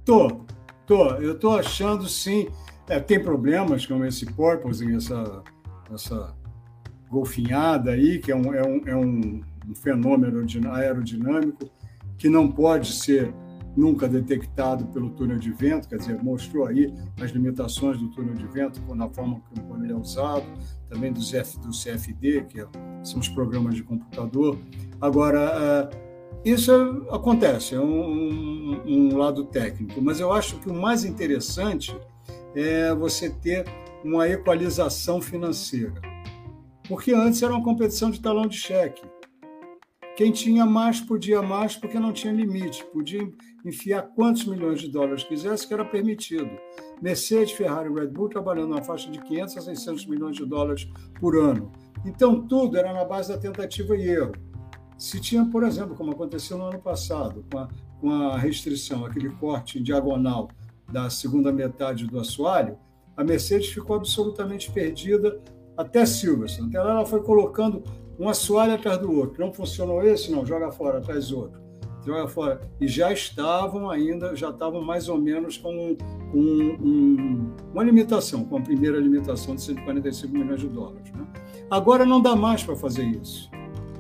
Tô, 0.05 0.45
tô. 0.87 1.09
Eu 1.17 1.39
tô 1.39 1.57
achando 1.57 2.07
sim. 2.09 2.49
É, 2.89 2.99
tem 2.99 3.23
problemas 3.23 3.87
com 3.87 4.05
esse 4.05 4.27
porpoising, 4.27 4.97
essa, 4.97 5.43
essa 5.93 6.35
golfinhada 7.09 7.93
aí, 7.93 8.19
que 8.19 8.33
é 8.33 8.37
um, 8.37 8.55
é 8.55 8.63
um, 8.63 8.83
é 8.87 8.97
um, 8.97 9.41
um 9.69 9.75
fenômeno 9.75 10.45
aerodinâmico 10.73 11.71
que 12.19 12.29
não 12.29 12.51
pode 12.51 12.93
ser 12.93 13.33
nunca 13.77 14.09
detectado 14.09 14.87
pelo 14.87 15.11
túnel 15.11 15.39
de 15.39 15.51
vento, 15.51 15.89
quer 15.89 15.97
dizer, 15.97 16.23
mostrou 16.23 16.67
aí 16.67 16.93
as 17.21 17.31
limitações 17.31 17.99
do 17.99 18.09
túnel 18.11 18.35
de 18.35 18.47
vento 18.47 18.81
na 18.95 19.09
forma 19.09 19.43
como 19.49 19.83
ele 19.83 19.93
é 19.93 19.97
usado, 19.97 20.47
também 20.89 21.13
do, 21.13 21.21
CF, 21.21 21.59
do 21.59 21.71
CFD, 21.71 22.45
que 22.49 22.61
é, 22.61 22.67
são 23.03 23.19
os 23.19 23.29
programas 23.29 23.75
de 23.75 23.83
computador. 23.83 24.59
Agora, 25.01 25.91
é, 25.95 26.13
isso 26.45 26.73
acontece, 27.11 27.75
é 27.75 27.81
um, 27.81 28.83
um, 28.85 29.17
lado 29.17 29.45
técnico, 29.45 30.03
mas 30.03 30.21
eu 30.21 30.33
acho 30.33 30.59
que 30.59 30.69
o 30.69 30.75
mais 30.75 31.05
interessante 31.05 31.97
é 32.55 32.95
você 32.95 33.31
ter 33.31 33.65
uma 34.05 34.29
equalização 34.29 35.21
financeira. 35.21 35.95
Porque 36.89 37.15
antes 37.15 37.43
era 37.43 37.55
uma 37.55 37.63
competição 37.63 38.11
de 38.11 38.21
talão 38.21 38.47
de 38.47 38.59
cheque. 38.59 39.03
Quem 40.17 40.31
tinha 40.31 40.67
mais 40.67 41.01
podia 41.01 41.41
mais 41.41 41.77
porque 41.77 41.99
não 41.99 42.13
tinha 42.13 42.33
limite, 42.33 42.85
podia 42.93 43.23
enfiar 43.65 44.03
quantos 44.03 44.45
milhões 44.45 44.81
de 44.81 44.89
dólares 44.89 45.25
quisesse 45.25 45.67
que 45.67 45.75
era 45.75 45.85
permitido. 45.85 46.51
Mercedes, 47.01 47.53
Ferrari 47.53 47.91
e 47.91 47.95
Red 47.95 48.09
Bull 48.09 48.29
trabalhando 48.29 48.75
na 48.75 48.83
faixa 48.83 49.11
de 49.11 49.21
500 49.21 49.57
a 49.57 49.61
600 49.61 50.07
milhões 50.07 50.37
de 50.37 50.45
dólares 50.45 50.89
por 51.21 51.37
ano. 51.37 51.71
Então 52.05 52.47
tudo 52.47 52.77
era 52.77 52.93
na 52.93 53.05
base 53.05 53.29
da 53.29 53.39
tentativa 53.39 53.97
e 53.97 54.09
erro. 54.09 54.33
Se 54.99 55.21
tinha, 55.21 55.45
por 55.45 55.65
exemplo, 55.65 55.97
como 55.97 56.13
aconteceu 56.13 56.57
no 56.57 56.65
ano 56.65 56.79
passado, 56.79 57.45
com 57.51 57.59
a, 57.59 57.69
com 58.01 58.11
a 58.11 58.39
restrição, 58.39 59.05
aquele 59.05 59.31
corte 59.31 59.79
em 59.79 59.83
diagonal 59.83 60.49
da 60.91 61.09
segunda 61.11 61.53
metade 61.53 62.07
do 62.07 62.21
assoalho, 62.21 62.79
a 63.17 63.25
Mercedes 63.25 63.69
ficou 63.69 63.97
absolutamente 63.97 64.71
perdida 64.71 65.41
até 65.77 66.05
Silverstone. 66.05 66.69
Até 66.69 66.83
lá 66.83 66.91
ela 66.93 67.07
foi 67.07 67.23
colocando 67.23 67.83
um 68.19 68.29
assoalho 68.29 68.75
atrás 68.75 68.99
do 68.99 69.13
outro. 69.13 69.45
Não 69.45 69.53
funcionou 69.53 70.03
esse? 70.03 70.31
Não, 70.31 70.45
joga 70.45 70.71
fora, 70.71 71.01
traz 71.01 71.33
outro. 71.33 71.62
Fora. 72.29 72.61
E 72.81 72.89
já 72.89 73.13
estavam 73.13 73.89
ainda, 73.89 74.35
já 74.35 74.51
estavam 74.51 74.83
mais 74.83 75.09
ou 75.09 75.19
menos 75.19 75.57
com, 75.57 75.97
com 76.33 76.39
um, 76.39 77.53
uma 77.73 77.85
limitação, 77.85 78.45
com 78.45 78.57
a 78.57 78.61
primeira 78.61 78.99
limitação 78.99 79.55
de 79.55 79.63
145 79.63 80.37
milhões 80.37 80.61
de 80.61 80.69
dólares. 80.69 81.13
Né? 81.13 81.25
Agora 81.71 82.05
não 82.05 82.21
dá 82.21 82.35
mais 82.35 82.65
para 82.65 82.75
fazer 82.75 83.05
isso, 83.05 83.49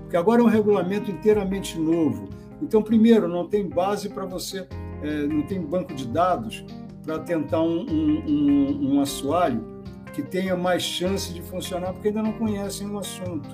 porque 0.00 0.16
agora 0.16 0.42
é 0.42 0.44
um 0.44 0.48
regulamento 0.48 1.10
inteiramente 1.10 1.78
novo. 1.78 2.28
Então, 2.60 2.82
primeiro, 2.82 3.28
não 3.28 3.46
tem 3.46 3.68
base 3.68 4.08
para 4.08 4.24
você, 4.24 4.66
é, 5.02 5.26
não 5.26 5.42
tem 5.42 5.60
banco 5.60 5.94
de 5.94 6.06
dados 6.06 6.64
para 7.04 7.18
tentar 7.20 7.62
um, 7.62 7.86
um, 7.88 8.24
um, 8.28 8.94
um 8.94 9.00
assoalho 9.00 9.82
que 10.12 10.22
tenha 10.22 10.56
mais 10.56 10.82
chance 10.82 11.32
de 11.32 11.40
funcionar, 11.40 11.92
porque 11.92 12.08
ainda 12.08 12.22
não 12.22 12.32
conhecem 12.32 12.88
o 12.88 12.98
assunto. 12.98 13.48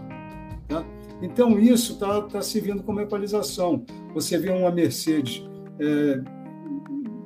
Tá? 0.67 0.85
Então, 1.21 1.59
isso 1.59 1.95
está 1.95 2.23
tá 2.23 2.41
servindo 2.41 2.83
como 2.83 3.01
equalização. 3.01 3.85
Você 4.15 4.39
vê 4.39 4.51
uma 4.51 4.71
Mercedes 4.71 5.43
é, 5.81 6.21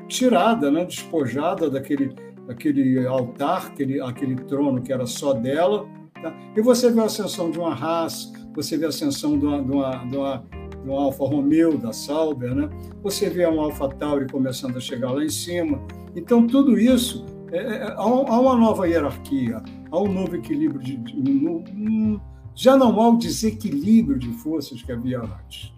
tirada, 0.09 0.70
né, 0.70 0.84
despojada 0.84 1.70
daquele, 1.70 2.14
daquele 2.47 3.07
altar, 3.07 3.66
aquele, 3.66 4.01
aquele 4.01 4.36
trono 4.36 4.82
que 4.82 4.93
era 4.93 5.07
só 5.07 5.32
dela, 5.32 5.86
tá? 6.22 6.34
e 6.57 6.61
você 6.61 6.90
vê 6.90 7.01
a 7.01 7.05
ascensão 7.05 7.51
de 7.51 7.59
uma 7.59 7.74
Haas, 7.74 8.32
você 8.55 8.76
vê 8.76 8.86
a 8.86 8.88
ascensão 8.88 9.38
de 9.38 9.47
uma, 9.47 9.62
de 9.62 9.70
uma, 9.70 9.97
de 10.05 10.16
uma, 10.16 10.45
de 10.84 10.90
Alfa 10.90 11.24
Romeo, 11.24 11.78
da 11.78 11.93
Sauber, 11.93 12.55
né? 12.55 12.68
você 13.03 13.30
vê 13.30 13.47
uma 13.47 13.64
Alfa 13.64 13.88
Tauri 13.88 14.26
começando 14.30 14.76
a 14.76 14.80
chegar 14.80 15.12
lá 15.12 15.24
em 15.24 15.30
cima. 15.30 15.80
Então, 16.14 16.47
tudo 16.47 16.78
isso, 16.78 17.24
é, 17.51 17.59
é, 17.59 17.95
há 17.97 18.07
uma 18.07 18.57
nova 18.57 18.86
hierarquia, 18.86 19.62
há 19.90 19.99
um 19.99 20.12
novo 20.12 20.36
equilíbrio 20.36 20.80
de, 20.80 20.97
de 20.97 21.49
um, 21.49 22.20
já 22.55 22.76
não 22.76 23.00
há 23.00 23.09
o 23.09 23.18
desequilíbrio 23.18 24.18
de 24.18 24.30
forças 24.32 24.82
que 24.82 24.92
havia 24.92 25.20
antes. 25.20 25.72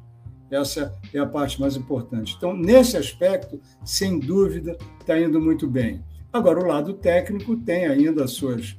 Essa 0.51 0.95
é 1.13 1.19
a 1.19 1.27
parte 1.27 1.61
mais 1.61 1.77
importante. 1.77 2.35
Então, 2.37 2.57
nesse 2.57 2.97
aspecto, 2.97 3.61
sem 3.85 4.19
dúvida, 4.19 4.77
está 5.01 5.19
indo 5.19 5.41
muito 5.41 5.67
bem. 5.67 6.05
Agora, 6.33 6.61
o 6.61 6.67
lado 6.67 6.95
técnico 6.95 7.57
tem 7.57 7.87
ainda 7.87 8.27
suas, 8.27 8.77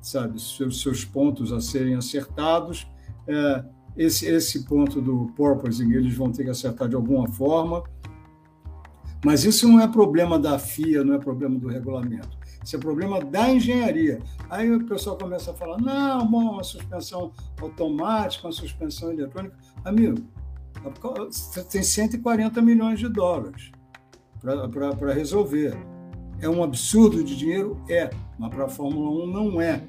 sabe, 0.00 0.40
seus, 0.40 0.80
seus 0.80 1.04
pontos 1.04 1.52
a 1.52 1.60
serem 1.60 1.94
acertados. 1.94 2.86
É, 3.26 3.64
esse, 3.96 4.26
esse 4.26 4.64
ponto 4.64 5.00
do 5.00 5.32
porpoising 5.36 5.92
eles 5.92 6.14
vão 6.14 6.30
ter 6.30 6.44
que 6.44 6.50
acertar 6.50 6.88
de 6.88 6.94
alguma 6.94 7.28
forma. 7.28 7.82
Mas 9.24 9.44
isso 9.44 9.66
não 9.68 9.80
é 9.80 9.88
problema 9.88 10.38
da 10.38 10.58
FIA, 10.58 11.02
não 11.02 11.14
é 11.14 11.18
problema 11.18 11.58
do 11.58 11.68
regulamento. 11.68 12.36
Isso 12.66 12.74
é 12.74 12.78
problema 12.80 13.24
da 13.24 13.48
engenharia. 13.48 14.20
Aí 14.50 14.68
o 14.74 14.84
pessoal 14.84 15.16
começa 15.16 15.52
a 15.52 15.54
falar: 15.54 15.78
não, 15.80 16.26
bom, 16.26 16.54
uma 16.54 16.64
suspensão 16.64 17.30
automática, 17.62 18.44
uma 18.44 18.52
suspensão 18.52 19.12
eletrônica. 19.12 19.56
Amigo, 19.84 20.20
você 21.30 21.62
tem 21.62 21.84
140 21.84 22.60
milhões 22.60 22.98
de 22.98 23.08
dólares 23.08 23.70
para 24.98 25.12
resolver. 25.12 25.78
É 26.40 26.48
um 26.48 26.64
absurdo 26.64 27.22
de 27.22 27.36
dinheiro? 27.36 27.80
É, 27.88 28.10
mas 28.36 28.50
para 28.50 28.64
a 28.64 28.68
Fórmula 28.68 29.24
1 29.24 29.26
não 29.28 29.60
é. 29.60 29.84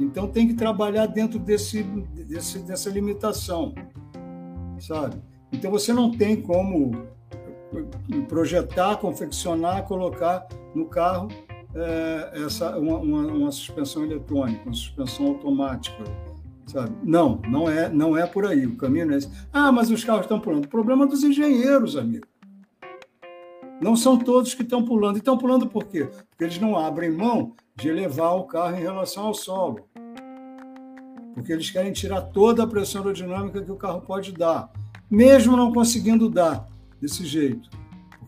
Então 0.00 0.26
tem 0.26 0.48
que 0.48 0.54
trabalhar 0.54 1.06
dentro 1.06 1.38
desse, 1.38 1.84
desse, 1.84 2.58
dessa 2.58 2.90
limitação, 2.90 3.72
sabe? 4.80 5.22
Então 5.52 5.70
você 5.70 5.92
não 5.92 6.10
tem 6.10 6.42
como 6.42 7.06
projetar, 8.28 8.96
confeccionar, 8.96 9.84
colocar 9.84 10.48
no 10.74 10.86
carro 10.86 11.28
é, 11.74 12.44
essa 12.44 12.76
uma, 12.78 12.98
uma, 12.98 13.26
uma, 13.26 13.52
suspensão 13.52 14.04
eletrônica, 14.04 14.62
uma 14.64 14.74
suspensão 14.74 15.26
automática, 15.26 16.04
sabe? 16.66 16.94
Não, 17.02 17.40
não 17.48 17.68
é, 17.68 17.88
não 17.88 18.16
é 18.16 18.26
por 18.26 18.46
aí. 18.46 18.66
O 18.66 18.76
caminho 18.76 19.12
é 19.12 19.16
esse. 19.16 19.30
Ah, 19.52 19.72
mas 19.72 19.90
os 19.90 20.04
carros 20.04 20.22
estão 20.22 20.38
pulando. 20.38 20.66
O 20.66 20.68
problema 20.68 21.04
é 21.04 21.08
dos 21.08 21.24
engenheiros, 21.24 21.96
amigo. 21.96 22.26
Não 23.80 23.96
são 23.96 24.16
todos 24.16 24.54
que 24.54 24.62
estão 24.62 24.84
pulando. 24.84 25.16
E 25.16 25.18
estão 25.18 25.36
pulando 25.36 25.66
por 25.66 25.84
quê? 25.84 26.08
Porque 26.30 26.44
eles 26.44 26.58
não 26.58 26.76
abrem 26.76 27.10
mão 27.10 27.54
de 27.74 27.88
elevar 27.88 28.36
o 28.36 28.44
carro 28.44 28.76
em 28.76 28.80
relação 28.80 29.26
ao 29.26 29.34
solo. 29.34 29.88
Porque 31.34 31.52
eles 31.52 31.68
querem 31.70 31.92
tirar 31.92 32.22
toda 32.22 32.62
a 32.62 32.66
pressão 32.66 33.00
aerodinâmica 33.00 33.60
que 33.60 33.72
o 33.72 33.76
carro 33.76 34.00
pode 34.00 34.30
dar, 34.30 34.70
mesmo 35.10 35.56
não 35.56 35.72
conseguindo 35.72 36.30
dar 36.30 36.68
desse 37.00 37.26
jeito 37.26 37.68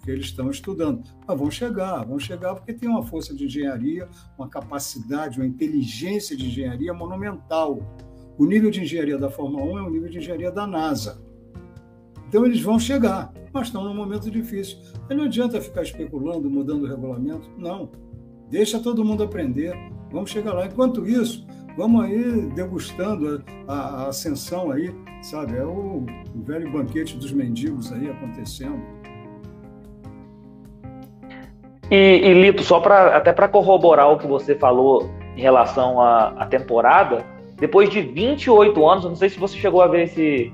porque 0.06 0.12
eles 0.12 0.26
estão 0.26 0.48
estudando. 0.48 1.02
Mas 1.26 1.36
vão 1.36 1.50
chegar, 1.50 2.04
vão 2.04 2.18
chegar 2.18 2.54
porque 2.54 2.72
tem 2.72 2.88
uma 2.88 3.02
força 3.02 3.34
de 3.34 3.46
engenharia, 3.46 4.08
uma 4.38 4.48
capacidade, 4.48 5.40
uma 5.40 5.46
inteligência 5.46 6.36
de 6.36 6.46
engenharia 6.46 6.94
monumental. 6.94 7.80
O 8.38 8.46
nível 8.46 8.70
de 8.70 8.80
engenharia 8.82 9.18
da 9.18 9.28
Fórmula 9.28 9.64
1 9.64 9.78
é 9.78 9.82
o 9.82 9.90
nível 9.90 10.08
de 10.08 10.18
engenharia 10.18 10.52
da 10.52 10.64
NASA. 10.64 11.20
Então 12.28 12.46
eles 12.46 12.60
vão 12.60 12.78
chegar, 12.78 13.32
mas 13.52 13.66
estão 13.66 13.82
num 13.82 13.94
momento 13.94 14.30
difícil. 14.30 14.78
Não 15.10 15.24
adianta 15.24 15.60
ficar 15.60 15.82
especulando, 15.82 16.48
mudando 16.48 16.84
o 16.84 16.86
regulamento. 16.86 17.50
Não. 17.58 17.90
Deixa 18.48 18.78
todo 18.78 19.04
mundo 19.04 19.24
aprender. 19.24 19.74
Vamos 20.12 20.30
chegar 20.30 20.52
lá. 20.52 20.66
Enquanto 20.66 21.04
isso, 21.04 21.44
vamos 21.76 22.04
aí 22.04 22.46
degustando 22.54 23.42
a, 23.66 23.74
a 23.74 24.08
ascensão 24.08 24.70
aí, 24.70 24.94
sabe? 25.20 25.56
É 25.56 25.64
o, 25.64 26.06
o 26.32 26.42
velho 26.44 26.70
banquete 26.70 27.16
dos 27.16 27.32
mendigos 27.32 27.90
aí 27.90 28.08
acontecendo. 28.08 28.95
E, 31.90 31.96
e 31.96 32.34
Lito, 32.34 32.62
só 32.62 32.80
para 32.80 33.16
até 33.16 33.32
para 33.32 33.48
corroborar 33.48 34.10
o 34.10 34.18
que 34.18 34.26
você 34.26 34.54
falou 34.54 35.08
em 35.36 35.40
relação 35.40 36.00
à, 36.00 36.28
à, 36.36 36.46
temporada, 36.46 37.24
depois 37.56 37.88
de 37.90 38.00
28 38.00 38.88
anos, 38.88 39.04
não 39.04 39.14
sei 39.14 39.28
se 39.28 39.38
você 39.38 39.56
chegou 39.56 39.80
a 39.80 39.86
ver 39.86 40.04
esse, 40.04 40.52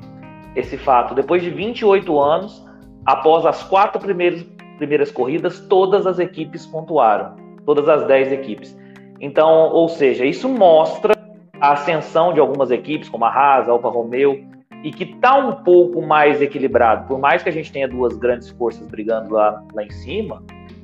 esse 0.55 0.76
fato, 0.76 1.14
depois 1.14 1.43
de 1.43 1.51
28 1.51 2.20
anos, 2.20 2.64
após 3.07 3.47
as 3.47 3.62
quatro 3.62 4.01
primeiras, 4.01 4.45
primeiras 4.76 5.11
corridas, 5.11 5.61
todas 5.68 6.07
as 6.07 6.18
equipes 6.18 6.66
pontuaram, 6.66 7.35
todas 7.64 7.89
as 7.89 8.07
10 8.07 8.33
equipes. 8.33 8.76
Então, 9.20 9.70
ou 9.72 9.89
seja, 9.89 10.24
isso 10.24 10.49
mostra 10.49 11.16
a 11.61 11.72
ascensão 11.72 12.33
de 12.35 12.41
algumas 12.41 12.70
equipes, 12.70 13.09
como 13.09 13.24
a 13.24 13.28
Haas, 13.28 13.68
a 13.68 13.72
Alfa 13.72 13.89
Romeo, 13.89 14.45
e 14.83 14.91
que 14.91 15.05
está 15.05 15.37
um 15.37 15.62
pouco 15.62 16.03
mais 16.03 16.43
equilibrado. 16.43 17.07
Por 17.07 17.18
mais 17.18 17.43
que 17.43 17.49
a 17.49 17.53
gente 17.53 17.70
tenha 17.70 17.87
duas 17.87 18.16
grandes 18.16 18.51
forças 18.51 18.85
brigando 18.89 19.32
lá, 19.32 19.62
lá 19.73 19.85
em 19.85 19.90
cima, 19.90 20.43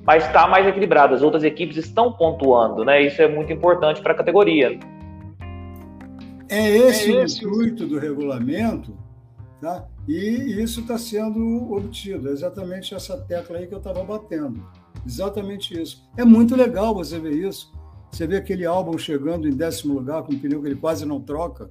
mas 0.09 0.25
está 0.25 0.49
mais 0.49 0.67
equilibrado. 0.67 1.15
As 1.15 1.21
outras 1.21 1.45
equipes 1.45 1.77
estão 1.77 2.11
pontuando, 2.11 2.83
né? 2.83 3.03
Isso 3.03 3.21
é 3.21 3.29
muito 3.29 3.53
importante 3.53 4.01
para 4.01 4.15
a 4.15 4.17
categoria. 4.17 4.81
É 6.49 6.67
esse, 6.79 7.15
é 7.15 7.25
esse 7.25 7.45
o 7.45 7.51
intuito 7.51 7.87
do 7.87 7.99
regulamento, 7.99 8.97
tá? 9.61 9.85
E 10.09 10.63
isso 10.63 10.81
está 10.81 10.97
sendo 10.97 11.71
obtido. 11.71 12.31
É 12.31 12.33
exatamente 12.33 12.95
essa 12.95 13.19
tecla 13.19 13.59
aí 13.59 13.67
que 13.67 13.75
eu 13.75 13.79
estava 13.79 14.03
batendo. 14.03 14.67
Exatamente 15.05 15.79
isso. 15.79 16.09
É 16.17 16.25
muito 16.25 16.57
legal 16.57 16.95
você 16.95 17.19
ver 17.19 17.35
isso. 17.35 17.71
Você 18.11 18.27
vê 18.27 18.39
aquele 18.39 18.65
álbum 18.65 18.97
chegando 18.97 19.47
em 19.47 19.53
décimo 19.53 19.93
lugar 19.93 20.23
com 20.23 20.33
um 20.33 20.39
pneu 20.39 20.63
que 20.63 20.69
ele 20.69 20.77
quase 20.77 21.05
não 21.05 21.21
troca, 21.21 21.69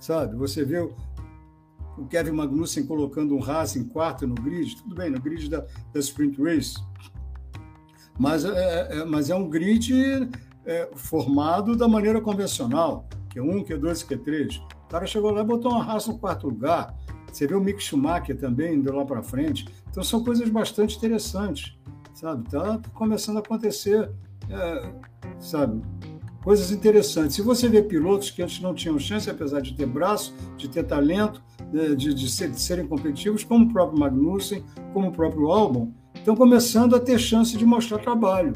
sabe? 0.00 0.34
Você 0.34 0.64
vê 0.64 0.80
o 0.80 2.06
Kevin 2.10 2.32
Magnussen 2.32 2.84
colocando 2.86 3.36
um 3.36 3.40
Haas 3.40 3.76
em 3.76 3.84
quarto 3.84 4.26
no 4.26 4.34
grid, 4.34 4.74
tudo 4.82 4.96
bem, 4.96 5.10
no 5.10 5.20
grid 5.20 5.48
da, 5.48 5.64
da 5.92 6.00
Sprint 6.00 6.42
Race, 6.42 6.74
mas 8.18 8.44
é, 8.44 8.48
é, 8.48 8.98
é, 8.98 9.04
mas 9.04 9.30
é 9.30 9.34
um 9.34 9.48
grid 9.48 10.28
é, 10.66 10.90
formado 10.96 11.76
da 11.76 11.86
maneira 11.86 12.20
convencional, 12.20 13.08
Q1, 13.32 13.64
Q2 13.64 14.06
Q3. 14.06 14.60
O 14.86 14.88
cara 14.88 15.06
chegou 15.06 15.30
lá 15.30 15.42
e 15.42 15.44
botou 15.44 15.72
uma 15.72 15.84
raça 15.84 16.10
no 16.10 16.18
quarto 16.18 16.48
lugar. 16.48 16.94
Você 17.30 17.46
vê 17.46 17.54
o 17.54 17.60
Mick 17.60 17.82
Schumacher 17.82 18.36
também 18.36 18.74
indo 18.74 18.92
lá 18.92 19.04
para 19.04 19.22
frente. 19.22 19.68
Então 19.90 20.02
são 20.02 20.24
coisas 20.24 20.48
bastante 20.48 20.96
interessantes, 20.96 21.78
sabe? 22.14 22.44
Está 22.46 22.80
começando 22.94 23.36
a 23.36 23.40
acontecer, 23.40 24.10
é, 24.50 24.92
sabe? 25.38 25.80
Coisas 26.42 26.72
interessantes. 26.72 27.36
Se 27.36 27.42
você 27.42 27.68
vê 27.68 27.82
pilotos 27.82 28.30
que 28.30 28.42
antes 28.42 28.60
não 28.60 28.74
tinham 28.74 28.98
chance, 28.98 29.28
apesar 29.28 29.60
de 29.60 29.74
ter 29.74 29.86
braço, 29.86 30.34
de 30.56 30.68
ter 30.68 30.84
talento, 30.84 31.42
de, 31.70 31.94
de, 31.94 32.14
de, 32.14 32.30
ser, 32.30 32.50
de 32.50 32.60
serem 32.60 32.86
competitivos, 32.86 33.44
como 33.44 33.66
o 33.66 33.72
próprio 33.72 33.98
Magnussen, 34.00 34.64
como 34.92 35.08
o 35.08 35.12
próprio 35.12 35.50
Albon, 35.50 35.92
estão 36.28 36.36
começando 36.36 36.94
a 36.94 37.00
ter 37.00 37.18
chance 37.18 37.56
de 37.56 37.64
mostrar 37.64 37.98
trabalho. 37.98 38.52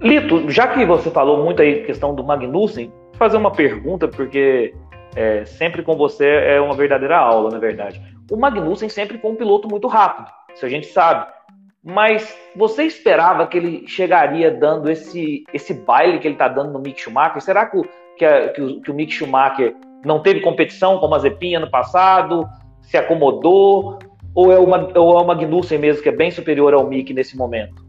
Lito, 0.00 0.50
já 0.50 0.66
que 0.66 0.84
você 0.86 1.10
falou 1.10 1.44
muito 1.44 1.60
aí 1.60 1.84
questão 1.84 2.14
do 2.14 2.24
Magnussen, 2.24 2.90
fazer 3.18 3.36
uma 3.36 3.52
pergunta, 3.52 4.08
porque 4.08 4.74
é, 5.14 5.44
sempre 5.44 5.82
com 5.82 5.94
você 5.94 6.26
é 6.26 6.60
uma 6.60 6.74
verdadeira 6.74 7.18
aula, 7.18 7.50
na 7.50 7.58
verdade. 7.58 8.00
O 8.30 8.36
Magnussen 8.36 8.88
sempre 8.88 9.18
foi 9.18 9.30
um 9.30 9.36
piloto 9.36 9.68
muito 9.68 9.86
rápido, 9.86 10.32
isso 10.54 10.64
a 10.64 10.68
gente 10.68 10.86
sabe. 10.86 11.30
Mas 11.84 12.34
você 12.56 12.84
esperava 12.84 13.46
que 13.46 13.58
ele 13.58 13.86
chegaria 13.86 14.50
dando 14.50 14.90
esse, 14.90 15.44
esse 15.52 15.74
baile 15.74 16.18
que 16.18 16.26
ele 16.26 16.34
está 16.34 16.48
dando 16.48 16.72
no 16.72 16.78
Mick 16.78 16.98
Schumacher? 17.00 17.42
Será 17.42 17.66
que, 17.66 17.82
que, 18.16 18.48
que, 18.54 18.62
o, 18.62 18.80
que 18.80 18.90
o 18.90 18.94
Mick 18.94 19.12
Schumacher 19.12 19.74
não 20.04 20.22
teve 20.22 20.40
competição 20.40 20.98
como 20.98 21.14
a 21.14 21.18
Zepinha 21.18 21.60
no 21.60 21.70
passado? 21.70 22.48
Se 22.80 22.96
acomodou? 22.96 23.98
Ou 24.34 24.50
é, 24.50 24.58
o, 24.58 24.64
ou 24.64 25.18
é 25.18 25.22
o 25.22 25.26
Magnussen 25.26 25.78
mesmo, 25.78 26.02
que 26.02 26.08
é 26.08 26.16
bem 26.16 26.30
superior 26.30 26.72
ao 26.72 26.88
Mick 26.88 27.12
nesse 27.12 27.36
momento? 27.36 27.84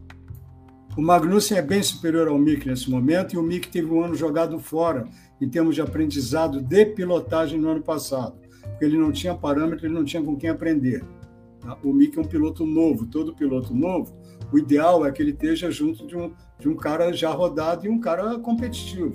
O 0.96 1.02
Magnussen 1.02 1.56
é 1.58 1.62
bem 1.62 1.82
superior 1.82 2.28
ao 2.28 2.38
Mick 2.38 2.68
nesse 2.68 2.90
momento, 2.90 3.34
e 3.34 3.38
o 3.38 3.42
Mick 3.42 3.68
teve 3.68 3.90
um 3.90 4.04
ano 4.04 4.14
jogado 4.14 4.58
fora. 4.58 5.06
em 5.40 5.48
termos 5.48 5.74
de 5.74 5.82
aprendizado 5.82 6.60
de 6.60 6.86
pilotagem 6.86 7.58
no 7.58 7.68
ano 7.68 7.82
passado, 7.82 8.38
porque 8.62 8.84
ele 8.84 8.96
não 8.96 9.10
tinha 9.10 9.34
parâmetro, 9.34 9.84
ele 9.84 9.92
não 9.92 10.04
tinha 10.04 10.22
com 10.22 10.36
quem 10.36 10.48
aprender. 10.48 11.04
Tá? 11.60 11.76
O 11.82 11.92
Mick 11.92 12.16
é 12.16 12.22
um 12.22 12.24
piloto 12.24 12.64
novo, 12.64 13.06
todo 13.06 13.34
piloto 13.34 13.74
novo, 13.74 14.16
o 14.52 14.58
ideal 14.58 15.04
é 15.04 15.10
que 15.10 15.20
ele 15.20 15.32
esteja 15.32 15.70
junto 15.70 16.06
de 16.06 16.16
um, 16.16 16.32
de 16.58 16.68
um 16.68 16.76
cara 16.76 17.12
já 17.12 17.30
rodado 17.32 17.84
e 17.84 17.88
um 17.88 17.98
cara 17.98 18.38
competitivo, 18.38 19.14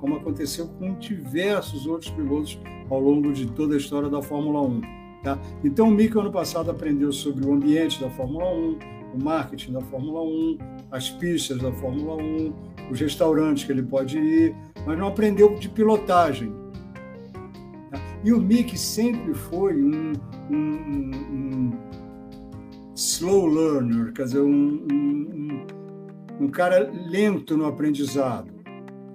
como 0.00 0.16
aconteceu 0.16 0.68
com 0.68 0.94
diversos 0.98 1.86
outros 1.86 2.10
pilotos 2.10 2.60
ao 2.90 3.00
longo 3.00 3.32
de 3.32 3.46
toda 3.46 3.74
a 3.74 3.78
história 3.78 4.10
da 4.10 4.20
Fórmula 4.20 4.60
1. 4.60 5.03
Tá? 5.24 5.38
Então, 5.64 5.88
o 5.88 5.90
Mick, 5.90 6.16
ano 6.18 6.30
passado, 6.30 6.70
aprendeu 6.70 7.10
sobre 7.10 7.46
o 7.46 7.54
ambiente 7.54 7.98
da 7.98 8.10
Fórmula 8.10 8.44
1, 8.44 8.78
o 9.14 9.24
marketing 9.24 9.72
da 9.72 9.80
Fórmula 9.80 10.22
1, 10.22 10.58
as 10.90 11.08
pistas 11.08 11.58
da 11.58 11.72
Fórmula 11.72 12.22
1, 12.22 12.52
os 12.90 13.00
restaurantes 13.00 13.64
que 13.64 13.72
ele 13.72 13.82
pode 13.82 14.18
ir, 14.18 14.54
mas 14.86 14.98
não 14.98 15.08
aprendeu 15.08 15.54
de 15.54 15.70
pilotagem. 15.70 16.52
Tá? 17.90 17.98
E 18.22 18.34
o 18.34 18.40
Mick 18.40 18.78
sempre 18.78 19.32
foi 19.32 19.82
um, 19.82 20.12
um, 20.50 21.10
um 21.32 21.72
slow 22.94 23.46
learner, 23.46 24.12
quer 24.12 24.24
dizer, 24.24 24.42
um, 24.42 24.86
um, 24.92 25.66
um 26.38 26.48
cara 26.48 26.92
lento 27.08 27.56
no 27.56 27.64
aprendizado. 27.64 28.52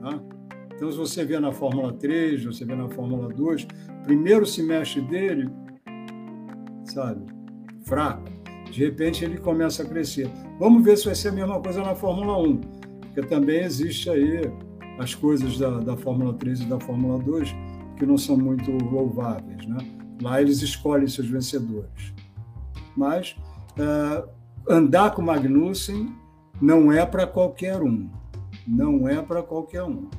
Tá? 0.02 0.20
Então, 0.76 0.92
se 0.92 0.98
você 0.98 1.24
vê 1.24 1.40
na 1.40 1.52
Fórmula 1.52 1.94
3, 1.94 2.46
você 2.46 2.66
vê 2.66 2.74
na 2.74 2.90
Fórmula 2.90 3.32
2, 3.32 3.68
primeiro 4.04 4.44
semestre 4.48 5.02
dele, 5.02 5.48
sabe, 6.92 7.22
fraco. 7.84 8.24
De 8.72 8.84
repente 8.84 9.26
ele 9.26 9.38
começa 9.38 9.84
a 9.84 9.86
crescer. 9.86 10.30
Vamos 10.60 10.84
ver 10.84 10.98
se 10.98 11.06
vai 11.06 11.16
ser 11.16 11.30
a 11.30 11.32
mesma 11.32 11.60
coisa 11.60 11.82
na 11.82 11.96
Fórmula 11.96 12.38
1, 12.38 12.58
porque 13.02 13.22
também 13.24 13.64
existe 13.64 14.10
aí 14.10 14.42
as 15.00 15.16
coisas 15.16 15.58
da, 15.58 15.80
da 15.80 15.98
Fórmula 15.98 16.34
3 16.34 16.62
e 16.62 16.66
da 16.66 16.80
Fórmula 16.80 17.18
2 17.20 17.56
que 17.98 18.06
não 18.06 18.18
são 18.18 18.38
muito 18.38 18.72
louváveis. 18.72 19.66
Né? 19.66 19.78
Lá 20.22 20.42
eles 20.42 20.62
escolhem 20.62 21.08
seus 21.08 21.28
vencedores. 21.28 22.14
Mas 22.96 23.36
uh, 23.78 24.28
andar 24.68 25.12
com 25.12 25.22
Magnussen 25.22 26.14
não 26.62 26.92
é 26.92 27.06
para 27.06 27.28
qualquer 27.28 27.82
um. 27.82 28.10
Não 28.68 29.08
é 29.08 29.22
para 29.22 29.42
qualquer 29.42 29.84
um, 29.84 30.10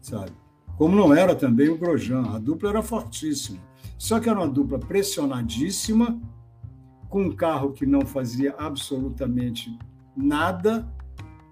sabe? 0.00 0.32
Como 0.76 0.96
não 0.96 1.14
era 1.14 1.34
também 1.34 1.68
o 1.68 1.78
Grosjean. 1.78 2.22
A 2.34 2.38
dupla 2.38 2.70
era 2.70 2.82
fortíssima. 2.82 3.58
Só 3.98 4.20
que 4.20 4.28
era 4.28 4.38
uma 4.38 4.48
dupla 4.48 4.78
pressionadíssima, 4.78 6.20
com 7.08 7.22
um 7.22 7.32
carro 7.32 7.72
que 7.72 7.86
não 7.86 8.04
fazia 8.04 8.54
absolutamente 8.58 9.76
nada, 10.16 10.88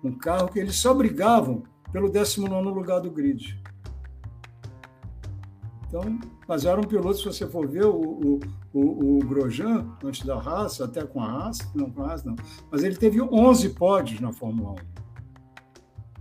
um 0.02 0.12
carro 0.12 0.48
que 0.48 0.59
eles 0.59 0.77
só 0.77 0.93
brigavam 0.93 1.62
pelo 1.93 2.09
19 2.09 2.69
lugar 2.70 3.01
do 3.01 3.10
grid. 3.10 3.62
Então, 5.86 6.19
mas 6.48 6.64
era 6.64 6.81
um 6.81 6.85
piloto, 6.85 7.19
se 7.19 7.24
você 7.24 7.47
for 7.47 7.69
ver, 7.69 7.85
o, 7.85 8.01
o, 8.01 8.40
o, 8.73 9.16
o 9.16 9.19
Grosjean, 9.20 9.86
antes 10.02 10.24
da 10.24 10.39
raça, 10.40 10.86
até 10.86 11.05
com 11.05 11.20
a 11.20 11.31
raça, 11.31 11.70
não 11.74 11.90
com 11.90 12.02
a 12.02 12.09
raça, 12.09 12.27
não, 12.27 12.35
mas 12.70 12.82
ele 12.82 12.97
teve 12.97 13.20
11 13.20 13.69
pódios 13.70 14.19
na 14.19 14.32
Fórmula 14.32 14.73
1. 14.73 14.77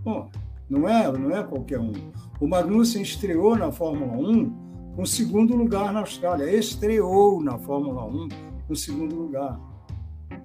Bom, 0.02 0.30
não 0.68 0.86
é, 0.86 1.10
não 1.10 1.30
é 1.30 1.42
qualquer 1.42 1.80
um. 1.80 1.92
O 2.38 2.46
Magnussen 2.46 3.02
estreou 3.02 3.56
na 3.56 3.72
Fórmula 3.72 4.12
1 4.12 4.61
com 4.94 5.06
segundo 5.06 5.56
lugar 5.56 5.92
na 5.92 6.00
Austrália, 6.00 6.50
estreou 6.50 7.42
na 7.42 7.58
Fórmula 7.58 8.04
1 8.04 8.28
com 8.68 8.74
segundo 8.74 9.14
lugar. 9.14 9.58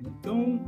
Então, 0.02 0.60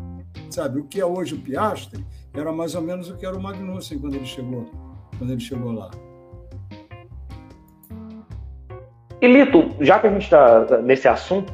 sabe, 0.49 0.79
o 0.79 0.85
que 0.85 0.99
é 0.99 1.05
hoje 1.05 1.35
o 1.35 1.39
Piastri 1.39 2.05
era 2.33 2.51
mais 2.51 2.75
ou 2.75 2.81
menos 2.81 3.09
o 3.09 3.17
que 3.17 3.25
era 3.25 3.37
o 3.37 3.41
Magnussen 3.41 3.99
quando 3.99 4.15
ele 4.15 4.25
chegou, 4.25 4.69
quando 5.17 5.31
ele 5.31 5.39
chegou 5.39 5.71
lá. 5.71 5.89
E 9.21 9.27
Lito, 9.27 9.75
já 9.81 9.99
que 9.99 10.07
a 10.07 10.11
gente 10.11 10.23
está 10.23 10.77
nesse 10.81 11.07
assunto, 11.07 11.53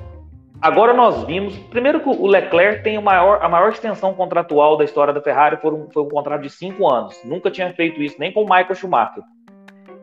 agora 0.62 0.94
nós 0.94 1.24
vimos, 1.24 1.58
primeiro 1.70 2.00
que 2.00 2.10
o 2.10 2.28
Leclerc 2.28 2.84
tem 2.84 2.98
a 2.98 3.02
maior, 3.02 3.40
a 3.42 3.50
maior 3.50 3.70
extensão 3.70 4.14
contratual 4.14 4.78
da 4.78 4.84
história 4.84 5.14
da 5.14 5.22
Ferrari, 5.22 5.58
foi 5.58 5.74
um, 5.74 5.90
foi 5.92 6.04
um 6.04 6.10
contrato 6.10 6.42
de 6.42 6.50
cinco 6.50 6.88
anos. 6.88 7.20
Nunca 7.24 7.50
tinha 7.50 7.74
feito 7.74 8.02
isso, 8.02 8.18
nem 8.20 8.32
com 8.32 8.42
o 8.42 8.44
Michael 8.44 8.76
Schumacher. 8.76 9.24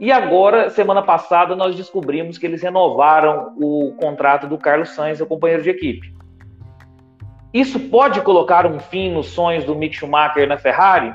E 0.02 0.10
agora, 0.10 0.68
semana 0.68 1.00
passada, 1.00 1.54
nós 1.54 1.76
descobrimos 1.76 2.36
que 2.36 2.44
eles 2.44 2.60
renovaram 2.60 3.54
o 3.56 3.94
contrato 4.00 4.48
do 4.48 4.58
Carlos 4.58 4.88
Sainz, 4.88 5.20
o 5.20 5.26
companheiro 5.26 5.62
de 5.62 5.70
equipe. 5.70 6.12
Isso 7.54 7.78
pode 7.78 8.20
colocar 8.22 8.66
um 8.66 8.80
fim 8.80 9.12
nos 9.12 9.28
sonhos 9.28 9.64
do 9.64 9.76
Mick 9.76 9.94
Schumacher 9.94 10.48
na 10.48 10.58
Ferrari? 10.58 11.14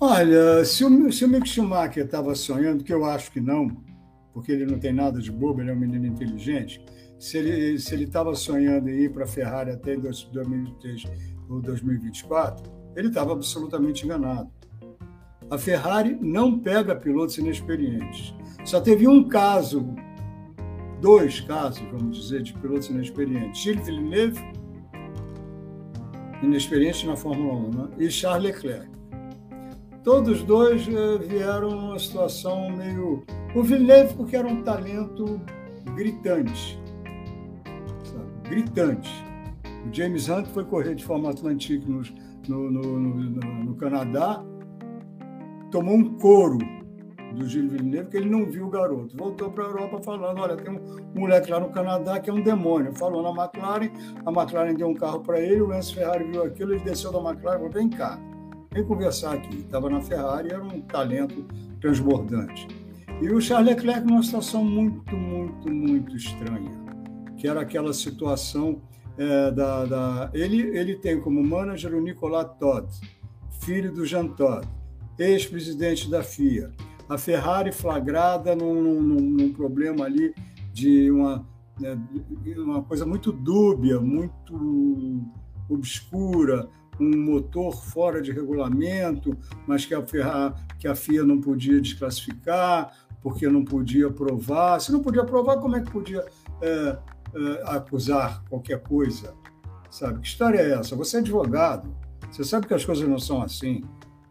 Olha, 0.00 0.64
se 0.64 0.84
o, 0.84 1.12
se 1.12 1.24
o 1.24 1.28
Mick 1.28 1.48
Schumacher 1.48 2.04
estava 2.04 2.34
sonhando, 2.34 2.82
que 2.82 2.92
eu 2.92 3.04
acho 3.04 3.30
que 3.30 3.40
não, 3.40 3.68
porque 4.34 4.50
ele 4.50 4.66
não 4.66 4.80
tem 4.80 4.92
nada 4.92 5.20
de 5.20 5.30
bobo, 5.30 5.60
ele 5.60 5.70
é 5.70 5.72
um 5.72 5.78
menino 5.78 6.04
inteligente. 6.04 6.84
Se 7.16 7.38
ele 7.38 7.78
se 7.78 7.94
estava 8.02 8.34
sonhando 8.34 8.90
em 8.90 9.04
ir 9.04 9.12
para 9.12 9.22
a 9.22 9.28
Ferrari 9.28 9.70
até 9.70 9.96
2023 9.96 11.04
ou 11.48 11.60
2024, 11.60 12.68
ele 12.96 13.06
estava 13.06 13.34
absolutamente 13.34 14.04
enganado. 14.04 14.57
A 15.50 15.56
Ferrari 15.56 16.16
não 16.20 16.58
pega 16.58 16.94
pilotos 16.94 17.38
inexperientes. 17.38 18.34
Só 18.64 18.80
teve 18.80 19.08
um 19.08 19.24
caso, 19.24 19.94
dois 21.00 21.40
casos, 21.40 21.82
vamos 21.90 22.18
dizer, 22.20 22.42
de 22.42 22.52
pilotos 22.52 22.90
inexperientes. 22.90 23.62
Gilles 23.62 23.86
Villeneuve, 23.86 24.40
inexperiente 26.42 27.06
na 27.06 27.16
Fórmula 27.16 27.54
1, 27.54 27.70
né? 27.70 27.88
e 27.98 28.10
Charles 28.10 28.54
Leclerc. 28.54 28.88
Todos 30.04 30.42
dois 30.42 30.86
eh, 30.86 31.18
vieram 31.18 31.70
numa 31.70 31.98
situação 31.98 32.70
meio. 32.70 33.24
O 33.54 33.62
Villeneuve, 33.62 34.14
porque 34.14 34.36
era 34.36 34.46
um 34.46 34.62
talento 34.62 35.40
gritante. 35.94 36.78
Sabe? 38.04 38.50
Gritante. 38.50 39.10
O 39.86 39.94
James 39.94 40.28
Hunt 40.28 40.46
foi 40.48 40.64
correr 40.64 40.94
de 40.94 41.04
forma 41.04 41.30
Atlantic 41.30 41.86
no, 41.86 42.02
no, 42.48 42.70
no, 42.70 42.98
no, 43.00 43.64
no 43.64 43.74
Canadá, 43.74 44.42
tomou 45.70 45.94
um 45.94 46.16
couro 46.18 46.58
do 47.34 47.46
Gilles 47.46 47.70
Villeneuve, 47.70 48.08
que 48.08 48.16
ele 48.16 48.30
não 48.30 48.46
viu 48.46 48.66
o 48.66 48.70
garoto. 48.70 49.16
Voltou 49.16 49.50
para 49.50 49.64
a 49.64 49.66
Europa 49.68 50.00
falando: 50.02 50.40
olha, 50.40 50.56
tem 50.56 50.74
um 50.74 50.80
moleque 51.14 51.50
lá 51.50 51.60
no 51.60 51.70
Canadá 51.70 52.18
que 52.18 52.30
é 52.30 52.32
um 52.32 52.42
demônio. 52.42 52.94
Falou 52.94 53.22
na 53.22 53.30
McLaren, 53.30 53.90
a 54.24 54.30
McLaren 54.30 54.74
deu 54.74 54.88
um 54.88 54.94
carro 54.94 55.20
para 55.20 55.40
ele, 55.40 55.60
o 55.60 55.66
Lance 55.66 55.94
Ferrari 55.94 56.24
viu 56.24 56.42
aquilo, 56.42 56.72
ele 56.72 56.84
desceu 56.84 57.12
da 57.12 57.18
McLaren 57.18 57.56
e 57.56 57.58
falou: 57.58 57.70
vem 57.70 57.90
cá 57.90 58.18
vem 58.72 58.84
conversar 58.84 59.34
aqui. 59.34 59.58
Estava 59.58 59.90
na 59.90 60.00
Ferrari, 60.00 60.50
era 60.50 60.62
um 60.62 60.80
talento 60.80 61.44
transbordante. 61.80 62.68
E 63.20 63.28
o 63.30 63.40
Charles 63.40 63.74
Leclerc 63.74 64.06
numa 64.06 64.22
situação 64.22 64.64
muito, 64.64 65.16
muito, 65.16 65.70
muito 65.70 66.16
estranha, 66.16 66.70
que 67.36 67.48
era 67.48 67.60
aquela 67.60 67.92
situação 67.92 68.80
é, 69.16 69.50
da, 69.50 69.84
da... 69.84 70.30
Ele, 70.32 70.60
ele 70.78 70.96
tem 70.96 71.20
como 71.20 71.42
manager 71.42 71.94
o 71.94 72.00
Nicolas 72.00 72.46
Todd, 72.58 72.86
filho 73.60 73.92
do 73.92 74.06
Jean 74.06 74.28
Todd, 74.28 74.66
ex-presidente 75.18 76.10
da 76.10 76.22
FIA. 76.22 76.72
A 77.08 77.16
Ferrari 77.18 77.72
flagrada 77.72 78.54
num, 78.54 78.82
num, 78.82 79.20
num 79.20 79.52
problema 79.52 80.04
ali 80.04 80.34
de 80.72 81.10
uma, 81.10 81.46
né, 81.80 81.98
uma 82.56 82.82
coisa 82.82 83.06
muito 83.06 83.32
dúbia, 83.32 84.00
muito 84.00 85.22
obscura, 85.68 86.68
um 87.00 87.16
motor 87.16 87.72
fora 87.72 88.20
de 88.20 88.32
regulamento, 88.32 89.36
mas 89.66 89.84
que 89.86 89.94
a, 89.94 90.02
que 90.78 90.88
a 90.88 90.94
FIA 90.94 91.24
não 91.24 91.40
podia 91.40 91.80
desclassificar, 91.80 92.92
porque 93.22 93.48
não 93.48 93.64
podia 93.64 94.10
provar. 94.10 94.80
Se 94.80 94.92
não 94.92 95.00
podia 95.00 95.24
provar, 95.24 95.58
como 95.58 95.76
é 95.76 95.80
que 95.80 95.90
podia 95.90 96.24
é, 96.60 96.98
é, 97.34 97.62
acusar 97.66 98.42
qualquer 98.48 98.82
coisa? 98.82 99.34
Sabe? 99.90 100.20
Que 100.20 100.26
história 100.26 100.58
é 100.58 100.72
essa? 100.72 100.94
Você 100.96 101.16
é 101.16 101.20
advogado, 101.20 101.94
você 102.30 102.44
sabe 102.44 102.66
que 102.66 102.74
as 102.74 102.84
coisas 102.84 103.08
não 103.08 103.18
são 103.18 103.42
assim. 103.42 103.82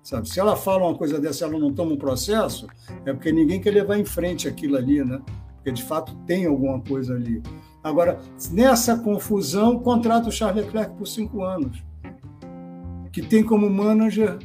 Sabe? 0.07 0.29
Se 0.29 0.39
ela 0.39 0.55
fala 0.55 0.87
uma 0.87 0.95
coisa 0.95 1.19
dessa 1.19 1.43
ela 1.43 1.59
não 1.59 1.73
toma 1.73 1.91
um 1.91 1.97
processo, 1.97 2.65
é 3.05 3.11
porque 3.11 3.29
ninguém 3.29 3.59
quer 3.59 3.71
levar 3.71 3.97
em 3.97 4.05
frente 4.05 4.47
aquilo 4.47 4.77
ali, 4.77 5.03
né? 5.03 5.19
Porque 5.55 5.69
de 5.69 5.83
fato 5.83 6.15
tem 6.25 6.45
alguma 6.45 6.79
coisa 6.79 7.13
ali. 7.13 7.43
Agora, 7.83 8.17
nessa 8.49 8.97
confusão, 8.97 9.79
contrata 9.79 10.29
o 10.29 10.31
Charles 10.31 10.63
Leclerc 10.63 10.95
por 10.95 11.05
cinco 11.05 11.43
anos 11.43 11.83
que 13.11 13.21
tem 13.21 13.43
como 13.43 13.69
manager 13.69 14.39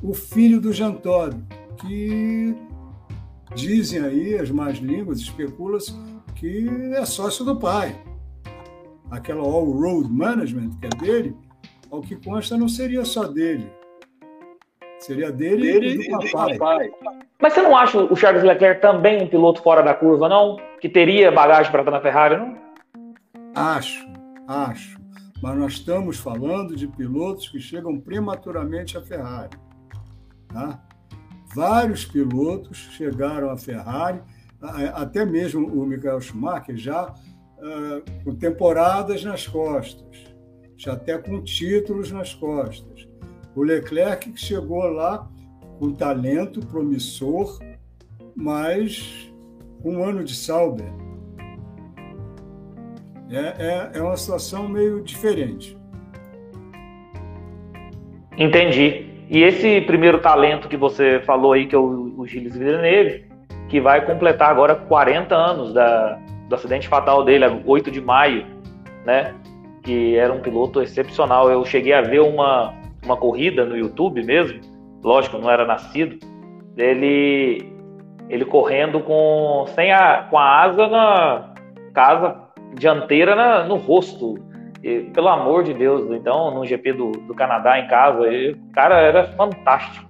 o 0.00 0.14
filho 0.14 0.60
do 0.60 0.72
Jean 0.72 0.92
Todt, 0.92 1.36
que 1.78 2.54
dizem 3.56 4.00
aí 4.00 4.38
as 4.38 4.52
más 4.52 4.78
línguas, 4.78 5.18
especulam-se 5.18 5.96
que 6.36 6.68
é 6.94 7.04
sócio 7.04 7.44
do 7.44 7.56
pai. 7.56 8.00
Aquela 9.10 9.42
All 9.42 9.68
Road 9.72 10.08
Management, 10.12 10.78
que 10.78 10.86
é 10.86 10.90
dele, 10.90 11.36
ao 11.90 12.02
que 12.02 12.14
consta, 12.14 12.56
não 12.56 12.68
seria 12.68 13.04
só 13.04 13.26
dele. 13.26 13.77
Seria 14.98 15.30
dele, 15.30 15.72
dele 15.72 16.04
e 16.04 16.10
do 16.10 16.30
papai. 16.30 16.58
papai. 16.58 16.90
Mas 17.40 17.52
você 17.52 17.62
não 17.62 17.76
acha 17.76 17.98
o 17.98 18.16
Charles 18.16 18.42
Leclerc 18.42 18.80
também 18.80 19.22
um 19.22 19.28
piloto 19.28 19.62
fora 19.62 19.82
da 19.82 19.94
curva, 19.94 20.28
não? 20.28 20.56
Que 20.80 20.88
teria 20.88 21.30
bagagem 21.30 21.70
para 21.70 21.82
estar 21.82 21.92
na 21.92 22.00
Ferrari, 22.00 22.36
não? 22.36 22.56
Acho, 23.54 24.06
acho 24.46 24.98
mas 25.40 25.56
nós 25.56 25.72
estamos 25.74 26.18
falando 26.18 26.74
de 26.74 26.88
pilotos 26.88 27.48
que 27.48 27.60
chegam 27.60 27.98
prematuramente 28.00 28.98
à 28.98 29.02
Ferrari. 29.02 29.56
Tá? 30.48 30.82
vários 31.54 32.04
pilotos 32.04 32.76
chegaram 32.92 33.50
à 33.50 33.56
Ferrari, 33.56 34.20
até 34.94 35.24
mesmo 35.24 35.66
o 35.66 35.86
Michael 35.86 36.20
Schumacher, 36.20 36.76
já 36.76 37.06
uh, 37.06 38.24
com 38.24 38.34
temporadas 38.34 39.24
nas 39.24 39.46
costas, 39.46 40.24
já 40.76 40.92
até 40.92 41.16
com 41.16 41.42
títulos 41.42 42.10
nas 42.10 42.34
costas. 42.34 42.97
O 43.58 43.64
Leclerc 43.64 44.30
que 44.30 44.40
chegou 44.40 44.84
lá 44.84 45.28
com 45.80 45.92
talento 45.92 46.64
promissor, 46.64 47.58
mas 48.36 49.32
um 49.84 50.00
ano 50.04 50.22
de 50.22 50.32
Sauber. 50.32 50.86
É, 53.28 53.36
é, 53.58 53.90
é 53.94 54.00
uma 54.00 54.16
situação 54.16 54.68
meio 54.68 55.02
diferente. 55.02 55.76
Entendi. 58.36 59.06
E 59.28 59.42
esse 59.42 59.80
primeiro 59.80 60.20
talento 60.20 60.68
que 60.68 60.76
você 60.76 61.20
falou 61.26 61.52
aí, 61.52 61.66
que 61.66 61.74
é 61.74 61.78
o, 61.78 62.14
o 62.16 62.24
Gilles 62.28 62.56
Villeneuve, 62.56 63.26
que 63.68 63.80
vai 63.80 64.06
completar 64.06 64.50
agora 64.50 64.76
40 64.76 65.34
anos 65.34 65.74
da, 65.74 66.16
do 66.48 66.54
acidente 66.54 66.86
fatal 66.86 67.24
dele, 67.24 67.44
8 67.66 67.90
de 67.90 68.00
maio, 68.00 68.46
né? 69.04 69.34
Que 69.82 70.14
era 70.14 70.32
um 70.32 70.38
piloto 70.38 70.80
excepcional. 70.80 71.50
Eu 71.50 71.64
cheguei 71.64 71.92
a 71.92 72.02
ver 72.02 72.20
uma, 72.20 72.77
uma 73.08 73.16
corrida 73.16 73.64
no 73.64 73.76
YouTube 73.76 74.22
mesmo, 74.22 74.60
lógico, 75.02 75.38
não 75.38 75.50
era 75.50 75.64
nascido, 75.64 76.18
ele, 76.76 77.72
ele 78.28 78.44
correndo 78.44 79.00
com, 79.00 79.64
sem 79.74 79.90
a, 79.92 80.26
com 80.28 80.38
a 80.38 80.62
asa 80.62 80.86
na 80.88 81.54
casa 81.94 82.48
dianteira 82.74 83.34
na, 83.34 83.64
no 83.64 83.76
rosto. 83.76 84.38
E, 84.82 85.00
pelo 85.12 85.28
amor 85.28 85.64
de 85.64 85.74
Deus, 85.74 86.08
então, 86.12 86.54
no 86.54 86.64
GP 86.64 86.92
do, 86.92 87.10
do 87.10 87.34
Canadá 87.34 87.80
em 87.80 87.88
casa, 87.88 88.20
o 88.20 88.72
cara 88.72 89.00
era 89.00 89.24
fantástico. 89.32 90.08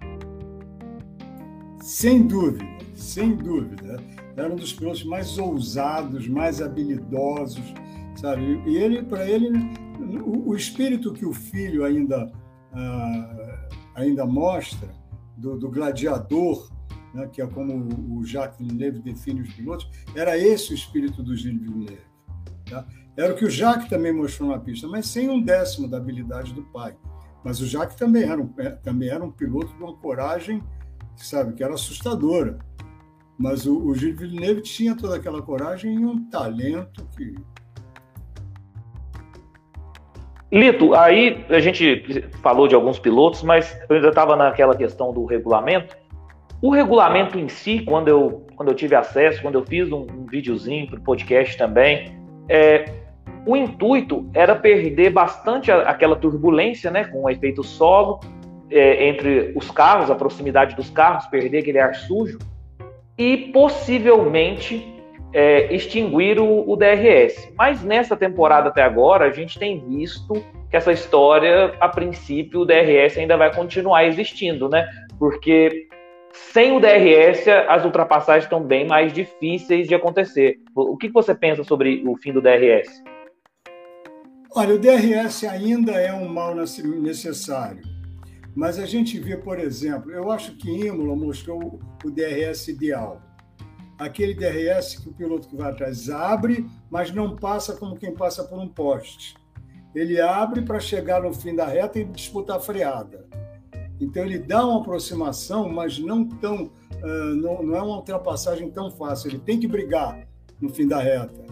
Sem 1.80 2.26
dúvida, 2.26 2.66
sem 2.94 3.34
dúvida. 3.34 3.96
Era 4.36 4.52
um 4.52 4.56
dos 4.56 4.72
pilotos 4.72 5.04
mais 5.04 5.38
ousados, 5.38 6.28
mais 6.28 6.60
habilidosos, 6.60 7.74
sabe? 8.16 8.62
E 8.66 8.76
ele, 8.76 9.02
para 9.02 9.24
ele, 9.24 9.50
o, 10.22 10.50
o, 10.50 10.56
espírito 10.56 11.12
que 11.12 11.24
o 11.24 11.32
filho 11.32 11.84
ainda, 11.84 12.30
ainda 13.94 14.24
mostra, 14.26 14.88
do, 15.36 15.56
do 15.56 15.70
gladiador, 15.70 16.70
né, 17.14 17.28
que 17.28 17.40
é 17.40 17.46
como 17.46 18.18
o 18.18 18.24
Jacques 18.24 18.58
Villeneuve 18.58 19.00
define 19.00 19.42
os 19.42 19.52
pilotos, 19.52 19.88
era 20.14 20.36
esse 20.36 20.72
o 20.72 20.74
espírito 20.74 21.22
do 21.22 21.34
Gilles 21.34 21.62
Villeneuve. 21.62 22.08
Tá? 22.68 22.86
Era 23.16 23.32
o 23.32 23.36
que 23.36 23.44
o 23.44 23.50
Jacques 23.50 23.88
também 23.88 24.12
mostrou 24.12 24.50
na 24.50 24.58
pista, 24.58 24.86
mas 24.86 25.08
sem 25.08 25.28
um 25.28 25.40
décimo 25.40 25.88
da 25.88 25.96
habilidade 25.96 26.52
do 26.52 26.62
pai. 26.64 26.96
Mas 27.44 27.60
o 27.60 27.66
Jacques 27.66 27.96
também 27.96 28.24
era 28.24 28.40
um, 28.40 28.52
é, 28.58 28.70
também 28.70 29.08
era 29.08 29.24
um 29.24 29.30
piloto 29.30 29.74
de 29.74 29.82
uma 29.82 29.96
coragem, 29.96 30.62
sabe, 31.16 31.54
que 31.54 31.62
era 31.62 31.74
assustadora. 31.74 32.58
Mas 33.38 33.66
o, 33.66 33.76
o 33.76 33.94
Gilles 33.94 34.18
Villeneuve 34.18 34.62
tinha 34.62 34.96
toda 34.96 35.16
aquela 35.16 35.40
coragem 35.40 35.94
e 35.94 36.04
um 36.04 36.28
talento 36.28 37.08
que. 37.16 37.34
Lito, 40.50 40.94
aí 40.94 41.44
a 41.50 41.60
gente 41.60 42.24
falou 42.42 42.66
de 42.66 42.74
alguns 42.74 42.98
pilotos, 42.98 43.42
mas 43.42 43.78
eu 43.88 43.96
ainda 43.96 44.08
estava 44.08 44.34
naquela 44.34 44.74
questão 44.74 45.12
do 45.12 45.26
regulamento. 45.26 45.96
O 46.62 46.70
regulamento 46.70 47.38
em 47.38 47.48
si, 47.48 47.80
quando 47.80 48.08
eu, 48.08 48.46
quando 48.56 48.70
eu 48.70 48.74
tive 48.74 48.94
acesso, 48.94 49.42
quando 49.42 49.56
eu 49.56 49.64
fiz 49.64 49.92
um, 49.92 50.02
um 50.02 50.26
videozinho 50.26 50.88
para 50.88 50.98
o 50.98 51.02
podcast 51.02 51.56
também, 51.56 52.18
é, 52.48 52.86
o 53.46 53.56
intuito 53.56 54.28
era 54.34 54.56
perder 54.56 55.10
bastante 55.10 55.70
a, 55.70 55.82
aquela 55.82 56.16
turbulência, 56.16 56.90
né, 56.90 57.04
com 57.04 57.22
o 57.22 57.30
efeito 57.30 57.62
solo 57.62 58.20
é, 58.70 59.08
entre 59.08 59.52
os 59.54 59.70
carros, 59.70 60.10
a 60.10 60.14
proximidade 60.14 60.74
dos 60.74 60.90
carros, 60.90 61.26
perder 61.26 61.58
aquele 61.58 61.78
ar 61.78 61.94
sujo 61.94 62.38
e 63.16 63.50
possivelmente 63.52 64.97
é, 65.32 65.74
extinguir 65.74 66.38
o, 66.38 66.68
o, 66.68 66.76
DRS. 66.76 67.52
Mas 67.56 67.82
nessa 67.82 68.16
temporada 68.16 68.68
até 68.68 68.82
agora, 68.82 69.26
a 69.26 69.30
gente 69.30 69.58
tem 69.58 69.84
visto 69.86 70.34
que 70.70 70.76
essa 70.76 70.92
história, 70.92 71.74
a 71.80 71.88
princípio, 71.88 72.60
o 72.60 72.64
DRS 72.64 73.18
ainda 73.18 73.36
vai 73.36 73.54
continuar 73.54 74.04
existindo, 74.04 74.68
né? 74.68 74.88
Porque 75.18 75.88
sem 76.32 76.76
o 76.76 76.80
DRS, 76.80 77.48
as 77.68 77.84
ultrapassagens 77.84 78.44
estão 78.44 78.62
bem 78.62 78.86
mais 78.86 79.12
difíceis 79.12 79.88
de 79.88 79.94
acontecer. 79.94 80.56
O 80.74 80.96
que 80.96 81.08
você 81.08 81.34
pensa 81.34 81.64
sobre 81.64 82.02
o 82.06 82.16
fim 82.16 82.32
do 82.32 82.40
DRS? 82.40 83.02
Olha, 84.54 84.74
o 84.74 84.78
DRS 84.78 85.44
ainda 85.44 85.92
é 85.92 86.12
um 86.12 86.28
mal 86.28 86.54
necessário. 86.54 87.82
Mas 88.54 88.78
a 88.78 88.86
gente 88.86 89.18
vê, 89.20 89.36
por 89.36 89.58
exemplo, 89.60 90.10
eu 90.10 90.30
acho 90.30 90.56
que 90.56 90.68
Imola 90.68 91.14
mostrou 91.14 91.78
o 92.04 92.10
DRS 92.10 92.68
ideal. 92.68 93.27
Aquele 93.98 94.34
DRS 94.34 94.96
que 94.96 95.08
o 95.08 95.12
piloto 95.12 95.48
que 95.48 95.56
vai 95.56 95.70
atrás 95.70 96.08
abre, 96.08 96.66
mas 96.90 97.12
não 97.12 97.34
passa 97.34 97.74
como 97.74 97.96
quem 97.96 98.14
passa 98.14 98.44
por 98.44 98.58
um 98.58 98.68
poste. 98.68 99.34
Ele 99.94 100.20
abre 100.20 100.62
para 100.62 100.78
chegar 100.78 101.22
no 101.22 101.32
fim 101.32 101.54
da 101.54 101.66
reta 101.66 101.98
e 101.98 102.04
disputar 102.04 102.58
a 102.58 102.60
freada. 102.60 103.26
Então 104.00 104.24
ele 104.24 104.38
dá 104.38 104.64
uma 104.64 104.80
aproximação, 104.80 105.68
mas 105.68 105.98
não 105.98 106.24
tão, 106.24 106.70
uh, 107.02 107.34
não, 107.34 107.62
não 107.62 107.76
é 107.76 107.82
uma 107.82 107.96
ultrapassagem 107.96 108.70
tão 108.70 108.90
fácil. 108.90 109.30
Ele 109.30 109.38
tem 109.40 109.58
que 109.58 109.66
brigar 109.66 110.26
no 110.60 110.68
fim 110.68 110.86
da 110.86 111.00
reta. 111.00 111.46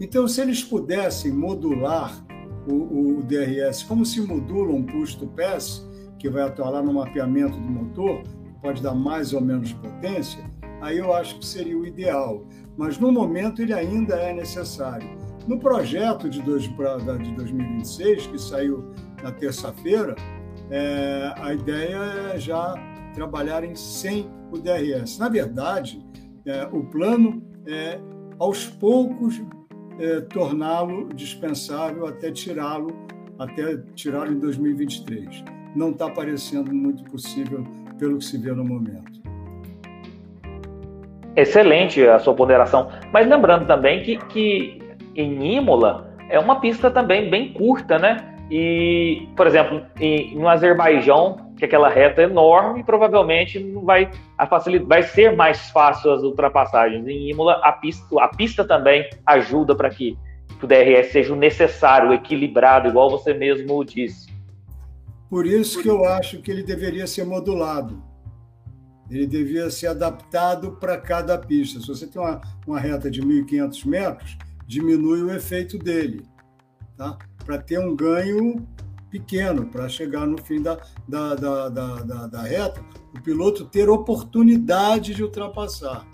Então, 0.00 0.26
se 0.26 0.40
eles 0.40 0.62
pudessem 0.62 1.32
modular 1.32 2.24
o, 2.66 3.18
o 3.18 3.22
DRS, 3.22 3.82
como 3.82 4.04
se 4.04 4.20
modula 4.20 4.72
um 4.72 4.82
push 4.82 5.14
to 5.14 5.26
pass, 5.28 5.86
que 6.18 6.28
vai 6.28 6.42
atuar 6.42 6.70
lá 6.70 6.82
no 6.82 6.92
mapeamento 6.92 7.58
do 7.58 7.68
motor, 7.68 8.22
pode 8.60 8.82
dar 8.82 8.94
mais 8.94 9.32
ou 9.32 9.40
menos 9.40 9.72
potência, 9.72 10.44
aí 10.82 10.98
eu 10.98 11.14
acho 11.14 11.38
que 11.38 11.46
seria 11.46 11.78
o 11.78 11.86
ideal. 11.86 12.46
Mas 12.76 12.98
no 12.98 13.10
momento 13.10 13.62
ele 13.62 13.72
ainda 13.72 14.16
é 14.16 14.32
necessário. 14.32 15.08
No 15.46 15.58
projeto 15.58 16.28
de, 16.28 16.42
dois, 16.42 16.64
de 16.64 17.34
2026, 17.34 18.26
que 18.26 18.38
saiu 18.38 18.92
na 19.22 19.32
terça-feira, 19.32 20.14
é, 20.70 21.32
a 21.36 21.54
ideia 21.54 21.96
é 22.34 22.38
já 22.38 22.74
trabalharem 23.14 23.74
sem 23.74 24.30
o 24.50 24.58
DRS. 24.58 25.18
Na 25.18 25.28
verdade, 25.28 26.04
é, 26.46 26.64
o 26.66 26.84
plano 26.84 27.42
é, 27.66 27.98
aos 28.38 28.66
poucos, 28.66 29.42
é, 29.98 30.20
torná-lo 30.20 31.08
dispensável 31.14 32.06
até 32.06 32.30
tirá-lo, 32.30 32.90
até 33.38 33.78
tirá-lo 33.94 34.32
em 34.32 34.38
2023 34.38 35.44
não 35.74 35.90
está 35.90 36.10
parecendo 36.10 36.74
muito 36.74 37.02
possível 37.04 37.64
pelo 37.98 38.18
que 38.18 38.24
se 38.24 38.36
vê 38.38 38.52
no 38.52 38.64
momento. 38.64 39.21
Excelente 41.34 42.06
a 42.06 42.18
sua 42.18 42.34
ponderação. 42.34 42.90
Mas 43.12 43.26
lembrando 43.26 43.66
também 43.66 44.02
que, 44.02 44.16
que 44.16 44.82
em 45.14 45.56
Imola 45.56 46.12
é 46.28 46.38
uma 46.38 46.60
pista 46.60 46.90
também 46.90 47.30
bem 47.30 47.52
curta, 47.52 47.98
né? 47.98 48.28
E, 48.50 49.28
por 49.36 49.46
exemplo, 49.46 49.82
em, 49.98 50.34
no 50.34 50.46
Azerbaijão, 50.48 51.52
que 51.56 51.64
é 51.64 51.66
aquela 51.66 51.88
reta 51.88 52.22
enorme, 52.22 52.84
provavelmente 52.84 53.58
não 53.58 53.82
vai, 53.82 54.10
a 54.36 54.46
facilidade, 54.46 54.88
vai 54.88 55.02
ser 55.02 55.34
mais 55.34 55.70
fácil 55.70 56.12
as 56.12 56.22
ultrapassagens. 56.22 57.06
Em 57.06 57.30
Imola, 57.30 57.60
a 57.62 57.72
pista, 57.72 58.04
a 58.20 58.28
pista 58.28 58.64
também 58.64 59.08
ajuda 59.24 59.74
para 59.74 59.88
que, 59.88 60.18
o 60.62 60.66
DRS 60.66 61.10
seja 61.10 61.32
o 61.32 61.36
necessário, 61.36 62.12
equilibrado, 62.12 62.88
igual 62.88 63.10
você 63.10 63.34
mesmo 63.34 63.84
disse. 63.84 64.30
Por 65.28 65.44
isso 65.44 65.82
que 65.82 65.88
eu 65.88 66.04
acho 66.04 66.40
que 66.40 66.50
ele 66.50 66.62
deveria 66.62 67.06
ser 67.06 67.24
modulado. 67.24 68.00
Ele 69.12 69.26
devia 69.26 69.70
ser 69.70 69.88
adaptado 69.88 70.72
para 70.72 70.96
cada 70.96 71.36
pista. 71.36 71.78
Se 71.80 71.86
você 71.86 72.06
tem 72.06 72.20
uma, 72.20 72.40
uma 72.66 72.80
reta 72.80 73.10
de 73.10 73.20
1.500 73.20 73.86
metros, 73.86 74.38
diminui 74.66 75.22
o 75.22 75.30
efeito 75.30 75.78
dele, 75.78 76.24
tá? 76.96 77.18
para 77.44 77.58
ter 77.58 77.78
um 77.78 77.94
ganho 77.94 78.66
pequeno, 79.10 79.66
para 79.66 79.86
chegar 79.88 80.26
no 80.26 80.42
fim 80.42 80.62
da, 80.62 80.78
da, 81.06 81.34
da, 81.34 81.68
da, 81.68 82.26
da 82.26 82.42
reta, 82.42 82.82
o 83.14 83.20
piloto 83.20 83.66
ter 83.66 83.90
oportunidade 83.90 85.14
de 85.14 85.22
ultrapassar. 85.22 86.06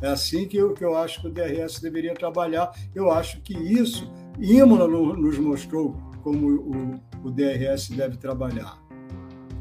É 0.00 0.08
assim 0.08 0.48
que 0.48 0.56
eu, 0.56 0.72
que 0.72 0.84
eu 0.84 0.96
acho 0.96 1.20
que 1.20 1.28
o 1.28 1.30
DRS 1.30 1.80
deveria 1.80 2.14
trabalhar. 2.14 2.72
Eu 2.94 3.10
acho 3.10 3.40
que 3.42 3.54
isso, 3.54 4.10
Imola 4.38 4.88
nos 4.88 5.38
mostrou 5.38 5.94
como 6.22 6.48
o, 6.48 7.00
o 7.24 7.30
DRS 7.30 7.90
deve 7.90 8.16
trabalhar. 8.16 8.85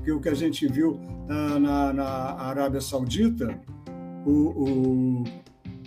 Porque 0.06 0.12
o 0.12 0.22
que 0.22 0.30
a 0.30 0.36
gente 0.36 0.68
viu 0.68 1.00
na, 1.28 1.60
na, 1.60 1.94
na 1.94 2.06
Arábia 2.40 2.80
Saudita, 2.80 3.60
o, 4.24 4.30
o, 4.30 5.24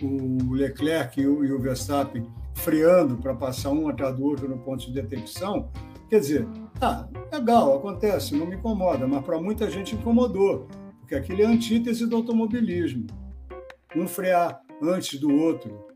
o 0.03 0.53
Leclerc 0.53 1.21
e 1.21 1.25
o, 1.25 1.45
e 1.45 1.53
o 1.53 1.57
Verstappen 1.57 2.27
freando 2.53 3.15
para 3.15 3.33
passar 3.33 3.69
um 3.69 3.87
atrás 3.87 4.13
do 4.17 4.25
outro 4.25 4.49
no 4.49 4.57
ponto 4.57 4.85
de 4.85 4.91
detecção, 4.91 5.71
quer 6.09 6.19
dizer, 6.19 6.45
tá, 6.77 7.07
legal, 7.31 7.77
acontece, 7.77 8.35
não 8.35 8.45
me 8.45 8.57
incomoda, 8.57 9.07
mas 9.07 9.23
para 9.23 9.39
muita 9.39 9.71
gente 9.71 9.95
incomodou, 9.95 10.67
porque 10.99 11.15
aquilo 11.15 11.43
é 11.43 11.45
antítese 11.45 12.05
do 12.05 12.17
automobilismo. 12.17 13.07
Um 13.95 14.05
frear 14.05 14.59
antes 14.81 15.17
do 15.17 15.33
outro. 15.33 15.87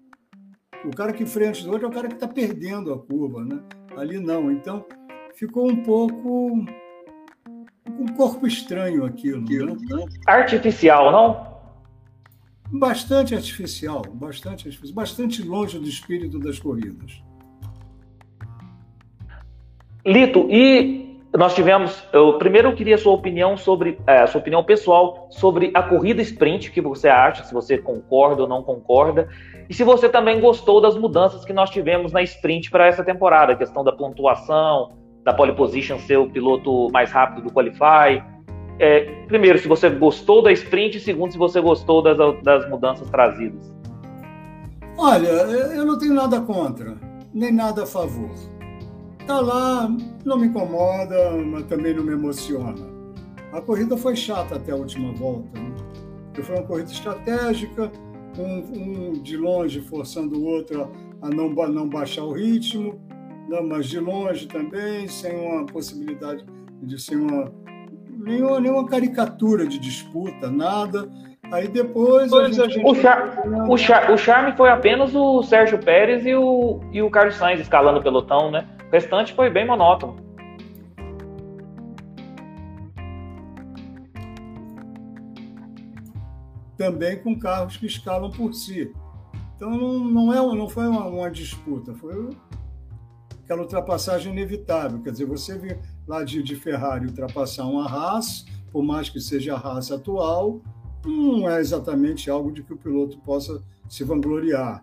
O 0.86 0.92
cara 0.92 1.12
que 1.12 1.26
freia 1.26 1.50
antes 1.50 1.66
do 1.66 1.72
outro 1.74 1.88
é 1.88 1.90
o 1.90 1.94
cara 1.94 2.08
que 2.08 2.14
está 2.14 2.28
perdendo 2.30 2.94
a 2.94 2.98
curva, 2.98 3.44
né? 3.44 3.62
Ali 3.98 4.18
não. 4.18 4.50
Então, 4.50 4.86
ficou 5.36 5.70
um 5.70 5.84
pouco, 5.84 6.66
um 7.90 8.08
corpo 8.16 8.48
estranho 8.48 9.06
aquilo. 9.06 9.42
Né? 9.76 10.06
Artificial, 10.26 11.12
não? 11.12 11.54
Bastante 12.72 13.36
artificial, 13.36 14.02
bastante 14.14 14.68
artificial, 14.68 14.96
bastante 14.96 15.44
longe 15.44 15.78
do 15.78 15.88
espírito 15.88 16.40
das 16.40 16.58
corridas. 16.58 17.22
Lito, 20.06 20.48
e 20.50 21.22
nós 21.38 21.54
tivemos. 21.54 22.04
Eu 22.12 22.38
primeiro 22.38 22.76
queria 22.76 22.98
sua 22.98 23.14
opinião 23.14 23.58
sobre 23.58 24.00
é, 24.08 24.26
sua 24.28 24.42
opinião 24.42 24.64
pessoal 24.64 25.28
sobre 25.32 25.72
a 25.74 25.84
corrida 25.84 26.22
sprint, 26.22 26.70
o 26.70 26.72
que 26.72 26.82
você 26.82 27.08
acha, 27.08 27.44
se 27.44 27.54
você 27.54 27.78
concorda 27.78 28.42
ou 28.42 28.48
não 28.48 28.64
concorda, 28.64 29.30
e 29.70 29.74
se 29.74 29.84
você 29.84 30.10
também 30.10 30.40
gostou 30.42 30.82
das 30.82 30.96
mudanças 30.96 31.46
que 31.46 31.54
nós 31.54 31.70
tivemos 31.70 32.12
na 32.12 32.22
sprint 32.24 32.70
para 32.70 32.88
essa 32.88 33.04
temporada, 33.04 33.54
a 33.54 33.56
questão 33.56 33.84
da 33.84 33.92
pontuação, 33.92 34.92
da 35.24 35.34
pole 35.34 35.54
position 35.54 35.98
ser 36.00 36.18
o 36.18 36.30
piloto 36.30 36.90
mais 36.92 37.12
rápido 37.12 37.44
do 37.44 37.54
qualify, 37.54 38.22
é, 38.80 39.26
primeiro, 39.28 39.60
se 39.60 39.68
você 39.68 39.90
gostou 39.90 40.42
da 40.42 40.52
sprint, 40.52 40.98
e 40.98 41.00
segundo, 41.00 41.32
se 41.32 41.38
você 41.38 41.62
gostou 41.62 42.02
das, 42.02 42.18
das 42.42 42.70
mudanças 42.70 43.10
trazidas. 43.10 43.72
Olha, 44.98 45.28
eu 45.28 45.86
não 45.86 45.98
tenho 45.98 46.14
nada 46.14 46.42
contra, 46.42 46.98
nem 47.34 47.52
nada 47.52 47.84
a 47.84 47.86
favor. 47.86 48.30
Tá 49.26 49.40
lá, 49.40 49.90
não 50.26 50.38
me 50.38 50.48
incomoda, 50.48 51.32
mas 51.46 51.64
também 51.66 51.94
não 51.94 52.04
me 52.04 52.14
emociona. 52.14 52.94
A 53.52 53.62
corrida 53.62 53.96
foi 53.96 54.16
chata 54.16 54.56
até 54.56 54.72
a 54.72 54.76
última 54.76 55.14
volta, 55.14 55.60
né? 55.60 55.72
Foi 56.42 56.56
uma 56.56 56.66
corrida 56.66 56.92
estratégica, 56.92 57.92
um, 58.38 59.12
um 59.12 59.14
de 59.14 59.38
longe 59.38 59.82
forçando 59.82 60.40
o 60.40 60.46
outro 60.46 60.92
a 61.22 61.30
não, 61.30 61.50
não 61.50 61.88
baixar 61.88 62.24
o 62.24 62.34
ritmo, 62.34 63.00
não, 63.48 63.68
mas 63.68 63.88
de 63.88 64.00
longe 64.00 64.48
também, 64.48 65.08
sem 65.08 65.36
uma 65.36 65.66
possibilidade 65.66 66.46
de 66.82 67.02
ser 67.02 67.16
uma 67.16 67.52
nenhuma, 68.24 68.60
nenhuma 68.60 68.86
caricatura 68.86 69.68
de 69.68 69.78
disputa, 69.78 70.50
nada. 70.50 71.10
Aí 71.52 71.68
depois. 71.68 72.32
A 72.34 72.46
gente... 72.46 72.62
a 72.62 72.68
gente... 72.68 72.86
O, 72.86 72.96
char... 72.96 73.38
o, 73.70 73.78
char... 73.78 74.12
o, 74.12 74.18
charme 74.18 74.54
foi 74.54 74.70
apenas 74.70 75.14
o 75.14 75.44
Sérgio 75.44 75.78
Pérez 75.78 76.26
e 76.26 76.34
o, 76.34 76.80
e 76.92 77.02
o 77.02 77.12
Carlos 77.12 77.36
Sainz 77.36 77.60
escalando 77.60 78.00
o 78.00 78.04
pelotão, 78.04 78.50
né? 78.50 78.68
O 78.88 78.92
restante 78.92 79.34
foi 79.34 79.50
bem 79.50 79.68
monótono. 79.68 80.16
Também 86.78 87.18
com 87.22 87.38
carros 87.38 87.78
que 87.78 87.86
escalam 87.86 88.32
por 88.32 88.54
si. 88.54 88.92
Então 89.56 89.70
não, 89.70 90.00
não, 90.00 90.34
é, 90.34 90.56
não 90.56 90.68
foi 90.68 90.88
uma, 90.88 91.06
uma 91.06 91.30
disputa, 91.30 91.94
foi 91.94 92.30
aquela 93.44 93.62
ultrapassagem 93.62 94.32
inevitável. 94.32 95.02
Quer 95.02 95.12
dizer, 95.12 95.26
você 95.26 95.58
viu 95.58 95.78
lá 96.08 96.24
de, 96.24 96.42
de 96.42 96.56
Ferrari 96.56 97.06
ultrapassar 97.08 97.66
uma 97.66 97.88
Haas, 97.88 98.46
por 98.72 98.84
mais 98.84 99.10
que 99.10 99.20
seja 99.20 99.56
a 99.56 99.60
Haas 99.60 99.92
atual, 99.92 100.62
não 101.06 101.50
é 101.50 101.60
exatamente 101.60 102.30
algo 102.30 102.52
de 102.52 102.64
que 102.64 102.74
o 102.74 102.78
piloto 102.78 103.20
possa 103.20 103.62
se 103.90 104.04
vangloriar. 104.04 104.82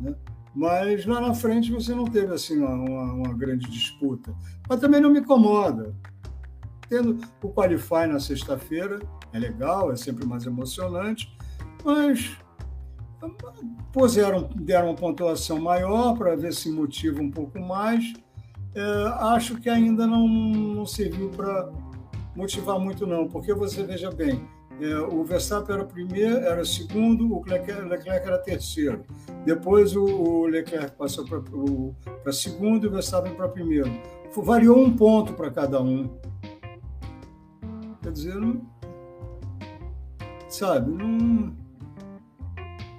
Né? 0.00 0.14
Mas 0.54 1.06
lá 1.06 1.20
na 1.20 1.34
frente 1.34 1.70
você 1.70 1.94
não 1.94 2.04
teve 2.04 2.32
assim 2.32 2.58
uma, 2.58 3.12
uma, 3.12 3.34
grande 3.34 3.70
disputa. 3.70 4.34
Mas 4.68 4.80
também 4.80 5.00
não 5.00 5.10
me 5.10 5.20
incomoda. 5.20 5.94
Tendo 6.88 7.18
o 7.42 7.50
Qualify 7.50 8.06
na 8.08 8.18
sexta-feira, 8.18 8.98
é 9.32 9.38
legal, 9.38 9.92
é 9.92 9.96
sempre 9.96 10.26
mais 10.26 10.46
emocionante, 10.46 11.30
mas 11.84 12.36
puseram, 13.92 14.48
deram 14.54 14.88
uma 14.88 14.94
pontuação 14.94 15.60
maior 15.60 16.16
para 16.16 16.36
ver 16.36 16.52
se 16.52 16.70
motiva 16.70 17.20
um 17.20 17.30
pouco 17.30 17.58
mais 17.60 18.12
é, 18.74 19.08
acho 19.34 19.56
que 19.56 19.68
ainda 19.68 20.06
não, 20.06 20.28
não 20.28 20.86
serviu 20.86 21.30
para 21.30 21.70
motivar 22.36 22.78
muito, 22.78 23.06
não, 23.06 23.26
porque 23.26 23.52
você 23.52 23.82
veja 23.82 24.10
bem, 24.10 24.46
é, 24.80 24.98
o 24.98 25.24
Verstappen 25.24 25.74
era 25.74 25.84
primeiro, 25.84 26.36
era 26.36 26.64
segundo, 26.64 27.34
o 27.34 27.42
Leclerc, 27.44 27.88
Leclerc 27.88 28.26
era 28.26 28.38
terceiro. 28.38 29.04
Depois 29.44 29.96
o, 29.96 30.04
o 30.04 30.46
Leclerc 30.46 30.96
passou 30.96 31.24
para 31.24 32.32
segundo 32.32 32.84
e 32.84 32.88
o 32.88 32.90
Verstappen 32.92 33.34
para 33.34 33.48
primeiro. 33.48 33.90
Variou 34.36 34.78
um 34.78 34.94
ponto 34.94 35.32
para 35.32 35.50
cada 35.50 35.82
um. 35.82 36.08
Quer 38.00 38.12
dizer, 38.12 38.36
não, 38.36 38.62
sabe, 40.48 40.92
não, 40.92 41.52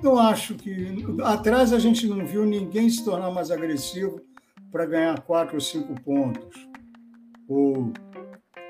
não 0.01 0.17
acho 0.17 0.55
que. 0.55 1.05
Atrás 1.23 1.73
a 1.73 1.79
gente 1.79 2.07
não 2.07 2.25
viu 2.25 2.45
ninguém 2.45 2.89
se 2.89 3.03
tornar 3.03 3.31
mais 3.31 3.51
agressivo 3.51 4.21
para 4.71 4.85
ganhar 4.85 5.21
quatro 5.21 5.55
ou 5.55 5.61
cinco 5.61 5.99
pontos, 6.01 6.67
ou 7.47 7.91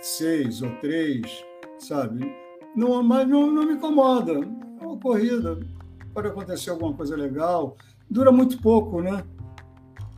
seis 0.02 0.62
ou 0.62 0.70
três, 0.80 1.44
sabe? 1.78 2.34
Não, 2.76 3.04
mas 3.04 3.28
não, 3.28 3.52
não 3.52 3.66
me 3.66 3.74
incomoda. 3.74 4.34
É 4.34 4.86
uma 4.86 4.98
corrida, 4.98 5.60
pode 6.14 6.28
acontecer 6.28 6.70
alguma 6.70 6.94
coisa 6.94 7.16
legal, 7.16 7.76
dura 8.10 8.32
muito 8.32 8.62
pouco, 8.62 9.02
né? 9.02 9.24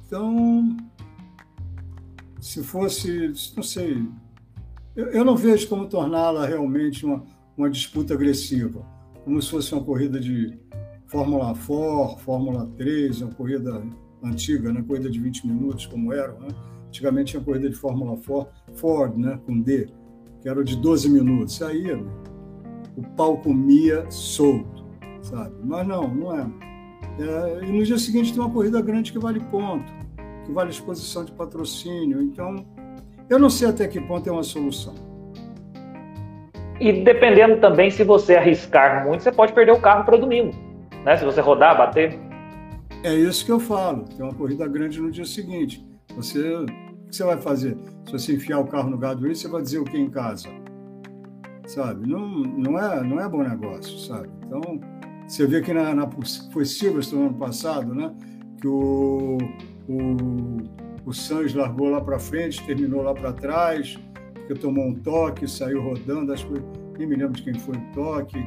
Então, 0.06 0.78
se 2.40 2.64
fosse, 2.64 3.34
não 3.56 3.64
sei, 3.64 4.06
eu, 4.96 5.08
eu 5.08 5.26
não 5.26 5.36
vejo 5.36 5.68
como 5.68 5.88
torná-la 5.88 6.46
realmente 6.46 7.06
uma, 7.06 7.24
uma 7.58 7.70
disputa 7.70 8.14
agressiva, 8.14 8.86
como 9.24 9.42
se 9.42 9.50
fosse 9.50 9.74
uma 9.74 9.84
corrida 9.84 10.20
de 10.20 10.60
Fórmula 11.12 11.54
4, 11.54 12.20
Fórmula 12.20 12.70
3, 12.78 13.22
uma 13.22 13.34
corrida 13.34 13.84
antiga, 14.24 14.72
né? 14.72 14.82
corrida 14.88 15.10
de 15.10 15.20
20 15.20 15.46
minutos, 15.46 15.86
como 15.86 16.14
era. 16.14 16.32
Né? 16.40 16.48
Antigamente 16.88 17.32
tinha 17.32 17.44
corrida 17.44 17.70
de 17.70 17.76
Fórmula 17.76 18.18
Ford, 18.76 19.18
né? 19.18 19.38
com 19.46 19.60
D, 19.60 19.90
que 20.42 20.48
era 20.48 20.64
de 20.64 20.78
12 20.78 21.10
minutos. 21.10 21.62
Aí 21.62 21.92
o 22.96 23.04
pau 23.18 23.38
comia 23.40 24.10
solto, 24.10 24.86
sabe? 25.22 25.54
Mas 25.66 25.86
não, 25.86 26.08
não 26.08 26.34
é. 26.34 26.50
é. 27.20 27.66
E 27.66 27.72
no 27.74 27.84
dia 27.84 27.98
seguinte 27.98 28.32
tem 28.32 28.42
uma 28.42 28.50
corrida 28.50 28.82
grande 28.82 29.12
que 29.12 29.20
vale 29.20 29.42
ponto, 29.42 29.92
que 30.46 30.52
vale 30.54 30.70
exposição 30.70 31.26
de 31.26 31.34
patrocínio. 31.34 32.22
Então, 32.22 32.66
eu 33.30 33.38
não 33.38 33.50
sei 33.50 33.68
até 33.68 33.86
que 33.86 34.00
ponto 34.00 34.30
é 34.30 34.32
uma 34.32 34.44
solução. 34.44 34.96
E 36.80 37.04
dependendo 37.04 37.60
também, 37.60 37.92
se 37.92 38.06
você 38.06 38.38
arriscar 38.38 39.06
muito, 39.06 39.24
você 39.24 39.32
pode 39.32 39.52
perder 39.52 39.74
o 39.74 39.82
carro 39.82 40.06
para 40.06 40.16
domingo. 40.16 40.71
Né? 41.06 41.18
Se 41.18 41.26
você 41.26 41.42
rodar, 41.42 41.78
bater. 41.78 42.20
É 43.04 43.14
isso 43.16 43.46
que 43.46 43.52
eu 43.52 43.60
falo. 43.60 44.04
Tem 44.04 44.24
uma 44.24 44.34
corrida 44.34 44.68
grande 44.68 45.02
no 45.02 45.12
dia 45.12 45.26
seguinte. 45.26 45.86
Você, 46.16 46.40
o 46.40 46.66
que 46.66 47.16
você 47.16 47.24
vai 47.24 47.38
fazer? 47.38 47.78
Se 48.06 48.12
você 48.12 48.36
enfiar 48.36 48.60
o 48.60 48.68
carro 48.68 48.90
no 48.90 48.98
guardrail, 48.98 49.36
você 49.36 49.48
vai 49.48 49.62
dizer 49.62 49.80
o 49.80 49.84
que 49.84 49.98
em 49.98 50.10
casa? 50.10 50.50
Sabe? 51.66 52.08
Não, 52.08 52.28
não, 52.28 52.78
é, 52.78 53.04
não 53.04 53.20
é 53.20 53.28
bom 53.28 53.44
negócio, 53.44 53.98
sabe? 53.98 54.30
Então, 54.46 54.80
você 55.28 55.48
vê 55.48 55.62
que 55.62 55.74
na, 55.74 55.96
na 55.96 56.10
foi 56.52 56.66
Silverstone 56.66 57.28
ano 57.28 57.34
passado, 57.36 57.96
né? 57.96 58.14
Que 58.60 58.68
o, 58.68 59.38
o, 59.88 60.58
o 61.06 61.14
Sainz 61.14 61.54
largou 61.54 61.90
lá 61.90 62.02
para 62.02 62.20
frente, 62.20 62.64
terminou 62.66 63.02
lá 63.02 63.14
para 63.14 63.32
trás, 63.32 63.98
porque 64.34 64.54
tomou 64.56 64.86
um 64.86 64.94
toque, 64.94 65.48
saiu 65.48 65.82
rodando, 65.82 66.34
acho 66.34 66.46
que 66.48 66.62
nem 67.00 67.08
me 67.08 67.16
lembro 67.16 67.34
de 67.34 67.44
quem 67.44 67.54
foi 67.54 67.76
o 67.76 67.94
toque, 67.94 68.38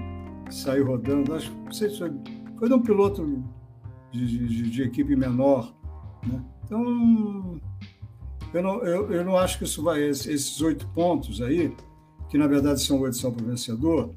saiu 0.51 0.87
rodando, 0.87 1.35
acho 1.35 1.51
que 1.51 1.97
foi, 1.97 2.13
foi 2.65 2.69
de 2.69 2.75
um 2.75 2.81
piloto 2.81 3.45
de, 4.11 4.27
de, 4.27 4.71
de 4.71 4.83
equipe 4.83 5.15
menor. 5.15 5.75
Né? 6.27 6.43
Então, 6.65 7.61
eu 8.55 8.63
não, 8.63 8.83
eu, 8.83 9.13
eu 9.13 9.25
não 9.25 9.37
acho 9.37 9.59
que 9.59 9.65
isso 9.65 9.83
vai, 9.83 10.03
esses 10.03 10.61
oito 10.63 10.89
pontos 10.89 11.43
aí, 11.43 11.75
que 12.31 12.39
na 12.39 12.47
verdade 12.47 12.81
são 12.81 13.01
oito 13.01 13.17
só 13.17 13.31
para 13.31 13.45
o 13.45 13.47
vencedor, 13.49 14.11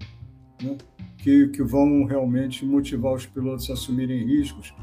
né? 0.62 0.78
que, 1.18 1.50
que 1.50 1.62
vão 1.62 2.06
realmente 2.06 2.66
motivar 2.66 3.14
os 3.14 3.26
pilotos 3.26 3.70
a 3.70 3.74
assumirem 3.74 4.26
riscos, 4.26 4.74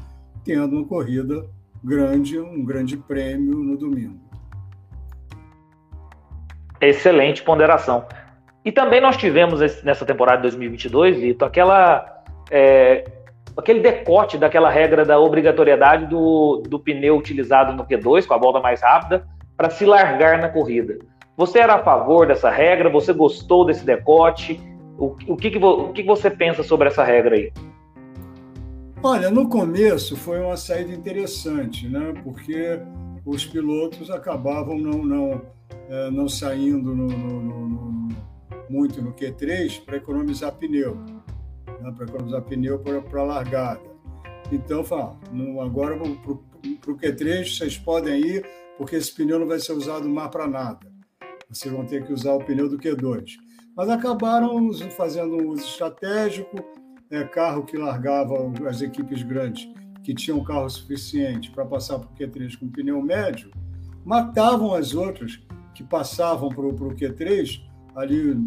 tendo 0.43 0.75
uma 0.75 0.85
corrida 0.85 1.49
grande, 1.83 2.37
um 2.37 2.63
grande 2.63 2.97
prêmio 2.97 3.55
no 3.55 3.75
domingo. 3.77 4.19
Excelente 6.79 7.41
ponderação. 7.41 8.05
E 8.63 8.71
também 8.71 9.01
nós 9.01 9.17
tivemos 9.17 9.59
nessa 9.83 10.05
temporada 10.05 10.37
de 10.37 10.43
2022, 10.43 11.17
Lito, 11.17 11.45
aquela 11.45 12.23
é, 12.51 13.14
aquele 13.57 13.79
decote 13.79 14.37
daquela 14.37 14.69
regra 14.69 15.05
da 15.05 15.19
obrigatoriedade 15.19 16.07
do, 16.07 16.61
do 16.67 16.79
pneu 16.79 17.17
utilizado 17.17 17.73
no 17.73 17.85
Q2, 17.85 18.25
com 18.25 18.33
a 18.33 18.37
volta 18.37 18.59
mais 18.59 18.81
rápida, 18.81 19.27
para 19.55 19.69
se 19.69 19.85
largar 19.85 20.39
na 20.39 20.49
corrida. 20.49 20.97
Você 21.37 21.59
era 21.59 21.75
a 21.75 21.83
favor 21.83 22.27
dessa 22.27 22.49
regra? 22.49 22.89
Você 22.89 23.13
gostou 23.13 23.65
desse 23.65 23.85
decote? 23.85 24.59
O, 24.97 25.15
o, 25.27 25.35
que, 25.35 25.51
que, 25.51 25.57
o 25.57 25.91
que 25.91 26.03
você 26.03 26.29
pensa 26.29 26.63
sobre 26.63 26.87
essa 26.87 27.03
regra 27.03 27.35
aí? 27.35 27.51
Olha, 29.03 29.29
no 29.29 29.47
começo 29.47 30.15
foi 30.15 30.39
uma 30.39 30.57
saída 30.57 30.91
interessante, 30.93 31.87
né? 31.87 32.13
Porque 32.23 32.79
os 33.25 33.45
pilotos 33.45 34.09
acabavam 34.09 34.77
não, 34.77 35.03
não, 35.03 35.41
é, 35.89 36.09
não 36.09 36.27
saindo 36.27 36.95
no, 36.95 37.07
no, 37.07 37.41
no, 37.41 38.09
muito 38.69 39.01
no 39.01 39.13
Q3 39.13 39.83
para 39.83 39.97
economizar 39.97 40.51
pneu 40.53 40.97
né, 41.81 41.91
para 41.91 42.05
economizar 42.05 42.41
pneu 42.43 42.79
para 42.79 43.23
largada. 43.23 43.81
Então, 44.51 44.83
fala, 44.83 45.17
agora 45.63 45.97
para 45.97 46.31
o 46.91 46.97
Q3 46.97 47.57
vocês 47.57 47.77
podem 47.77 48.19
ir, 48.19 48.45
porque 48.77 48.95
esse 48.95 49.13
pneu 49.13 49.39
não 49.39 49.47
vai 49.47 49.59
ser 49.59 49.73
usado 49.73 50.07
mais 50.07 50.29
para 50.29 50.47
nada. 50.47 50.79
vocês 51.49 51.73
vão 51.73 51.85
ter 51.85 52.05
que 52.05 52.13
usar 52.13 52.33
o 52.33 52.43
pneu 52.43 52.69
do 52.69 52.77
Q2. 52.77 53.37
Mas 53.75 53.89
acabaram 53.89 54.71
fazendo 54.91 55.35
um 55.35 55.49
uso 55.49 55.63
estratégico, 55.63 56.57
é, 57.09 57.23
carro 57.23 57.65
que 57.65 57.77
largava 57.77 58.35
as 58.67 58.81
equipes 58.81 59.21
grandes, 59.23 59.67
que 60.03 60.13
tinham 60.13 60.43
carro 60.43 60.69
suficiente 60.69 61.51
para 61.51 61.65
passar 61.65 61.99
para 61.99 62.09
o 62.09 62.15
Q3 62.15 62.57
com 62.57 62.69
pneu 62.69 63.01
médio, 63.01 63.51
matavam 64.05 64.73
as 64.73 64.93
outras 64.93 65.41
que 65.73 65.83
passavam 65.83 66.49
para 66.49 66.65
o 66.65 66.73
Q3 66.73 67.61
ali 67.95 68.37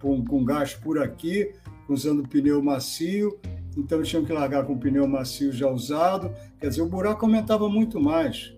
com, 0.00 0.24
com 0.24 0.44
gás 0.44 0.74
por 0.74 1.00
aqui, 1.00 1.52
usando 1.92 2.26
pneu 2.28 2.62
macio, 2.62 3.38
então 3.76 4.02
tinham 4.02 4.24
que 4.24 4.32
largar 4.32 4.64
com 4.64 4.78
pneu 4.78 5.06
macio 5.06 5.52
já 5.52 5.68
usado, 5.68 6.32
quer 6.60 6.68
dizer, 6.68 6.82
o 6.82 6.88
buraco 6.88 7.24
aumentava 7.24 7.68
muito 7.68 8.00
mais. 8.00 8.54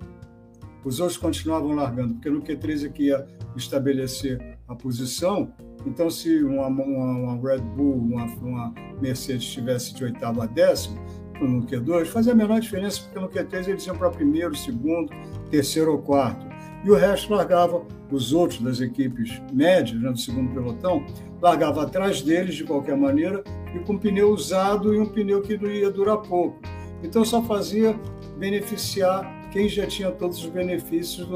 Os 0.85 1.01
outros 1.01 1.16
continuavam 1.16 1.74
largando, 1.74 2.15
porque 2.15 2.28
no 2.28 2.43
Q3 2.43 2.86
é 2.86 2.89
que 2.90 3.05
ia 3.05 3.27
estabelecer 3.56 4.59
a 4.69 4.74
posição. 4.74 5.52
Então, 5.86 6.11
se 6.11 6.43
uma, 6.43 6.66
uma, 6.66 7.35
uma 7.35 7.48
Red 7.51 7.62
Bull, 7.62 7.94
uma, 7.94 8.24
uma, 8.24 8.74
Mercedes 9.01 9.44
estivesse 9.44 9.94
de 9.94 10.05
oitavo 10.05 10.43
a 10.43 10.47
décimo, 10.47 11.01
no 11.40 11.62
Q2, 11.62 12.06
fazia 12.06 12.32
a 12.32 12.36
menor 12.36 12.61
diferença, 12.61 13.01
porque 13.02 13.19
no 13.19 13.28
Q3 13.28 13.69
eles 13.69 13.86
iam 13.86 13.97
para 13.97 14.11
primeiro, 14.11 14.55
segundo, 14.55 15.12
terceiro 15.51 15.93
ou 15.93 15.98
quarto. 15.98 16.53
E 16.85 16.90
o 16.90 16.94
resto 16.94 17.32
largava, 17.32 17.82
os 18.11 18.32
outros 18.35 18.61
das 18.61 18.81
equipes 18.81 19.40
médias, 19.52 20.01
né, 20.01 20.11
do 20.11 20.19
segundo 20.19 20.52
pelotão, 20.52 21.05
largava 21.40 21.82
atrás 21.82 22.20
deles 22.20 22.55
de 22.55 22.65
qualquer 22.65 22.97
maneira 22.97 23.43
e 23.74 23.78
com 23.81 23.97
pneu 23.97 24.31
usado 24.31 24.94
e 24.94 24.98
um 24.98 25.06
pneu 25.06 25.40
que 25.40 25.56
não 25.56 25.70
ia 25.70 25.90
durar 25.90 26.19
pouco. 26.19 26.61
Então 27.02 27.24
só 27.24 27.43
fazia 27.43 27.98
beneficiar 28.39 29.48
quem 29.51 29.69
já 29.69 29.86
tinha 29.86 30.11
todos 30.11 30.39
os 30.39 30.51
benefícios 30.51 31.27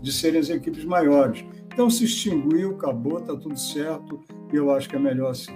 de 0.00 0.12
serem 0.12 0.40
as 0.40 0.48
equipes 0.48 0.84
maiores. 0.84 1.44
Então 1.72 1.90
se 1.90 2.04
extinguiu, 2.04 2.76
acabou, 2.76 3.18
está 3.18 3.36
tudo 3.36 3.58
certo 3.58 4.20
e 4.52 4.56
eu 4.56 4.70
acho 4.74 4.88
que 4.88 4.96
é 4.96 4.98
melhor 4.98 5.30
assim. 5.30 5.52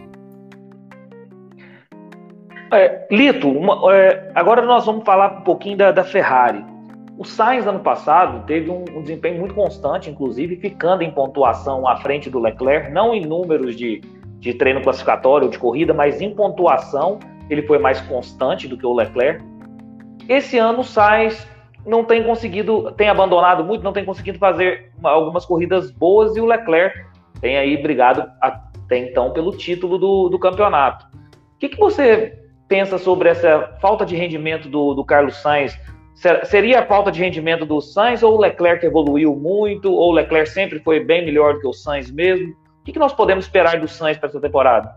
É, 2.73 3.07
Lito, 3.11 3.49
uma, 3.49 3.95
é, 3.95 4.31
agora 4.35 4.63
nós 4.63 4.85
vamos 4.85 5.05
falar 5.05 5.41
um 5.41 5.45
pouquinho 5.45 5.77
da, 5.77 5.91
da 5.91 6.05
Ferrari. 6.05 6.65
O 7.21 7.25
Sainz, 7.27 7.67
ano 7.67 7.81
passado, 7.81 8.47
teve 8.47 8.71
um, 8.71 8.83
um, 8.97 9.03
desempenho 9.03 9.39
muito 9.39 9.55
constante, 9.55 10.09
inclusive 10.09 10.57
ficando 10.57 11.03
em 11.03 11.11
pontuação 11.11 11.87
à 11.87 11.97
frente 11.97 12.31
do 12.31 12.39
Leclerc, 12.39 12.91
não 12.91 13.13
em 13.13 13.21
números 13.21 13.77
de, 13.77 14.01
de 14.39 14.55
treino 14.55 14.81
classificatório 14.81 15.45
ou 15.45 15.51
de 15.51 15.59
corrida, 15.59 15.93
mas 15.93 16.23
em 16.23 16.35
pontuação 16.35 17.19
ele 17.51 17.61
foi 17.61 17.79
mais 17.79 18.01
constante 18.01 18.67
do 18.67 18.75
que 18.75 18.87
o 18.87 18.95
Leclerc. 18.95 19.45
Esse 20.31 20.57
ano 20.57 20.81
o 20.81 20.83
Sainz 20.83 21.47
não 21.85 22.05
tem 22.05 22.25
conseguido, 22.25 22.91
tem 22.93 23.11
abandonado 23.11 23.63
muito, 23.63 23.85
não 23.85 23.93
tem 23.93 24.07
conseguido 24.07 24.39
fazer 24.39 24.91
algumas 25.03 25.45
corridas 25.45 25.91
boas 25.91 26.35
e 26.39 26.41
o 26.41 26.47
Leclerc 26.47 27.05
tem 27.39 27.59
aí 27.59 27.77
brigado 27.83 28.27
até 28.41 28.97
então 28.97 29.31
pelo 29.31 29.55
título 29.55 29.99
do, 29.99 30.31
do 30.31 30.39
campeonato. 30.39 31.05
O 31.55 31.59
que, 31.59 31.69
que 31.69 31.79
você 31.79 32.33
pensa 32.67 32.97
sobre 32.97 33.29
essa 33.29 33.77
falta 33.79 34.07
de 34.07 34.17
rendimento 34.17 34.71
do, 34.71 34.95
do 34.95 35.05
Carlos 35.05 35.37
Sainz? 35.37 35.79
Seria 36.45 36.81
a 36.81 36.87
falta 36.87 37.11
de 37.11 37.19
rendimento 37.19 37.65
do 37.65 37.81
Sainz 37.81 38.23
ou 38.23 38.37
o 38.37 38.41
Leclerc 38.41 38.85
evoluiu 38.85 39.35
muito, 39.35 39.91
ou 39.91 40.11
o 40.11 40.13
Leclerc 40.13 40.51
sempre 40.51 40.79
foi 40.81 41.03
bem 41.03 41.25
melhor 41.25 41.55
do 41.55 41.61
que 41.61 41.67
o 41.67 41.73
Sainz 41.73 42.11
mesmo? 42.11 42.55
O 42.81 42.85
que, 42.85 42.99
nós 42.99 43.13
podemos 43.13 43.47
esperar 43.47 43.81
do 43.81 43.89
Sainz 43.89 44.19
para 44.19 44.29
essa 44.29 44.41
temporada? 44.41 44.95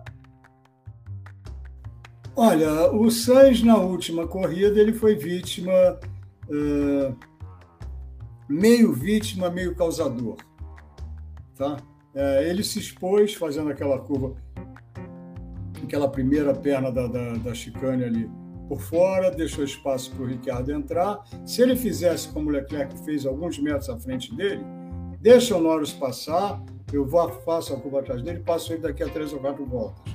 Olha, 2.35 2.91
o 2.91 3.09
Sainz 3.09 3.63
na 3.63 3.77
última 3.77 4.27
corrida 4.27 4.77
ele 4.79 4.91
foi 4.91 5.15
vítima 5.15 5.97
uh, 6.49 7.15
meio 8.49 8.91
vítima, 8.91 9.49
meio 9.49 9.75
causador, 9.75 10.35
tá? 11.55 11.77
Uh, 12.13 12.41
ele 12.41 12.63
se 12.63 12.79
expôs 12.79 13.33
fazendo 13.33 13.69
aquela 13.69 13.97
curva, 13.97 14.35
aquela 15.81 16.09
primeira 16.09 16.53
perna 16.53 16.91
da, 16.91 17.07
da, 17.07 17.33
da 17.35 17.53
chicane 17.53 18.03
ali 18.03 18.42
por 18.73 18.81
fora, 18.81 19.29
deixou 19.29 19.63
espaço 19.63 20.11
para 20.11 20.23
o 20.23 20.27
Ricardo 20.27 20.71
entrar. 20.71 21.23
Se 21.45 21.61
ele 21.61 21.75
fizesse 21.75 22.27
como 22.29 22.49
o 22.49 22.51
Leclerc 22.51 22.97
fez 23.05 23.23
alguns 23.25 23.59
metros 23.59 23.87
à 23.87 23.97
frente 23.97 24.33
dele, 24.35 24.63
deixa 25.21 25.55
o 25.55 25.61
Norris 25.61 25.93
passar, 25.93 26.59
eu 26.91 27.05
vou, 27.05 27.29
faço 27.41 27.73
a 27.73 27.79
curva 27.79 27.99
atrás 27.99 28.23
dele, 28.23 28.39
passo 28.39 28.73
ele 28.73 28.81
daqui 28.81 29.03
a 29.03 29.09
três 29.09 29.31
ou 29.31 29.39
quatro 29.39 29.63
voltas. 29.63 30.11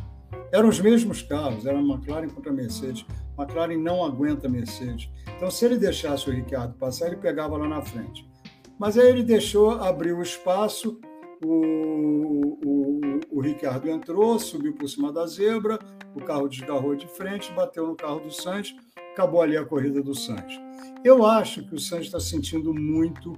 Eram 0.51 0.69
os 0.69 0.81
mesmos 0.81 1.23
carros, 1.23 1.67
era 1.67 1.79
McLaren 1.79 2.29
contra 2.29 2.53
Mercedes. 2.53 3.07
McLaren 3.39 3.77
não 3.77 4.05
aguenta 4.05 4.49
Mercedes. 4.49 5.09
Então, 5.37 5.51
se 5.51 5.65
ele 5.65 5.77
deixasse 5.77 6.29
o 6.29 6.33
Ricardo 6.33 6.75
passar, 6.75 7.07
ele 7.07 7.17
pegava 7.17 7.57
lá 7.57 7.69
na 7.69 7.83
frente. 7.83 8.29
Mas 8.77 8.99
aí 8.99 9.09
ele 9.09 9.23
deixou, 9.23 9.71
abriu 9.71 10.19
o 10.19 10.23
espaço, 10.23 10.99
o, 11.43 12.59
o, 12.65 13.21
o 13.31 13.41
Ricardo 13.41 13.89
entrou, 13.89 14.39
subiu 14.39 14.75
por 14.75 14.89
cima 14.89 15.13
da 15.13 15.27
zebra, 15.27 15.79
o 16.15 16.21
carro 16.21 16.49
desgarrou 16.49 16.97
de 16.97 17.07
frente, 17.07 17.53
bateu 17.53 17.87
no 17.87 17.95
carro 17.95 18.21
do 18.21 18.31
Sainz, 18.31 18.75
acabou 19.13 19.43
ali 19.43 19.57
a 19.57 19.65
corrida 19.65 20.03
do 20.03 20.15
Sainz. 20.15 20.61
Eu 21.05 21.25
acho 21.25 21.67
que 21.69 21.75
o 21.75 21.79
Sainz 21.79 22.07
está 22.07 22.21
sentindo 22.21 22.75
muito 22.75 23.35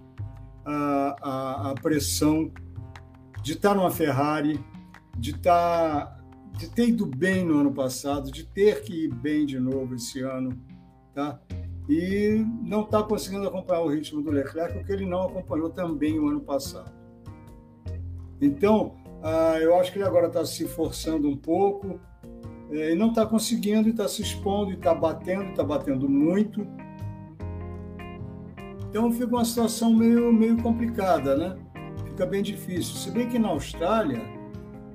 a, 0.65 1.17
a, 1.21 1.71
a, 1.71 1.75
pressão 1.75 2.51
de 3.43 3.53
estar 3.53 3.75
numa 3.75 3.91
Ferrari, 3.91 4.63
de 5.19 5.31
estar 5.33 6.19
de 6.57 6.69
ter 6.69 6.89
ido 6.89 7.07
bem 7.07 7.45
no 7.45 7.61
ano 7.61 7.73
passado, 7.73 8.31
de 8.31 8.45
ter 8.45 8.83
que 8.83 9.05
ir 9.05 9.15
bem 9.15 9.47
de 9.47 9.59
novo 9.59 9.95
esse 9.95 10.21
ano, 10.21 10.59
tá? 11.15 11.41
E 11.89 12.45
não 12.63 12.83
está 12.83 13.03
conseguindo 13.03 13.49
acompanhar 13.49 13.81
o 13.81 13.89
ritmo 13.89 14.23
do 14.23 14.31
Leclerc, 14.31 14.75
porque 14.75 14.93
ele 14.93 15.07
não 15.07 15.23
acompanhou 15.23 15.71
também 15.71 16.19
o 16.19 16.29
ano 16.29 16.41
passado. 16.41 17.00
Então, 18.41 18.95
ah, 19.23 19.59
eu 19.61 19.79
acho 19.79 19.93
que 19.93 19.99
ele 19.99 20.07
agora 20.07 20.29
está 20.29 20.45
se 20.45 20.67
forçando 20.67 21.29
um 21.29 21.37
pouco 21.37 22.01
eh, 22.71 22.93
e 22.93 22.95
não 22.95 23.09
está 23.09 23.27
conseguindo, 23.27 23.89
e 23.89 23.91
está 23.91 24.09
se 24.09 24.23
expondo, 24.23 24.71
e 24.71 24.75
está 24.75 24.95
batendo, 24.95 25.51
está 25.51 25.63
batendo 25.63 26.09
muito. 26.09 26.67
Então 28.89 29.11
fica 29.13 29.29
uma 29.29 29.45
situação 29.45 29.93
meio, 29.95 30.33
meio 30.33 30.57
complicada, 30.63 31.37
né? 31.37 31.57
Fica 32.07 32.27
bem 32.27 32.43
difícil. 32.43 32.97
Se 32.97 33.11
bem 33.11 33.29
que 33.29 33.39
na 33.39 33.49
Austrália 33.49 34.21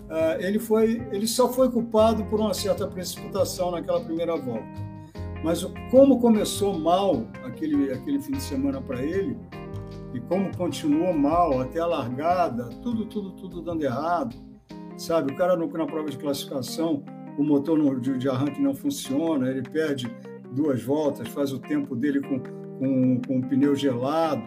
ah, 0.09 0.37
ele, 0.39 0.59
foi, 0.59 1.01
ele 1.11 1.27
só 1.27 1.51
foi 1.51 1.69
culpado 1.69 2.25
por 2.25 2.39
uma 2.39 2.53
certa 2.53 2.87
precipitação 2.87 3.71
naquela 3.71 4.01
primeira 4.01 4.35
volta. 4.35 4.65
Mas 5.43 5.63
como 5.91 6.19
começou 6.19 6.77
mal 6.77 7.27
aquele, 7.43 7.91
aquele 7.91 8.19
fim 8.19 8.33
de 8.33 8.41
semana 8.41 8.81
para 8.81 9.03
ele, 9.03 9.37
e 10.15 10.21
como 10.21 10.55
continuou 10.55 11.13
mal 11.13 11.59
até 11.59 11.81
a 11.81 11.85
largada, 11.85 12.69
tudo, 12.81 13.05
tudo, 13.05 13.31
tudo 13.31 13.61
dando 13.61 13.83
errado, 13.83 14.33
sabe? 14.97 15.33
O 15.33 15.35
cara 15.35 15.57
no, 15.57 15.67
na 15.67 15.85
prova 15.85 16.09
de 16.09 16.17
classificação, 16.17 17.03
o 17.37 17.43
motor 17.43 17.77
no, 17.77 17.99
de, 17.99 18.17
de, 18.17 18.29
arranque 18.29 18.61
não 18.61 18.73
funciona, 18.73 19.49
ele 19.49 19.61
perde 19.61 20.07
duas 20.53 20.81
voltas, 20.81 21.27
faz 21.27 21.51
o 21.51 21.59
tempo 21.59 21.97
dele 21.97 22.21
com, 22.21 22.39
com, 22.39 23.21
com 23.27 23.39
o 23.39 23.49
pneu 23.49 23.75
gelado, 23.75 24.41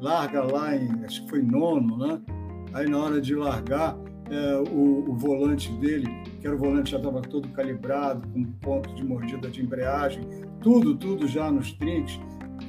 larga 0.00 0.44
lá 0.44 0.76
em, 0.76 1.04
acho 1.04 1.24
que 1.24 1.30
foi 1.30 1.42
nono, 1.42 1.98
né? 1.98 2.20
Aí 2.72 2.88
na 2.88 2.98
hora 2.98 3.20
de 3.20 3.34
largar, 3.34 3.98
é, 4.30 4.56
o, 4.70 5.10
o, 5.10 5.14
volante 5.16 5.70
dele, 5.72 6.06
que 6.40 6.46
era 6.46 6.54
o 6.54 6.58
volante 6.58 6.92
já 6.92 6.98
estava 6.98 7.20
todo 7.20 7.48
calibrado, 7.48 8.26
com 8.28 8.44
ponto 8.44 8.94
de 8.94 9.04
mordida 9.04 9.48
de 9.48 9.62
embreagem, 9.62 10.22
tudo, 10.60 10.96
tudo 10.96 11.26
já 11.26 11.50
nos 11.50 11.72
trinques. 11.72 12.20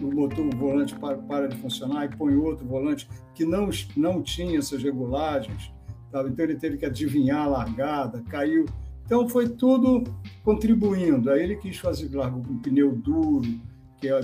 O 0.01 0.11
motor, 0.11 0.45
o 0.45 0.57
volante 0.57 0.95
para, 0.95 1.17
para 1.17 1.47
de 1.47 1.57
funcionar 1.57 2.05
e 2.05 2.15
põe 2.15 2.35
outro 2.35 2.65
volante 2.65 3.07
que 3.33 3.45
não, 3.45 3.69
não 3.95 4.21
tinha 4.21 4.59
essas 4.59 4.81
regulagens. 4.83 5.71
Tá? 6.11 6.21
Então 6.27 6.45
ele 6.45 6.55
teve 6.55 6.77
que 6.77 6.85
adivinhar 6.85 7.43
a 7.43 7.47
largada, 7.47 8.21
caiu. 8.29 8.65
Então 9.05 9.27
foi 9.27 9.49
tudo 9.49 10.03
contribuindo. 10.43 11.29
Aí 11.29 11.43
ele 11.43 11.55
quis 11.55 11.77
fazer, 11.77 12.13
largou 12.15 12.43
com 12.43 12.53
um 12.53 12.59
pneu 12.59 12.95
duro, 12.95 13.59
que 13.97 14.07
é 14.07 14.19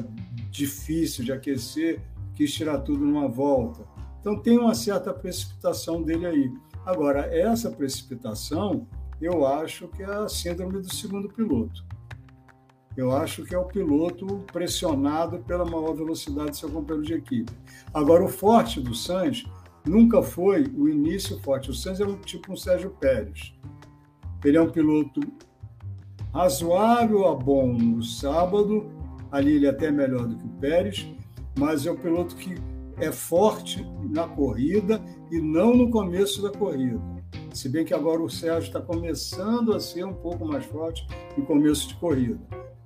difícil 0.50 1.24
de 1.24 1.32
aquecer, 1.32 2.02
quis 2.36 2.54
tirar 2.54 2.80
tudo 2.80 3.06
numa 3.06 3.28
volta. 3.28 3.84
Então 4.20 4.38
tem 4.38 4.58
uma 4.58 4.76
certa 4.76 5.14
precipitação 5.14 6.02
dele 6.02 6.26
aí. 6.26 6.54
Agora, 6.86 7.22
essa 7.34 7.70
precipitação, 7.70 8.88
eu 9.22 9.46
acho 9.46 9.88
que 9.90 10.04
é 10.04 10.06
a 10.06 10.28
síndrome 10.28 10.82
do 10.82 10.94
segundo 10.94 11.30
piloto. 11.30 11.86
Eu 12.98 13.12
acho 13.12 13.46
que 13.46 13.56
é 13.56 13.58
o 13.58 13.66
piloto 13.66 14.44
pressionado 14.52 15.40
pela 15.40 15.64
maior 15.64 15.96
velocidade 15.96 16.52
do 16.52 16.58
seu 16.58 16.70
companheiro 16.70 17.08
de 17.08 17.14
equipe. 17.14 17.52
Agora, 17.94 18.24
o 18.24 18.28
forte 18.28 18.82
do 18.82 18.94
Sainz 18.94 19.46
nunca 19.86 20.22
foi 20.22 20.66
o 20.76 20.90
início 20.90 21.40
forte. 21.40 21.70
O 21.70 21.74
Sainz 21.74 22.00
é 22.00 22.06
um 22.06 22.18
tipo 22.18 22.52
um 22.52 22.58
Sérgio 22.58 22.92
Pérez. 23.00 23.54
Ele 24.44 24.58
é 24.58 24.62
um 24.62 24.70
piloto 24.70 25.22
razoável 26.34 27.28
a 27.28 27.36
bom 27.36 27.74
no 27.74 28.04
sábado, 28.04 28.90
ali 29.32 29.56
ele 29.56 29.66
é 29.66 29.70
até 29.70 29.92
melhor 29.92 30.28
do 30.28 30.36
que 30.36 30.46
o 30.46 30.60
Pérez, 30.60 31.08
mas 31.58 31.86
é 31.86 31.92
um 31.92 31.98
piloto 31.98 32.36
que 32.36 32.56
é 32.98 33.12
forte 33.12 33.86
na 34.10 34.28
corrida 34.28 35.02
e 35.32 35.40
não 35.40 35.74
no 35.74 35.90
começo 35.90 36.42
da 36.42 36.52
corrida. 36.52 37.00
Se 37.54 37.68
bem 37.68 37.84
que 37.84 37.94
agora 37.94 38.22
o 38.22 38.30
Sérgio 38.30 38.68
está 38.68 38.82
começando 38.82 39.74
a 39.74 39.80
ser 39.80 40.06
um 40.06 40.14
pouco 40.14 40.46
mais 40.46 40.66
forte 40.66 41.06
no 41.38 41.46
começo 41.46 41.88
de 41.88 41.96
corrida. 41.96 42.40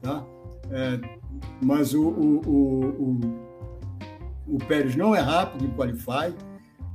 Tá? 0.04 0.24
É, 0.70 1.00
mas 1.64 1.94
o, 1.94 2.10
o, 2.10 2.42
o, 2.46 2.86
o, 3.02 4.56
o 4.56 4.58
Pérez 4.68 4.96
não 4.96 5.16
é 5.16 5.20
rápido 5.20 5.66
em 5.66 5.72
qualify, 5.72 6.36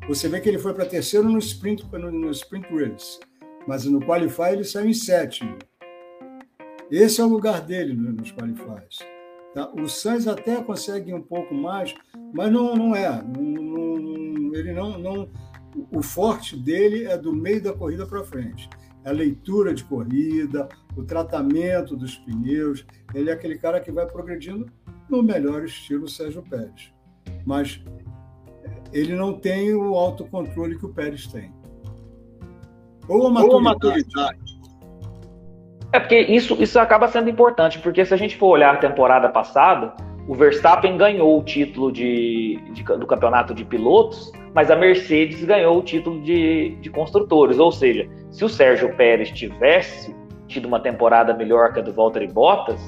Você 0.06 0.28
vê 0.28 0.40
que 0.40 0.48
ele 0.48 0.58
foi 0.58 0.72
para 0.72 0.86
terceiro 0.86 1.28
no 1.28 1.38
sprint, 1.38 1.84
no, 1.90 2.12
no 2.12 2.30
sprint 2.30 2.68
race, 2.68 3.18
mas 3.66 3.84
no 3.86 4.00
qualify 4.00 4.52
ele 4.52 4.64
saiu 4.64 4.88
em 4.88 4.94
sétimo. 4.94 5.56
Esse 6.90 7.20
é 7.20 7.24
o 7.24 7.28
lugar 7.28 7.60
dele 7.60 7.94
nos 7.94 8.30
qualifies. 8.30 8.98
Tá? 9.54 9.70
O 9.72 9.88
Sainz 9.88 10.26
até 10.26 10.62
consegue 10.62 11.12
um 11.12 11.22
pouco 11.22 11.54
mais, 11.54 11.94
mas 12.32 12.50
não, 12.50 12.74
não 12.76 12.94
é. 12.94 13.10
Não, 13.22 13.42
não, 13.42 14.54
ele 14.54 14.72
não, 14.72 14.98
não. 14.98 15.30
O 15.92 16.02
forte 16.02 16.56
dele 16.56 17.04
é 17.04 17.16
do 17.16 17.32
meio 17.32 17.62
da 17.62 17.72
corrida 17.72 18.06
para 18.06 18.24
frente. 18.24 18.68
É 19.04 19.10
a 19.10 19.12
leitura 19.12 19.74
de 19.74 19.84
corrida, 19.84 20.68
o 20.98 21.04
tratamento 21.04 21.96
dos 21.96 22.16
pneus. 22.16 22.84
Ele 23.14 23.30
é 23.30 23.32
aquele 23.32 23.56
cara 23.56 23.80
que 23.80 23.92
vai 23.92 24.04
progredindo 24.04 24.66
no 25.08 25.22
melhor 25.22 25.64
estilo 25.64 26.08
Sérgio 26.08 26.42
Pérez. 26.42 26.92
Mas 27.46 27.82
ele 28.92 29.14
não 29.14 29.32
tem 29.32 29.72
o 29.74 29.94
autocontrole 29.94 30.76
que 30.76 30.84
o 30.84 30.92
Pérez 30.92 31.26
tem. 31.28 31.52
Ou 33.08 33.28
a 33.28 33.30
maturidade. 33.30 33.54
Ou 33.54 33.58
a 33.58 33.62
maturidade. 33.62 34.58
É 35.92 36.00
porque 36.00 36.20
isso, 36.20 36.54
isso 36.60 36.78
acaba 36.78 37.08
sendo 37.08 37.30
importante, 37.30 37.78
porque 37.78 38.04
se 38.04 38.12
a 38.12 38.16
gente 38.16 38.36
for 38.36 38.48
olhar 38.48 38.74
a 38.74 38.78
temporada 38.78 39.28
passada, 39.30 39.94
o 40.26 40.34
Verstappen 40.34 40.98
ganhou 40.98 41.38
o 41.38 41.42
título 41.42 41.90
de, 41.90 42.60
de, 42.74 42.82
do 42.82 43.06
campeonato 43.06 43.54
de 43.54 43.64
pilotos, 43.64 44.30
mas 44.54 44.70
a 44.70 44.76
Mercedes 44.76 45.42
ganhou 45.44 45.78
o 45.78 45.82
título 45.82 46.20
de, 46.20 46.76
de 46.82 46.90
construtores. 46.90 47.58
Ou 47.58 47.72
seja, 47.72 48.06
se 48.30 48.44
o 48.44 48.48
Sérgio 48.48 48.94
Pérez 48.96 49.30
tivesse 49.30 50.14
tido 50.48 50.66
uma 50.66 50.80
temporada 50.80 51.34
melhor 51.34 51.72
que 51.72 51.78
a 51.78 51.82
do 51.82 51.92
Valtteri 51.92 52.26
Bottas, 52.26 52.80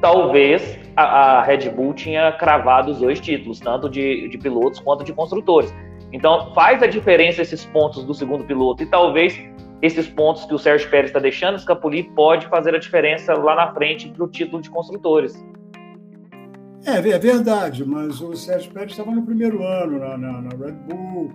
talvez 0.00 0.78
a, 0.96 1.38
a, 1.38 1.42
Red 1.42 1.70
Bull 1.70 1.94
tinha 1.94 2.32
cravado 2.32 2.90
os 2.90 2.98
dois 2.98 3.20
títulos, 3.20 3.60
tanto 3.60 3.88
de, 3.88 4.28
de 4.28 4.38
pilotos 4.38 4.80
quanto 4.80 5.04
de 5.04 5.12
construtores. 5.12 5.72
Então 6.12 6.52
faz 6.54 6.82
a 6.82 6.86
diferença 6.86 7.42
esses 7.42 7.64
pontos 7.66 8.04
do 8.04 8.14
segundo 8.14 8.44
piloto 8.44 8.82
e 8.82 8.86
talvez 8.86 9.38
esses 9.82 10.08
pontos 10.08 10.44
que 10.44 10.54
o 10.54 10.58
Sérgio 10.58 10.88
Pérez 10.90 11.10
está 11.10 11.18
deixando 11.18 11.56
escapulir 11.56 12.10
pode 12.12 12.46
fazer 12.46 12.74
a 12.74 12.78
diferença 12.78 13.34
lá 13.34 13.54
na 13.54 13.72
frente 13.72 14.08
para 14.08 14.24
o 14.24 14.28
título 14.28 14.62
de 14.62 14.70
construtores. 14.70 15.44
É, 16.86 16.98
é 16.98 17.18
verdade, 17.18 17.84
mas 17.84 18.20
o 18.20 18.34
Sérgio 18.36 18.72
Pérez 18.72 18.92
estava 18.92 19.10
no 19.10 19.22
primeiro 19.22 19.62
ano 19.64 19.98
na, 19.98 20.18
na, 20.18 20.42
na 20.42 20.50
Red 20.50 20.72
Bull, 20.72 21.32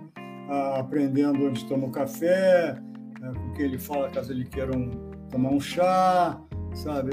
aprendendo 0.76 1.46
onde 1.46 1.64
toma 1.66 1.86
o 1.86 1.90
café, 1.90 2.76
né, 3.20 3.32
com 3.34 3.52
que 3.52 3.62
ele 3.62 3.78
fala 3.78 4.08
caso 4.10 4.32
ele 4.32 4.44
queiram 4.44 5.09
tomar 5.30 5.50
um 5.50 5.60
chá, 5.60 6.40
sabe? 6.74 7.10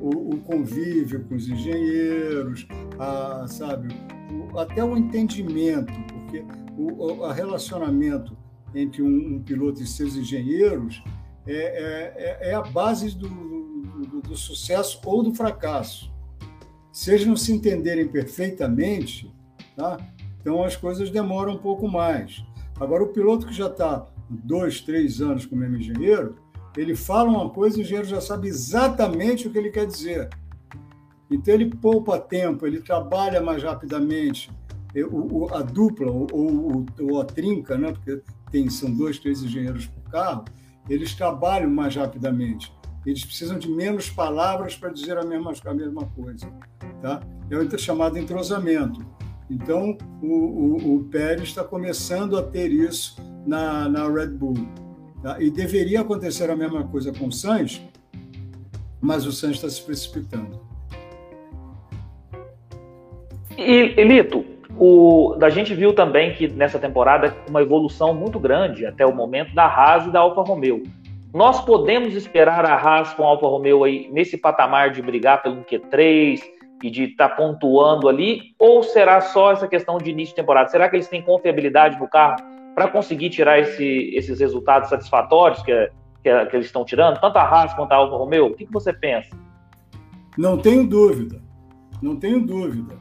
O, 0.00 0.34
o 0.34 0.40
convívio 0.40 1.24
com 1.24 1.34
os 1.36 1.48
engenheiros, 1.48 2.66
a, 2.98 3.46
sabe? 3.46 3.94
O, 4.30 4.58
até 4.58 4.82
o 4.82 4.96
entendimento, 4.96 5.92
porque 6.12 6.44
o, 6.76 7.22
o 7.22 7.30
relacionamento 7.30 8.36
entre 8.74 9.02
um, 9.02 9.34
um 9.34 9.42
piloto 9.42 9.82
e 9.82 9.86
seus 9.86 10.16
engenheiros 10.16 11.02
é, 11.46 11.54
é, 11.54 12.14
é, 12.16 12.50
é 12.50 12.54
a 12.54 12.62
base 12.62 13.16
do, 13.16 13.28
do, 13.28 14.20
do, 14.22 14.36
sucesso 14.36 15.00
ou 15.04 15.22
do 15.22 15.34
fracasso. 15.34 16.10
Se 16.92 17.10
eles 17.10 17.26
não 17.26 17.36
se 17.36 17.52
entenderem 17.52 18.08
perfeitamente, 18.08 19.32
tá? 19.76 19.98
então 20.40 20.62
as 20.62 20.76
coisas 20.76 21.10
demoram 21.10 21.54
um 21.54 21.58
pouco 21.58 21.88
mais. 21.88 22.44
Agora, 22.80 23.02
o 23.02 23.08
piloto 23.08 23.46
que 23.46 23.52
já 23.52 23.66
está 23.66 24.06
dois, 24.28 24.80
três 24.80 25.20
anos 25.20 25.46
com 25.46 25.54
o 25.54 25.58
mesmo 25.58 25.76
engenheiro, 25.76 26.36
ele 26.76 26.94
fala 26.94 27.28
uma 27.28 27.50
coisa 27.50 27.76
e 27.76 27.80
o 27.80 27.82
engenheiro 27.82 28.08
já 28.08 28.20
sabe 28.20 28.48
exatamente 28.48 29.46
o 29.46 29.50
que 29.50 29.58
ele 29.58 29.70
quer 29.70 29.86
dizer. 29.86 30.28
Então, 31.30 31.54
ele 31.54 31.74
poupa 31.74 32.18
tempo, 32.18 32.66
ele 32.66 32.80
trabalha 32.80 33.40
mais 33.40 33.62
rapidamente. 33.62 34.50
O, 35.10 35.44
o, 35.44 35.54
a 35.54 35.62
dupla 35.62 36.10
ou, 36.10 36.28
ou, 37.00 37.20
a 37.20 37.24
trinca, 37.24 37.78
né? 37.78 37.92
porque 37.92 38.20
tem, 38.50 38.68
são 38.68 38.90
dois, 38.92 39.18
três 39.18 39.42
engenheiros 39.42 39.86
por 39.86 40.10
carro, 40.10 40.44
eles 40.88 41.14
trabalham 41.14 41.70
mais 41.70 41.96
rapidamente. 41.96 42.72
Eles 43.06 43.24
precisam 43.24 43.58
de 43.58 43.70
menos 43.70 44.10
palavras 44.10 44.76
para 44.76 44.90
dizer 44.90 45.16
a 45.16 45.24
mesma, 45.24 45.52
a 45.64 45.74
mesma 45.74 46.04
coisa. 46.14 46.46
Tá? 47.00 47.20
É 47.50 47.56
o 47.56 47.78
chamado 47.78 48.18
entrosamento. 48.18 49.04
Então, 49.50 49.96
o, 50.22 50.26
o, 50.26 50.96
o 50.96 51.04
Pérez 51.04 51.48
está 51.48 51.64
começando 51.64 52.38
a 52.38 52.42
ter 52.42 52.70
isso 52.70 53.16
na, 53.46 53.88
na 53.88 54.08
Red 54.08 54.28
Bull. 54.28 54.54
Tá? 55.22 55.40
E 55.40 55.50
deveria 55.50 56.00
acontecer 56.00 56.50
a 56.50 56.56
mesma 56.56 56.82
coisa 56.84 57.12
com 57.12 57.28
o 57.28 57.32
Sainz, 57.32 57.80
mas 59.00 59.24
o 59.24 59.32
Sainz 59.32 59.56
está 59.56 59.68
se 59.68 59.80
precipitando. 59.82 60.60
E, 63.56 63.94
Elito, 63.96 64.44
o, 64.76 65.36
a 65.40 65.50
gente 65.50 65.74
viu 65.74 65.94
também 65.94 66.34
que 66.34 66.48
nessa 66.48 66.78
temporada 66.78 67.36
uma 67.48 67.62
evolução 67.62 68.12
muito 68.12 68.40
grande 68.40 68.84
até 68.84 69.06
o 69.06 69.14
momento 69.14 69.54
da 69.54 69.64
Haas 69.64 70.06
e 70.06 70.10
da 70.10 70.20
Alfa 70.20 70.42
Romeo. 70.42 70.82
Nós 71.32 71.64
podemos 71.64 72.14
esperar 72.14 72.64
a 72.66 72.74
Haas 72.74 73.14
com 73.14 73.22
a 73.22 73.28
Alfa 73.28 73.46
Romeo 73.46 73.84
aí 73.84 74.08
nesse 74.12 74.36
patamar 74.36 74.90
de 74.90 75.00
brigar 75.00 75.42
pelo 75.42 75.62
Q3 75.62 76.40
e 76.82 76.90
de 76.90 77.04
estar 77.04 77.28
tá 77.28 77.36
pontuando 77.36 78.08
ali? 78.08 78.54
Ou 78.58 78.82
será 78.82 79.20
só 79.20 79.52
essa 79.52 79.68
questão 79.68 79.98
de 79.98 80.10
início 80.10 80.34
de 80.34 80.40
temporada? 80.42 80.68
Será 80.68 80.88
que 80.88 80.96
eles 80.96 81.08
têm 81.08 81.22
confiabilidade 81.22 81.98
no 81.98 82.08
carro 82.08 82.51
para 82.74 82.88
conseguir 82.88 83.30
tirar 83.30 83.58
esse, 83.58 84.14
esses 84.14 84.40
resultados 84.40 84.88
satisfatórios 84.88 85.62
que, 85.62 85.90
que, 86.22 86.46
que, 86.46 86.56
eles 86.56 86.66
estão 86.66 86.84
tirando? 86.84 87.20
Tanto 87.20 87.36
a 87.36 87.42
Haas 87.42 87.74
quanto 87.74 87.92
a 87.92 87.96
Alfa 87.96 88.16
Romeo? 88.16 88.46
O 88.46 88.54
que, 88.54 88.66
que 88.66 88.72
você 88.72 88.92
pensa? 88.92 89.36
Não 90.36 90.56
tenho 90.58 90.86
dúvida. 90.86 91.42
Não 92.00 92.16
tenho 92.16 92.44
dúvida. 92.44 92.96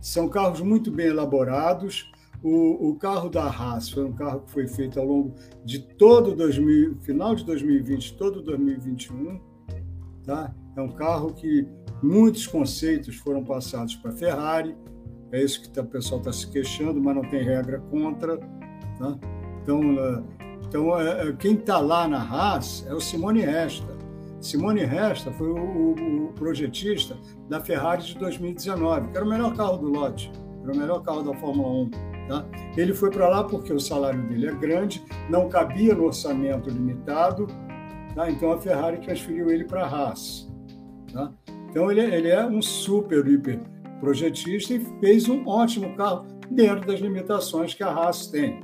São 0.00 0.28
carros 0.28 0.60
muito 0.60 0.90
bem 0.90 1.06
elaborados. 1.06 2.12
O, 2.42 2.90
o, 2.90 2.94
carro 2.96 3.28
da 3.28 3.44
Haas 3.44 3.88
foi 3.90 4.04
um 4.04 4.12
carro 4.12 4.40
que 4.40 4.50
foi 4.52 4.68
feito 4.68 5.00
ao 5.00 5.06
longo 5.06 5.34
de 5.64 5.80
todo 5.80 6.34
2000, 6.36 6.98
final 7.00 7.34
de 7.34 7.44
2020, 7.44 8.16
todo 8.16 8.42
2021. 8.42 9.40
Tá? 10.24 10.54
É 10.76 10.80
um 10.80 10.90
carro 10.90 11.32
que 11.32 11.66
muitos 12.02 12.46
conceitos 12.46 13.16
foram 13.16 13.42
passados 13.42 13.96
para 13.96 14.10
a 14.10 14.14
Ferrari. 14.14 14.76
É 15.32 15.42
isso 15.42 15.62
que 15.62 15.70
tá, 15.70 15.80
o 15.80 15.86
pessoal 15.86 16.20
está 16.20 16.32
se 16.32 16.48
queixando, 16.50 17.00
mas 17.00 17.16
não 17.16 17.22
tem 17.22 17.42
regra 17.42 17.80
contra. 17.90 18.38
Tá? 18.98 19.16
Então, 19.62 19.80
então 20.68 21.00
é, 21.00 21.28
é, 21.28 21.32
quem 21.32 21.54
está 21.54 21.78
lá 21.78 22.06
na 22.08 22.18
Haas 22.18 22.86
é 22.88 22.94
o 22.94 23.00
Simone 23.00 23.40
Resta. 23.40 23.96
Simone 24.40 24.84
Resta 24.84 25.32
foi 25.32 25.48
o, 25.48 25.94
o, 26.26 26.32
projetista 26.34 27.16
da 27.48 27.60
Ferrari 27.60 28.02
de 28.02 28.18
2019, 28.18 29.08
que 29.08 29.16
era 29.16 29.24
o 29.24 29.28
melhor 29.28 29.56
carro 29.56 29.78
do 29.78 29.88
lote, 29.88 30.30
era 30.62 30.72
o 30.72 30.76
melhor 30.76 31.02
carro 31.02 31.22
da 31.22 31.34
Fórmula 31.34 31.68
1. 31.68 31.90
Tá? 32.28 32.44
Ele 32.76 32.92
foi 32.92 33.10
para 33.10 33.28
lá 33.28 33.44
porque 33.44 33.72
o 33.72 33.80
salário 33.80 34.22
dele 34.28 34.48
é 34.48 34.52
grande, 34.52 35.02
não 35.30 35.48
cabia 35.48 35.94
no 35.94 36.04
orçamento 36.04 36.68
limitado, 36.68 37.46
tá? 38.14 38.30
então 38.30 38.52
a 38.52 38.60
Ferrari 38.60 38.98
transferiu 38.98 39.50
ele 39.50 39.64
para 39.64 39.84
a 39.84 39.88
Haas. 39.88 40.48
Tá? 41.12 41.32
Então 41.70 41.90
ele, 41.90 42.00
ele 42.00 42.28
é 42.28 42.44
um 42.44 42.60
super, 42.60 43.26
hiper 43.26 43.60
projetista 44.00 44.74
e 44.74 44.80
fez 45.00 45.28
um 45.28 45.46
ótimo 45.46 45.96
carro 45.96 46.26
dentro 46.50 46.86
das 46.86 47.00
limitações 47.00 47.74
que 47.74 47.82
a 47.82 47.88
Haas 47.88 48.26
tem. 48.26 48.60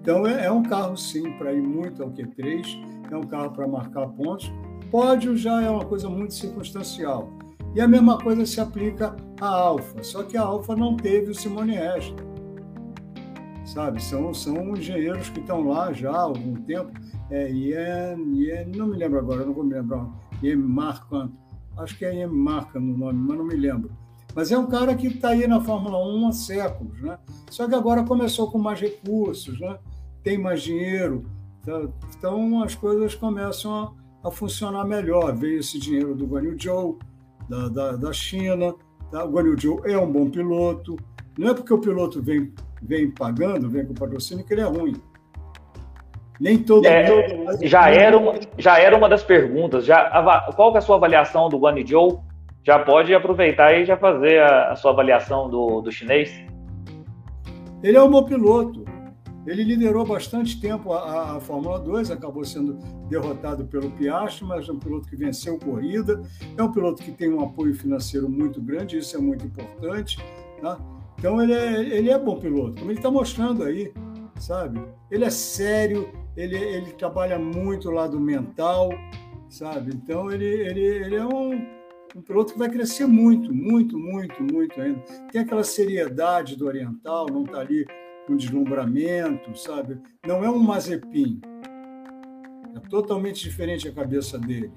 Então 0.00 0.26
é, 0.26 0.46
é 0.46 0.52
um 0.52 0.62
carro 0.62 0.96
sim 0.96 1.32
para 1.32 1.52
ir 1.52 1.62
muito 1.62 2.02
ao 2.02 2.10
Q3 2.10 2.90
é 3.10 3.16
um 3.16 3.22
carro 3.22 3.50
para 3.50 3.66
marcar 3.66 4.06
pontos. 4.08 4.50
Pódio 4.90 5.36
já 5.36 5.62
é 5.62 5.70
uma 5.70 5.84
coisa 5.84 6.08
muito 6.08 6.34
circunstancial. 6.34 7.28
E 7.74 7.80
a 7.80 7.86
mesma 7.86 8.18
coisa 8.18 8.44
se 8.44 8.60
aplica 8.60 9.14
à 9.40 9.46
Alfa, 9.46 10.02
só 10.02 10.24
que 10.24 10.36
a 10.36 10.42
Alfa 10.42 10.74
não 10.74 10.96
teve 10.96 11.30
o 11.30 11.34
Simone 11.34 11.74
Resta. 11.74 12.30
Sabe, 13.64 14.02
são, 14.02 14.34
são 14.34 14.76
engenheiros 14.76 15.28
que 15.28 15.38
estão 15.38 15.68
lá 15.68 15.92
já 15.92 16.10
há 16.10 16.22
algum 16.22 16.54
tempo. 16.54 16.90
É, 17.30 17.48
Ian, 17.48 18.18
Ian, 18.34 18.66
não 18.74 18.88
me 18.88 18.96
lembro 18.96 19.20
agora, 19.20 19.44
não 19.44 19.52
vou 19.52 19.62
me 19.62 19.74
lembrar. 19.74 20.08
Ian 20.42 20.56
Marca, 20.56 21.30
acho 21.78 21.96
que 21.96 22.04
é 22.04 22.26
Marca 22.26 22.80
no 22.80 22.98
nome, 22.98 23.18
mas 23.28 23.38
não 23.38 23.44
me 23.44 23.54
lembro. 23.54 23.92
Mas 24.34 24.50
é 24.50 24.58
um 24.58 24.66
cara 24.66 24.94
que 24.94 25.06
está 25.06 25.28
aí 25.30 25.46
na 25.46 25.60
Fórmula 25.60 25.98
1 26.04 26.28
há 26.28 26.32
séculos, 26.32 27.00
né? 27.02 27.18
Só 27.50 27.68
que 27.68 27.74
agora 27.74 28.02
começou 28.04 28.50
com 28.50 28.58
mais 28.58 28.80
recursos, 28.80 29.58
né? 29.60 29.78
Tem 30.22 30.36
mais 30.36 30.62
dinheiro, 30.62 31.24
então, 31.62 31.92
então 32.16 32.62
as 32.62 32.74
coisas 32.74 33.14
começam 33.14 33.94
a, 34.22 34.28
a, 34.28 34.30
funcionar 34.30 34.84
melhor. 34.84 35.34
Veio 35.34 35.60
esse 35.60 35.78
dinheiro 35.78 36.14
do 36.14 36.26
Guan 36.26 36.42
Yu 36.42 36.56
Zhou, 36.60 36.98
da, 37.48 37.68
da, 37.68 37.92
da 37.92 38.12
China. 38.12 38.74
Tá? 39.10 39.24
O 39.24 39.30
Guan 39.30 39.44
Yu 39.44 39.60
Zhou 39.60 39.82
é 39.84 39.96
um 39.98 40.10
bom 40.10 40.30
piloto. 40.30 40.96
Não 41.38 41.50
é 41.50 41.54
porque 41.54 41.72
o 41.72 41.78
piloto 41.78 42.22
vem, 42.22 42.52
vem 42.82 43.10
pagando, 43.10 43.68
vem 43.68 43.84
com 43.86 43.94
patrocínio, 43.94 44.44
que 44.44 44.54
ele 44.54 44.62
é 44.62 44.64
ruim. 44.64 44.94
Nem 46.40 46.58
todo 46.58 46.86
é, 46.86 47.06
mundo... 47.06 47.58
já 47.62 47.90
era 47.90 48.16
uma 48.16 48.34
já 48.56 48.78
era 48.78 48.96
uma 48.96 49.10
das 49.10 49.22
perguntas. 49.22 49.84
Já 49.84 50.10
qual 50.56 50.74
é 50.74 50.78
a 50.78 50.80
sua 50.80 50.96
avaliação 50.96 51.50
do 51.50 51.58
Guan 51.58 51.78
Yu 51.78 51.86
Zhou? 51.86 52.24
Já 52.64 52.78
pode 52.78 53.14
aproveitar 53.14 53.74
e 53.74 53.84
já 53.84 53.96
fazer 53.96 54.40
a, 54.40 54.72
a 54.72 54.76
sua 54.76 54.92
avaliação 54.92 55.48
do, 55.48 55.80
do 55.80 55.92
chinês. 55.92 56.30
Ele 57.82 57.96
é 57.96 58.02
um 58.02 58.10
bom 58.10 58.24
piloto. 58.24 58.84
Ele 59.46 59.64
liderou 59.64 60.04
bastante 60.04 60.60
tempo 60.60 60.92
a, 60.92 61.36
a, 61.36 61.40
Fórmula 61.40 61.78
2, 61.78 62.10
acabou 62.10 62.44
sendo 62.44 62.74
derrotado 63.08 63.64
pelo 63.64 63.90
Piastri, 63.90 64.44
mas 64.44 64.68
é 64.68 64.72
um 64.72 64.78
piloto 64.78 65.08
que 65.08 65.16
venceu 65.16 65.58
corrida, 65.58 66.22
é 66.56 66.62
um 66.62 66.70
piloto 66.70 67.02
que 67.02 67.10
tem 67.10 67.32
um 67.32 67.40
apoio 67.40 67.74
financeiro 67.74 68.28
muito 68.28 68.60
grande, 68.60 68.98
isso 68.98 69.16
é 69.16 69.20
muito 69.20 69.46
importante. 69.46 70.18
Tá? 70.60 70.78
Então 71.18 71.40
ele 71.42 71.54
é, 71.54 71.80
ele 71.80 72.10
é 72.10 72.18
bom 72.18 72.38
piloto, 72.38 72.78
como 72.78 72.90
ele 72.90 72.98
está 72.98 73.10
mostrando 73.10 73.64
aí, 73.64 73.92
sabe? 74.38 74.80
Ele 75.10 75.24
é 75.24 75.30
sério, 75.30 76.10
ele, 76.36 76.56
ele 76.56 76.92
trabalha 76.92 77.38
muito 77.38 77.88
o 77.88 77.92
lado 77.92 78.20
mental, 78.20 78.90
sabe? 79.48 79.92
Então 79.94 80.30
ele, 80.30 80.46
ele, 80.46 80.80
ele 80.80 81.16
é 81.16 81.24
um, 81.24 81.66
um 82.14 82.22
piloto 82.22 82.52
que 82.52 82.58
vai 82.58 82.68
crescer 82.68 83.06
muito, 83.06 83.54
muito, 83.54 83.98
muito, 83.98 84.42
muito 84.42 84.80
ainda. 84.80 85.00
Tem 85.32 85.40
aquela 85.40 85.64
seriedade 85.64 86.56
do 86.56 86.66
oriental, 86.66 87.26
não 87.30 87.44
está 87.44 87.60
ali 87.60 87.86
com 88.30 88.36
deslumbramento, 88.36 89.58
sabe? 89.58 89.98
Não 90.24 90.44
é 90.44 90.48
um 90.50 90.60
Mazepin. 90.60 91.40
É 92.76 92.78
totalmente 92.88 93.42
diferente 93.42 93.88
a 93.88 93.92
cabeça 93.92 94.38
dele, 94.38 94.70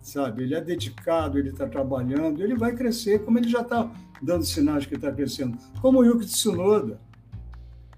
sabe? 0.00 0.44
Ele 0.44 0.54
é 0.54 0.60
dedicado, 0.60 1.36
ele 1.36 1.48
está 1.48 1.66
trabalhando, 1.66 2.44
ele 2.44 2.54
vai 2.54 2.76
crescer, 2.76 3.24
como 3.24 3.38
ele 3.38 3.48
já 3.48 3.62
está 3.62 3.90
dando 4.22 4.44
sinais 4.44 4.86
que 4.86 4.94
está 4.94 5.10
crescendo. 5.10 5.58
Como 5.82 5.98
o 5.98 6.04
Yuki 6.04 6.26
Tsunoda 6.26 7.00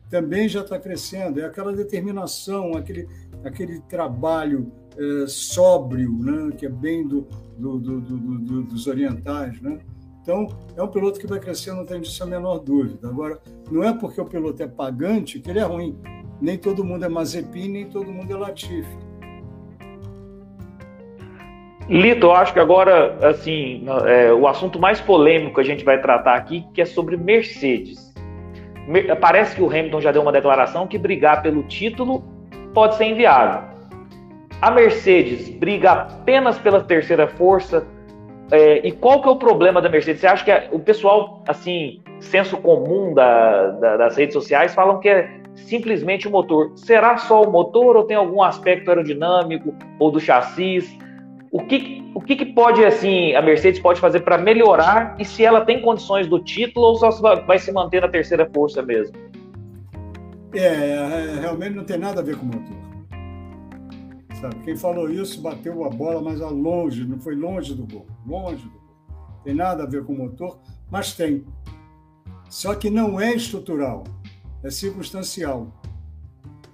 também 0.08 0.48
já 0.48 0.62
está 0.62 0.78
crescendo. 0.78 1.38
É 1.38 1.44
aquela 1.44 1.74
determinação, 1.74 2.74
aquele, 2.74 3.06
aquele 3.44 3.80
trabalho 3.80 4.72
é, 4.96 5.26
sóbrio, 5.26 6.16
né? 6.18 6.50
que 6.56 6.64
é 6.64 6.70
bem 6.70 7.06
do, 7.06 7.28
do, 7.58 7.78
do, 7.78 8.00
do, 8.00 8.62
dos 8.62 8.86
orientais, 8.86 9.60
né? 9.60 9.80
Então, 10.28 10.46
é 10.76 10.82
um 10.82 10.88
piloto 10.88 11.18
que 11.18 11.26
vai 11.26 11.40
crescer, 11.40 11.72
não 11.72 11.86
tem 11.86 12.02
disso 12.02 12.22
a 12.22 12.26
menor 12.26 12.58
dúvida. 12.58 13.08
Agora, 13.08 13.38
não 13.70 13.82
é 13.82 13.94
porque 13.94 14.20
o 14.20 14.26
piloto 14.26 14.62
é 14.62 14.68
pagante 14.68 15.40
que 15.40 15.48
ele 15.48 15.58
é 15.58 15.62
ruim. 15.62 15.98
Nem 16.38 16.58
todo 16.58 16.84
mundo 16.84 17.02
é 17.02 17.08
Mazepin, 17.08 17.68
nem 17.68 17.86
todo 17.86 18.12
mundo 18.12 18.30
é 18.30 18.36
Latifi. 18.36 18.94
Lito, 21.88 22.26
eu 22.26 22.32
acho 22.32 22.52
que 22.52 22.60
agora, 22.60 23.26
assim, 23.26 23.86
é, 24.06 24.30
o 24.30 24.46
assunto 24.46 24.78
mais 24.78 25.00
polêmico 25.00 25.54
que 25.54 25.60
a 25.62 25.64
gente 25.64 25.82
vai 25.82 25.98
tratar 25.98 26.34
aqui, 26.34 26.62
que 26.74 26.82
é 26.82 26.84
sobre 26.84 27.16
Mercedes. 27.16 28.12
Parece 29.22 29.56
que 29.56 29.62
o 29.62 29.70
Hamilton 29.70 30.02
já 30.02 30.12
deu 30.12 30.20
uma 30.20 30.30
declaração 30.30 30.86
que 30.86 30.98
brigar 30.98 31.40
pelo 31.40 31.62
título 31.62 32.22
pode 32.74 32.96
ser 32.96 33.06
inviável. 33.06 33.62
A 34.60 34.70
Mercedes 34.70 35.48
briga 35.48 35.92
apenas 35.92 36.58
pela 36.58 36.82
terceira 36.82 37.26
força, 37.28 37.86
é, 38.50 38.86
e 38.86 38.92
qual 38.92 39.20
que 39.20 39.28
é 39.28 39.30
o 39.30 39.36
problema 39.36 39.80
da 39.80 39.88
Mercedes? 39.88 40.20
Você 40.20 40.26
acha 40.26 40.44
que 40.44 40.50
é, 40.50 40.68
o 40.72 40.78
pessoal, 40.78 41.42
assim, 41.46 42.00
senso 42.20 42.56
comum 42.56 43.12
da, 43.12 43.68
da, 43.72 43.96
das 43.98 44.16
redes 44.16 44.32
sociais, 44.32 44.74
falam 44.74 45.00
que 45.00 45.08
é 45.08 45.30
simplesmente 45.54 46.26
o 46.26 46.30
motor. 46.30 46.72
Será 46.76 47.16
só 47.18 47.42
o 47.42 47.50
motor 47.50 47.96
ou 47.96 48.04
tem 48.04 48.16
algum 48.16 48.42
aspecto 48.42 48.88
aerodinâmico 48.88 49.74
ou 49.98 50.10
do 50.10 50.18
chassis? 50.18 50.88
O 51.50 51.60
que, 51.60 52.02
o 52.14 52.20
que, 52.20 52.36
que 52.36 52.46
pode, 52.46 52.84
assim, 52.84 53.34
a 53.34 53.42
Mercedes 53.42 53.80
pode 53.80 54.00
fazer 54.00 54.20
para 54.20 54.38
melhorar 54.38 55.16
e 55.18 55.24
se 55.24 55.44
ela 55.44 55.62
tem 55.62 55.80
condições 55.80 56.26
do 56.26 56.38
título 56.38 56.86
ou 56.86 56.96
só 56.96 57.10
vai 57.42 57.58
se 57.58 57.70
manter 57.72 58.02
na 58.02 58.08
terceira 58.08 58.48
força 58.52 58.82
mesmo? 58.82 59.14
É, 60.54 60.60
é, 60.60 61.38
realmente 61.40 61.74
não 61.74 61.84
tem 61.84 61.98
nada 61.98 62.20
a 62.20 62.24
ver 62.24 62.36
com 62.36 62.44
o 62.44 62.46
motor. 62.46 62.87
Sabe? 64.40 64.56
Quem 64.64 64.76
falou 64.76 65.10
isso 65.10 65.40
bateu 65.40 65.84
a 65.84 65.90
bola, 65.90 66.22
mas 66.22 66.40
a 66.40 66.48
longe, 66.48 67.04
não 67.04 67.18
foi 67.18 67.34
longe 67.34 67.74
do 67.74 67.86
gol, 67.86 68.06
longe 68.24 68.64
do 68.64 68.70
gol. 68.70 68.78
Tem 69.42 69.54
nada 69.54 69.82
a 69.82 69.86
ver 69.86 70.04
com 70.04 70.12
o 70.12 70.18
motor, 70.18 70.60
mas 70.90 71.14
tem. 71.14 71.44
Só 72.48 72.74
que 72.74 72.88
não 72.88 73.20
é 73.20 73.34
estrutural, 73.34 74.04
é 74.62 74.70
circunstancial. 74.70 75.72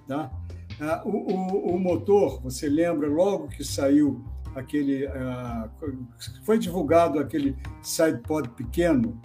Tá? 0.07 0.31
Ah, 0.79 1.01
o, 1.05 1.09
o, 1.09 1.75
o 1.75 1.79
motor, 1.79 2.39
você 2.41 2.69
lembra, 2.69 3.07
logo 3.07 3.47
que 3.47 3.63
saiu 3.63 4.23
aquele. 4.55 5.07
Uh, 5.07 6.05
foi 6.43 6.59
divulgado 6.59 7.17
aquele 7.17 7.55
sidepod 7.81 8.49
pequeno, 8.49 9.19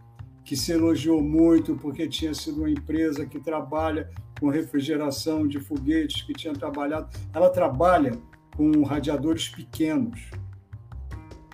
que 0.45 0.57
se 0.57 0.73
elogiou 0.73 1.23
muito 1.23 1.77
porque 1.77 2.09
tinha 2.09 2.33
sido 2.33 2.59
uma 2.59 2.71
empresa 2.71 3.27
que 3.27 3.39
trabalha 3.39 4.09
com 4.41 4.49
refrigeração 4.49 5.47
de 5.47 5.61
foguetes, 5.61 6.23
que 6.23 6.33
tinha 6.33 6.55
trabalhado. 6.55 7.09
Ela 7.35 7.51
trabalha 7.51 8.19
com 8.61 8.83
radiadores 8.83 9.49
pequenos, 9.49 10.21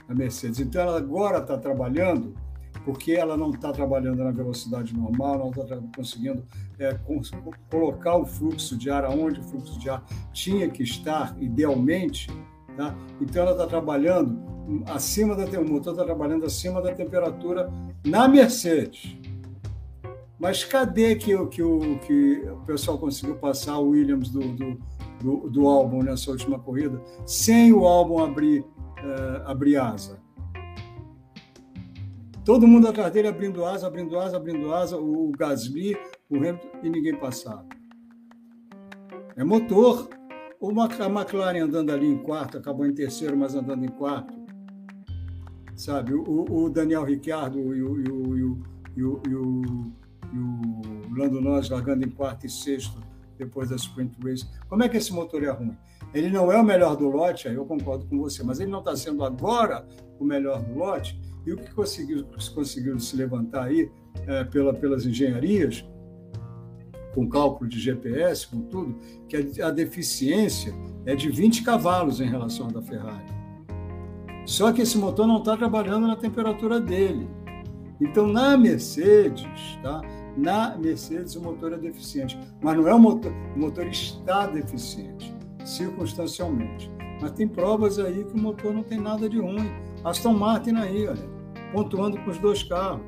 a 0.08 0.12
Mercedes. 0.12 0.58
Então, 0.58 0.82
ela 0.82 0.98
agora 0.98 1.38
está 1.38 1.56
trabalhando, 1.56 2.34
porque 2.84 3.12
ela 3.12 3.36
não 3.36 3.50
está 3.50 3.70
trabalhando 3.70 4.24
na 4.24 4.32
velocidade 4.32 4.92
normal, 4.92 5.38
não 5.38 5.50
está 5.50 5.78
conseguindo 5.94 6.42
é, 6.80 6.98
colocar 7.70 8.16
o 8.16 8.26
fluxo 8.26 8.76
de 8.76 8.90
ar 8.90 9.04
aonde 9.04 9.38
o 9.38 9.42
fluxo 9.44 9.78
de 9.78 9.88
ar 9.88 10.04
tinha 10.32 10.68
que 10.68 10.82
estar, 10.82 11.36
idealmente. 11.40 12.28
Tá? 12.76 12.92
Então, 13.20 13.42
ela 13.42 13.52
está 13.52 13.68
trabalhando 13.68 14.42
acima 14.86 15.36
da 15.36 15.44
o 15.60 15.64
motor 15.64 15.92
está 15.92 16.04
trabalhando 16.04 16.44
acima 16.44 16.82
da 16.82 16.92
temperatura 16.92 17.70
na 18.04 18.26
Mercedes. 18.26 19.16
Mas 20.40 20.64
cadê 20.64 21.14
que, 21.14 21.30
que, 21.46 21.62
o, 21.62 21.98
que 22.00 22.48
o 22.50 22.56
pessoal 22.66 22.98
conseguiu 22.98 23.36
passar 23.36 23.78
o 23.78 23.90
Williams 23.90 24.28
do, 24.28 24.40
do 24.40 24.95
do, 25.20 25.48
do 25.48 25.66
álbum 25.66 26.02
nessa 26.02 26.30
última 26.30 26.58
corrida, 26.58 27.00
sem 27.24 27.72
o 27.72 27.86
álbum 27.86 28.22
abrir, 28.22 28.60
uh, 28.60 29.46
abrir 29.46 29.76
asa. 29.76 30.18
Todo 32.44 32.66
mundo 32.66 32.86
atrás 32.88 33.12
dele 33.12 33.28
abrindo 33.28 33.64
asa, 33.64 33.86
abrindo 33.86 34.18
asa, 34.18 34.36
abrindo 34.36 34.72
asa, 34.72 34.96
o 34.96 35.32
Gasly, 35.36 35.96
o 36.30 36.36
Hamilton 36.36 36.68
e 36.82 36.90
ninguém 36.90 37.16
passava. 37.16 37.66
É 39.36 39.44
motor. 39.44 40.08
A 40.58 41.06
McLaren 41.06 41.64
andando 41.64 41.90
ali 41.92 42.06
em 42.06 42.18
quarto, 42.18 42.56
acabou 42.56 42.86
em 42.86 42.94
terceiro, 42.94 43.36
mas 43.36 43.54
andando 43.54 43.84
em 43.84 43.88
quarto. 43.88 44.34
Sabe? 45.76 46.14
O, 46.14 46.44
o 46.48 46.70
Daniel 46.70 47.04
Ricciardo 47.04 47.58
o, 47.58 47.74
e 47.74 47.82
o, 47.82 48.00
e 48.00 48.10
o, 48.10 48.36
e 48.36 48.42
o, 48.42 48.62
e 48.96 49.34
o, 49.34 49.92
e 50.32 50.38
o 50.38 51.16
Lando 51.16 51.40
Norris 51.40 51.68
largando 51.68 52.06
em 52.06 52.10
quarto 52.10 52.46
e 52.46 52.50
sexto 52.50 52.98
depois 53.38 53.70
da 53.70 53.76
sprint 53.76 54.16
race. 54.22 54.46
Como 54.68 54.82
é 54.82 54.88
que 54.88 54.96
esse 54.96 55.12
motor 55.12 55.42
é 55.42 55.50
ruim? 55.50 55.76
Ele 56.14 56.30
não 56.30 56.50
é 56.50 56.58
o 56.58 56.64
melhor 56.64 56.96
do 56.96 57.08
lote, 57.08 57.48
aí 57.48 57.54
eu 57.54 57.64
concordo 57.64 58.06
com 58.06 58.18
você, 58.18 58.42
mas 58.42 58.60
ele 58.60 58.70
não 58.70 58.78
está 58.78 58.96
sendo 58.96 59.24
agora 59.24 59.86
o 60.18 60.24
melhor 60.24 60.62
do 60.62 60.78
lote. 60.78 61.20
E 61.44 61.52
o 61.52 61.56
que 61.56 61.72
conseguiu, 61.72 62.26
conseguiu 62.54 62.98
se 62.98 63.16
levantar 63.16 63.64
aí 63.64 63.90
é, 64.26 64.44
pela, 64.44 64.74
pelas 64.74 65.06
engenharias, 65.06 65.84
com 67.14 67.28
cálculo 67.28 67.68
de 67.68 67.78
GPS, 67.78 68.46
com 68.46 68.60
tudo, 68.62 68.96
que 69.28 69.36
a, 69.36 69.68
a 69.68 69.70
deficiência 69.70 70.74
é 71.04 71.14
de 71.14 71.30
20 71.30 71.62
cavalos 71.62 72.20
em 72.20 72.28
relação 72.28 72.68
à 72.68 72.70
da 72.70 72.82
Ferrari. 72.82 73.36
Só 74.44 74.72
que 74.72 74.82
esse 74.82 74.96
motor 74.98 75.26
não 75.26 75.38
está 75.38 75.56
trabalhando 75.56 76.06
na 76.06 76.16
temperatura 76.16 76.80
dele. 76.80 77.28
Então, 78.00 78.26
na 78.26 78.56
Mercedes, 78.56 79.46
tá? 79.82 80.00
Na 80.36 80.76
Mercedes, 80.76 81.34
o 81.34 81.42
motor 81.42 81.72
é 81.72 81.78
deficiente, 81.78 82.38
mas 82.60 82.76
não 82.76 82.86
é 82.86 82.94
o 82.94 82.98
motor, 82.98 83.32
o 83.54 83.58
motor 83.58 83.86
está 83.86 84.46
deficiente, 84.46 85.34
circunstancialmente. 85.64 86.90
Mas 87.20 87.32
tem 87.32 87.48
provas 87.48 87.98
aí 87.98 88.24
que 88.24 88.34
o 88.34 88.38
motor 88.38 88.74
não 88.74 88.82
tem 88.82 89.00
nada 89.00 89.28
de 89.28 89.40
ruim. 89.40 89.70
Aston 90.04 90.34
Martin 90.34 90.74
aí, 90.74 91.08
olha, 91.08 91.28
pontuando 91.72 92.18
com 92.18 92.30
os 92.30 92.38
dois 92.38 92.62
carros. 92.62 93.00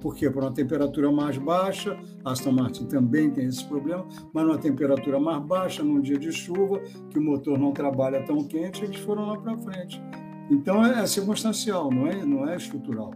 Por 0.00 0.16
quê? 0.16 0.28
Por 0.28 0.42
uma 0.42 0.50
temperatura 0.50 1.12
mais 1.12 1.38
baixa, 1.38 1.96
Aston 2.24 2.50
Martin 2.50 2.86
também 2.86 3.30
tem 3.30 3.46
esse 3.46 3.64
problema, 3.64 4.04
mas 4.34 4.44
numa 4.44 4.58
temperatura 4.58 5.20
mais 5.20 5.40
baixa, 5.44 5.84
num 5.84 6.00
dia 6.00 6.18
de 6.18 6.32
chuva, 6.32 6.80
que 7.08 7.20
o 7.20 7.22
motor 7.22 7.56
não 7.56 7.70
trabalha 7.70 8.20
tão 8.24 8.42
quente, 8.42 8.82
eles 8.82 8.96
foram 8.96 9.26
lá 9.26 9.38
para 9.38 9.56
frente. 9.58 10.02
Então 10.50 10.84
é, 10.84 11.02
é 11.02 11.06
circunstancial, 11.06 11.88
não 11.88 12.08
é, 12.08 12.26
não 12.26 12.48
é 12.48 12.56
estrutural. 12.56 13.12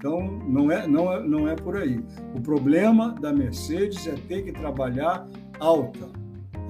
Então, 0.00 0.22
não 0.48 0.72
é, 0.72 0.86
não, 0.86 1.12
é, 1.12 1.22
não 1.22 1.46
é 1.46 1.54
por 1.54 1.76
aí. 1.76 2.02
O 2.34 2.40
problema 2.40 3.14
da 3.20 3.34
Mercedes 3.34 4.06
é 4.06 4.12
ter 4.12 4.42
que 4.42 4.50
trabalhar 4.50 5.28
alta. 5.58 6.08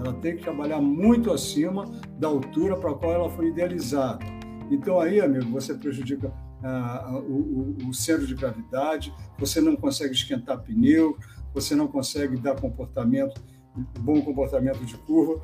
Ela 0.01 0.13
tem 0.15 0.37
que 0.37 0.43
trabalhar 0.43 0.81
muito 0.81 1.33
acima 1.33 1.85
da 2.19 2.27
altura 2.27 2.77
para 2.77 2.91
a 2.91 2.95
qual 2.95 3.13
ela 3.13 3.31
foi 3.31 3.47
idealizada. 3.47 4.27
Então, 4.69 4.99
aí, 4.99 5.21
amigo, 5.21 5.49
você 5.49 5.75
prejudica 5.75 6.33
ah, 6.65 7.23
o, 7.23 7.77
o, 7.85 7.89
o 7.91 7.95
centro 7.95 8.27
de 8.27 8.35
gravidade, 8.35 9.15
você 9.39 9.61
não 9.61 9.77
consegue 9.77 10.13
esquentar 10.13 10.61
pneu, 10.63 11.17
você 11.55 11.77
não 11.77 11.87
consegue 11.87 12.37
dar 12.37 12.61
comportamento, 12.61 13.41
bom 14.01 14.21
comportamento 14.23 14.85
de 14.85 14.97
curva, 14.99 15.41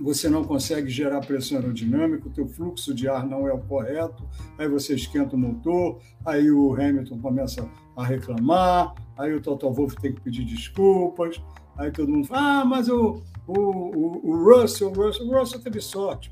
você 0.00 0.28
não 0.28 0.42
consegue 0.42 0.88
gerar 0.88 1.20
pressão 1.20 1.58
aerodinâmica, 1.58 2.28
o 2.28 2.30
teu 2.30 2.48
fluxo 2.48 2.94
de 2.94 3.08
ar 3.08 3.26
não 3.26 3.46
é 3.46 3.52
o 3.52 3.58
correto, 3.58 4.26
aí 4.58 4.66
você 4.66 4.94
esquenta 4.94 5.36
o 5.36 5.38
motor, 5.38 6.00
aí 6.24 6.50
o 6.50 6.72
Hamilton 6.74 7.18
começa 7.18 7.68
a 7.96 8.04
reclamar, 8.04 8.94
aí 9.16 9.34
o 9.34 9.40
Toto 9.40 9.70
Wolff 9.70 9.96
tem 10.00 10.14
que 10.14 10.20
pedir 10.20 10.44
desculpas, 10.44 11.40
aí 11.76 11.90
todo 11.90 12.10
mundo 12.10 12.26
fala, 12.26 12.60
ah, 12.60 12.64
mas 12.64 12.88
o, 12.88 13.22
o, 13.46 13.60
o, 13.60 14.30
o 14.30 14.44
Russell, 14.44 14.90
o 14.90 14.94
Russell, 14.94 15.26
o 15.26 15.38
Russell 15.38 15.60
teve 15.60 15.80
sorte. 15.80 16.30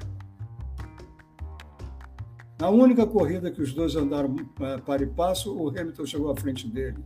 Na 2.58 2.70
única 2.70 3.06
corrida 3.06 3.50
que 3.52 3.62
os 3.62 3.72
dois 3.72 3.94
andaram 3.94 4.34
é, 4.60 4.78
para 4.78 5.02
e 5.02 5.06
passo, 5.06 5.54
o 5.54 5.68
Hamilton 5.68 6.06
chegou 6.06 6.30
à 6.30 6.36
frente 6.36 6.66
dele. 6.66 6.98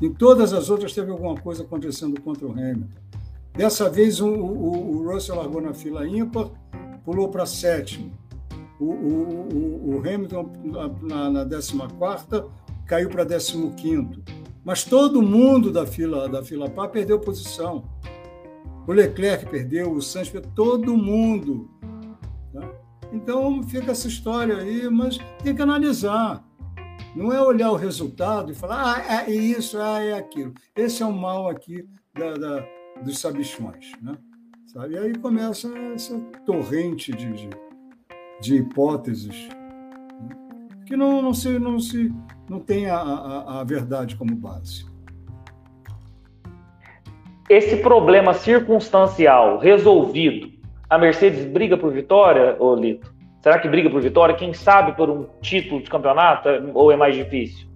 Em 0.00 0.10
todas 0.14 0.54
as 0.54 0.70
outras 0.70 0.94
teve 0.94 1.10
alguma 1.10 1.34
coisa 1.34 1.62
acontecendo 1.62 2.18
contra 2.22 2.46
o 2.46 2.52
Hamilton. 2.52 2.88
Dessa 3.52 3.90
vez 3.90 4.20
o, 4.20 4.28
o, 4.28 4.96
o 4.96 5.12
Russell 5.12 5.36
largou 5.36 5.60
na 5.60 5.74
fila 5.74 6.06
ímpar, 6.06 6.50
pulou 7.04 7.28
para 7.28 7.46
sétimo. 7.46 8.12
O, 8.78 8.84
o, 8.84 9.96
o, 9.96 9.98
Hamilton 9.98 10.52
na, 11.02 11.30
na 11.30 11.44
14 11.44 12.44
caiu 12.86 13.10
para 13.10 13.26
15 13.26 14.22
mas 14.64 14.84
todo 14.84 15.22
mundo 15.22 15.70
da 15.70 15.86
fila 15.86 16.28
da 16.28 16.42
fila 16.42 16.68
pá 16.68 16.88
perdeu 16.88 17.18
posição. 17.18 17.84
O 18.86 18.92
Leclerc 18.92 19.46
perdeu, 19.46 19.92
o 19.92 20.02
Sainz 20.02 20.28
perdeu, 20.28 20.50
todo 20.54 20.96
mundo. 20.96 21.70
Né? 22.52 22.68
Então 23.12 23.62
fica 23.62 23.92
essa 23.92 24.08
história 24.08 24.56
aí, 24.56 24.88
mas 24.88 25.18
tem 25.42 25.54
que 25.54 25.62
analisar. 25.62 26.44
Não 27.14 27.32
é 27.32 27.40
olhar 27.40 27.70
o 27.70 27.76
resultado 27.76 28.52
e 28.52 28.54
falar, 28.54 29.04
ah, 29.08 29.24
é 29.24 29.30
isso, 29.30 29.78
ah, 29.78 30.02
é 30.02 30.12
aquilo. 30.12 30.54
Esse 30.76 31.02
é 31.02 31.06
o 31.06 31.12
mal 31.12 31.48
aqui 31.48 31.84
da, 32.14 32.34
da 32.34 32.66
dos 33.02 33.18
sabichões. 33.18 33.92
Né? 34.02 34.16
Sabe? 34.66 34.94
E 34.94 34.98
aí 34.98 35.14
começa 35.18 35.68
essa 35.94 36.18
torrente 36.46 37.12
de, 37.12 37.32
de, 37.32 37.50
de 38.40 38.56
hipóteses 38.56 39.48
né? 39.48 40.36
que 40.86 40.96
não, 40.96 41.20
não, 41.20 41.34
se, 41.34 41.58
não, 41.58 41.78
se, 41.78 42.12
não 42.48 42.60
tem 42.60 42.88
a, 42.88 42.96
a, 42.96 43.60
a 43.60 43.64
verdade 43.64 44.16
como 44.16 44.34
base. 44.34 44.88
Esse 47.48 47.78
problema 47.78 48.32
circunstancial 48.32 49.58
resolvido, 49.58 50.52
a 50.88 50.96
Mercedes 50.96 51.44
briga 51.46 51.76
por 51.76 51.92
vitória, 51.92 52.56
ô 52.60 52.74
Lito? 52.76 53.12
Será 53.40 53.58
que 53.58 53.68
briga 53.68 53.88
por 53.88 54.02
vitória? 54.02 54.36
Quem 54.36 54.52
sabe 54.52 54.92
por 54.92 55.08
um 55.08 55.26
título 55.40 55.82
de 55.82 55.88
campeonato 55.88 56.48
ou 56.74 56.92
é 56.92 56.96
mais 56.96 57.16
difícil? 57.16 57.69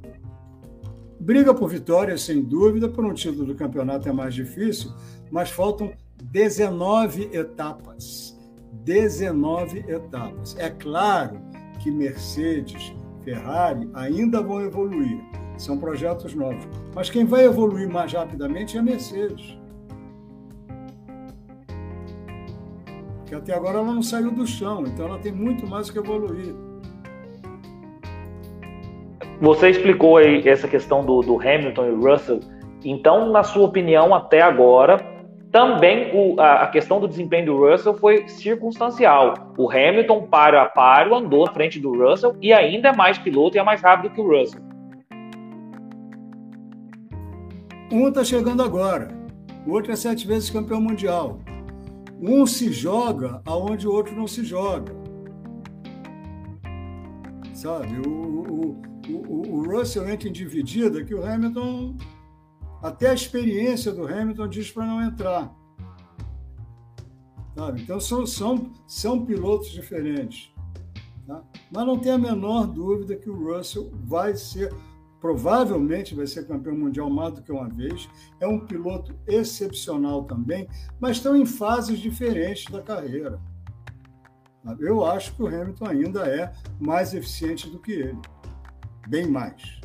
Briga 1.24 1.54
por 1.54 1.70
vitória, 1.70 2.18
sem 2.18 2.42
dúvida, 2.42 2.86
por 2.86 3.02
um 3.02 3.14
título 3.14 3.46
do 3.46 3.54
campeonato 3.54 4.06
é 4.06 4.12
mais 4.12 4.34
difícil, 4.34 4.92
mas 5.30 5.48
faltam 5.48 5.90
19 6.22 7.30
etapas. 7.32 8.38
19 8.84 9.86
etapas. 9.88 10.54
É 10.58 10.68
claro 10.68 11.40
que 11.80 11.90
Mercedes, 11.90 12.94
Ferrari 13.22 13.88
ainda 13.94 14.42
vão 14.42 14.60
evoluir. 14.60 15.18
São 15.56 15.78
projetos 15.78 16.34
novos. 16.34 16.68
Mas 16.94 17.08
quem 17.08 17.24
vai 17.24 17.46
evoluir 17.46 17.88
mais 17.88 18.12
rapidamente 18.12 18.76
é 18.76 18.80
a 18.80 18.82
Mercedes. 18.82 19.56
Porque 23.20 23.34
até 23.34 23.54
agora 23.54 23.78
ela 23.78 23.94
não 23.94 24.02
saiu 24.02 24.30
do 24.30 24.46
chão, 24.46 24.84
então 24.86 25.06
ela 25.06 25.18
tem 25.18 25.32
muito 25.32 25.66
mais 25.66 25.88
que 25.88 25.98
evoluir. 25.98 26.54
Você 29.44 29.68
explicou 29.68 30.16
aí 30.16 30.48
essa 30.48 30.66
questão 30.66 31.04
do, 31.04 31.20
do 31.20 31.38
Hamilton 31.38 31.84
e 31.84 31.90
Russell. 31.90 32.40
Então, 32.82 33.30
na 33.30 33.42
sua 33.42 33.66
opinião, 33.66 34.14
até 34.14 34.40
agora, 34.40 34.96
também 35.52 36.10
o, 36.14 36.40
a, 36.40 36.62
a, 36.62 36.66
questão 36.68 36.98
do 36.98 37.06
desempenho 37.06 37.44
do 37.44 37.58
Russell 37.58 37.92
foi 37.92 38.26
circunstancial. 38.26 39.34
O 39.58 39.70
Hamilton, 39.70 40.28
paro 40.28 40.58
a 40.58 40.64
paro, 40.64 41.14
andou 41.14 41.46
à 41.46 41.52
frente 41.52 41.78
do 41.78 41.92
Russell 41.92 42.34
e 42.40 42.54
ainda 42.54 42.88
é 42.88 42.96
mais 42.96 43.18
piloto 43.18 43.58
e 43.58 43.60
é 43.60 43.62
mais 43.62 43.82
rápido 43.82 44.14
que 44.14 44.20
o 44.22 44.26
Russell. 44.26 44.62
Um 47.92 48.08
está 48.08 48.24
chegando 48.24 48.62
agora, 48.62 49.08
o 49.66 49.72
outro 49.72 49.92
é 49.92 49.96
sete 49.96 50.26
vezes 50.26 50.48
campeão 50.48 50.80
mundial. 50.80 51.38
Um 52.18 52.46
se 52.46 52.72
joga 52.72 53.42
aonde 53.44 53.86
o 53.86 53.92
outro 53.92 54.16
não 54.16 54.26
se 54.26 54.42
joga. 54.42 54.90
Sabe? 57.52 58.08
O, 58.08 58.10
o, 58.10 58.93
o, 59.12 59.56
o 59.56 59.62
Russell 59.64 60.08
entra 60.08 60.28
em 60.28 60.32
dividida 60.32 61.04
que 61.04 61.14
o 61.14 61.24
Hamilton. 61.24 61.96
Até 62.82 63.10
a 63.10 63.14
experiência 63.14 63.92
do 63.92 64.06
Hamilton 64.06 64.48
diz 64.48 64.70
para 64.70 64.86
não 64.86 65.02
entrar. 65.02 65.54
Então 67.76 67.98
são, 68.00 68.26
são, 68.26 68.72
são 68.86 69.24
pilotos 69.24 69.70
diferentes. 69.70 70.52
Tá? 71.26 71.42
Mas 71.72 71.86
não 71.86 71.98
tem 71.98 72.12
a 72.12 72.18
menor 72.18 72.66
dúvida 72.66 73.16
que 73.16 73.30
o 73.30 73.54
Russell 73.54 73.90
vai 74.04 74.34
ser 74.34 74.70
provavelmente 75.24 76.14
vai 76.14 76.26
ser 76.26 76.46
campeão 76.46 76.76
mundial 76.76 77.08
mais 77.08 77.32
do 77.32 77.40
que 77.40 77.50
uma 77.50 77.66
vez. 77.66 78.10
É 78.38 78.46
um 78.46 78.60
piloto 78.60 79.18
excepcional 79.26 80.24
também, 80.24 80.68
mas 81.00 81.16
estão 81.16 81.34
em 81.34 81.46
fases 81.46 81.98
diferentes 81.98 82.70
da 82.70 82.82
carreira. 82.82 83.40
Eu 84.78 85.02
acho 85.02 85.34
que 85.34 85.42
o 85.42 85.46
Hamilton 85.46 85.86
ainda 85.86 86.28
é 86.28 86.52
mais 86.78 87.14
eficiente 87.14 87.70
do 87.70 87.78
que 87.78 87.92
ele, 87.92 88.18
bem 89.06 89.26
mais. 89.26 89.80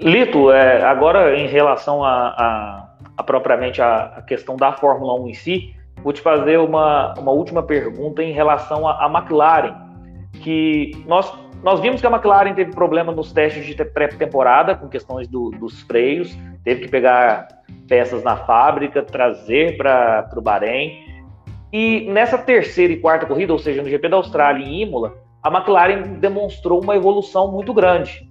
Lito, 0.00 0.50
é, 0.50 0.82
agora 0.82 1.38
em 1.38 1.46
relação 1.46 2.02
a, 2.04 2.28
a, 2.28 2.94
a 3.16 3.22
propriamente 3.22 3.80
a, 3.80 4.14
a, 4.16 4.22
questão 4.22 4.56
da 4.56 4.72
Fórmula 4.72 5.14
1 5.20 5.28
em 5.28 5.34
si, 5.34 5.74
vou 6.02 6.12
te 6.12 6.20
fazer 6.20 6.58
uma, 6.58 7.14
uma 7.18 7.32
última 7.32 7.62
pergunta 7.62 8.22
em 8.22 8.32
relação 8.32 8.88
à 8.88 9.06
McLaren, 9.06 9.74
que 10.42 10.90
nós 11.06 11.32
nós 11.64 11.80
vimos 11.80 11.98
que 11.98 12.06
a 12.06 12.10
McLaren 12.10 12.52
teve 12.52 12.72
problema 12.72 13.10
nos 13.10 13.32
testes 13.32 13.64
de 13.64 13.84
pré-temporada 13.86 14.74
com 14.74 14.86
questões 14.86 15.26
do, 15.26 15.48
dos 15.52 15.80
freios, 15.80 16.36
teve 16.62 16.82
que 16.82 16.88
pegar 16.88 17.48
peças 17.88 18.22
na 18.22 18.36
fábrica, 18.36 19.02
trazer 19.02 19.78
para 19.78 20.28
o 20.36 20.42
Bahrein. 20.42 21.02
E 21.72 22.06
nessa 22.10 22.36
terceira 22.36 22.92
e 22.92 23.00
quarta 23.00 23.24
corrida, 23.24 23.54
ou 23.54 23.58
seja, 23.58 23.82
no 23.82 23.88
GP 23.88 24.10
da 24.10 24.18
Austrália 24.18 24.62
e 24.62 24.82
Imola, 24.82 25.14
a 25.44 25.50
McLaren 25.50 26.14
demonstrou 26.18 26.82
uma 26.82 26.96
evolução 26.96 27.52
muito 27.52 27.74
grande. 27.74 28.26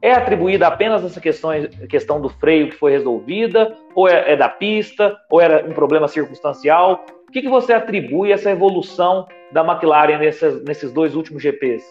É 0.00 0.12
atribuída 0.12 0.66
apenas 0.66 1.04
essa 1.04 1.20
questão, 1.20 1.50
questão 1.86 2.18
do 2.18 2.30
freio 2.30 2.70
que 2.70 2.76
foi 2.76 2.92
resolvida, 2.92 3.76
ou 3.94 4.08
é, 4.08 4.32
é 4.32 4.36
da 4.36 4.48
pista, 4.48 5.14
ou 5.30 5.38
era 5.38 5.68
um 5.68 5.74
problema 5.74 6.08
circunstancial? 6.08 7.04
O 7.28 7.32
que, 7.32 7.42
que 7.42 7.48
você 7.48 7.74
atribui 7.74 8.32
essa 8.32 8.50
evolução 8.50 9.26
da 9.52 9.62
McLaren 9.62 10.18
nesses, 10.18 10.92
dois 10.92 11.14
últimos 11.14 11.42
GPs? 11.42 11.84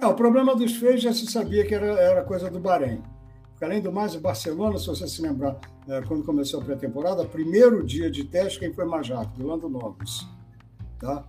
É, 0.00 0.06
o 0.06 0.14
problema 0.14 0.54
dos 0.54 0.76
feios 0.76 1.02
já 1.02 1.12
se 1.12 1.26
sabia 1.26 1.66
que 1.66 1.74
era, 1.74 1.86
era 1.86 2.22
coisa 2.22 2.48
do 2.48 2.60
Bahrein. 2.60 3.02
Porque, 3.50 3.64
além 3.64 3.80
do 3.80 3.90
mais, 3.90 4.14
o 4.14 4.20
Barcelona, 4.20 4.78
se 4.78 4.86
você 4.86 5.08
se 5.08 5.20
lembrar, 5.20 5.56
é, 5.88 6.00
quando 6.02 6.22
começou 6.22 6.60
a 6.60 6.64
pré-temporada, 6.64 7.24
primeiro 7.24 7.84
dia 7.84 8.08
de 8.08 8.22
teste, 8.22 8.60
quem 8.60 8.72
foi 8.72 8.84
mais 8.84 9.08
rápido? 9.08 9.44
Lando 9.44 9.68
Norris. 9.68 10.24
Tá? 11.00 11.24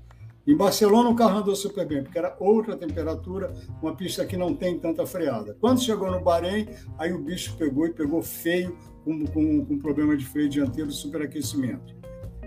Em 0.49 0.57
Barcelona, 0.57 1.09
o 1.09 1.15
carro 1.15 1.39
andou 1.39 1.55
super 1.55 1.85
bem, 1.85 2.03
porque 2.03 2.17
era 2.17 2.35
outra 2.39 2.75
temperatura, 2.75 3.53
uma 3.81 3.95
pista 3.95 4.25
que 4.25 4.35
não 4.35 4.55
tem 4.55 4.79
tanta 4.79 5.05
freada. 5.05 5.55
Quando 5.61 5.81
chegou 5.81 6.09
no 6.09 6.19
Bahrein, 6.21 6.67
aí 6.97 7.13
o 7.13 7.19
bicho 7.19 7.55
pegou 7.57 7.85
e 7.85 7.93
pegou 7.93 8.21
feio, 8.21 8.75
com, 9.05 9.25
com, 9.27 9.65
com 9.65 9.77
problema 9.77 10.17
de 10.17 10.25
freio 10.25 10.49
dianteiro 10.49 10.89
e 10.89 10.93
superaquecimento. 10.93 11.95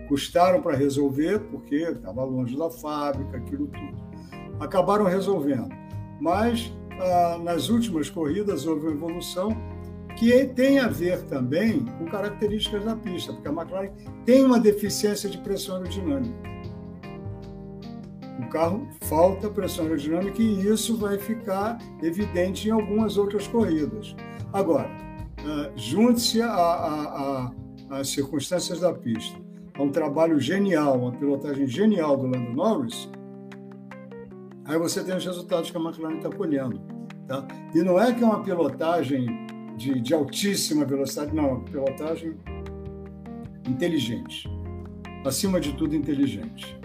Custaram 0.09 0.61
para 0.61 0.77
resolver, 0.77 1.39
porque 1.51 1.77
estava 1.77 2.25
longe 2.25 2.59
da 2.59 2.71
fábrica, 2.71 3.37
aquilo 3.37 3.69
tudo. 3.69 4.03
Acabaram 4.61 5.05
resolvendo 5.05 5.83
mas 6.23 6.73
ah, 7.01 7.41
nas 7.43 7.69
últimas 7.69 8.09
corridas 8.09 8.65
houve 8.65 8.87
uma 8.87 8.93
evolução 8.93 9.51
que 10.17 10.47
tem 10.47 10.79
a 10.79 10.87
ver 10.87 11.21
também 11.23 11.85
com 11.99 12.05
características 12.05 12.85
da 12.85 12.95
pista, 12.95 13.33
porque 13.33 13.49
a 13.49 13.51
McLaren 13.51 13.91
tem 14.25 14.45
uma 14.45 14.61
deficiência 14.61 15.29
de 15.29 15.39
pressão 15.39 15.77
aerodinâmica. 15.77 16.53
O 18.45 18.49
carro 18.49 18.87
falta 19.03 19.49
pressão 19.49 19.85
aerodinâmica 19.85 20.43
e 20.43 20.67
isso 20.69 20.97
vai 20.97 21.19
ficar 21.19 21.79
evidente 22.03 22.69
em 22.69 22.71
algumas 22.71 23.17
outras 23.17 23.47
corridas. 23.47 24.15
Agora, 24.53 24.91
uh, 25.41 25.73
junte-se 25.79 26.41
às 26.43 28.09
circunstâncias 28.09 28.81
da 28.81 28.93
pista, 28.93 29.39
a 29.75 29.83
um 29.83 29.91
trabalho 29.91 30.39
genial, 30.39 30.99
uma 30.99 31.13
pilotagem 31.13 31.67
genial 31.67 32.17
do 32.17 32.27
Lando 32.27 32.53
Norris, 32.53 33.09
Aí 34.65 34.79
você 34.79 35.03
tem 35.03 35.17
os 35.17 35.25
resultados 35.25 35.71
que 35.71 35.77
a 35.77 35.81
McLaren 35.81 36.17
está 36.17 36.31
colhendo. 36.31 36.81
Tá? 37.27 37.47
E 37.75 37.83
não 37.83 38.01
é 38.01 38.13
que 38.13 38.23
é 38.23 38.27
uma 38.27 38.43
pilotagem 38.43 39.27
de, 39.77 40.01
de 40.01 40.15
altíssima 40.15 40.85
velocidade, 40.85 41.35
não, 41.35 41.45
é 41.45 41.53
uma 41.53 41.65
pilotagem 41.65 42.37
inteligente. 43.69 44.49
Acima 45.25 45.61
de 45.61 45.73
tudo, 45.75 45.95
inteligente. 45.95 46.79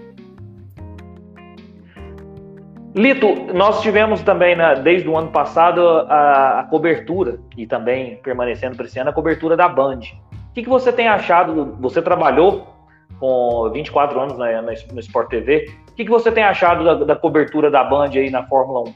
Lito, 2.97 3.53
nós 3.53 3.81
tivemos 3.81 4.23
também, 4.23 4.55
né, 4.55 4.75
desde 4.75 5.07
o 5.07 5.15
ano 5.15 5.29
passado, 5.29 5.81
a, 5.81 6.61
a, 6.61 6.63
cobertura, 6.63 7.39
e 7.55 7.67
também 7.67 8.17
permanecendo 8.23 8.75
para 8.75 8.87
esse 8.87 8.97
ano, 8.97 9.11
a 9.11 9.13
cobertura 9.13 9.55
da 9.55 9.69
Band. 9.69 9.99
O 9.99 10.53
que, 10.55 10.63
que 10.63 10.69
você 10.69 10.91
tem 10.91 11.07
achado? 11.07 11.77
Você 11.79 12.01
trabalhou 12.01 12.75
com 13.19 13.69
24 13.71 14.19
anos 14.19 14.37
na, 14.39 14.63
no 14.63 14.99
Sport 14.99 15.29
TV. 15.29 15.71
O 15.91 15.93
que, 15.93 16.05
que 16.05 16.09
você 16.09 16.31
tem 16.31 16.43
achado 16.43 16.83
da, 16.83 16.95
da, 17.05 17.15
cobertura 17.15 17.69
da 17.69 17.83
Band 17.83 18.09
aí 18.15 18.31
na 18.31 18.43
Fórmula 18.47 18.89
1? 18.89 18.93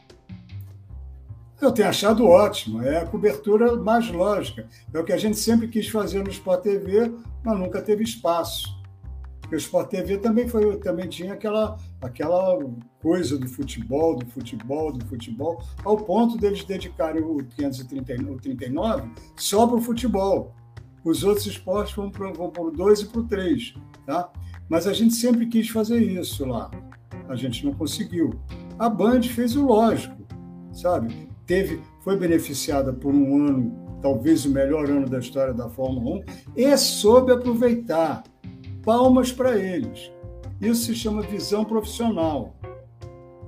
Eu 1.61 1.71
tenho 1.71 1.87
achado 1.87 2.27
ótimo, 2.27 2.81
é 2.81 2.97
a 2.97 3.05
cobertura 3.05 3.75
mais 3.75 4.09
lógica. 4.09 4.65
É 4.91 4.97
o 4.97 5.03
que 5.03 5.13
a 5.13 5.17
gente 5.17 5.37
sempre 5.37 5.67
quis 5.67 5.87
fazer 5.87 6.23
no 6.23 6.29
Sport 6.31 6.63
TV, 6.63 7.13
mas 7.43 7.59
nunca 7.59 7.79
teve 7.79 8.03
espaço. 8.03 8.80
Porque 9.51 9.57
o 9.57 9.65
Sport 9.65 9.89
TV 9.89 10.17
também, 10.17 10.47
foi, 10.47 10.77
também 10.77 11.09
tinha 11.09 11.33
aquela, 11.33 11.77
aquela 12.01 12.57
coisa 13.01 13.37
do 13.37 13.49
futebol, 13.49 14.15
do 14.15 14.25
futebol, 14.27 14.93
do 14.93 15.05
futebol, 15.07 15.61
ao 15.83 15.97
ponto 15.97 16.37
deles 16.37 16.63
dedicarem 16.63 17.21
o 17.21 17.43
539 17.57 19.11
só 19.35 19.67
para 19.67 19.75
o 19.75 19.81
futebol. 19.81 20.55
Os 21.03 21.25
outros 21.25 21.47
esportes 21.47 21.93
vão 21.93 22.09
para 22.09 22.31
o 22.63 22.71
2 22.71 23.01
e 23.01 23.05
para 23.07 23.19
o 23.19 23.27
3. 23.27 23.73
Tá? 24.05 24.31
Mas 24.69 24.87
a 24.87 24.93
gente 24.93 25.15
sempre 25.15 25.45
quis 25.47 25.67
fazer 25.67 26.01
isso 26.01 26.45
lá. 26.45 26.71
A 27.27 27.35
gente 27.35 27.65
não 27.65 27.73
conseguiu. 27.73 28.39
A 28.79 28.87
Band 28.87 29.23
fez 29.23 29.57
o 29.57 29.65
lógico. 29.65 30.15
sabe? 30.71 31.27
Teve, 31.45 31.81
foi 32.05 32.15
beneficiada 32.15 32.93
por 32.93 33.13
um 33.13 33.45
ano, 33.45 33.99
talvez 34.01 34.45
o 34.45 34.49
melhor 34.49 34.89
ano 34.89 35.09
da 35.09 35.19
história 35.19 35.53
da 35.53 35.67
Fórmula 35.67 36.21
1, 36.21 36.23
e 36.55 36.77
soube 36.77 37.33
aproveitar. 37.33 38.23
Palmas 38.83 39.31
para 39.31 39.57
eles. 39.57 40.11
Isso 40.59 40.85
se 40.85 40.95
chama 40.95 41.21
visão 41.21 41.63
profissional 41.65 42.55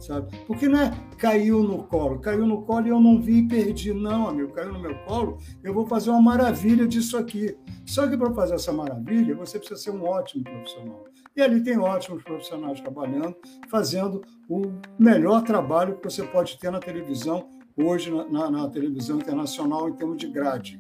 sabe? 0.04 0.38
Porque 0.46 0.68
não 0.68 0.80
é 0.80 0.92
caiu 1.18 1.64
no 1.64 1.84
colo, 1.84 2.20
caiu 2.20 2.46
no 2.46 2.62
colo 2.64 2.86
e 2.86 2.90
eu 2.90 3.00
não 3.00 3.22
vi 3.22 3.40
e 3.40 3.48
perdi. 3.48 3.94
Não, 3.94 4.28
amigo, 4.28 4.52
caiu 4.52 4.74
no 4.74 4.80
meu 4.80 4.96
colo, 5.06 5.38
eu 5.64 5.74
vou 5.74 5.88
fazer 5.88 6.10
uma 6.10 6.22
maravilha 6.22 6.88
disso 6.88 7.18
aqui. 7.18 7.58
Só 7.86 8.08
que 8.08 8.18
para 8.18 8.34
fazer 8.34 8.56
essa 8.56 8.72
maravilha, 8.72 9.36
você 9.36 9.58
precisa 9.58 9.80
ser 9.80 9.92
um 9.92 10.04
ótimo 10.04 10.44
profissional. 10.44 11.06
E 11.36 11.42
ali 11.42 11.64
tem 11.64 11.78
ótimos 11.78 12.24
profissionais 12.24 12.80
trabalhando, 12.82 13.36
fazendo 13.70 14.22
o 14.48 14.74
melhor 15.00 15.44
trabalho 15.44 15.98
que 15.98 16.04
você 16.04 16.24
pode 16.24 16.60
ter 16.60 16.72
na 16.72 16.80
televisão, 16.80 17.48
hoje 17.76 18.12
na, 18.12 18.30
na, 18.30 18.52
na 18.52 18.70
televisão 18.70 19.18
internacional, 19.18 19.90
em 19.90 19.94
termos 19.94 20.18
de 20.18 20.28
grade. 20.28 20.78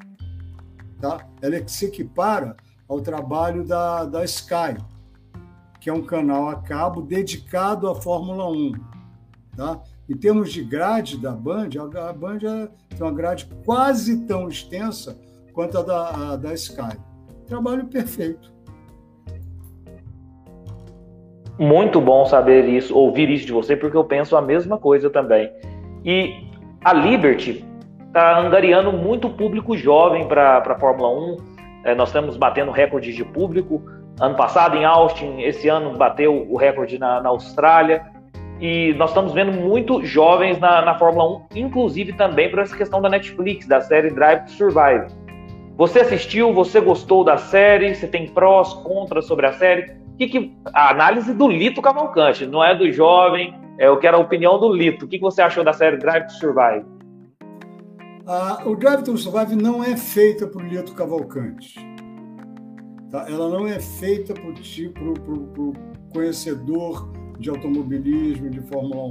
Tá? 0.99 1.27
Ela 1.41 1.67
se 1.67 1.85
equipara 1.85 2.55
ao 2.87 3.01
trabalho 3.01 3.65
da, 3.65 4.05
da 4.05 4.23
Sky, 4.23 4.77
que 5.79 5.89
é 5.89 5.93
um 5.93 6.03
canal 6.03 6.49
a 6.49 6.55
cabo 6.55 7.01
dedicado 7.01 7.89
à 7.89 7.95
Fórmula 7.95 8.49
1 8.49 8.93
Tá? 9.55 9.79
Em 10.09 10.17
termos 10.17 10.51
de 10.51 10.63
grade 10.63 11.21
da 11.21 11.31
Band, 11.31 11.69
a 11.79 12.11
Band 12.11 12.39
é, 12.43 12.67
tem 12.95 13.01
uma 13.01 13.11
grade 13.11 13.47
quase 13.65 14.25
tão 14.25 14.47
extensa 14.47 15.17
quanto 15.53 15.77
a 15.77 15.81
da, 15.83 16.09
a 16.09 16.35
da 16.35 16.53
Sky. 16.53 16.97
Trabalho 17.45 17.85
perfeito. 17.85 18.51
Muito 21.59 22.01
bom 22.01 22.25
saber 22.25 22.67
isso, 22.67 22.97
ouvir 22.97 23.29
isso 23.29 23.45
de 23.45 23.51
você, 23.51 23.77
porque 23.77 23.95
eu 23.95 24.03
penso 24.03 24.35
a 24.35 24.41
mesma 24.41 24.77
coisa 24.77 25.09
também. 25.09 25.51
E 26.03 26.47
a 26.83 26.93
Liberty 26.93 27.63
está 28.07 28.39
angariando 28.39 28.91
muito 28.91 29.29
público 29.29 29.77
jovem 29.77 30.27
para 30.27 30.57
a 30.57 30.79
Fórmula 30.79 31.09
1. 31.09 31.52
É, 31.83 31.93
nós 31.93 32.09
estamos 32.09 32.37
batendo 32.37 32.71
recordes 32.71 33.15
de 33.15 33.25
público. 33.25 33.83
Ano 34.19 34.35
passado 34.35 34.77
em 34.77 34.85
Austin, 34.85 35.41
esse 35.41 35.67
ano 35.67 35.97
bateu 35.97 36.47
o 36.49 36.57
recorde 36.57 36.97
na, 36.97 37.21
na 37.21 37.29
Austrália. 37.29 38.05
E 38.59 38.93
nós 38.93 39.09
estamos 39.09 39.33
vendo 39.33 39.51
muito 39.51 40.05
jovens 40.05 40.59
na, 40.59 40.81
na 40.83 40.97
Fórmula 40.97 41.41
1, 41.53 41.57
inclusive 41.57 42.13
também 42.13 42.49
por 42.49 42.59
essa 42.59 42.75
questão 42.75 43.01
da 43.01 43.09
Netflix, 43.09 43.67
da 43.67 43.81
série 43.81 44.09
Drive 44.09 44.45
to 44.45 44.51
Survive. 44.51 45.07
Você 45.75 46.01
assistiu, 46.01 46.53
você 46.53 46.79
gostou 46.79 47.23
da 47.23 47.35
série, 47.35 47.95
você 47.95 48.07
tem 48.07 48.27
prós, 48.27 48.73
contras 48.73 49.25
sobre 49.25 49.47
a 49.47 49.53
série? 49.53 49.91
Que, 50.17 50.27
que 50.27 50.55
a 50.73 50.91
análise 50.91 51.33
do 51.33 51.47
Lito 51.47 51.81
Cavalcante, 51.81 52.45
não 52.45 52.63
é 52.63 52.75
do 52.75 52.89
jovem, 52.91 53.53
é, 53.79 53.87
eu 53.87 53.97
quero 53.97 54.17
a 54.17 54.19
opinião 54.19 54.59
do 54.59 54.71
Lito. 54.71 55.05
O 55.05 55.07
que, 55.07 55.17
que 55.17 55.23
você 55.23 55.41
achou 55.41 55.63
da 55.63 55.73
série 55.73 55.97
Drive 55.97 56.27
to 56.27 56.33
Survive? 56.33 56.85
Ah, 58.25 58.63
o 58.65 58.73
Drive 58.73 59.03
to 59.03 59.17
Survive 59.17 59.53
não 59.53 59.83
é 59.83 59.97
feita 59.97 60.47
por 60.47 60.63
Lito 60.63 60.93
Cavalcante. 60.93 61.75
Tá? 63.11 63.29
Ela 63.29 63.49
não 63.49 63.67
é 63.67 63.81
feita 63.81 64.33
por, 64.33 64.53
por 65.53 65.73
conhecedor 66.13 67.11
de 67.37 67.49
automobilismo, 67.49 68.49
de 68.49 68.61
Fórmula 68.61 69.07
1. 69.07 69.09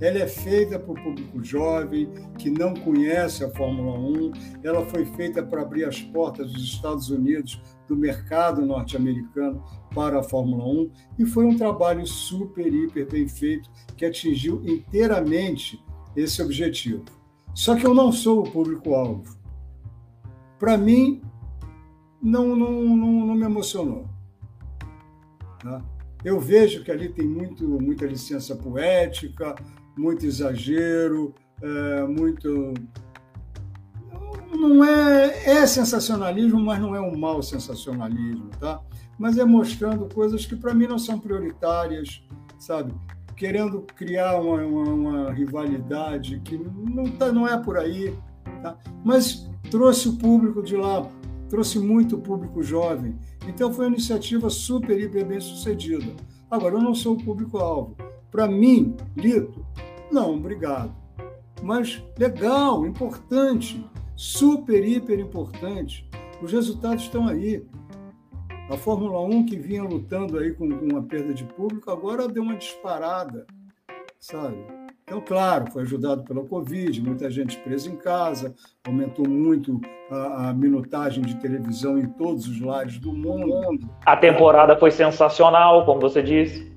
Ela 0.00 0.20
é 0.20 0.26
feita 0.26 0.78
para 0.78 0.92
o 0.92 0.94
público 0.94 1.44
jovem 1.44 2.08
que 2.38 2.48
não 2.48 2.72
conhece 2.72 3.44
a 3.44 3.50
Fórmula 3.50 3.98
1. 3.98 4.32
Ela 4.64 4.82
foi 4.86 5.04
feita 5.04 5.42
para 5.42 5.60
abrir 5.60 5.84
as 5.84 6.00
portas 6.00 6.50
dos 6.50 6.62
Estados 6.62 7.10
Unidos, 7.10 7.60
do 7.86 7.94
mercado 7.94 8.64
norte-americano 8.64 9.62
para 9.94 10.20
a 10.20 10.22
Fórmula 10.22 10.64
1 10.64 10.90
e 11.18 11.26
foi 11.26 11.44
um 11.44 11.56
trabalho 11.56 12.06
super, 12.06 12.66
hiper 12.72 13.06
bem 13.10 13.28
feito 13.28 13.68
que 13.94 14.06
atingiu 14.06 14.62
inteiramente 14.64 15.78
esse 16.16 16.40
objetivo. 16.40 17.17
Só 17.58 17.74
que 17.74 17.84
eu 17.84 17.92
não 17.92 18.12
sou 18.12 18.46
o 18.46 18.48
público-alvo. 18.48 19.36
Para 20.60 20.78
mim, 20.78 21.20
não, 22.22 22.54
não, 22.54 22.70
não, 22.70 23.26
não 23.26 23.34
me 23.34 23.44
emocionou. 23.44 24.08
Tá? 25.60 25.82
Eu 26.24 26.38
vejo 26.38 26.84
que 26.84 26.92
ali 26.92 27.08
tem 27.08 27.26
muito, 27.26 27.66
muita 27.66 28.06
licença 28.06 28.54
poética, 28.54 29.56
muito 29.96 30.24
exagero, 30.24 31.34
é, 31.60 32.06
muito. 32.06 32.74
Não 34.52 34.84
é, 34.84 35.44
é 35.44 35.66
sensacionalismo, 35.66 36.60
mas 36.60 36.80
não 36.80 36.94
é 36.94 37.00
um 37.00 37.18
mau 37.18 37.42
sensacionalismo, 37.42 38.50
tá? 38.60 38.80
Mas 39.18 39.36
é 39.36 39.44
mostrando 39.44 40.08
coisas 40.14 40.46
que 40.46 40.54
para 40.54 40.72
mim 40.72 40.86
não 40.86 40.96
são 40.96 41.18
prioritárias, 41.18 42.24
sabe? 42.56 42.94
Querendo 43.38 43.82
criar 43.82 44.40
uma, 44.40 44.64
uma, 44.64 44.90
uma 44.90 45.32
rivalidade 45.32 46.40
que 46.40 46.58
não, 46.58 47.04
tá, 47.04 47.32
não 47.32 47.46
é 47.46 47.56
por 47.56 47.78
aí, 47.78 48.12
tá? 48.62 48.76
Mas 49.04 49.48
trouxe 49.70 50.08
o 50.08 50.16
público 50.16 50.60
de 50.60 50.76
lá, 50.76 51.08
trouxe 51.48 51.78
muito 51.78 52.18
público 52.18 52.62
jovem. 52.62 53.16
Então 53.46 53.72
foi 53.72 53.86
uma 53.86 53.92
iniciativa 53.92 54.50
super, 54.50 55.00
hiper 55.00 55.24
bem 55.24 55.40
sucedida. 55.40 56.12
Agora, 56.50 56.74
eu 56.74 56.82
não 56.82 56.94
sou 56.94 57.14
o 57.14 57.24
público-alvo. 57.24 57.96
Para 58.30 58.48
mim, 58.48 58.96
Lito, 59.16 59.64
não, 60.10 60.34
obrigado. 60.34 60.94
Mas 61.62 62.02
legal, 62.18 62.86
importante, 62.86 63.84
super, 64.16 64.86
hiper 64.86 65.20
importante. 65.20 66.08
Os 66.42 66.52
resultados 66.52 67.04
estão 67.04 67.28
aí. 67.28 67.64
A 68.70 68.76
Fórmula 68.76 69.20
1, 69.22 69.46
que 69.46 69.58
vinha 69.58 69.82
lutando 69.82 70.38
aí 70.38 70.52
com, 70.52 70.68
com 70.70 70.84
uma 70.84 71.02
perda 71.02 71.32
de 71.32 71.42
público, 71.42 71.90
agora 71.90 72.28
deu 72.28 72.42
uma 72.42 72.54
disparada, 72.54 73.46
sabe? 74.20 74.58
Então, 75.04 75.22
claro, 75.22 75.72
foi 75.72 75.82
ajudado 75.82 76.22
pela 76.22 76.44
Covid, 76.44 77.00
muita 77.00 77.30
gente 77.30 77.56
presa 77.60 77.88
em 77.88 77.96
casa, 77.96 78.54
aumentou 78.86 79.26
muito 79.26 79.80
a, 80.10 80.50
a, 80.50 80.52
minutagem 80.52 81.24
de 81.24 81.36
televisão 81.36 81.98
em 81.98 82.06
todos 82.10 82.46
os 82.46 82.60
lares 82.60 82.98
do 82.98 83.10
mundo. 83.10 83.88
A 84.04 84.14
temporada 84.18 84.76
foi 84.76 84.90
sensacional, 84.90 85.86
como 85.86 85.98
você 85.98 86.22
disse. 86.22 86.70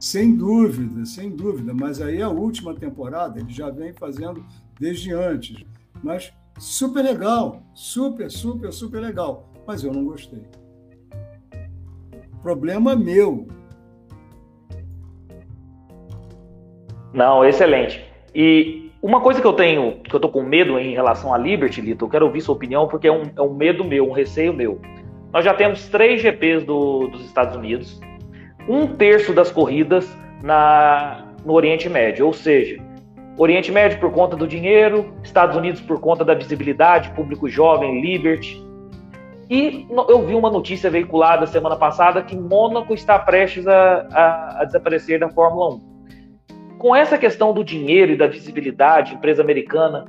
Sem 0.00 0.34
dúvida, 0.34 1.04
sem 1.04 1.28
dúvida. 1.28 1.74
Mas 1.74 2.00
aí 2.00 2.22
a 2.22 2.30
última 2.30 2.74
temporada 2.74 3.38
ele 3.38 3.52
já 3.52 3.68
vem 3.68 3.92
fazendo 3.92 4.42
desde 4.80 5.12
antes. 5.12 5.62
Mas 6.02 6.32
super 6.58 7.02
legal, 7.02 7.62
super, 7.74 8.30
super, 8.30 8.72
super 8.72 9.02
legal. 9.02 9.52
Mas 9.66 9.84
eu 9.84 9.92
não 9.92 10.06
gostei. 10.06 10.42
Problema 12.42 12.94
meu, 12.94 13.46
Não, 17.12 17.44
excelente. 17.44 18.04
E 18.34 18.92
uma 19.02 19.20
coisa 19.20 19.40
que 19.40 19.46
eu 19.46 19.52
tenho, 19.52 20.00
que 20.04 20.14
eu 20.14 20.20
tô 20.20 20.28
com 20.28 20.42
medo 20.42 20.78
em 20.78 20.92
relação 20.92 21.32
à 21.32 21.38
Liberty, 21.38 21.80
Lito, 21.80 22.04
eu 22.04 22.08
quero 22.08 22.26
ouvir 22.26 22.40
sua 22.40 22.54
opinião, 22.54 22.86
porque 22.86 23.08
é 23.08 23.12
um, 23.12 23.22
é 23.36 23.42
um 23.42 23.54
medo 23.54 23.84
meu, 23.84 24.08
um 24.08 24.12
receio 24.12 24.52
meu. 24.52 24.80
Nós 25.32 25.44
já 25.44 25.54
temos 25.54 25.88
três 25.88 26.20
GPs 26.20 26.64
do, 26.64 27.08
dos 27.08 27.24
Estados 27.24 27.56
Unidos, 27.56 28.00
um 28.68 28.86
terço 28.86 29.32
das 29.32 29.50
corridas 29.50 30.08
na, 30.42 31.24
no 31.44 31.54
Oriente 31.54 31.88
Médio, 31.88 32.26
ou 32.26 32.32
seja, 32.32 32.82
Oriente 33.36 33.70
Médio 33.70 33.98
por 34.00 34.12
conta 34.12 34.36
do 34.36 34.46
dinheiro, 34.46 35.12
Estados 35.22 35.56
Unidos 35.56 35.80
por 35.80 36.00
conta 36.00 36.24
da 36.24 36.34
visibilidade, 36.34 37.10
público 37.10 37.48
jovem, 37.48 38.00
Liberty. 38.00 38.64
E 39.50 39.86
eu 40.08 40.26
vi 40.26 40.34
uma 40.34 40.50
notícia 40.50 40.90
veiculada 40.90 41.46
semana 41.46 41.76
passada 41.76 42.22
que 42.22 42.36
Mônaco 42.36 42.92
está 42.92 43.18
prestes 43.18 43.66
a, 43.66 44.06
a, 44.12 44.62
a 44.62 44.64
desaparecer 44.64 45.18
da 45.18 45.28
Fórmula 45.30 45.76
1 45.76 45.88
com 46.78 46.94
essa 46.94 47.18
questão 47.18 47.52
do 47.52 47.64
dinheiro 47.64 48.12
e 48.12 48.16
da 48.16 48.26
visibilidade, 48.26 49.14
empresa 49.14 49.42
americana, 49.42 50.06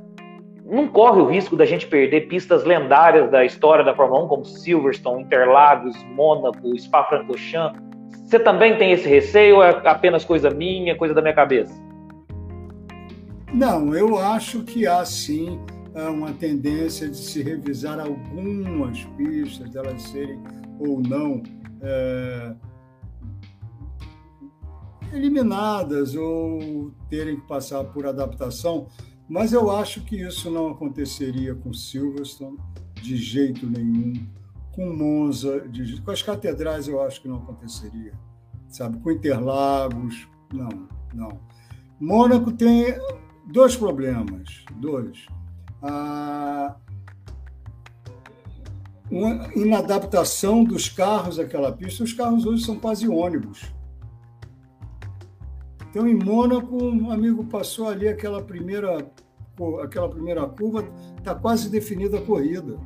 não 0.64 0.86
corre 0.86 1.20
o 1.20 1.26
risco 1.26 1.56
da 1.56 1.64
gente 1.64 1.86
perder 1.86 2.28
pistas 2.28 2.64
lendárias 2.64 3.28
da 3.28 3.44
história 3.44 3.84
da 3.84 3.94
Fórmula 3.94 4.24
1, 4.24 4.28
como 4.28 4.44
Silverstone, 4.44 5.24
Interlagos, 5.24 5.96
Mônaco, 6.14 6.78
Spa-Francorchamps? 6.78 7.80
Você 8.24 8.38
também 8.38 8.78
tem 8.78 8.92
esse 8.92 9.08
receio 9.08 9.56
ou 9.56 9.64
é 9.64 9.70
apenas 9.84 10.24
coisa 10.24 10.48
minha, 10.48 10.96
coisa 10.96 11.12
da 11.12 11.20
minha 11.20 11.34
cabeça? 11.34 11.74
Não, 13.52 13.92
eu 13.92 14.16
acho 14.16 14.62
que 14.62 14.86
há 14.86 15.04
sim 15.04 15.60
é, 15.94 16.08
uma 16.08 16.32
tendência 16.32 17.08
de 17.08 17.16
se 17.16 17.42
revisar 17.42 17.98
algumas 18.00 19.04
pistas, 19.16 19.70
delas 19.70 20.02
serem 20.02 20.40
ou 20.78 21.00
não 21.00 21.42
é 21.82 22.54
eliminadas 25.12 26.14
ou 26.14 26.92
terem 27.08 27.36
que 27.40 27.46
passar 27.46 27.84
por 27.84 28.06
adaptação, 28.06 28.86
mas 29.28 29.52
eu 29.52 29.70
acho 29.70 30.02
que 30.04 30.16
isso 30.16 30.50
não 30.50 30.68
aconteceria 30.68 31.54
com 31.54 31.72
Silverstone 31.72 32.58
de 33.02 33.16
jeito 33.16 33.66
nenhum, 33.66 34.26
com 34.72 34.92
Monza, 34.92 35.68
de, 35.68 36.00
com 36.00 36.10
as 36.10 36.22
catedrais 36.22 36.86
eu 36.86 37.00
acho 37.02 37.20
que 37.20 37.28
não 37.28 37.36
aconteceria, 37.36 38.12
sabe? 38.68 38.98
Com 39.00 39.10
Interlagos, 39.10 40.28
não, 40.52 40.88
não. 41.12 41.40
Mônaco 41.98 42.52
tem 42.52 42.84
dois 43.46 43.76
problemas, 43.76 44.64
dois. 44.80 45.26
A 45.82 46.76
uma 49.10 49.50
inadaptação 49.56 50.62
dos 50.62 50.88
carros 50.88 51.38
àquela 51.38 51.72
pista. 51.72 52.04
Os 52.04 52.12
carros 52.12 52.46
hoje 52.46 52.64
são 52.64 52.78
quase 52.78 53.08
ônibus 53.08 53.72
Então, 55.90 56.06
em 56.06 56.14
Mônaco, 56.14 56.76
um 56.84 57.10
amigo 57.10 57.44
passou 57.44 57.88
ali 57.88 58.06
aquela 58.06 58.40
primeira, 58.40 59.10
aquela 59.82 60.08
primeira 60.08 60.46
curva, 60.46 60.88
está 61.18 61.34
quase 61.34 61.68
definida 61.68 62.18
a 62.18 62.22
corrida. 62.22 62.78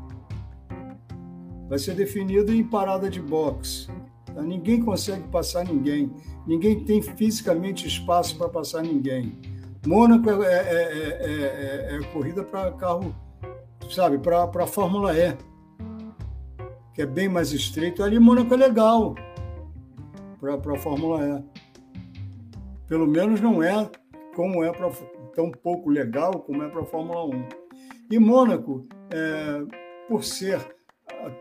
Vai 1.68 1.78
ser 1.78 1.94
definida 1.94 2.54
em 2.54 2.64
parada 2.64 3.10
de 3.10 3.20
boxe. 3.20 3.88
Tá? 4.26 4.40
Ninguém 4.40 4.82
consegue 4.82 5.28
passar 5.28 5.64
ninguém. 5.64 6.10
Ninguém 6.46 6.84
tem 6.84 7.02
fisicamente 7.02 7.86
espaço 7.86 8.36
para 8.38 8.48
passar 8.48 8.82
ninguém. 8.82 9.38
Mônaco 9.86 10.30
é, 10.42 10.54
é, 10.54 11.92
é, 11.92 11.96
é 11.96 12.02
corrida 12.12 12.42
para 12.42 12.72
carro, 12.72 13.14
sabe, 13.90 14.18
para 14.18 14.44
a 14.44 14.66
Fórmula 14.66 15.12
E, 15.16 15.36
que 16.94 17.02
é 17.02 17.06
bem 17.06 17.28
mais 17.28 17.52
estreito. 17.52 18.02
Ali 18.02 18.18
Mônaco 18.18 18.54
é 18.54 18.56
legal 18.56 19.14
para 20.40 20.74
a 20.74 20.78
Fórmula 20.78 21.20
E. 21.22 21.64
Pelo 22.86 23.06
menos 23.06 23.40
não 23.40 23.62
é 23.62 23.90
como 24.34 24.64
é 24.64 24.72
para 24.72 24.90
tão 25.34 25.50
pouco 25.50 25.90
legal 25.90 26.32
como 26.40 26.62
é 26.62 26.68
para 26.68 26.82
a 26.82 26.86
Fórmula 26.86 27.26
1. 27.26 27.48
E 28.10 28.18
Mônaco, 28.18 28.82
é, 29.10 29.64
por 30.08 30.22
ser 30.22 30.60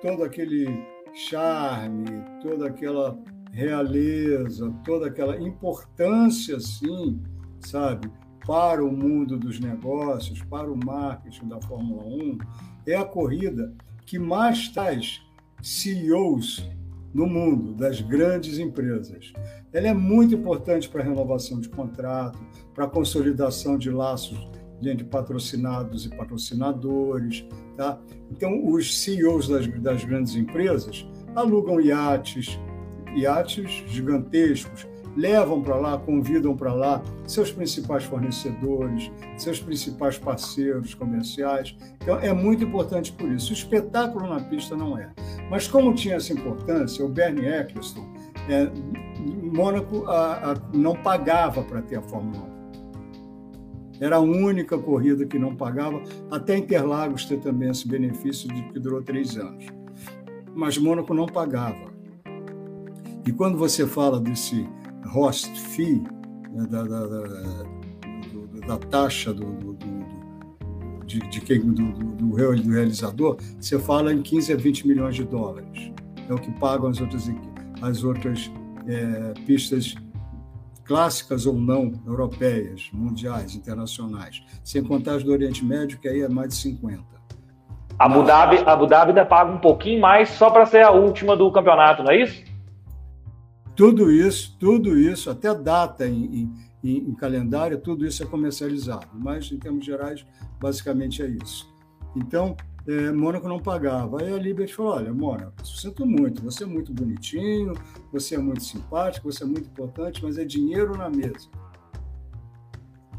todo 0.02 0.24
aquele 0.24 0.68
charme, 1.14 2.06
toda 2.42 2.68
aquela 2.68 3.18
realeza, 3.52 4.74
toda 4.84 5.08
aquela 5.08 5.40
importância, 5.40 6.60
sim, 6.60 7.22
sabe, 7.60 8.10
para 8.46 8.84
o 8.84 8.92
mundo 8.92 9.38
dos 9.38 9.60
negócios, 9.60 10.42
para 10.44 10.72
o 10.72 10.78
marketing 10.78 11.48
da 11.48 11.62
Fórmula 11.62 12.04
1, 12.04 12.38
é 12.86 12.96
a 12.96 13.06
corrida 13.06 13.74
que 14.06 14.20
mais 14.20 14.70
traz 14.70 15.22
CEOs 15.62 16.70
no 17.14 17.28
mundo 17.28 17.74
das 17.74 18.02
grandes 18.02 18.58
empresas. 18.58 19.32
Ela 19.72 19.88
é 19.88 19.94
muito 19.94 20.36
importante 20.36 20.90
para 20.90 21.02
a 21.02 21.06
renovação 21.06 21.60
de 21.60 21.70
contrato, 21.70 22.40
para 22.74 22.86
a 22.86 22.90
consolidação 22.90 23.78
de 23.78 23.90
laços 23.90 24.38
de 24.82 25.06
patrocinados 25.06 26.06
e 26.06 26.10
patrocinadores. 26.10 27.46
Tá? 27.78 28.02
Então, 28.30 28.68
os 28.68 29.02
CEOs 29.02 29.48
das, 29.48 29.68
das 29.82 30.04
grandes 30.04 30.36
empresas 30.36 31.08
alugam 31.34 31.80
iates, 31.80 32.60
iates 33.16 33.84
gigantescos, 33.88 34.86
levam 35.16 35.62
para 35.62 35.76
lá, 35.76 35.98
convidam 35.98 36.56
para 36.56 36.74
lá 36.74 37.02
seus 37.26 37.52
principais 37.52 38.04
fornecedores, 38.04 39.12
seus 39.38 39.60
principais 39.60 40.18
parceiros 40.18 40.94
comerciais. 40.94 41.76
Então, 42.02 42.20
é 42.20 42.34
muito 42.34 42.64
importante 42.64 43.12
por 43.12 43.30
isso. 43.32 43.52
O 43.52 43.54
espetáculo 43.54 44.28
na 44.28 44.40
pista 44.40 44.76
não 44.76 44.98
é. 44.98 45.10
Mas, 45.50 45.68
como 45.68 45.94
tinha 45.94 46.16
essa 46.16 46.34
importância, 46.34 47.06
o 47.06 47.10
Bernie 47.10 47.48
Eccleston, 47.48 48.06
é, 48.50 48.70
Mônaco 49.54 50.06
a, 50.08 50.52
a, 50.52 50.56
não 50.74 50.96
pagava 50.96 51.64
para 51.64 51.82
ter 51.82 51.98
a 51.98 52.02
Fórmula 52.02 52.44
1. 52.50 52.54
Era 54.02 54.18
a 54.18 54.20
única 54.20 54.78
corrida 54.78 55.26
que 55.26 55.38
não 55.40 55.56
pagava, 55.56 56.02
até 56.30 56.58
Interlagos 56.58 57.26
ter 57.26 57.40
também 57.40 57.70
esse 57.70 57.88
benefício 57.88 58.52
de 58.54 58.64
que 58.64 58.80
durou 58.80 59.02
três 59.02 59.38
anos. 59.38 59.66
Mas 60.54 60.78
Mônaco 60.78 61.14
não 61.14 61.26
pagava. 61.26 61.94
E 63.26 63.32
quando 63.32 63.58
você 63.58 63.88
fala 63.88 64.20
desse 64.20 64.68
host 65.08 65.50
fee, 65.60 66.04
né, 66.52 66.66
da, 66.70 66.84
da, 66.84 67.08
da, 67.08 68.68
da, 68.68 68.78
taxa 68.78 69.34
do, 69.34 69.46
do, 69.46 69.74
do, 69.74 71.06
de, 71.06 71.20
de 71.20 71.42
quem, 71.42 71.60
do, 71.60 71.92
do, 71.92 72.36
realizador, 72.36 73.38
você 73.60 73.78
fala 73.80 74.14
em 74.14 74.22
15 74.22 74.54
a 74.54 74.56
20 74.56 74.88
milhões 74.88 75.16
de 75.16 75.24
dólares. 75.24 75.92
É 76.30 76.34
o 76.34 76.38
que 76.38 76.52
pagam 76.60 76.90
as 76.90 77.02
outras, 77.02 77.30
as 77.82 78.04
outras 78.04 78.52
é, 78.88 79.34
pistas 79.46 79.96
clássicas 80.86 81.46
ou 81.46 81.56
não, 81.56 81.94
europeias, 82.06 82.90
mundiais, 82.94 83.56
internacionais, 83.56 84.44
sem 84.64 84.84
contar 84.84 85.16
as 85.16 85.24
do 85.24 85.32
Oriente 85.32 85.64
Médio, 85.64 86.00
que 86.00 86.08
aí 86.08 86.22
é 86.22 86.30
mais 86.30 86.50
de 86.50 86.56
50. 86.56 87.14
Abu 87.98 88.24
Dhabi, 88.24 88.58
Abu 88.66 88.88
Dhabi 88.88 89.12
ainda 89.12 89.26
paga 89.26 89.52
um 89.52 89.60
pouquinho 89.60 90.02
mais 90.02 90.30
só 90.30 90.50
para 90.50 90.66
ser 90.66 90.84
a 90.84 90.92
última 90.92 91.38
do 91.38 91.52
campeonato, 91.52 92.04
não 92.04 92.12
é 92.12 92.22
isso? 92.22 92.53
Tudo 93.76 94.12
isso, 94.12 94.56
tudo 94.60 94.98
isso, 94.98 95.30
até 95.30 95.54
data 95.54 96.08
em, 96.08 96.52
em, 96.84 97.10
em, 97.10 97.14
calendário, 97.16 97.80
tudo 97.80 98.06
isso 98.06 98.22
é 98.22 98.26
comercializado. 98.26 99.08
Mas, 99.14 99.52
em 99.52 99.58
termos 99.58 99.84
gerais, 99.86 100.26
basicamente 100.60 101.24
é 101.24 101.28
isso. 101.28 101.74
Então, 102.16 102.56
é, 102.88 103.12
Mônaco 103.12 103.48
não 103.48 103.60
pagava. 103.60 104.22
Aí 104.22 104.32
a 104.32 104.38
Liberty 104.38 104.74
falou: 104.74 104.94
olha, 104.94 105.14
Mônaco, 105.14 105.66
sinto 105.66 106.06
muito, 106.06 106.44
você 106.44 106.64
é 106.64 106.68
muito 106.68 106.94
bonitinho, 106.94 107.74
você 108.12 108.36
é 108.36 108.38
muito 108.38 108.64
simpático, 108.64 109.32
você 109.32 109.44
é 109.44 109.48
muito 109.48 109.68
importante, 109.68 110.24
mas 110.24 110.38
é 110.38 110.46
dinheiro 110.46 110.96
na 110.98 111.10
mesa. 111.10 111.50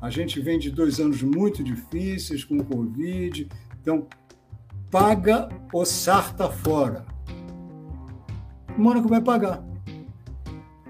A 0.00 0.10
gente 0.10 0.38
vem 0.38 0.58
de 0.58 0.70
dois 0.70 1.00
anos 1.00 1.22
muito 1.22 1.64
difíceis 1.64 2.44
com 2.44 2.58
o 2.58 2.64
Covid, 2.64 3.48
então 3.80 4.06
paga 4.90 5.48
ou 5.72 5.84
sarta 5.86 6.48
fora. 6.50 7.06
Mônaco 8.76 9.08
vai 9.08 9.22
pagar. 9.22 9.64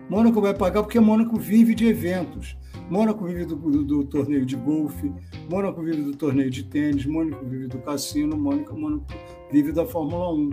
Mônaco 0.08 0.40
vai 0.40 0.54
pagar 0.54 0.82
porque 0.82 1.00
Mônaco 1.00 1.38
vive 1.38 1.74
de 1.74 1.86
eventos. 1.86 2.56
Mônaco 2.90 3.24
vive 3.24 3.46
do, 3.46 3.56
do, 3.56 3.84
do, 3.84 4.04
torneio 4.04 4.44
de 4.44 4.56
golfe, 4.56 5.10
Mônaco 5.48 5.82
vive 5.82 6.02
do 6.02 6.14
torneio 6.14 6.50
de 6.50 6.64
tênis, 6.64 7.06
Mônaco 7.06 7.44
vive 7.46 7.66
do 7.66 7.78
cassino, 7.78 8.36
Mônaco, 8.36 8.78
Mônaco 8.78 9.06
vive 9.50 9.72
da 9.72 9.86
Fórmula 9.86 10.32
1. 10.34 10.50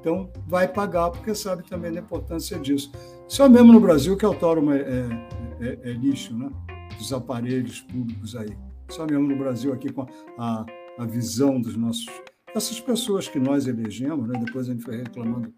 Então, 0.00 0.30
vai 0.46 0.66
pagar 0.66 1.10
porque 1.10 1.34
sabe 1.34 1.62
também 1.68 1.92
da 1.92 2.00
importância 2.00 2.58
disso. 2.58 2.90
Só 3.28 3.48
mesmo 3.48 3.72
no 3.72 3.80
Brasil 3.80 4.16
que 4.16 4.24
autódromo 4.24 4.72
é, 4.72 4.80
é, 4.80 5.26
é, 5.60 5.90
é 5.90 5.92
lixo, 5.92 6.36
né? 6.36 6.50
Dos 6.98 7.12
aparelhos 7.12 7.80
públicos 7.82 8.34
aí. 8.34 8.56
Só 8.88 9.06
mesmo 9.06 9.28
no 9.28 9.36
Brasil 9.36 9.72
aqui 9.72 9.92
com 9.92 10.06
a, 10.38 10.66
a 10.98 11.04
visão 11.04 11.60
dos 11.60 11.76
nossos... 11.76 12.06
Essas 12.52 12.80
pessoas 12.80 13.28
que 13.28 13.38
nós 13.38 13.68
elegemos, 13.68 14.26
né? 14.26 14.40
depois 14.44 14.68
a 14.68 14.72
gente 14.72 14.82
foi 14.82 14.96
reclamando 14.96 15.52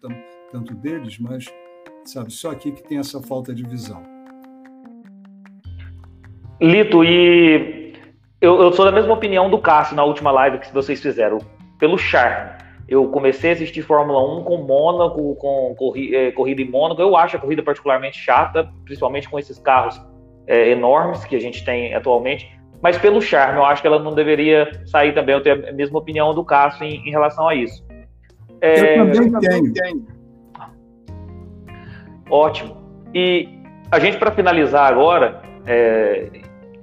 tanto 0.51 0.75
deles, 0.75 1.17
mas 1.17 1.45
sabe? 2.05 2.31
Só 2.31 2.51
aqui 2.51 2.71
que 2.71 2.83
tem 2.83 2.97
essa 2.97 3.21
falta 3.21 3.53
de 3.53 3.63
visão. 3.63 4.03
Lito, 6.61 7.03
e 7.03 7.93
eu, 8.39 8.61
eu 8.61 8.71
sou 8.73 8.85
da 8.85 8.91
mesma 8.91 9.13
opinião 9.13 9.49
do 9.49 9.57
Cássio 9.57 9.95
na 9.95 10.03
última 10.03 10.31
live 10.31 10.59
que 10.59 10.73
vocês 10.73 11.01
fizeram, 11.01 11.39
pelo 11.79 11.97
charme. 11.97 12.51
Eu 12.87 13.07
comecei 13.07 13.51
a 13.51 13.53
assistir 13.53 13.81
Fórmula 13.81 14.21
1 14.39 14.43
com 14.43 14.57
Mônaco, 14.57 15.35
com 15.35 15.73
corri, 15.77 16.15
é, 16.15 16.31
corrida 16.31 16.61
em 16.61 16.69
Mônaco. 16.69 17.01
Eu 17.01 17.15
acho 17.15 17.37
a 17.37 17.39
corrida 17.39 17.63
particularmente 17.63 18.17
chata, 18.17 18.69
principalmente 18.83 19.29
com 19.29 19.39
esses 19.39 19.57
carros 19.57 19.99
é, 20.45 20.69
enormes 20.69 21.23
que 21.25 21.35
a 21.35 21.39
gente 21.39 21.63
tem 21.63 21.93
atualmente. 21.93 22.51
Mas 22.81 22.97
pelo 22.97 23.21
charme, 23.21 23.57
eu 23.57 23.65
acho 23.65 23.81
que 23.81 23.87
ela 23.87 23.99
não 23.99 24.13
deveria 24.13 24.69
sair 24.85 25.13
também. 25.13 25.35
Eu 25.35 25.41
tenho 25.41 25.69
a 25.69 25.71
mesma 25.71 25.97
opinião 25.97 26.33
do 26.33 26.43
Cássio 26.43 26.83
em, 26.83 27.07
em 27.07 27.11
relação 27.11 27.47
a 27.47 27.55
isso. 27.55 27.81
É, 28.59 28.99
eu 28.99 29.11
também 29.31 29.71
tenho. 29.71 30.05
Ótimo. 32.29 32.77
E 33.13 33.47
a 33.91 33.99
gente, 33.99 34.17
para 34.17 34.31
finalizar 34.31 34.91
agora, 34.91 35.41
é, 35.65 36.29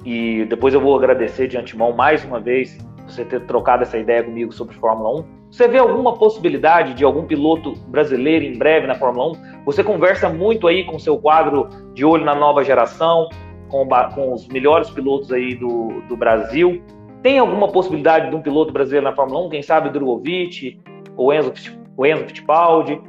e 0.05 0.45
depois 0.47 0.73
eu 0.75 0.81
vou 0.81 0.97
agradecer 0.97 1.49
de 1.49 1.57
antemão 1.57 1.93
mais 1.93 2.25
uma 2.25 2.41
vez 2.41 2.79
você 3.07 3.25
ter 3.25 3.45
trocado 3.47 3.83
essa 3.83 3.99
ideia 3.99 4.23
comigo 4.23 4.53
sobre 4.53 4.75
Fórmula 4.77 5.21
1. 5.21 5.41
Você 5.51 5.67
vê 5.67 5.79
alguma 5.79 6.17
possibilidade 6.17 6.95
de 6.95 7.05
algum 7.05 7.27
piloto 7.27 7.75
brasileiro 7.89 8.45
em 8.45 8.57
breve 8.57 8.87
na 8.87 8.95
Fórmula 8.95 9.33
1? 9.33 9.65
Você 9.65 9.83
conversa 9.83 10.29
muito 10.29 10.69
aí 10.69 10.85
com 10.85 10.99
seu 10.99 11.19
quadro 11.19 11.69
de 11.93 12.05
olho 12.05 12.25
na 12.25 12.35
nova 12.35 12.63
geração, 12.63 13.29
com, 13.69 13.87
com 14.15 14.33
os 14.33 14.47
melhores 14.47 14.89
pilotos 14.91 15.33
aí 15.33 15.57
do, 15.57 16.03
do 16.09 16.17
Brasil. 16.17 16.81
Tem 17.23 17.39
alguma 17.39 17.69
possibilidade 17.69 18.31
de 18.31 18.37
um 18.37 18.41
piloto 18.41 18.73
brasileiro 18.73 19.05
na 19.05 19.15
Fórmula 19.15 19.47
1? 19.47 19.51
Quem 19.51 19.63
sabe 19.63 19.91
Drogovic, 19.91 20.81
ou 21.17 21.35
Enzo, 21.35 21.53
o 21.97 22.07
Enzo 22.07 22.25
Fittipaldi, 22.27 23.01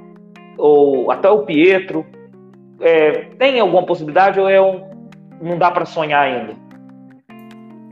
ou 0.57 1.11
até 1.11 1.29
o 1.29 1.43
Pietro 1.43 2.03
é, 2.81 3.25
tem 3.37 3.59
alguma 3.59 3.85
possibilidade 3.85 4.39
ou 4.39 4.49
é 4.49 4.61
um, 4.61 4.89
não 5.41 5.57
dá 5.57 5.71
para 5.71 5.85
sonhar 5.85 6.23
ainda? 6.23 6.55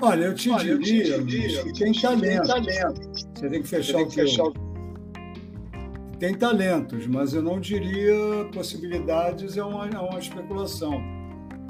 Olha, 0.01 0.25
eu 0.25 0.33
te 0.33 0.49
Olha, 0.49 0.77
diria, 0.77 1.15
eu 1.15 1.25
te 1.25 1.25
diria 1.25 1.63
que 1.63 1.73
tem 1.73 1.91
talento. 1.91 2.21
tem 2.21 2.41
talento. 2.41 3.29
Você 3.35 3.49
tem 3.49 3.61
que 3.61 3.67
fechar 3.67 3.97
tem 3.97 4.07
que 4.07 4.21
o. 4.21 4.25
Fechar... 4.25 4.45
Tem 6.19 6.37
talentos, 6.37 7.07
mas 7.07 7.33
eu 7.33 7.41
não 7.41 7.59
diria 7.59 8.13
possibilidades, 8.53 9.57
é 9.57 9.63
uma, 9.63 9.87
é 9.87 9.99
uma 9.99 10.19
especulação. 10.19 11.01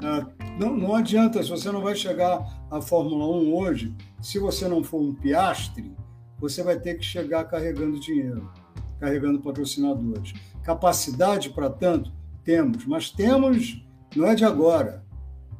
Ah, 0.02 0.26
não, 0.58 0.76
não 0.76 0.94
adianta, 0.94 1.42
se 1.42 1.50
você 1.50 1.70
não 1.70 1.82
vai 1.82 1.94
chegar 1.94 2.44
à 2.70 2.80
Fórmula 2.80 3.26
1 3.26 3.54
hoje, 3.54 3.94
se 4.20 4.38
você 4.38 4.66
não 4.66 4.82
for 4.82 5.00
um 5.00 5.14
piastre, 5.14 5.92
você 6.38 6.62
vai 6.62 6.78
ter 6.78 6.94
que 6.94 7.04
chegar 7.04 7.44
carregando 7.44 8.00
dinheiro, 8.00 8.50
carregando 8.98 9.40
patrocinadores. 9.40 10.32
Capacidade 10.62 11.50
para 11.50 11.68
tanto, 11.68 12.12
temos, 12.50 12.84
mas 12.84 13.10
temos, 13.10 13.80
não 14.16 14.26
é 14.26 14.34
de 14.34 14.44
agora. 14.44 15.04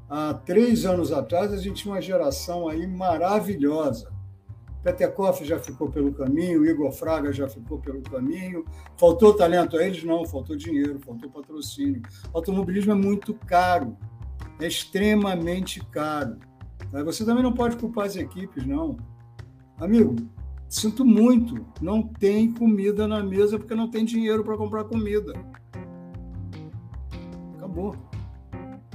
Há 0.09 0.35
três 0.35 0.85
anos 0.85 1.13
atrás, 1.13 1.53
a 1.53 1.57
gente 1.57 1.83
tinha 1.83 1.95
uma 1.95 2.03
geração 2.03 2.67
aí 2.67 2.85
maravilhosa. 2.85 4.11
Petekoff 4.83 5.45
já 5.45 5.61
ficou 5.61 5.89
pelo 5.89 6.13
caminho, 6.13 6.67
Igor 6.67 6.91
Fraga 6.91 7.33
já 7.33 7.49
ficou 7.49 7.79
pelo 7.79 8.03
caminho. 8.03 8.65
Faltou 8.97 9.35
talento 9.35 9.77
a 9.77 9.87
eles? 9.87 10.03
Não, 10.03 10.25
faltou 10.27 10.57
dinheiro, 10.57 10.99
faltou 10.99 11.31
patrocínio. 11.31 12.03
Automobilismo 12.33 12.91
é 12.91 12.97
muito 12.97 13.35
caro. 13.35 13.97
é 14.59 14.67
extremamente 14.67 15.85
caro. 15.93 16.39
Você 17.05 17.25
também 17.25 17.45
não 17.45 17.53
pode 17.53 17.77
culpar 17.77 18.07
as 18.07 18.17
equipes, 18.17 18.67
não. 18.67 18.97
Amigo, 19.79 20.17
sinto 20.69 21.05
muito, 21.05 21.65
não 21.81 22.03
tem 22.03 22.53
comida 22.53 23.07
na 23.07 23.23
mesa 23.23 23.59
porque 23.61 23.77
não 23.77 23.89
tem 23.89 24.05
dinheiro 24.05 24.43
para 24.43 24.57
comprar 24.57 24.83
comida. 24.85 25.33
Acabou. 27.71 27.97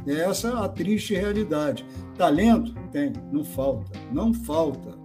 É 0.05 0.21
essa 0.21 0.59
a 0.59 0.69
triste 0.69 1.15
realidade. 1.15 1.85
Talento? 2.17 2.73
Tem, 2.91 3.13
não 3.31 3.43
falta, 3.43 3.97
não 4.11 4.33
falta. 4.33 4.97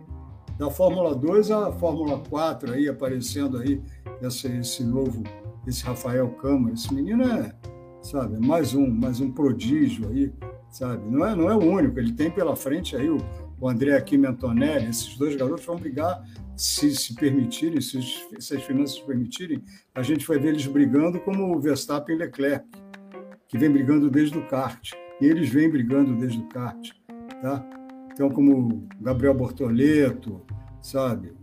Da 0.58 0.70
Fórmula 0.70 1.14
2 1.14 1.50
à 1.52 1.72
Fórmula 1.72 2.18
4 2.28 2.72
aí 2.72 2.88
aparecendo 2.88 3.58
aí 3.58 3.80
esse, 4.20 4.48
esse 4.48 4.84
novo, 4.84 5.22
esse 5.66 5.84
Rafael 5.84 6.28
Câmara, 6.32 6.74
esse 6.74 6.92
menino 6.92 7.22
é, 7.24 7.54
sabe, 8.02 8.44
mais 8.44 8.74
um, 8.74 8.90
mais 8.90 9.20
um 9.20 9.30
prodígio 9.30 10.10
aí, 10.10 10.30
sabe? 10.68 11.08
Não 11.08 11.24
é, 11.24 11.34
não 11.34 11.48
é 11.48 11.54
o 11.54 11.64
único, 11.64 11.98
ele 11.98 12.12
tem 12.12 12.30
pela 12.30 12.54
frente 12.54 12.94
aí 12.94 13.08
o, 13.08 13.16
o 13.58 13.70
André 13.70 13.96
Aquim 13.96 14.26
Antonelli, 14.26 14.90
esses 14.90 15.16
dois 15.16 15.34
garotos 15.34 15.64
vão 15.64 15.76
brigar 15.76 16.22
se 16.54 16.94
se 16.94 17.14
permitirem, 17.14 17.80
se, 17.80 18.02
se 18.38 18.54
as 18.54 18.62
finanças 18.62 18.98
permitirem, 18.98 19.62
a 19.94 20.02
gente 20.02 20.26
vai 20.26 20.38
ver 20.38 20.48
eles 20.48 20.66
brigando 20.66 21.18
como 21.20 21.56
o 21.56 21.58
Verstappen 21.58 22.16
e 22.16 22.18
Leclerc, 22.18 22.66
que 23.50 23.58
vem 23.58 23.68
brigando 23.68 24.08
desde 24.08 24.38
o 24.38 24.46
kart. 24.46 24.92
E 25.20 25.26
eles 25.26 25.48
vêm 25.50 25.68
brigando 25.68 26.16
desde 26.16 26.38
o 26.38 26.46
kart. 26.46 26.92
Tá? 27.42 27.66
Então, 28.12 28.30
como 28.30 28.86
Gabriel 29.00 29.34
Bortoleto, 29.34 30.40
sabe? 30.80 31.34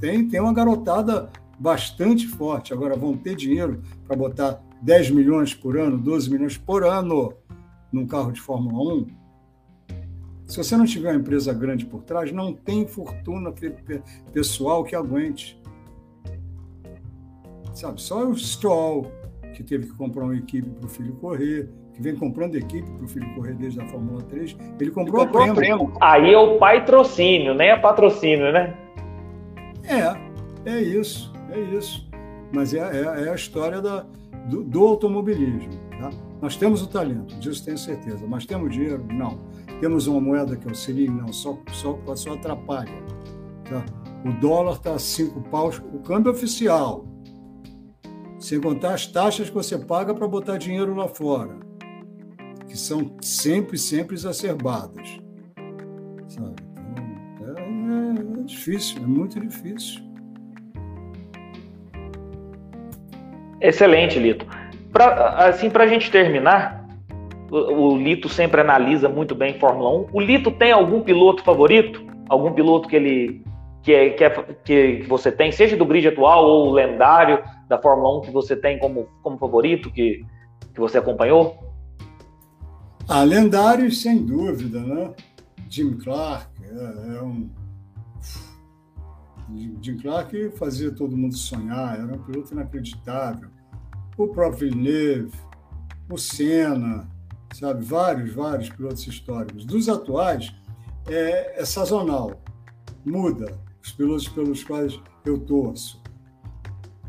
Tem, 0.00 0.26
tem 0.28 0.40
uma 0.40 0.54
garotada 0.54 1.28
bastante 1.58 2.28
forte. 2.28 2.72
Agora, 2.72 2.96
vão 2.96 3.16
ter 3.16 3.34
dinheiro 3.34 3.82
para 4.06 4.16
botar 4.16 4.62
10 4.80 5.10
milhões 5.10 5.52
por 5.52 5.76
ano, 5.76 5.98
12 5.98 6.30
milhões 6.30 6.56
por 6.56 6.84
ano 6.84 7.34
num 7.92 8.06
carro 8.06 8.30
de 8.30 8.40
Fórmula 8.40 8.94
1? 8.94 9.06
Se 10.46 10.56
você 10.56 10.76
não 10.76 10.86
tiver 10.86 11.10
uma 11.10 11.20
empresa 11.20 11.52
grande 11.52 11.84
por 11.84 12.04
trás, 12.04 12.30
não 12.30 12.54
tem 12.54 12.86
fortuna 12.86 13.52
pessoal 14.32 14.84
que 14.84 14.94
aguente. 14.94 15.60
Sabe, 17.74 18.00
só 18.00 18.26
o 18.26 18.36
Stroll, 18.36 19.10
que 19.58 19.64
teve 19.64 19.86
que 19.86 19.92
comprar 19.94 20.22
uma 20.22 20.36
equipe 20.36 20.70
para 20.70 20.86
o 20.86 20.88
filho 20.88 21.12
correr, 21.14 21.68
que 21.92 22.00
vem 22.00 22.14
comprando 22.14 22.54
equipe 22.54 22.88
para 22.88 23.04
o 23.04 23.08
filho 23.08 23.34
correr 23.34 23.54
desde 23.54 23.80
a 23.80 23.86
Fórmula 23.86 24.22
3, 24.22 24.56
ele 24.78 24.92
comprou, 24.92 25.26
comprou 25.26 25.50
a 25.50 25.52
prêmio. 25.52 25.92
Aí 26.00 26.32
é 26.32 26.38
o 26.38 26.58
patrocínio, 26.58 27.54
nem 27.54 27.70
é 27.70 27.76
patrocínio, 27.76 28.52
né? 28.52 28.78
É, 29.82 30.70
é 30.70 30.80
isso, 30.80 31.32
é 31.50 31.58
isso. 31.58 32.08
Mas 32.52 32.72
é, 32.72 32.78
é, 32.78 33.24
é 33.26 33.30
a 33.30 33.34
história 33.34 33.82
da, 33.82 34.06
do, 34.48 34.62
do 34.62 34.86
automobilismo. 34.86 35.72
Tá? 36.00 36.10
Nós 36.40 36.54
temos 36.54 36.80
o 36.80 36.86
talento, 36.86 37.34
disso 37.40 37.64
tenho 37.64 37.78
certeza, 37.78 38.24
mas 38.28 38.46
temos 38.46 38.72
dinheiro? 38.72 39.04
Não. 39.12 39.40
Temos 39.80 40.06
uma 40.06 40.20
moeda 40.20 40.56
que 40.56 40.68
auxilia? 40.68 41.10
Não, 41.10 41.32
só, 41.32 41.58
só, 41.72 41.98
só 42.14 42.34
atrapalha. 42.34 42.92
Tá? 43.68 43.84
O 44.24 44.32
dólar 44.40 44.74
está 44.74 44.94
a 44.94 44.98
cinco 45.00 45.40
paus, 45.50 45.82
o 45.92 45.98
câmbio 45.98 46.30
oficial, 46.30 47.07
sem 48.38 48.60
contar 48.60 48.94
as 48.94 49.06
taxas 49.06 49.48
que 49.48 49.54
você 49.54 49.78
paga 49.78 50.14
para 50.14 50.28
botar 50.28 50.56
dinheiro 50.56 50.94
lá 50.94 51.08
fora, 51.08 51.56
que 52.68 52.76
são 52.76 53.16
sempre, 53.20 53.76
sempre 53.76 54.14
exacerbadas. 54.14 55.18
Sabe? 56.28 56.54
Então, 57.34 57.56
é, 58.36 58.40
é 58.40 58.42
difícil, 58.44 59.02
é 59.02 59.06
muito 59.06 59.40
difícil. 59.40 60.02
Excelente, 63.60 64.18
Lito. 64.18 64.46
Pra, 64.92 65.48
assim, 65.48 65.68
para 65.68 65.84
a 65.84 65.86
gente 65.86 66.10
terminar, 66.10 66.86
o, 67.50 67.96
Lito 67.96 68.28
sempre 68.28 68.60
analisa 68.60 69.08
muito 69.08 69.34
bem 69.34 69.58
Fórmula 69.58 69.90
1. 69.90 70.08
O 70.12 70.20
Lito 70.20 70.50
tem 70.50 70.70
algum 70.70 71.00
piloto 71.00 71.42
favorito? 71.42 72.06
Algum 72.28 72.52
piloto 72.52 72.88
que 72.88 72.96
ele 72.96 73.42
que, 73.82 73.92
é, 73.92 74.10
que, 74.10 74.24
é, 74.24 74.30
que, 74.64 75.04
você 75.08 75.32
tem, 75.32 75.50
seja 75.50 75.76
do 75.76 75.86
grid 75.86 76.06
atual 76.08 76.44
ou 76.44 76.72
lendário 76.72 77.42
da 77.68 77.80
Fórmula 77.80 78.18
1 78.18 78.22
que 78.22 78.30
você 78.30 78.56
tem 78.56 78.78
como, 78.78 79.08
como 79.22 79.38
favorito, 79.38 79.90
que, 79.90 80.24
que 80.72 80.80
você 80.80 80.98
acompanhou? 80.98 81.68
Ah, 83.06 83.22
lendários, 83.22 84.02
sem 84.02 84.24
dúvida, 84.24 84.80
né? 84.80 85.14
Jim 85.68 85.96
Clark 85.96 86.50
é, 86.62 87.16
é 87.16 87.22
um. 87.22 87.50
Jim 89.80 89.96
Clark 89.96 90.50
fazia 90.58 90.90
todo 90.90 91.16
mundo 91.16 91.34
sonhar, 91.34 91.98
era 91.98 92.14
um 92.14 92.22
piloto 92.22 92.52
inacreditável. 92.52 93.48
O 94.16 94.28
próprio 94.28 94.70
Villeneuve, 94.70 95.32
o 96.10 96.18
Senna, 96.18 97.08
sabe? 97.54 97.84
Vários, 97.84 98.34
vários 98.34 98.68
pilotos 98.68 99.06
históricos. 99.06 99.64
Dos 99.64 99.88
atuais, 99.88 100.54
é, 101.06 101.60
é 101.60 101.64
sazonal, 101.64 102.42
muda 103.04 103.58
os 103.82 103.92
pilotos 103.92 104.28
pelos 104.28 104.64
quais 104.64 105.00
eu 105.24 105.38
torço. 105.38 106.02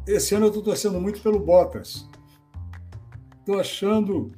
Esse 0.10 0.34
ano 0.34 0.46
eu 0.46 0.48
estou 0.48 0.64
torcendo 0.64 1.00
muito 1.00 1.22
pelo 1.22 1.38
Bottas. 1.38 2.10
Estou 3.42 3.60
achando 3.60 4.32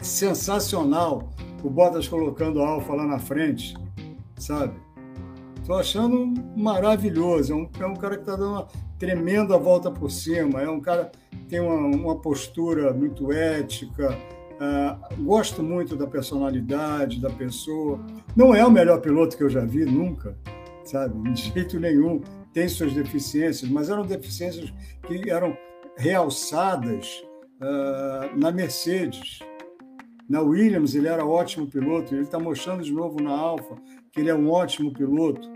sensacional 0.00 1.30
o 1.64 1.68
Bottas 1.68 2.06
colocando 2.06 2.62
a 2.62 2.68
Alfa 2.68 2.94
lá 2.94 3.04
na 3.04 3.18
frente, 3.18 3.74
sabe? 4.36 4.74
Estou 5.60 5.76
achando 5.76 6.32
maravilhoso. 6.56 7.52
É 7.52 7.56
um, 7.56 7.68
é 7.80 7.86
um 7.86 7.96
cara 7.96 8.14
que 8.14 8.22
está 8.22 8.36
dando 8.36 8.52
uma 8.52 8.68
tremenda 9.00 9.58
volta 9.58 9.90
por 9.90 10.12
cima. 10.12 10.62
É 10.62 10.70
um 10.70 10.80
cara 10.80 11.10
que 11.28 11.44
tem 11.48 11.58
uma, 11.58 11.74
uma 11.74 12.16
postura 12.16 12.94
muito 12.94 13.32
ética, 13.32 14.16
Uh, 14.58 15.22
gosto 15.22 15.62
muito 15.62 15.94
da 15.94 16.04
personalidade 16.04 17.20
da 17.20 17.30
pessoa. 17.30 18.04
Não 18.34 18.52
é 18.52 18.66
o 18.66 18.70
melhor 18.72 19.00
piloto 19.00 19.36
que 19.36 19.44
eu 19.44 19.48
já 19.48 19.64
vi, 19.64 19.84
nunca, 19.84 20.36
sabe? 20.82 21.30
De 21.30 21.42
jeito 21.42 21.78
nenhum. 21.78 22.20
Tem 22.58 22.68
suas 22.68 22.92
deficiências, 22.92 23.70
mas 23.70 23.88
eram 23.88 24.04
deficiências 24.04 24.74
que 25.06 25.30
eram 25.30 25.56
realçadas 25.96 27.22
uh, 27.62 28.36
na 28.36 28.50
Mercedes. 28.50 29.38
Na 30.28 30.40
Williams, 30.40 30.96
ele 30.96 31.06
era 31.06 31.24
ótimo 31.24 31.68
piloto. 31.68 32.12
Ele 32.12 32.24
está 32.24 32.36
mostrando 32.36 32.82
de 32.82 32.92
novo 32.92 33.22
na 33.22 33.30
Alfa 33.30 33.76
que 34.10 34.18
ele 34.18 34.30
é 34.30 34.34
um 34.34 34.50
ótimo 34.50 34.92
piloto. 34.92 35.48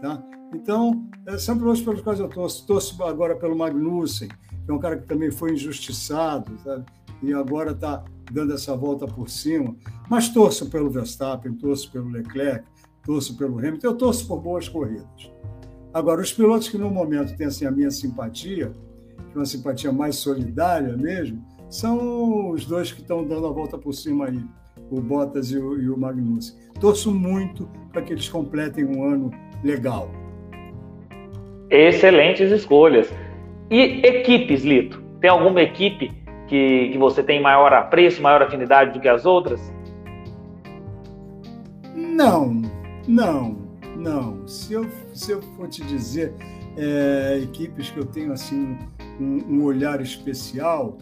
Tá? 0.00 0.22
Então, 0.54 1.04
é, 1.26 1.36
são 1.38 1.58
pilotos 1.58 1.82
pelos 1.82 2.02
quais 2.02 2.20
eu 2.20 2.28
torço. 2.28 2.64
Torço 2.64 3.02
agora 3.02 3.34
pelo 3.34 3.58
Magnussen, 3.58 4.28
que 4.28 4.70
é 4.70 4.72
um 4.72 4.78
cara 4.78 4.96
que 4.96 5.08
também 5.08 5.32
foi 5.32 5.54
injustiçado, 5.54 6.56
sabe? 6.60 6.84
e 7.20 7.34
agora 7.34 7.72
está 7.72 8.04
dando 8.30 8.54
essa 8.54 8.76
volta 8.76 9.08
por 9.08 9.28
cima. 9.28 9.74
Mas 10.08 10.28
torço 10.28 10.70
pelo 10.70 10.88
Verstappen, 10.88 11.52
torço 11.54 11.90
pelo 11.90 12.10
Leclerc, 12.10 12.64
torço 13.04 13.36
pelo 13.36 13.58
Hamilton, 13.58 13.88
eu 13.88 13.96
torço 13.96 14.28
por 14.28 14.40
boas 14.40 14.68
corridas. 14.68 15.33
Agora, 15.94 16.20
os 16.20 16.32
pilotos 16.32 16.68
que 16.68 16.76
no 16.76 16.90
momento 16.90 17.36
têm 17.36 17.46
assim, 17.46 17.64
a 17.64 17.70
minha 17.70 17.88
simpatia, 17.88 18.72
que 19.30 19.36
é 19.36 19.38
uma 19.38 19.46
simpatia 19.46 19.92
mais 19.92 20.16
solidária 20.16 20.96
mesmo, 20.96 21.40
são 21.70 22.50
os 22.50 22.66
dois 22.66 22.90
que 22.90 23.00
estão 23.00 23.24
dando 23.24 23.46
a 23.46 23.50
volta 23.52 23.78
por 23.78 23.92
cima 23.92 24.26
aí, 24.26 24.40
o 24.90 25.00
Bottas 25.00 25.52
e 25.52 25.56
o, 25.56 25.80
e 25.80 25.88
o 25.88 25.96
Magnussen. 25.96 26.56
Torço 26.80 27.14
muito 27.14 27.70
para 27.92 28.02
que 28.02 28.12
eles 28.12 28.28
completem 28.28 28.84
um 28.84 29.04
ano 29.04 29.30
legal. 29.62 30.10
Excelentes 31.70 32.50
escolhas. 32.50 33.08
E 33.70 34.00
equipes, 34.04 34.64
Lito? 34.64 35.00
Tem 35.20 35.30
alguma 35.30 35.62
equipe 35.62 36.12
que, 36.48 36.88
que 36.90 36.98
você 36.98 37.22
tem 37.22 37.40
maior 37.40 37.72
apreço, 37.72 38.20
maior 38.20 38.42
afinidade 38.42 38.92
do 38.92 39.00
que 39.00 39.08
as 39.08 39.24
outras? 39.24 39.60
Não, 41.94 42.62
não, 43.06 43.56
não. 43.96 44.46
Se 44.46 44.74
eu, 44.74 44.86
se 45.14 45.32
eu 45.32 45.40
for 45.56 45.68
te 45.68 45.82
dizer 45.84 46.34
é, 46.76 47.40
equipes 47.42 47.90
que 47.90 47.98
eu 47.98 48.04
tenho 48.04 48.32
assim 48.32 48.76
um, 49.20 49.38
um 49.48 49.64
olhar 49.64 50.00
especial, 50.00 50.98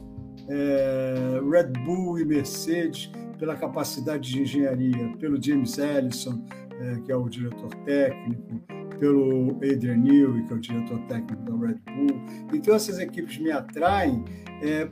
é, 0.48 1.40
Red 1.50 1.72
Bull 1.84 2.18
e 2.18 2.24
Mercedes 2.24 3.10
pela 3.38 3.56
capacidade 3.56 4.30
de 4.30 4.42
engenharia, 4.42 5.16
pelo 5.18 5.42
James 5.42 5.78
Ellison, 5.78 6.44
é, 6.80 7.00
que 7.00 7.10
é 7.10 7.16
o 7.16 7.28
diretor 7.28 7.74
técnico, 7.84 8.60
pelo 9.00 9.56
Adrian 9.56 9.96
Newey, 9.96 10.44
que 10.44 10.52
é 10.52 10.56
o 10.56 10.60
diretor 10.60 10.98
técnico 11.08 11.42
da 11.42 11.66
Red 11.66 11.80
Bull. 11.86 12.20
Então 12.52 12.74
essas 12.74 13.00
equipes 13.00 13.38
me 13.38 13.50
atraem 13.50 14.24
é, 14.62 14.88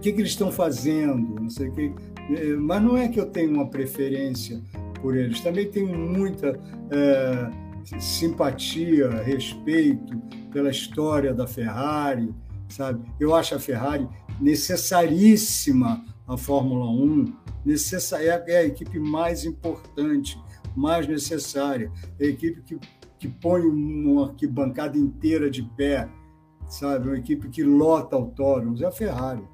que, 0.00 0.12
que 0.12 0.20
eles 0.20 0.30
estão 0.30 0.50
fazendo, 0.50 1.40
não 1.40 1.50
sei 1.50 1.68
o 1.68 1.72
que. 1.72 1.92
É, 2.30 2.56
mas 2.56 2.82
não 2.82 2.96
é 2.96 3.08
que 3.08 3.20
eu 3.20 3.26
tenho 3.26 3.52
uma 3.52 3.68
preferência 3.68 4.60
por 5.00 5.16
eles, 5.16 5.40
também 5.40 5.70
tenho 5.70 5.96
muita 5.96 6.58
é, 6.90 7.50
simpatia, 7.98 9.10
respeito 9.22 10.18
pela 10.52 10.70
história 10.70 11.34
da 11.34 11.46
Ferrari, 11.46 12.34
sabe? 12.68 13.04
Eu 13.20 13.34
acho 13.34 13.54
a 13.54 13.58
Ferrari 13.58 14.08
necessaríssima 14.40 16.04
a 16.26 16.36
Fórmula 16.36 16.86
1, 16.86 17.32
necessária, 17.64 18.42
é 18.46 18.58
a 18.58 18.64
equipe 18.64 18.98
mais 18.98 19.44
importante, 19.44 20.40
mais 20.74 21.06
necessária, 21.06 21.90
é 22.18 22.24
a 22.24 22.28
equipe 22.28 22.62
que, 22.62 22.78
que 23.18 23.28
põe 23.28 23.60
uma 23.62 24.28
arquibancada 24.28 24.96
inteira 24.96 25.50
de 25.50 25.62
pé, 25.62 26.08
sabe? 26.66 27.08
Uma 27.08 27.18
equipe 27.18 27.48
que 27.48 27.62
lota 27.62 28.16
autódromos, 28.16 28.80
é 28.80 28.86
a 28.86 28.90
Ferrari. 28.90 29.44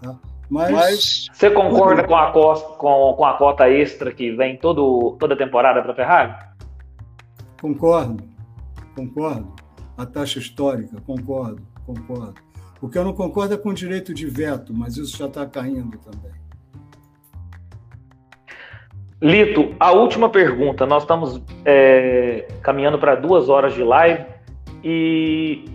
Tá? 0.00 0.18
Mas, 0.48 0.72
Mas 0.72 1.26
você 1.32 1.50
concorda 1.50 2.04
com 2.04 2.16
a, 2.16 2.32
costa, 2.32 2.68
com, 2.76 3.14
com 3.16 3.24
a 3.24 3.36
cota 3.36 3.68
extra 3.68 4.12
que 4.12 4.34
vem 4.34 4.56
todo, 4.56 5.16
toda 5.18 5.36
temporada 5.36 5.80
para 5.82 5.92
a 5.92 5.96
Ferrari? 5.96 6.49
Concordo, 7.60 8.24
concordo. 8.96 9.54
A 9.96 10.06
taxa 10.06 10.38
histórica, 10.38 10.96
concordo, 11.06 11.62
concordo. 11.84 12.40
O 12.80 12.88
que 12.88 12.96
eu 12.96 13.04
não 13.04 13.12
concordo 13.12 13.54
é 13.54 13.56
com 13.58 13.68
o 13.68 13.74
direito 13.74 14.14
de 14.14 14.26
veto, 14.26 14.72
mas 14.72 14.96
isso 14.96 15.16
já 15.16 15.26
está 15.26 15.44
caindo 15.44 15.98
também. 15.98 16.32
Lito, 19.22 19.74
a 19.78 19.92
última 19.92 20.30
pergunta. 20.30 20.86
Nós 20.86 21.02
estamos 21.02 21.42
é, 21.66 22.48
caminhando 22.62 22.98
para 22.98 23.14
duas 23.14 23.50
horas 23.50 23.74
de 23.74 23.82
live 23.82 24.24
e 24.82 25.66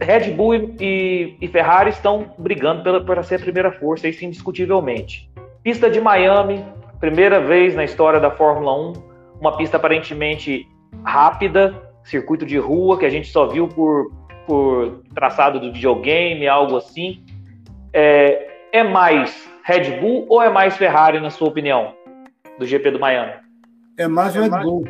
Red 0.00 0.30
Bull 0.30 0.76
e, 0.80 1.36
e 1.40 1.48
Ferrari 1.48 1.90
estão 1.90 2.32
brigando 2.38 3.04
para 3.04 3.24
ser 3.24 3.36
a 3.36 3.38
primeira 3.40 3.72
força, 3.72 4.06
isso 4.06 4.24
indiscutivelmente. 4.24 5.28
Pista 5.64 5.90
de 5.90 6.00
Miami, 6.00 6.64
primeira 7.00 7.40
vez 7.40 7.74
na 7.74 7.82
história 7.82 8.20
da 8.20 8.30
Fórmula 8.30 8.90
1, 8.90 9.13
uma 9.44 9.58
pista 9.58 9.76
aparentemente 9.76 10.66
rápida, 11.04 11.82
circuito 12.02 12.46
de 12.46 12.56
rua, 12.56 12.98
que 12.98 13.04
a 13.04 13.10
gente 13.10 13.28
só 13.28 13.46
viu 13.46 13.68
por, 13.68 14.10
por 14.46 15.02
traçado 15.14 15.60
do 15.60 15.70
videogame, 15.70 16.48
algo 16.48 16.78
assim. 16.78 17.22
É, 17.92 18.48
é 18.72 18.82
mais 18.82 19.46
Red 19.62 20.00
Bull 20.00 20.24
ou 20.30 20.42
é 20.42 20.48
mais 20.48 20.76
Ferrari, 20.78 21.20
na 21.20 21.28
sua 21.28 21.48
opinião, 21.48 21.94
do 22.58 22.66
GP 22.66 22.92
do 22.92 22.98
Miami? 22.98 23.34
É 23.98 24.08
mais 24.08 24.34
Red 24.34 24.48
Bull. 24.48 24.84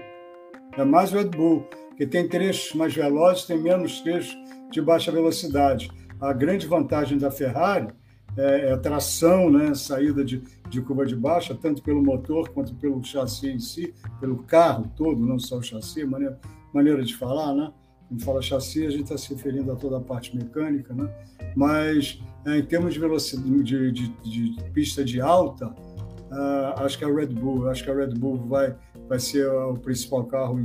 É 0.78 0.84
mais 0.84 1.12
Red 1.12 1.30
Bull, 1.30 1.68
que 1.96 2.06
tem 2.06 2.28
trechos 2.28 2.74
mais 2.74 2.94
velozes, 2.94 3.46
tem 3.46 3.58
menos 3.58 4.00
trechos 4.02 4.36
de 4.70 4.80
baixa 4.80 5.10
velocidade. 5.10 5.90
A 6.20 6.32
grande 6.32 6.66
vantagem 6.66 7.18
da 7.18 7.30
Ferrari 7.30 7.88
é, 8.36 8.72
é 8.72 8.76
tração, 8.76 9.50
né, 9.50 9.74
saída 9.74 10.24
de, 10.24 10.42
de 10.68 10.80
curva 10.80 11.06
de 11.06 11.14
baixa, 11.14 11.54
tanto 11.54 11.82
pelo 11.82 12.02
motor 12.02 12.48
quanto 12.50 12.74
pelo 12.74 13.02
chassi 13.02 13.48
em 13.48 13.58
si, 13.58 13.94
pelo 14.20 14.42
carro 14.42 14.90
todo, 14.96 15.24
não 15.24 15.38
só 15.38 15.58
o 15.58 15.62
chassi, 15.62 16.04
maneira, 16.04 16.38
maneira 16.72 17.02
de 17.02 17.14
falar, 17.14 17.54
né? 17.54 17.72
Quando 18.08 18.24
fala 18.24 18.42
chassi, 18.42 18.86
a 18.86 18.90
gente 18.90 19.04
está 19.04 19.16
se 19.16 19.34
referindo 19.34 19.72
a 19.72 19.76
toda 19.76 19.98
a 19.98 20.00
parte 20.00 20.36
mecânica, 20.36 20.92
né? 20.92 21.08
Mas 21.56 22.20
é, 22.46 22.58
em 22.58 22.64
termos 22.64 22.92
de 22.94 23.00
velocidade, 23.00 23.62
de, 23.62 23.92
de, 23.92 24.08
de 24.22 24.64
pista 24.70 25.04
de 25.04 25.20
alta, 25.20 25.68
uh, 25.68 26.82
acho 26.84 26.98
que 26.98 27.04
a 27.04 27.08
Red 27.08 27.28
Bull, 27.28 27.68
acho 27.68 27.84
que 27.84 27.90
a 27.90 27.94
Red 27.94 28.14
Bull 28.14 28.36
vai, 28.46 28.76
vai 29.08 29.18
ser 29.18 29.48
o 29.48 29.74
principal 29.74 30.24
carro 30.24 30.58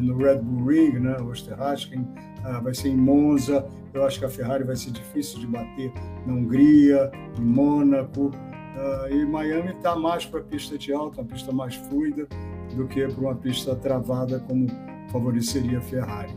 no 0.00 0.16
Red 0.16 0.38
Bull 0.38 0.66
Ring, 0.66 0.98
né? 0.98 1.16
O 1.20 1.30
Osterhagen, 1.30 2.06
ah, 2.16 2.29
vai 2.62 2.74
ser 2.74 2.88
em 2.88 2.96
Monza. 2.96 3.66
Eu 3.92 4.04
acho 4.04 4.18
que 4.18 4.24
a 4.24 4.28
Ferrari 4.28 4.64
vai 4.64 4.76
ser 4.76 4.90
difícil 4.90 5.40
de 5.40 5.46
bater 5.46 5.92
na 6.26 6.34
Hungria, 6.34 7.10
em 7.38 7.42
Mônaco. 7.42 8.30
Ah, 8.76 9.08
e 9.10 9.24
Miami 9.26 9.72
está 9.72 9.96
mais 9.96 10.24
para 10.24 10.40
a 10.40 10.42
pista 10.42 10.78
de 10.78 10.92
alta, 10.92 11.20
uma 11.20 11.26
pista 11.26 11.52
mais 11.52 11.74
fluida, 11.74 12.26
do 12.74 12.86
que 12.86 13.06
para 13.06 13.20
uma 13.20 13.34
pista 13.34 13.74
travada, 13.74 14.38
como 14.40 14.68
favoreceria 15.10 15.78
a 15.78 15.82
Ferrari. 15.82 16.34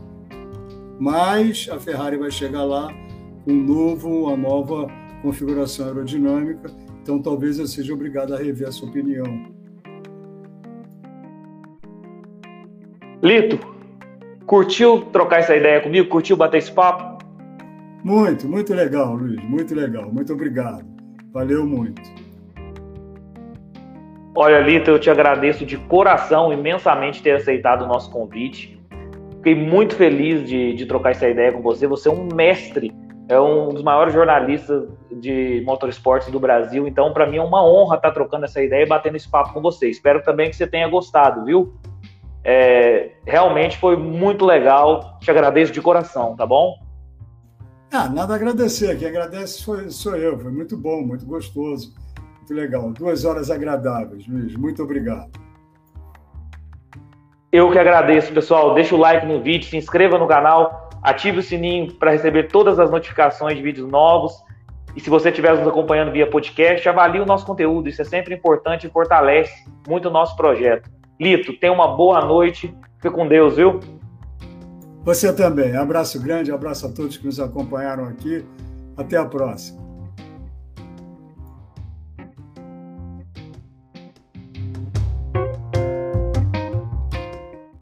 Mas 0.98 1.68
a 1.70 1.78
Ferrari 1.78 2.16
vai 2.16 2.30
chegar 2.30 2.64
lá 2.64 2.92
com 3.44 3.52
um 3.52 3.62
novo, 3.62 4.26
uma 4.26 4.36
nova 4.36 4.86
configuração 5.22 5.86
aerodinâmica, 5.86 6.70
então 7.02 7.20
talvez 7.20 7.58
eu 7.58 7.66
seja 7.66 7.94
obrigado 7.94 8.34
a 8.34 8.38
rever 8.38 8.68
essa 8.68 8.84
opinião. 8.84 9.24
Lito, 13.22 13.73
Curtiu 14.46 15.02
trocar 15.12 15.40
essa 15.40 15.56
ideia 15.56 15.80
comigo? 15.80 16.08
Curtiu 16.08 16.36
bater 16.36 16.58
esse 16.58 16.70
papo? 16.70 17.24
Muito, 18.04 18.46
muito 18.46 18.74
legal, 18.74 19.14
Luiz. 19.14 19.42
Muito 19.42 19.74
legal. 19.74 20.12
Muito 20.12 20.32
obrigado. 20.32 20.84
Valeu 21.32 21.66
muito. 21.66 22.02
Olha, 24.36 24.58
Lita, 24.58 24.90
eu 24.90 24.98
te 24.98 25.08
agradeço 25.08 25.64
de 25.64 25.78
coração 25.78 26.52
imensamente 26.52 27.22
ter 27.22 27.36
aceitado 27.36 27.82
o 27.82 27.86
nosso 27.86 28.10
convite. 28.10 28.78
Fiquei 29.36 29.54
muito 29.54 29.94
feliz 29.94 30.46
de, 30.46 30.74
de 30.74 30.86
trocar 30.86 31.10
essa 31.10 31.28
ideia 31.28 31.52
com 31.52 31.62
você. 31.62 31.86
Você 31.86 32.08
é 32.08 32.12
um 32.12 32.28
mestre, 32.34 32.92
é 33.28 33.40
um 33.40 33.68
dos 33.68 33.82
maiores 33.82 34.12
jornalistas 34.12 34.88
de 35.20 35.62
motorsports 35.64 36.30
do 36.30 36.40
Brasil. 36.40 36.86
Então, 36.86 37.12
para 37.12 37.26
mim 37.26 37.38
é 37.38 37.42
uma 37.42 37.64
honra 37.64 37.96
estar 37.96 38.10
trocando 38.10 38.44
essa 38.44 38.62
ideia 38.62 38.82
e 38.82 38.88
batendo 38.88 39.16
esse 39.16 39.30
papo 39.30 39.54
com 39.54 39.62
você. 39.62 39.88
Espero 39.88 40.22
também 40.22 40.50
que 40.50 40.56
você 40.56 40.66
tenha 40.66 40.88
gostado, 40.88 41.44
viu? 41.44 41.72
É, 42.44 43.12
realmente 43.24 43.78
foi 43.78 43.96
muito 43.96 44.44
legal. 44.44 45.18
Te 45.20 45.30
agradeço 45.30 45.72
de 45.72 45.80
coração, 45.80 46.36
tá 46.36 46.44
bom? 46.44 46.78
Ah, 47.90 48.08
nada 48.08 48.34
a 48.34 48.36
agradecer. 48.36 48.98
Quem 48.98 49.08
agradece 49.08 49.62
sou, 49.62 49.90
sou 49.90 50.16
eu. 50.16 50.38
Foi 50.38 50.50
muito 50.50 50.76
bom, 50.76 51.00
muito 51.02 51.24
gostoso, 51.24 51.94
muito 52.36 52.52
legal. 52.52 52.92
Duas 52.92 53.24
horas 53.24 53.50
agradáveis, 53.50 54.26
Luiz. 54.26 54.54
Muito 54.56 54.82
obrigado. 54.82 55.30
Eu 57.50 57.70
que 57.70 57.78
agradeço, 57.78 58.32
pessoal. 58.32 58.74
Deixa 58.74 58.94
o 58.94 58.98
like 58.98 59.24
no 59.24 59.40
vídeo, 59.40 59.68
se 59.68 59.76
inscreva 59.76 60.18
no 60.18 60.26
canal, 60.26 60.90
ative 61.00 61.38
o 61.38 61.42
sininho 61.42 61.94
para 61.94 62.10
receber 62.10 62.48
todas 62.48 62.80
as 62.80 62.90
notificações 62.90 63.56
de 63.56 63.62
vídeos 63.62 63.88
novos. 63.88 64.34
E 64.96 65.00
se 65.00 65.08
você 65.08 65.28
estiver 65.30 65.56
nos 65.56 65.66
acompanhando 65.66 66.12
via 66.12 66.28
podcast, 66.28 66.88
avalie 66.88 67.20
o 67.20 67.26
nosso 67.26 67.46
conteúdo. 67.46 67.88
Isso 67.88 68.02
é 68.02 68.04
sempre 68.04 68.34
importante 68.34 68.86
e 68.86 68.90
fortalece 68.90 69.64
muito 69.86 70.08
o 70.08 70.10
nosso 70.10 70.36
projeto. 70.36 70.90
Lito, 71.20 71.52
tenha 71.58 71.72
uma 71.72 71.96
boa 71.96 72.24
noite. 72.24 72.74
Fique 72.96 73.10
com 73.10 73.28
Deus, 73.28 73.56
viu? 73.56 73.80
Você 75.04 75.32
também. 75.32 75.76
Abraço 75.76 76.20
grande, 76.20 76.50
abraço 76.50 76.86
a 76.86 76.92
todos 76.92 77.16
que 77.16 77.26
nos 77.26 77.38
acompanharam 77.38 78.04
aqui. 78.04 78.44
Até 78.96 79.16
a 79.16 79.24
próxima. 79.24 79.83